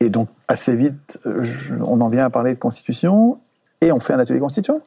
Et 0.00 0.10
donc, 0.10 0.28
assez 0.46 0.76
vite, 0.76 1.18
euh, 1.26 1.42
on 1.80 2.00
en 2.00 2.08
vient 2.10 2.26
à 2.26 2.30
parler 2.30 2.54
de 2.54 2.58
constitution 2.58 3.40
et 3.80 3.90
on 3.90 4.00
fait 4.00 4.12
un 4.12 4.18
atelier 4.18 4.40
constituant. 4.40 4.80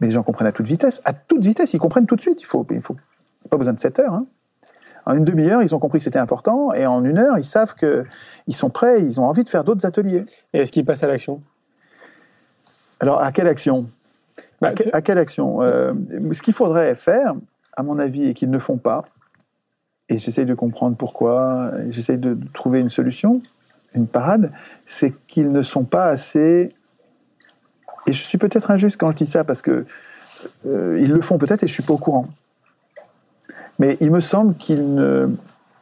Mais 0.00 0.08
les 0.08 0.12
gens 0.12 0.24
comprennent 0.24 0.48
à 0.48 0.52
toute 0.52 0.66
vitesse. 0.66 1.00
À 1.04 1.12
toute 1.12 1.44
vitesse, 1.44 1.72
ils 1.74 1.78
comprennent 1.78 2.06
tout 2.06 2.16
de 2.16 2.20
suite. 2.20 2.42
Il 2.42 2.46
faut, 2.46 2.66
il 2.70 2.82
faut 2.82 2.96
pas 3.48 3.56
besoin 3.56 3.74
de 3.74 3.78
7 3.78 4.00
heures. 4.00 4.14
hein. 4.14 4.26
En 5.06 5.16
une 5.16 5.24
demi-heure, 5.24 5.62
ils 5.62 5.74
ont 5.74 5.78
compris 5.78 5.98
que 5.98 6.04
c'était 6.04 6.18
important. 6.18 6.72
Et 6.72 6.86
en 6.86 7.04
une 7.04 7.18
heure, 7.18 7.38
ils 7.38 7.44
savent 7.44 7.74
qu'ils 7.74 8.54
sont 8.54 8.70
prêts, 8.70 9.02
ils 9.02 9.20
ont 9.20 9.24
envie 9.24 9.44
de 9.44 9.48
faire 9.48 9.64
d'autres 9.64 9.86
ateliers. 9.86 10.24
Et 10.52 10.60
est-ce 10.60 10.72
qu'ils 10.72 10.84
passent 10.84 11.02
à 11.02 11.08
l'action? 11.08 11.42
Alors, 13.02 13.20
à 13.20 13.32
quelle 13.32 13.48
action 13.48 13.90
Bah, 14.60 14.68
à, 14.68 14.72
que- 14.74 14.88
à 14.92 15.02
quelle 15.02 15.18
action 15.18 15.60
Euh, 15.62 15.92
Ce 16.32 16.40
qu'il 16.40 16.54
faudrait 16.54 16.94
faire, 16.94 17.34
à 17.76 17.82
mon 17.82 17.98
avis, 17.98 18.28
et 18.28 18.34
qu'ils 18.34 18.50
ne 18.50 18.58
font 18.58 18.78
pas, 18.78 19.04
et 20.08 20.18
j'essaye 20.18 20.46
de 20.46 20.54
comprendre 20.54 20.96
pourquoi, 20.96 21.72
j'essaye 21.90 22.16
de 22.18 22.34
de 22.34 22.48
trouver 22.54 22.80
une 22.80 22.88
solution, 22.88 23.42
une 23.94 24.06
parade, 24.06 24.52
c'est 24.86 25.12
qu'ils 25.26 25.50
ne 25.52 25.62
sont 25.62 25.84
pas 25.84 26.06
assez. 26.06 26.72
Et 28.06 28.12
je 28.12 28.22
suis 28.22 28.38
peut-être 28.38 28.70
injuste 28.70 28.98
quand 28.98 29.10
je 29.10 29.16
dis 29.16 29.26
ça, 29.26 29.42
parce 29.44 29.62
que 29.62 29.84
euh, 30.66 30.98
ils 31.02 31.10
le 31.12 31.20
font 31.20 31.38
peut-être 31.38 31.62
et 31.64 31.66
je 31.66 31.72
suis 31.72 31.82
pas 31.82 31.92
au 31.94 31.98
courant. 31.98 32.26
Mais 33.78 33.96
il 34.00 34.10
me 34.10 34.20
semble 34.20 34.54
qu'ils 34.56 34.94
ne. 34.94 35.28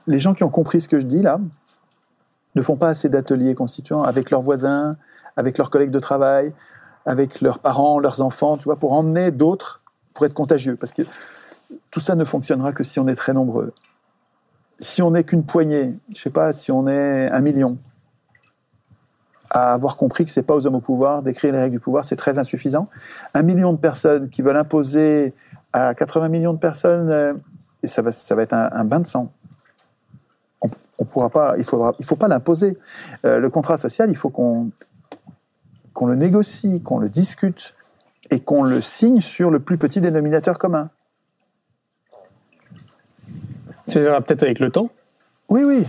Les 0.06 0.18
gens 0.18 0.32
qui 0.34 0.42
ont 0.42 0.48
compris 0.50 0.80
ce 0.80 0.88
que 0.88 0.98
je 0.98 1.04
dis 1.06 1.22
là 1.22 1.38
ne 2.56 2.62
font 2.62 2.76
pas 2.76 2.88
assez 2.88 3.08
d'ateliers 3.08 3.54
constituants 3.54 4.02
avec 4.02 4.30
leurs 4.30 4.42
voisins, 4.42 4.96
avec 5.36 5.56
leurs 5.58 5.70
collègues 5.70 5.90
de 5.92 5.98
travail, 5.98 6.52
avec 7.10 7.40
leurs 7.40 7.58
parents, 7.58 7.98
leurs 7.98 8.22
enfants, 8.22 8.56
tu 8.56 8.66
vois, 8.66 8.76
pour 8.76 8.92
emmener 8.92 9.32
d'autres, 9.32 9.82
pour 10.14 10.26
être 10.26 10.32
contagieux. 10.32 10.76
Parce 10.76 10.92
que 10.92 11.02
tout 11.90 11.98
ça 11.98 12.14
ne 12.14 12.24
fonctionnera 12.24 12.72
que 12.72 12.84
si 12.84 13.00
on 13.00 13.08
est 13.08 13.16
très 13.16 13.32
nombreux. 13.32 13.72
Si 14.78 15.02
on 15.02 15.10
n'est 15.10 15.24
qu'une 15.24 15.42
poignée, 15.42 15.98
je 16.14 16.20
sais 16.20 16.30
pas, 16.30 16.52
si 16.52 16.70
on 16.70 16.86
est 16.86 17.28
un 17.28 17.40
million, 17.40 17.78
à 19.50 19.72
avoir 19.72 19.96
compris 19.96 20.24
que 20.24 20.30
c'est 20.30 20.44
pas 20.44 20.54
aux 20.54 20.68
hommes 20.68 20.76
au 20.76 20.80
pouvoir 20.80 21.24
d'écrire 21.24 21.52
les 21.52 21.58
règles 21.58 21.72
du 21.72 21.80
pouvoir, 21.80 22.04
c'est 22.04 22.14
très 22.14 22.38
insuffisant. 22.38 22.88
Un 23.34 23.42
million 23.42 23.72
de 23.72 23.78
personnes 23.78 24.28
qui 24.28 24.40
veulent 24.40 24.56
imposer 24.56 25.34
à 25.72 25.94
80 25.94 26.28
millions 26.28 26.52
de 26.52 26.60
personnes, 26.60 27.10
euh, 27.10 27.34
ça 27.82 28.02
va, 28.02 28.12
ça 28.12 28.36
va 28.36 28.42
être 28.42 28.52
un, 28.52 28.70
un 28.70 28.84
bain 28.84 29.00
de 29.00 29.06
sang. 29.06 29.32
On, 30.62 30.70
on 30.98 31.04
pourra 31.04 31.28
pas, 31.28 31.54
il 31.58 31.64
faudra, 31.64 31.92
il 31.98 32.04
faut 32.04 32.14
pas 32.14 32.28
l'imposer. 32.28 32.78
Euh, 33.24 33.40
le 33.40 33.50
contrat 33.50 33.78
social, 33.78 34.10
il 34.10 34.16
faut 34.16 34.30
qu'on 34.30 34.70
qu'on 35.94 36.06
le 36.06 36.14
négocie, 36.14 36.80
qu'on 36.82 36.98
le 36.98 37.08
discute 37.08 37.74
et 38.30 38.40
qu'on 38.40 38.62
le 38.62 38.80
signe 38.80 39.20
sur 39.20 39.50
le 39.50 39.58
plus 39.60 39.78
petit 39.78 40.00
dénominateur 40.00 40.58
commun. 40.58 40.90
Ça 43.86 44.00
ira 44.00 44.20
peut-être 44.20 44.42
avec 44.44 44.60
le 44.60 44.70
temps. 44.70 44.90
Oui, 45.48 45.64
oui. 45.64 45.86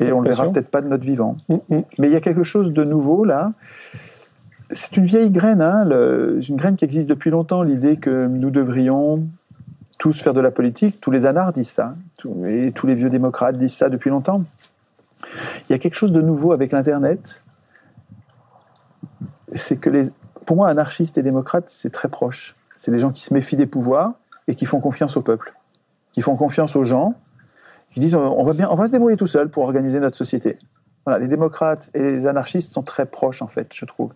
Et 0.00 0.12
on 0.12 0.20
le 0.22 0.30
verra 0.30 0.50
peut-être 0.50 0.70
pas 0.70 0.80
de 0.80 0.88
notre 0.88 1.04
vivant. 1.04 1.36
Mm, 1.48 1.54
mm. 1.68 1.82
Mais 1.98 2.08
il 2.08 2.12
y 2.12 2.16
a 2.16 2.20
quelque 2.20 2.42
chose 2.42 2.72
de 2.72 2.84
nouveau 2.84 3.24
là. 3.24 3.52
C'est 4.72 4.96
une 4.96 5.04
vieille 5.04 5.30
graine, 5.30 5.60
hein, 5.60 5.84
le- 5.84 6.40
une 6.48 6.56
graine 6.56 6.76
qui 6.76 6.84
existe 6.84 7.08
depuis 7.08 7.30
longtemps, 7.30 7.62
l'idée 7.62 7.96
que 7.96 8.26
nous 8.28 8.50
devrions 8.50 9.26
tous 9.98 10.20
faire 10.22 10.32
de 10.32 10.40
la 10.40 10.50
politique. 10.50 11.00
Tous 11.00 11.10
les 11.10 11.26
anards 11.26 11.52
disent 11.52 11.70
ça, 11.70 11.96
et 12.46 12.72
tous 12.72 12.86
les 12.86 12.94
vieux 12.94 13.10
démocrates 13.10 13.58
disent 13.58 13.74
ça 13.74 13.88
depuis 13.88 14.10
longtemps. 14.10 14.44
Il 15.68 15.72
y 15.72 15.74
a 15.74 15.78
quelque 15.78 15.96
chose 15.96 16.12
de 16.12 16.22
nouveau 16.22 16.52
avec 16.52 16.72
l'Internet. 16.72 17.42
C'est 19.54 19.78
que 19.78 19.90
les, 19.90 20.04
pour 20.46 20.56
moi, 20.56 20.68
anarchistes 20.68 21.18
et 21.18 21.22
démocrates, 21.22 21.68
c'est 21.68 21.90
très 21.90 22.08
proche. 22.08 22.54
C'est 22.76 22.90
des 22.90 22.98
gens 22.98 23.10
qui 23.10 23.22
se 23.22 23.34
méfient 23.34 23.56
des 23.56 23.66
pouvoirs 23.66 24.12
et 24.48 24.54
qui 24.54 24.66
font 24.66 24.80
confiance 24.80 25.16
au 25.16 25.22
peuple, 25.22 25.54
qui 26.12 26.22
font 26.22 26.36
confiance 26.36 26.76
aux 26.76 26.84
gens, 26.84 27.14
qui 27.90 28.00
disent 28.00 28.14
on 28.14 28.42
va 28.44 28.52
bien, 28.54 28.68
on 28.70 28.74
va 28.74 28.86
se 28.86 28.92
débrouiller 28.92 29.16
tout 29.16 29.26
seul 29.26 29.48
pour 29.48 29.64
organiser 29.64 30.00
notre 30.00 30.16
société. 30.16 30.58
Voilà, 31.06 31.18
les 31.18 31.28
démocrates 31.28 31.90
et 31.94 32.02
les 32.02 32.26
anarchistes 32.26 32.72
sont 32.72 32.82
très 32.82 33.06
proches, 33.06 33.42
en 33.42 33.46
fait, 33.46 33.72
je 33.74 33.84
trouve. 33.86 34.12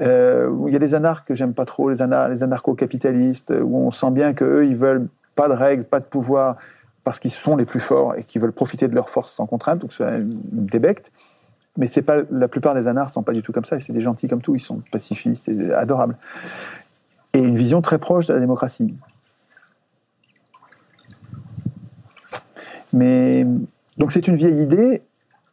Euh, 0.00 0.52
il 0.66 0.72
y 0.72 0.76
a 0.76 0.80
des 0.80 0.94
anarches 0.94 1.24
que 1.24 1.34
j'aime 1.34 1.54
pas 1.54 1.64
trop, 1.64 1.90
les, 1.90 1.96
les 1.96 2.42
anarcho-capitalistes, 2.42 3.52
où 3.62 3.76
on 3.78 3.90
sent 3.90 4.10
bien 4.10 4.34
qu'eux, 4.34 4.66
ils 4.66 4.76
veulent 4.76 5.08
pas 5.36 5.48
de 5.48 5.54
règles, 5.54 5.84
pas 5.84 6.00
de 6.00 6.04
pouvoir, 6.04 6.56
parce 7.04 7.20
qu'ils 7.20 7.30
sont 7.30 7.56
les 7.56 7.64
plus 7.64 7.80
forts 7.80 8.14
et 8.16 8.24
qu'ils 8.24 8.42
veulent 8.42 8.52
profiter 8.52 8.88
de 8.88 8.94
leur 8.94 9.08
force 9.08 9.30
sans 9.30 9.46
contrainte, 9.46 9.78
donc 9.78 9.92
c'est 9.92 10.20
des 10.20 10.78
bectes. 10.80 11.12
Mais 11.78 11.86
c'est 11.86 12.02
pas 12.02 12.16
la 12.30 12.48
plupart 12.48 12.74
des 12.74 12.88
anards 12.88 13.08
sont 13.08 13.22
pas 13.22 13.32
du 13.32 13.40
tout 13.40 13.52
comme 13.52 13.64
ça, 13.64 13.76
et 13.76 13.80
c'est 13.80 13.92
des 13.92 14.00
gentils 14.00 14.28
comme 14.28 14.42
tout, 14.42 14.54
ils 14.54 14.60
sont 14.60 14.82
pacifistes 14.90 15.48
et 15.48 15.72
adorables. 15.72 16.16
Et 17.32 17.38
une 17.38 17.56
vision 17.56 17.80
très 17.80 17.98
proche 17.98 18.26
de 18.26 18.34
la 18.34 18.40
démocratie. 18.40 18.94
Mais 22.92 23.46
donc 23.96 24.12
c'est 24.12 24.26
une 24.26 24.34
vieille 24.34 24.60
idée, 24.60 25.02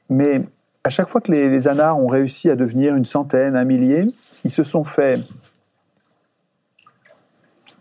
mais 0.09 0.41
à 0.83 0.89
chaque 0.89 1.09
fois 1.09 1.21
que 1.21 1.31
les, 1.31 1.67
anards 1.67 1.99
ont 1.99 2.07
réussi 2.07 2.49
à 2.49 2.55
devenir 2.55 2.95
une 2.95 3.05
centaine, 3.05 3.55
un 3.55 3.65
millier, 3.65 4.07
ils 4.43 4.51
se 4.51 4.63
sont 4.63 4.83
fait 4.83 5.19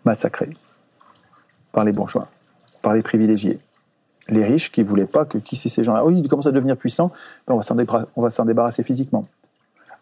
massacrer 0.04 0.50
par 1.72 1.84
les 1.84 1.92
bourgeois, 1.92 2.28
par 2.82 2.92
les 2.92 3.02
privilégiés. 3.02 3.58
Les 4.28 4.44
riches 4.44 4.72
qui 4.72 4.82
voulaient 4.82 5.06
pas 5.06 5.24
que 5.24 5.38
qui 5.38 5.56
ces 5.56 5.82
gens-là. 5.82 6.05
Oui, 6.05 6.18
ils 6.18 6.28
commencent 6.28 6.46
à 6.46 6.52
devenir 6.52 6.76
puissants, 6.76 7.12
ben 7.46 7.55
on 7.55 7.56
va 7.56 7.62
s'en 7.62 7.76
va 8.16 8.30
s'en 8.30 8.44
débarrasser 8.44 8.82
physiquement. 8.82 9.26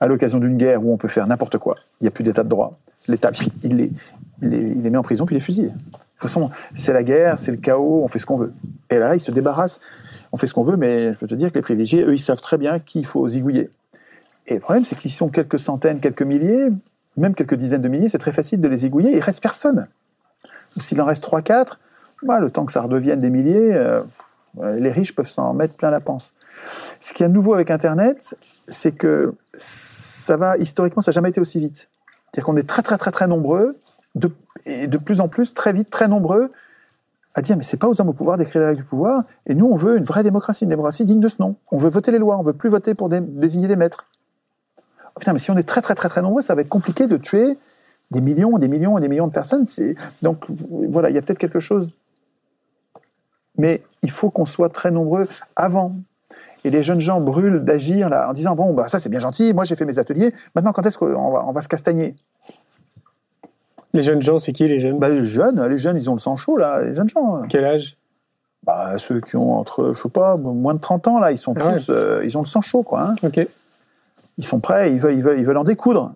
À 0.00 0.06
l'occasion 0.06 0.38
d'une 0.38 0.56
guerre 0.56 0.84
où 0.84 0.92
on 0.92 0.96
peut 0.96 1.08
faire 1.08 1.26
n'importe 1.26 1.58
quoi, 1.58 1.76
il 2.00 2.04
n'y 2.04 2.08
a 2.08 2.10
plus 2.10 2.24
d'état 2.24 2.44
de 2.44 2.48
droit. 2.48 2.78
L'État, 3.08 3.30
il 3.62 3.90
les, 4.40 4.90
met 4.90 4.96
en 4.96 5.02
prison 5.02 5.26
puis 5.26 5.34
il 5.34 5.38
les 5.38 5.44
fusille. 5.44 5.66
De 5.66 5.70
toute 5.70 6.30
façon, 6.30 6.50
c'est 6.76 6.92
la 6.92 7.02
guerre, 7.02 7.38
c'est 7.38 7.50
le 7.50 7.56
chaos, 7.56 8.02
on 8.04 8.08
fait 8.08 8.20
ce 8.20 8.26
qu'on 8.26 8.36
veut. 8.36 8.52
Et 8.90 8.98
là, 8.98 9.14
ils 9.14 9.20
se 9.20 9.32
débarrassent 9.32 9.80
on 10.32 10.38
fait 10.38 10.46
ce 10.46 10.54
qu'on 10.54 10.62
veut, 10.62 10.76
mais 10.76 11.12
je 11.12 11.18
peux 11.18 11.26
te 11.26 11.34
dire 11.34 11.50
que 11.50 11.56
les 11.56 11.62
privilégiés, 11.62 12.02
eux, 12.02 12.14
ils 12.14 12.20
savent 12.20 12.40
très 12.40 12.58
bien 12.58 12.78
qu'il 12.78 13.04
faut 13.04 13.28
zigouiller. 13.28 13.70
Et 14.46 14.54
le 14.54 14.60
problème, 14.60 14.84
c'est 14.84 14.96
qu'ils 14.96 15.10
sont 15.10 15.28
quelques 15.28 15.58
centaines, 15.58 16.00
quelques 16.00 16.22
milliers, 16.22 16.68
même 17.16 17.34
quelques 17.34 17.54
dizaines 17.54 17.82
de 17.82 17.88
milliers, 17.88 18.08
c'est 18.08 18.18
très 18.18 18.32
facile 18.32 18.60
de 18.60 18.68
les 18.68 18.78
zigouiller, 18.78 19.12
il 19.12 19.20
reste 19.20 19.42
personne. 19.42 19.86
S'il 20.78 21.00
en 21.02 21.04
reste 21.04 21.22
3-4, 21.24 21.76
bah, 22.22 22.40
le 22.40 22.50
temps 22.50 22.64
que 22.64 22.72
ça 22.72 22.82
redevienne 22.82 23.20
des 23.20 23.30
milliers, 23.30 23.74
euh, 23.74 24.02
les 24.78 24.90
riches 24.90 25.14
peuvent 25.14 25.28
s'en 25.28 25.54
mettre 25.54 25.76
plein 25.76 25.90
la 25.90 26.00
panse. 26.00 26.34
Ce 27.00 27.12
qui 27.12 27.22
est 27.22 27.28
nouveau 27.28 27.54
avec 27.54 27.70
Internet, 27.70 28.36
c'est 28.68 28.92
que 28.92 29.34
ça 29.54 30.36
va, 30.36 30.56
historiquement, 30.58 31.02
ça 31.02 31.10
n'a 31.10 31.14
jamais 31.14 31.30
été 31.30 31.40
aussi 31.40 31.58
vite. 31.60 31.88
C'est-à-dire 32.26 32.46
qu'on 32.46 32.56
est 32.56 32.68
très, 32.68 32.82
très, 32.82 32.98
très, 32.98 33.10
très 33.10 33.26
nombreux, 33.26 33.76
de, 34.14 34.30
et 34.66 34.86
de 34.86 34.98
plus 34.98 35.20
en 35.20 35.28
plus, 35.28 35.54
très 35.54 35.72
vite, 35.72 35.90
très 35.90 36.08
nombreux, 36.08 36.50
à 37.34 37.40
dire 37.40 37.56
mais 37.56 37.62
c'est 37.62 37.76
pas 37.78 37.88
aux 37.88 37.98
hommes 38.00 38.10
au 38.10 38.12
pouvoir 38.12 38.36
d'écrire 38.36 38.60
les 38.60 38.68
règles 38.68 38.82
du 38.82 38.86
pouvoir 38.86 39.24
et 39.46 39.54
nous 39.54 39.66
on 39.66 39.74
veut 39.74 39.96
une 39.96 40.04
vraie 40.04 40.22
démocratie, 40.22 40.64
une 40.64 40.70
démocratie 40.70 41.06
digne 41.06 41.20
de 41.20 41.28
ce 41.28 41.36
nom. 41.40 41.56
On 41.70 41.78
veut 41.78 41.88
voter 41.88 42.10
les 42.10 42.18
lois, 42.18 42.36
on 42.36 42.42
veut 42.42 42.52
plus 42.52 42.68
voter 42.68 42.94
pour 42.94 43.08
dé- 43.08 43.20
désigner 43.22 43.68
des 43.68 43.76
maîtres. 43.76 44.06
Oh, 44.78 45.18
putain 45.18 45.32
mais 45.32 45.38
si 45.38 45.50
on 45.50 45.56
est 45.56 45.62
très 45.62 45.80
très 45.80 45.94
très 45.94 46.10
très 46.10 46.20
nombreux, 46.20 46.42
ça 46.42 46.54
va 46.54 46.60
être 46.60 46.68
compliqué 46.68 47.06
de 47.06 47.16
tuer 47.16 47.58
des 48.10 48.20
millions, 48.20 48.58
des 48.58 48.68
millions 48.68 48.98
et 48.98 49.00
des 49.00 49.08
millions 49.08 49.28
de 49.28 49.32
personnes. 49.32 49.64
Donc 50.20 50.44
voilà, 50.50 51.08
il 51.08 51.14
y 51.14 51.18
a 51.18 51.22
peut-être 51.22 51.38
quelque 51.38 51.60
chose, 51.60 51.88
mais 53.58 53.82
il 54.02 54.10
faut 54.10 54.30
qu'on 54.30 54.44
soit 54.44 54.68
très 54.70 54.90
nombreux 54.90 55.28
avant. 55.56 55.92
et 56.64 56.70
les 56.70 56.82
jeunes 56.82 57.00
gens 57.00 57.20
brûlent 57.20 57.64
d'agir 57.64 58.08
là 58.08 58.28
en 58.30 58.32
disant 58.32 58.54
bon 58.54 58.72
bah 58.72 58.88
ça 58.88 59.00
c'est 59.00 59.08
bien 59.08 59.20
gentil, 59.20 59.52
moi 59.54 59.64
j'ai 59.64 59.76
fait 59.76 59.84
mes 59.84 59.98
ateliers, 59.98 60.32
maintenant 60.54 60.72
quand 60.72 60.84
est-ce 60.86 60.96
qu'on 60.98 61.30
va, 61.30 61.44
on 61.46 61.52
va 61.52 61.60
se 61.62 61.68
castagner? 61.68 62.14
Les 63.94 64.00
jeunes 64.02 64.22
gens, 64.22 64.38
c'est 64.38 64.52
qui 64.52 64.66
les 64.68 64.80
jeunes? 64.80 64.98
Bah, 64.98 65.08
Les 65.10 65.24
jeunes, 65.24 65.62
les 65.68 65.76
jeunes 65.76 65.96
ils 65.96 66.08
ont 66.08 66.14
le 66.14 66.18
sang 66.18 66.36
chaud 66.36 66.56
là, 66.56 66.80
les 66.82 66.94
jeunes 66.94 67.08
gens. 67.08 67.42
Quel 67.48 67.64
âge? 67.64 67.96
Bah 68.64 68.96
ceux 68.98 69.20
qui 69.20 69.36
ont 69.36 69.58
entre 69.58 69.92
je 69.92 70.00
sais 70.02 70.08
pas 70.08 70.36
moins 70.36 70.74
de 70.74 70.80
30 70.80 71.08
ans 71.08 71.18
là, 71.18 71.32
ils 71.32 71.36
sont 71.38 71.52
Ah 71.58 71.72
tous, 71.74 71.90
euh, 71.90 72.22
ils 72.24 72.38
ont 72.38 72.42
le 72.42 72.46
sang 72.46 72.60
chaud 72.60 72.82
quoi. 72.84 73.02
hein. 73.02 73.14
Ok. 73.22 73.46
Ils 74.38 74.44
sont 74.44 74.60
prêts, 74.60 74.92
ils 74.94 75.00
veulent, 75.00 75.14
ils 75.14 75.22
veulent, 75.22 75.38
ils 75.40 75.44
veulent 75.44 75.56
en 75.58 75.64
découdre. 75.64 76.14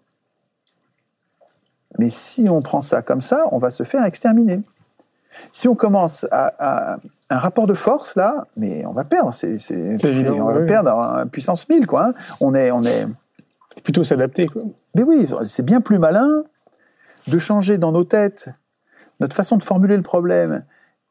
Mais 1.98 2.08
si 2.10 2.48
on 2.48 2.62
prend 2.62 2.80
ça 2.80 3.02
comme 3.02 3.20
ça, 3.20 3.46
on 3.52 3.58
va 3.58 3.70
se 3.70 3.82
faire 3.82 4.04
exterminer. 4.04 4.62
Si 5.52 5.66
on 5.68 5.74
commence 5.74 6.24
à, 6.30 6.52
à- 6.94 6.98
un 7.28 7.38
rapport 7.38 7.66
de 7.66 7.74
force 7.74 8.14
là, 8.16 8.46
mais 8.56 8.86
on 8.86 8.92
va 8.92 9.04
perdre. 9.04 9.32
C'est, 9.34 9.56
on 10.04 10.44
va 10.44 10.60
oui. 10.60 10.66
perdre 10.66 10.92
en 10.92 11.26
puissance 11.26 11.68
1000 11.68 11.86
quoi. 11.86 12.08
hein. 12.08 12.14
On 12.40 12.54
est, 12.54 12.70
on 12.70 12.82
est. 12.82 13.06
Plutôt 13.84 14.04
s'adapter, 14.04 14.46
quoi. 14.46 14.62
Mais 14.94 15.02
oui, 15.02 15.28
c'est 15.44 15.64
bien 15.64 15.80
plus 15.82 15.98
malin 15.98 16.44
de 17.26 17.38
changer 17.38 17.76
dans 17.76 17.92
nos 17.92 18.04
têtes 18.04 18.48
notre 19.20 19.36
façon 19.36 19.56
de 19.56 19.62
formuler 19.62 19.96
le 19.96 20.02
problème 20.02 20.64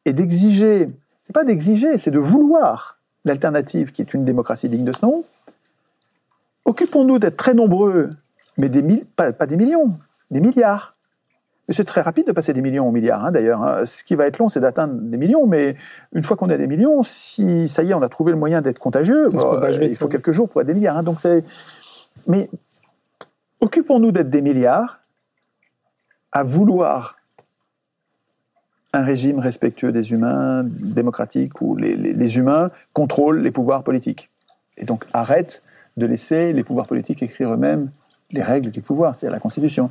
et 0.06 0.14
d'exiger. 0.14 0.90
C'est 1.26 1.34
pas 1.34 1.44
d'exiger, 1.44 1.98
c'est 1.98 2.12
de 2.12 2.20
vouloir 2.20 3.00
l'alternative 3.24 3.92
qui 3.92 4.02
est 4.02 4.14
une 4.14 4.26
démocratie 4.26 4.70
digne 4.70 4.86
de 4.86 4.92
ce 4.92 5.06
nom. 5.06 5.24
Occupons-nous 6.66 7.20
d'être 7.20 7.38
très 7.38 7.54
nombreux, 7.54 8.12
mais 8.58 8.70
des 8.70 8.82
mille, 8.82 9.06
pas, 9.16 9.34
pas 9.34 9.46
des 9.46 9.58
millions, 9.58 9.98
des 10.32 10.42
milliards. 10.42 10.95
C'est 11.70 11.84
très 11.84 12.02
rapide 12.02 12.28
de 12.28 12.32
passer 12.32 12.54
des 12.54 12.62
millions 12.62 12.88
aux 12.88 12.92
milliards, 12.92 13.26
hein, 13.26 13.32
d'ailleurs. 13.32 13.64
hein. 13.64 13.86
Ce 13.86 14.04
qui 14.04 14.14
va 14.16 14.28
être 14.28 14.38
long, 14.38 14.50
c'est 14.50 14.60
d'atteindre 14.60 14.94
des 14.96 15.18
millions, 15.18 15.48
mais 15.48 15.76
une 16.14 16.22
fois 16.22 16.38
qu'on 16.38 16.50
est 16.50 16.54
à 16.54 16.58
des 16.58 16.68
millions, 16.68 17.02
si 17.02 17.68
ça 17.68 17.82
y 17.82 17.90
est, 17.90 17.94
on 17.96 18.04
a 18.04 18.10
trouvé 18.10 18.32
le 18.32 18.38
moyen 18.38 18.62
d'être 18.62 18.78
contagieux, 18.78 19.30
bah, 19.30 19.72
il 19.72 19.96
faut 19.98 20.08
quelques 20.08 20.32
jours 20.32 20.48
pour 20.48 20.62
être 20.62 20.68
des 20.68 20.76
milliards. 20.76 20.98
hein. 20.98 21.04
donc 21.04 21.22
c'est... 21.22 21.44
Mais 22.28 22.50
occupons-nous 23.62 24.12
d'être 24.12 24.30
des 24.30 24.42
milliards 24.42 25.00
à 26.32 26.44
vouloir 26.44 27.16
un 28.94 29.04
régime 29.04 29.40
respectueux 29.40 29.92
des 29.92 30.12
humains, 30.12 30.64
démocratique, 30.66 31.62
où 31.62 31.76
les, 31.76 31.96
les- 31.96 32.14
les 32.14 32.38
humains 32.38 32.70
contrôlent 32.94 33.42
les 33.42 33.52
pouvoirs 33.52 33.84
politiques. 33.84 34.30
Et 34.78 34.86
donc 34.86 35.06
arrête 35.14 35.64
de 35.98 36.06
laisser 36.06 36.54
les 36.54 36.64
pouvoirs 36.64 36.86
politiques 36.88 37.24
écrire 37.24 37.54
eux-mêmes 37.54 37.90
les 38.32 38.42
règles 38.42 38.72
du 38.72 38.82
pouvoir, 38.82 39.16
c'est-à-dire 39.16 39.34
la 39.36 39.40
Constitution. 39.40 39.90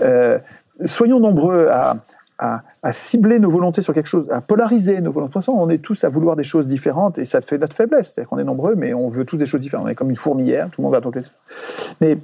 Euh, 0.00 0.38
soyons 0.84 1.20
nombreux 1.20 1.68
à, 1.68 1.96
cibler 2.90 3.38
nos 3.38 3.50
volontés 3.50 3.80
sur 3.80 3.94
quelque 3.94 4.08
chose, 4.08 4.26
à 4.30 4.40
polariser 4.40 5.00
nos 5.00 5.12
volontés. 5.12 5.30
De 5.30 5.32
toute 5.34 5.42
façon, 5.42 5.52
on 5.52 5.70
est 5.70 5.78
tous 5.78 6.04
à 6.04 6.10
vouloir 6.10 6.36
des 6.36 6.44
choses 6.44 6.66
différentes 6.66 7.16
et 7.18 7.24
ça 7.24 7.40
fait 7.40 7.56
notre 7.56 7.74
faiblesse. 7.74 8.12
C'est-à-dire 8.12 8.28
qu'on 8.28 8.38
est 8.38 8.44
nombreux, 8.44 8.74
mais 8.74 8.92
on 8.92 9.08
veut 9.08 9.24
tous 9.24 9.38
des 9.38 9.46
choses 9.46 9.60
différentes. 9.60 9.86
On 9.86 9.88
est 9.88 9.94
comme 9.94 10.10
une 10.10 10.16
fourmilière, 10.16 10.68
tout 10.70 10.80
le 10.80 10.84
monde 10.84 10.92
va 10.92 11.00
toquer. 11.00 11.22
Mais 12.00 12.18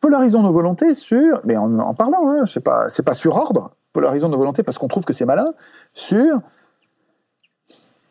polarisons 0.00 0.42
nos 0.42 0.52
volontés 0.52 0.94
sur, 0.94 1.40
mais 1.44 1.56
en, 1.56 1.94
parlant, 1.94 2.28
hein, 2.28 2.44
c'est 2.46 2.60
pas, 2.62 2.88
pas 3.04 3.14
sur 3.14 3.36
ordre. 3.36 3.70
Polarisons 3.92 4.28
nos 4.28 4.38
volontés 4.38 4.62
parce 4.62 4.78
qu'on 4.78 4.88
trouve 4.88 5.04
que 5.04 5.12
c'est 5.12 5.26
malin 5.26 5.54
sur 5.94 6.40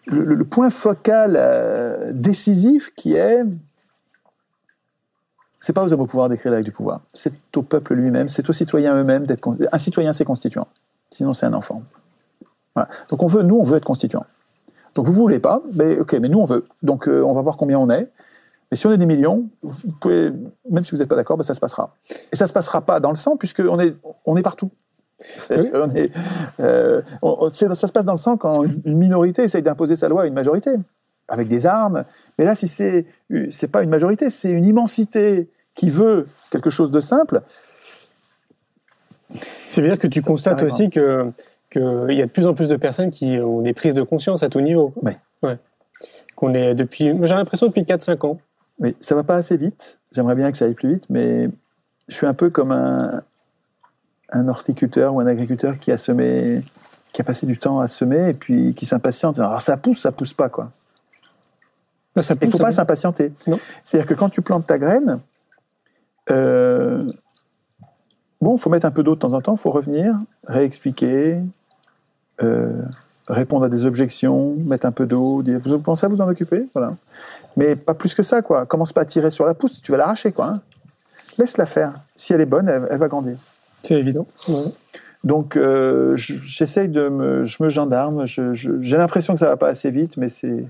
le 0.08 0.44
point 0.44 0.72
focal 0.72 1.36
euh, 1.38 2.12
décisif 2.12 2.92
qui 2.96 3.14
est 3.14 3.44
c'est 5.62 5.72
pas 5.72 5.84
aux 5.84 5.94
hommes 5.94 6.02
au 6.02 6.06
pouvoir 6.08 6.28
d'écrire 6.28 6.52
les 6.52 6.58
règles 6.58 6.66
du 6.66 6.72
pouvoir, 6.74 7.00
c'est 7.14 7.32
au 7.56 7.62
peuple 7.62 7.94
lui-même, 7.94 8.28
c'est 8.28 8.50
aux 8.50 8.54
citoyens 8.54 8.96
eux-mêmes 9.00 9.26
d'être 9.26 9.40
con- 9.40 9.58
un 9.72 9.78
citoyen 9.78 10.12
c'est 10.12 10.26
constituant, 10.26 10.68
sinon 11.12 11.32
c'est 11.34 11.46
un 11.46 11.54
enfant. 11.54 11.84
Voilà. 12.76 12.90
Donc 13.10 13.24
on 13.24 13.28
veut, 13.28 13.44
nous 13.44 13.56
on 13.58 13.64
veut 13.64 13.78
être 13.78 13.86
constituant. 13.86 14.26
Donc 14.96 15.06
vous 15.06 15.14
voulez 15.14 15.40
pas, 15.40 15.62
mais 15.74 15.98
ok, 16.00 16.14
mais 16.16 16.28
nous 16.28 16.40
on 16.40 16.46
veut. 16.46 16.66
Donc 16.84 17.08
euh, 17.08 17.22
on 17.24 17.34
va 17.34 17.42
voir 17.42 17.56
combien 17.56 17.80
on 17.80 17.90
est. 17.90 18.10
Mais 18.72 18.78
si 18.78 18.88
on 18.88 18.92
est 18.92 18.98
des 18.98 19.06
millions, 19.06 19.50
vous 19.62 19.92
pouvez, 20.00 20.32
même 20.70 20.84
si 20.86 20.92
vous 20.92 20.98
n'êtes 20.98 21.10
pas 21.10 21.16
d'accord, 21.18 21.38
ben, 21.38 21.44
ça 21.44 21.54
se 21.54 21.60
passera. 21.60 21.96
Et 22.32 22.36
ça 22.36 22.48
se 22.48 22.54
passera 22.54 22.82
pas 22.82 23.00
dans 23.02 23.10
le 23.10 23.16
sang 23.18 23.36
puisque 23.38 23.60
on 23.60 23.80
est, 23.80 23.96
on 24.26 24.36
est 24.38 24.42
partout. 24.42 24.72
On 25.52 25.90
est, 25.94 26.10
euh, 26.60 27.04
on- 27.22 27.48
ça 27.50 27.76
se 27.76 27.92
passe 27.92 28.06
dans 28.06 28.14
le 28.14 28.18
sang 28.18 28.38
quand 28.38 28.64
une 28.64 28.98
minorité 28.98 29.44
essaye 29.44 29.62
d'imposer 29.62 29.96
sa 29.96 30.10
loi 30.10 30.24
à 30.24 30.26
une 30.26 30.34
majorité, 30.34 30.72
avec 31.32 31.48
des 31.48 31.66
armes. 31.66 32.04
Mais 32.38 32.46
là, 32.46 32.54
si 32.54 32.68
c'est 32.68 33.06
c'est 33.50 33.68
pas 33.68 33.82
une 33.82 33.90
majorité, 33.90 34.30
c'est 34.30 34.52
une 34.52 34.66
immensité 34.66 35.50
qui 35.74 35.90
veut 35.90 36.28
quelque 36.52 36.70
chose 36.70 36.92
de 36.92 37.00
simple. 37.00 37.42
Ça 39.66 39.82
veut 39.82 39.88
dire 39.88 39.98
que 39.98 40.08
tu 40.08 40.22
constates 40.22 40.60
ça 40.60 40.66
aussi 40.66 40.90
que 40.90 41.32
qu'il 41.72 42.18
y 42.18 42.22
a 42.22 42.26
de 42.26 42.32
plus 42.32 42.46
en 42.46 42.54
plus 42.54 42.68
de 42.68 42.76
personnes 42.76 43.12
qui 43.12 43.40
ont 43.40 43.62
des 43.62 43.74
prises 43.74 43.94
de 43.94 44.04
conscience 44.04 44.44
à 44.44 44.50
tout 44.50 44.60
niveau. 44.60 44.90
quoi. 44.90 45.14
Ouais. 45.42 45.58
Qu'on 46.36 46.54
est 46.54 46.76
depuis, 46.76 47.06
j'ai 47.22 47.34
l'impression 47.34 47.68
depuis 47.68 47.84
4-5 47.84 48.28
ans. 48.28 48.40
Oui, 48.80 48.96
ça 49.00 49.16
va 49.16 49.24
pas 49.24 49.36
assez 49.36 49.56
vite. 49.56 50.00
J'aimerais 50.12 50.36
bien 50.36 50.52
que 50.52 50.58
ça 50.58 50.66
aille 50.66 50.74
plus 50.74 50.96
vite, 50.96 51.06
mais 51.10 51.50
je 52.10 52.16
suis 52.16 52.28
un 52.28 52.34
peu 52.34 52.50
comme 52.50 52.74
un, 52.74 53.24
un 54.32 54.48
horticulteur 54.50 55.14
ou 55.14 55.22
un 55.22 55.28
agriculteur 55.28 55.80
qui 55.80 55.94
a 55.94 55.98
semé, 55.98 56.62
qui 57.14 57.22
a 57.22 57.24
passé 57.24 57.46
du 57.46 57.58
temps 57.58 57.80
à 57.80 57.88
semer 57.88 58.30
et 58.30 58.34
puis 58.34 58.74
qui 58.76 58.86
s'impatiente. 58.86 59.40
Alors 59.40 59.62
ça 59.62 59.78
pousse, 59.78 60.02
ça 60.02 60.12
pousse 60.12 60.34
pas 60.34 60.50
quoi. 60.50 60.72
Ça 62.20 62.34
Il 62.34 62.40
pousse, 62.40 62.52
faut 62.52 62.58
pas 62.58 62.72
s'impatienter. 62.72 63.32
C'est-à-dire 63.84 64.08
que 64.08 64.14
quand 64.14 64.30
tu 64.30 64.42
plantes 64.42 64.68
ta 64.68 64.78
graine, 64.78 65.20
euh, 66.30 67.06
bon, 68.42 68.58
faut 68.58 68.70
mettre 68.70 68.86
un 68.86 68.92
peu 68.92 69.04
d'eau 69.04 69.16
de 69.16 69.20
temps 69.20 69.34
en 69.34 69.42
temps, 69.42 69.56
faut 69.56 69.72
revenir, 69.72 70.16
réexpliquer, 70.48 71.40
euh, 72.44 72.82
répondre 73.28 73.66
à 73.66 73.70
des 73.70 73.86
objections, 73.86 74.56
mettre 74.66 74.86
un 74.86 74.92
peu 74.92 75.06
d'eau, 75.06 75.42
dire 75.44 75.60
vous 75.60 75.80
pensez 75.80 76.06
à 76.06 76.10
vous 76.10 76.22
en 76.22 76.28
occuper, 76.28 76.68
voilà. 76.74 76.92
Mais 77.58 77.76
pas 77.76 77.94
plus 77.94 78.14
que 78.14 78.24
ça, 78.24 78.42
quoi. 78.42 78.66
Commence 78.66 78.94
pas 78.94 79.02
à 79.02 79.06
tirer 79.06 79.30
sur 79.30 79.46
la 79.46 79.54
pousse, 79.54 79.82
tu 79.82 79.92
vas 79.92 79.98
l'arracher, 79.98 80.32
quoi. 80.32 80.48
hein. 80.48 80.62
Laisse-la 81.38 81.66
faire. 81.66 81.94
Si 82.16 82.34
elle 82.34 82.42
est 82.42 82.46
bonne, 82.46 82.68
elle, 82.68 82.88
elle 82.90 82.98
va 82.98 83.08
grandir. 83.08 83.38
C'est 83.84 83.96
évident. 83.96 84.28
Ouais. 84.50 84.66
Donc, 85.24 85.56
euh, 85.56 86.16
je- 86.18 86.36
j'essaye 86.38 86.90
de 86.90 87.08
me, 87.10 87.46
je 87.46 87.64
me 87.64 87.70
gendarme. 87.70 88.26
J'ai 88.26 88.98
l'impression 88.98 89.34
que 89.34 89.40
ça 89.40 89.48
va 89.48 89.56
pas 89.58 89.70
assez 89.70 89.92
vite, 89.92 90.18
mais 90.18 90.30
c'est, 90.30 90.66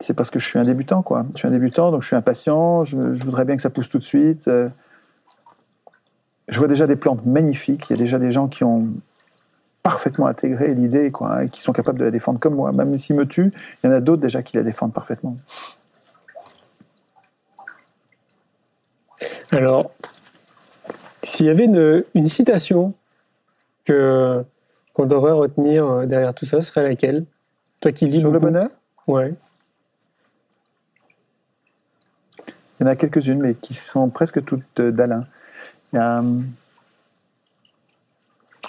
c'est 0.00 0.14
parce 0.14 0.30
que 0.30 0.38
je 0.38 0.44
suis 0.46 0.58
un 0.58 0.64
débutant, 0.64 1.02
quoi. 1.02 1.26
Je 1.34 1.38
suis 1.38 1.48
un 1.48 1.50
débutant, 1.50 1.90
donc 1.90 2.02
je 2.02 2.06
suis 2.06 2.16
impatient. 2.16 2.84
Je, 2.84 3.14
je 3.14 3.24
voudrais 3.24 3.44
bien 3.44 3.56
que 3.56 3.62
ça 3.62 3.70
pousse 3.70 3.88
tout 3.88 3.98
de 3.98 4.04
suite. 4.04 4.46
Euh, 4.48 4.68
Je 6.48 6.58
vois 6.58 6.68
déjà 6.68 6.86
des 6.86 6.96
plantes 6.96 7.26
magnifiques. 7.26 7.90
Il 7.90 7.92
y 7.92 7.94
a 7.94 7.98
déjà 7.98 8.18
des 8.18 8.30
gens 8.32 8.48
qui 8.48 8.64
ont 8.64 8.88
parfaitement 9.82 10.26
intégré 10.26 10.74
l'idée, 10.74 11.10
quoi, 11.10 11.32
hein, 11.32 11.40
et 11.42 11.48
qui 11.48 11.60
sont 11.62 11.72
capables 11.72 11.98
de 11.98 12.04
la 12.04 12.10
défendre 12.10 12.38
comme 12.40 12.54
moi. 12.54 12.72
Même 12.72 12.96
s'ils 12.98 13.16
me 13.16 13.26
tuent, 13.26 13.52
il 13.82 13.86
y 13.88 13.90
en 13.90 13.96
a 13.96 14.00
d'autres 14.00 14.22
déjà 14.22 14.42
qui 14.42 14.56
la 14.56 14.62
défendent 14.62 14.92
parfaitement. 14.92 15.36
Alors, 19.50 19.90
s'il 21.22 21.46
y 21.46 21.48
avait 21.48 21.64
une, 21.64 22.04
une 22.14 22.26
citation 22.26 22.94
que 23.84 24.44
qu'on 24.92 25.06
devrait 25.06 25.32
retenir 25.32 25.86
euh, 25.86 26.06
derrière 26.06 26.34
tout 26.34 26.44
ça, 26.44 26.60
ce 26.60 26.68
serait 26.68 26.82
laquelle? 26.82 27.24
Toi 27.80 27.92
qui 27.92 28.06
lis 28.06 28.20
Sur 28.20 28.30
le 28.32 28.40
bonheur, 28.40 28.68
Ouais. 29.06 29.32
Il 32.78 32.84
y 32.84 32.86
en 32.86 32.90
a 32.90 32.96
quelques-unes, 32.96 33.40
mais 33.40 33.54
qui 33.54 33.74
sont 33.74 34.08
presque 34.08 34.44
toutes 34.44 34.80
euh, 34.80 34.92
d'Alain. 34.92 35.26
Hum, 35.94 36.46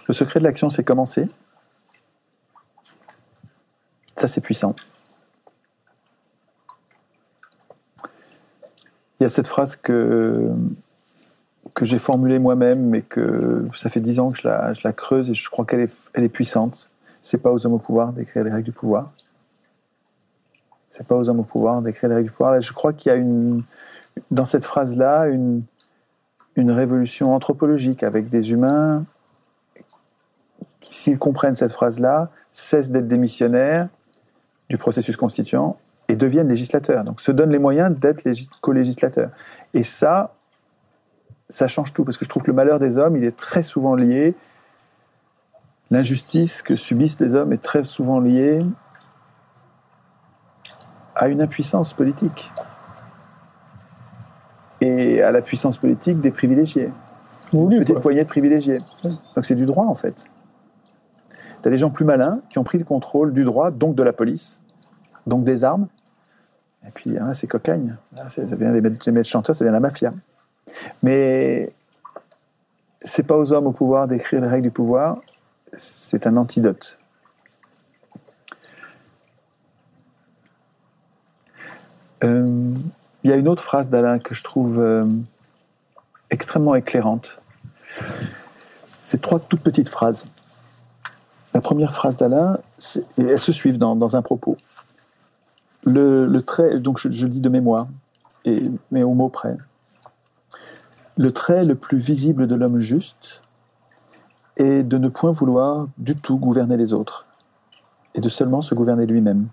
Le 0.07 0.13
secret 0.13 0.39
de 0.39 0.45
l'action, 0.45 0.69
c'est 0.69 0.83
commencer. 0.83 1.27
Ça, 4.15 4.27
c'est 4.27 4.41
puissant. 4.41 4.75
Il 9.19 9.23
y 9.23 9.25
a 9.25 9.29
cette 9.29 9.47
phrase 9.47 9.75
que, 9.75 10.49
que 11.73 11.85
j'ai 11.85 11.99
formulée 11.99 12.39
moi-même, 12.39 12.87
mais 12.89 13.01
que 13.01 13.67
ça 13.75 13.89
fait 13.89 13.99
dix 13.99 14.19
ans 14.19 14.31
que 14.31 14.37
je 14.39 14.47
la, 14.47 14.73
je 14.73 14.81
la 14.83 14.93
creuse 14.93 15.29
et 15.29 15.33
je 15.33 15.49
crois 15.49 15.65
qu'elle 15.65 15.81
est, 15.81 16.09
elle 16.13 16.23
est 16.23 16.29
puissante. 16.29 16.89
C'est 17.21 17.37
pas 17.37 17.51
aux 17.51 17.65
hommes 17.65 17.73
au 17.73 17.79
pouvoir 17.79 18.13
d'écrire 18.13 18.43
les 18.43 18.51
règles 18.51 18.63
du 18.63 18.71
pouvoir. 18.71 19.11
C'est 20.89 21.05
pas 21.05 21.15
aux 21.15 21.29
hommes 21.29 21.41
au 21.41 21.43
pouvoir 21.43 21.81
d'écrire 21.81 22.09
les 22.09 22.15
règles 22.15 22.29
du 22.29 22.33
pouvoir. 22.33 22.59
Je 22.59 22.73
crois 22.73 22.93
qu'il 22.93 23.11
y 23.11 23.15
a 23.15 23.17
une, 23.17 23.63
dans 24.31 24.45
cette 24.45 24.63
phrase-là 24.63 25.27
une, 25.27 25.63
révolution 26.57 27.33
anthropologique 27.33 28.03
avec 28.03 28.29
des 28.29 28.51
humains 28.51 29.05
qui, 30.81 30.93
s'ils 30.93 31.17
comprennent 31.17 31.55
cette 31.55 31.71
phrase-là, 31.71 32.31
cessent 32.51 32.91
d'être 32.91 33.07
des 33.07 33.17
missionnaires 33.17 33.87
du 34.69 34.77
processus 34.77 35.15
constituant 35.15 35.77
et 36.09 36.17
deviennent 36.17 36.49
législateurs. 36.49 37.05
Donc 37.05 37.21
se 37.21 37.31
donnent 37.31 37.51
les 37.51 37.59
moyens 37.59 37.97
d'être 37.97 38.25
légis- 38.25 38.49
co-législateurs. 38.59 39.29
Et 39.73 39.85
ça, 39.85 40.35
ça 41.47 41.69
change 41.69 41.93
tout, 41.93 42.03
parce 42.03 42.17
que 42.17 42.25
je 42.25 42.29
trouve 42.29 42.43
que 42.43 42.51
le 42.51 42.55
malheur 42.55 42.77
des 42.77 42.97
hommes, 42.97 43.15
il 43.15 43.23
est 43.23 43.37
très 43.37 43.63
souvent 43.63 43.95
lié, 43.95 44.35
l'injustice 45.91 46.61
que 46.61 46.75
subissent 46.75 47.21
les 47.21 47.35
hommes 47.35 47.53
est 47.53 47.61
très 47.61 47.85
souvent 47.85 48.19
liée 48.19 48.65
à 51.15 51.29
une 51.29 51.41
impuissance 51.41 51.93
politique 51.93 52.51
et 54.81 55.21
à 55.21 55.31
la 55.31 55.41
puissance 55.41 55.77
politique 55.77 56.19
des 56.21 56.31
privilégiés. 56.31 56.89
Voulu, 57.51 57.75
Une 57.77 57.81
petite 57.81 57.95
quoi. 57.95 58.01
poignée 58.01 58.23
de 58.23 58.29
privilégiés. 58.29 58.79
Donc 59.03 59.43
c'est 59.43 59.55
du 59.55 59.65
droit 59.65 59.85
en 59.85 59.95
fait. 59.95 60.25
Tu 61.61 61.67
as 61.67 61.71
des 61.71 61.77
gens 61.77 61.89
plus 61.89 62.05
malins 62.05 62.41
qui 62.49 62.57
ont 62.59 62.63
pris 62.63 62.77
le 62.77 62.85
contrôle 62.85 63.33
du 63.33 63.43
droit, 63.43 63.71
donc 63.71 63.95
de 63.95 64.03
la 64.03 64.13
police, 64.13 64.61
donc 65.27 65.43
des 65.43 65.63
armes, 65.63 65.87
Et 66.87 66.91
puis, 66.91 67.17
hein, 67.17 67.33
c'est 67.33 67.45
cocagne. 67.47 67.97
Là, 68.15 68.29
c'est- 68.29 68.47
ça 68.47 68.55
vient 68.55 68.71
des 68.71 68.81
maîtres 69.11 69.27
chanteurs, 69.29 69.53
ça 69.53 69.65
vient 69.65 69.71
de 69.71 69.75
la 69.75 69.81
mafia. 69.81 70.13
Mais 71.03 71.73
c'est 73.01 73.23
pas 73.23 73.35
aux 73.37 73.51
hommes 73.51 73.67
au 73.67 73.73
pouvoir 73.73 74.07
d'écrire 74.07 74.39
les 74.41 74.47
règles 74.47 74.63
du 74.63 74.71
pouvoir, 74.71 75.19
c'est 75.75 76.25
un 76.25 76.37
antidote. 76.37 76.97
Euh, 82.23 82.73
Il 83.23 83.29
y 83.29 83.33
a 83.33 83.35
une 83.35 83.47
autre 83.47 83.63
phrase 83.63 83.89
d'Alain 83.89 84.19
que 84.19 84.33
je 84.33 84.43
trouve 84.43 84.79
euh, 84.79 85.05
extrêmement 86.29 86.75
éclairante. 86.75 87.39
C'est 89.01 89.21
trois 89.21 89.39
toutes 89.39 89.61
petites 89.61 89.89
phrases. 89.89 90.25
La 91.53 91.61
première 91.61 91.93
phrase 91.93 92.15
d'Alain, 92.17 92.59
et 93.17 93.23
elles 93.23 93.39
se 93.39 93.51
suivent 93.51 93.77
dans, 93.77 93.95
dans 93.95 94.15
un 94.15 94.21
propos. 94.21 94.57
Le, 95.83 96.39
trait, 96.41 96.79
donc 96.79 96.99
je, 96.99 97.09
je 97.09 97.25
dis 97.27 97.39
de 97.39 97.49
mémoire, 97.49 97.87
mais 98.91 99.03
au 99.03 99.13
mot 99.13 99.29
près. 99.29 99.57
Le 101.17 101.31
trait 101.31 101.65
le 101.65 101.75
plus 101.75 101.97
visible 101.97 102.47
de 102.47 102.55
l'homme 102.55 102.79
juste 102.79 103.41
est 104.57 104.83
de 104.83 104.97
ne 104.97 105.09
point 105.09 105.31
vouloir 105.31 105.87
du 105.97 106.15
tout 106.15 106.37
gouverner 106.37 106.77
les 106.77 106.93
autres, 106.93 107.25
et 108.15 108.21
de 108.21 108.29
seulement 108.29 108.61
se 108.61 108.75
gouverner 108.75 109.05
lui-même. 109.05 109.47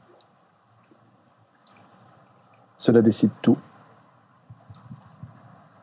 Cela 2.76 3.02
décide 3.02 3.30
tout. 3.42 3.58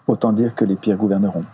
Autant 0.08 0.34
dire 0.34 0.56
que 0.56 0.66
les 0.66 0.76
pires 0.76 0.98
gouverneront. 0.98 1.46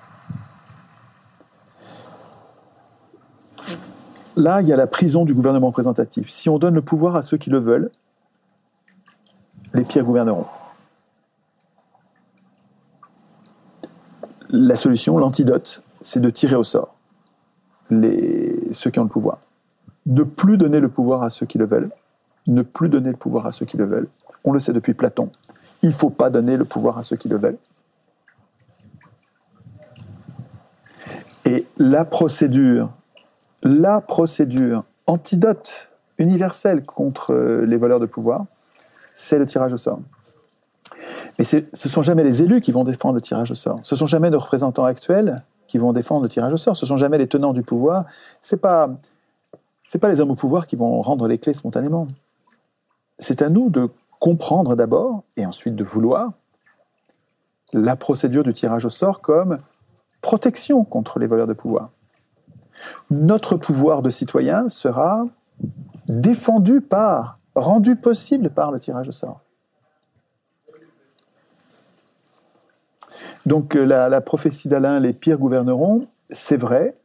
Là, 4.36 4.62
il 4.62 4.68
y 4.68 4.74
a 4.74 4.78
la 4.78 4.88
prison 4.88 5.26
du 5.26 5.34
gouvernement 5.34 5.68
représentatif. 5.68 6.30
Si 6.30 6.50
on 6.50 6.60
donne 6.60 6.76
le 6.76 6.82
pouvoir 6.82 7.16
à 7.16 7.22
ceux 7.22 7.38
qui 7.38 7.50
le 7.50 7.60
veulent, 7.60 7.92
les 9.74 9.84
pires 9.84 10.06
gouverneront. 10.06 10.46
La 14.50 14.76
solution, 14.76 15.18
l'antidote, 15.18 15.84
c'est 16.02 16.22
de 16.22 16.30
tirer 16.30 16.56
au 16.56 16.64
sort 16.64 16.96
ceux 17.92 18.92
qui 18.92 19.00
ont 19.00 19.04
le 19.04 19.10
pouvoir. 19.10 19.40
Ne 20.06 20.24
plus 20.24 20.58
donner 20.58 20.80
le 20.80 20.90
pouvoir 20.90 21.24
à 21.24 21.30
ceux 21.30 21.46
qui 21.46 21.58
le 21.58 21.66
veulent. 21.66 21.90
Ne 22.48 22.62
plus 22.62 22.90
donner 22.90 23.10
le 23.10 23.18
pouvoir 23.18 23.46
à 23.46 23.52
ceux 23.52 23.66
qui 23.66 23.78
le 23.78 23.86
veulent. 23.86 24.08
On 24.44 24.52
le 24.52 24.60
sait 24.60 24.74
depuis 24.74 24.94
Platon. 24.94 25.32
Il 25.82 25.90
ne 25.90 25.94
faut 25.94 26.10
pas 26.10 26.30
donner 26.30 26.58
le 26.58 26.66
pouvoir 26.66 26.98
à 26.98 27.04
ceux 27.04 27.16
qui 27.16 27.30
le 27.30 27.38
veulent. 27.38 27.58
Et 31.46 31.66
la 31.78 32.06
procédure, 32.06 32.92
la 33.64 34.02
procédure 34.02 34.84
antidote 35.08 35.90
universelle 36.18 36.84
contre 36.84 37.34
euh, 37.34 37.66
les 37.66 37.78
voleurs 37.78 38.00
de 38.00 38.06
pouvoir, 38.06 38.46
c'est 39.16 39.40
le 39.40 39.46
tirage 39.46 39.74
au 39.74 39.78
sort. 39.78 40.00
Mais 41.38 41.46
ce 41.46 41.58
ne 41.58 41.90
sont 41.90 42.02
jamais 42.02 42.24
les 42.24 42.44
élus 42.44 42.62
qui 42.62 42.72
vont 42.72 42.84
défendre 42.84 43.16
le 43.16 43.22
tirage 43.22 43.52
au 43.52 43.56
sort. 43.56 43.80
Ce 43.84 43.96
ne 43.96 44.00
sont 44.00 44.06
jamais 44.06 44.30
nos 44.30 44.40
représentants 44.40 44.86
actuels 44.86 45.44
qui 45.68 45.78
vont 45.78 45.94
défendre 45.94 46.24
le 46.24 46.30
tirage 46.30 46.54
au 46.54 46.58
sort. 46.58 46.76
Ce 46.76 46.86
ne 46.86 46.90
sont 46.90 46.98
jamais 46.98 47.18
les 47.18 47.28
tenants 47.28 47.54
du 47.54 47.62
pouvoir. 47.62 48.06
Ce 48.42 48.56
n'est 48.56 48.60
pas, 48.60 48.90
pas 50.00 50.10
les 50.10 50.20
hommes 50.20 50.32
au 50.32 50.36
pouvoir 50.36 50.68
qui 50.68 50.76
vont 50.76 51.02
rendre 51.02 51.28
les 51.28 51.38
clés 51.38 51.54
spontanément. 51.54 52.08
C'est 53.18 53.42
à 53.42 53.50
nous 53.50 53.70
de 53.70 53.90
comprendre 54.20 54.76
d'abord 54.76 55.24
et 55.38 55.46
ensuite 55.46 55.76
de 55.76 55.84
vouloir 55.84 56.34
la 57.74 57.96
procédure 57.96 58.44
du 58.44 58.54
tirage 58.54 58.86
au 58.86 58.90
sort 58.90 59.22
comme 59.22 59.58
protection 60.22 60.84
contre 60.84 61.20
les 61.20 61.28
voleurs 61.28 61.48
de 61.48 61.54
pouvoir. 61.54 61.90
Notre 63.10 63.56
pouvoir 63.56 64.02
de 64.02 64.10
citoyen 64.10 64.70
sera 64.70 65.26
défendu 66.08 66.82
par, 66.82 67.40
rendu 67.56 67.96
possible 67.96 68.50
par 68.50 68.72
le 68.72 68.80
tirage 68.80 69.10
au 69.10 69.12
sort. 69.12 69.42
Donc 73.46 73.76
euh, 73.76 73.86
la, 73.86 74.10
la 74.10 74.22
prophétie 74.22 74.68
d'Alain, 74.68 75.00
les 75.00 75.14
pires 75.14 75.38
gouverneront, 75.38 76.08
c'est 76.30 76.58
vrai 76.58 76.96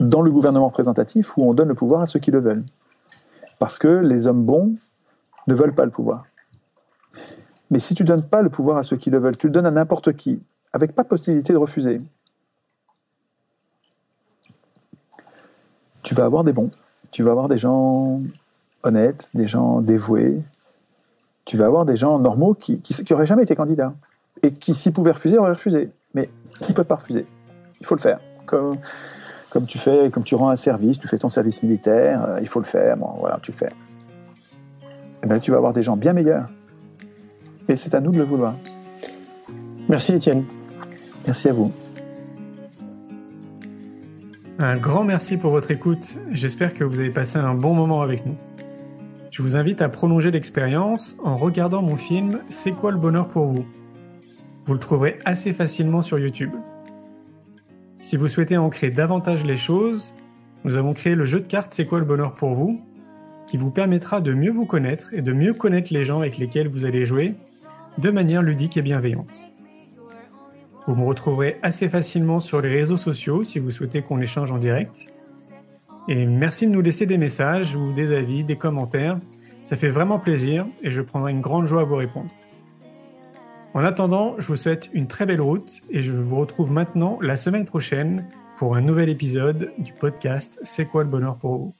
dans 0.00 0.22
le 0.22 0.30
gouvernement 0.30 0.68
représentatif 0.68 1.36
où 1.36 1.42
on 1.42 1.54
donne 1.54 1.68
le 1.68 1.74
pouvoir 1.74 2.02
à 2.02 2.06
ceux 2.06 2.20
qui 2.20 2.30
le 2.30 2.40
veulent. 2.40 2.64
Parce 3.58 3.78
que 3.78 3.88
les 3.88 4.26
hommes 4.26 4.44
bons 4.44 4.74
ne 5.46 5.54
veulent 5.54 5.74
pas 5.74 5.84
le 5.84 5.90
pouvoir. 5.90 6.26
Mais 7.70 7.78
si 7.78 7.94
tu 7.94 8.02
ne 8.02 8.08
donnes 8.08 8.26
pas 8.26 8.42
le 8.42 8.50
pouvoir 8.50 8.78
à 8.78 8.82
ceux 8.82 8.96
qui 8.96 9.10
le 9.10 9.18
veulent, 9.18 9.36
tu 9.36 9.46
le 9.46 9.52
donnes 9.52 9.66
à 9.66 9.70
n'importe 9.70 10.14
qui, 10.14 10.40
avec 10.72 10.94
pas 10.94 11.02
de 11.02 11.08
possibilité 11.08 11.52
de 11.52 11.58
refuser, 11.58 12.00
tu 16.02 16.14
vas 16.14 16.24
avoir 16.24 16.44
des 16.44 16.52
bons. 16.52 16.70
Tu 17.12 17.22
vas 17.22 17.32
avoir 17.32 17.48
des 17.48 17.58
gens 17.58 18.20
honnêtes, 18.82 19.30
des 19.34 19.46
gens 19.46 19.80
dévoués. 19.80 20.42
Tu 21.44 21.56
vas 21.56 21.66
avoir 21.66 21.84
des 21.84 21.96
gens 21.96 22.18
normaux 22.18 22.54
qui 22.54 22.80
qui, 22.80 23.12
auraient 23.12 23.26
jamais 23.26 23.42
été 23.42 23.56
candidats. 23.56 23.94
Et 24.42 24.52
qui, 24.52 24.74
s'ils 24.74 24.92
pouvaient 24.92 25.12
refuser, 25.12 25.38
auraient 25.38 25.52
refusé. 25.52 25.90
Mais 26.14 26.30
ils 26.62 26.68
ne 26.68 26.74
peuvent 26.74 26.86
pas 26.86 26.96
refuser. 26.96 27.26
Il 27.80 27.86
faut 27.86 27.94
le 27.94 28.00
faire. 28.00 28.20
Comme 29.58 29.66
tu 29.66 29.78
fais, 29.78 30.08
comme 30.12 30.22
tu 30.22 30.36
rends 30.36 30.50
un 30.50 30.56
service, 30.56 31.00
tu 31.00 31.08
fais 31.08 31.18
ton 31.18 31.28
service 31.28 31.64
militaire, 31.64 32.24
euh, 32.28 32.38
il 32.40 32.46
faut 32.46 32.60
le 32.60 32.64
faire. 32.64 32.96
Bon, 32.96 33.10
voilà, 33.18 33.40
tu 33.42 33.50
le 33.50 33.56
fais. 33.56 33.70
Eh 35.24 35.26
ben, 35.26 35.40
tu 35.40 35.50
vas 35.50 35.56
avoir 35.56 35.72
des 35.72 35.82
gens 35.82 35.96
bien 35.96 36.12
meilleurs. 36.12 36.46
Et 37.68 37.74
c'est 37.74 37.92
à 37.92 38.00
nous 38.00 38.12
de 38.12 38.18
le 38.18 38.22
vouloir. 38.22 38.54
Merci 39.88 40.12
Étienne. 40.12 40.44
Merci 41.26 41.48
à 41.48 41.52
vous. 41.52 41.72
Un 44.60 44.76
grand 44.76 45.02
merci 45.02 45.36
pour 45.36 45.50
votre 45.50 45.72
écoute. 45.72 46.18
J'espère 46.30 46.72
que 46.72 46.84
vous 46.84 47.00
avez 47.00 47.10
passé 47.10 47.38
un 47.38 47.54
bon 47.54 47.74
moment 47.74 48.02
avec 48.02 48.24
nous. 48.26 48.36
Je 49.32 49.42
vous 49.42 49.56
invite 49.56 49.82
à 49.82 49.88
prolonger 49.88 50.30
l'expérience 50.30 51.16
en 51.24 51.36
regardant 51.36 51.82
mon 51.82 51.96
film 51.96 52.42
C'est 52.48 52.70
quoi 52.70 52.92
le 52.92 52.98
bonheur 52.98 53.26
pour 53.26 53.46
vous? 53.46 53.66
Vous 54.66 54.72
le 54.72 54.78
trouverez 54.78 55.18
assez 55.24 55.52
facilement 55.52 56.00
sur 56.00 56.20
YouTube. 56.20 56.52
Si 58.00 58.16
vous 58.16 58.28
souhaitez 58.28 58.56
ancrer 58.56 58.90
davantage 58.90 59.44
les 59.44 59.56
choses, 59.56 60.14
nous 60.64 60.76
avons 60.76 60.94
créé 60.94 61.14
le 61.14 61.24
jeu 61.24 61.40
de 61.40 61.46
cartes 61.46 61.72
C'est 61.72 61.86
quoi 61.86 61.98
le 61.98 62.04
bonheur 62.04 62.34
pour 62.34 62.54
vous 62.54 62.80
qui 63.48 63.56
vous 63.56 63.70
permettra 63.70 64.20
de 64.20 64.34
mieux 64.34 64.50
vous 64.50 64.66
connaître 64.66 65.12
et 65.14 65.22
de 65.22 65.32
mieux 65.32 65.54
connaître 65.54 65.92
les 65.92 66.04
gens 66.04 66.20
avec 66.20 66.36
lesquels 66.36 66.68
vous 66.68 66.84
allez 66.84 67.06
jouer 67.06 67.34
de 67.96 68.10
manière 68.10 68.42
ludique 68.42 68.76
et 68.76 68.82
bienveillante. 68.82 69.48
Vous 70.86 70.94
me 70.94 71.04
retrouverez 71.04 71.58
assez 71.62 71.88
facilement 71.88 72.40
sur 72.40 72.60
les 72.60 72.68
réseaux 72.68 72.98
sociaux 72.98 73.42
si 73.42 73.58
vous 73.58 73.70
souhaitez 73.70 74.02
qu'on 74.02 74.20
échange 74.20 74.52
en 74.52 74.58
direct. 74.58 75.06
Et 76.08 76.26
merci 76.26 76.66
de 76.66 76.72
nous 76.72 76.82
laisser 76.82 77.06
des 77.06 77.18
messages 77.18 77.74
ou 77.74 77.92
des 77.92 78.14
avis, 78.14 78.44
des 78.44 78.56
commentaires. 78.56 79.18
Ça 79.64 79.76
fait 79.76 79.90
vraiment 79.90 80.18
plaisir 80.18 80.66
et 80.82 80.90
je 80.90 81.00
prendrai 81.00 81.32
une 81.32 81.40
grande 81.40 81.66
joie 81.66 81.82
à 81.82 81.84
vous 81.84 81.96
répondre. 81.96 82.30
En 83.78 83.84
attendant, 83.84 84.34
je 84.38 84.46
vous 84.48 84.56
souhaite 84.56 84.90
une 84.92 85.06
très 85.06 85.24
belle 85.24 85.40
route 85.40 85.82
et 85.88 86.02
je 86.02 86.10
vous 86.10 86.34
retrouve 86.34 86.72
maintenant 86.72 87.16
la 87.22 87.36
semaine 87.36 87.64
prochaine 87.64 88.26
pour 88.56 88.74
un 88.74 88.80
nouvel 88.80 89.08
épisode 89.08 89.70
du 89.78 89.92
podcast 89.92 90.58
C'est 90.64 90.86
quoi 90.86 91.04
le 91.04 91.08
bonheur 91.08 91.36
pour 91.36 91.58
vous? 91.58 91.74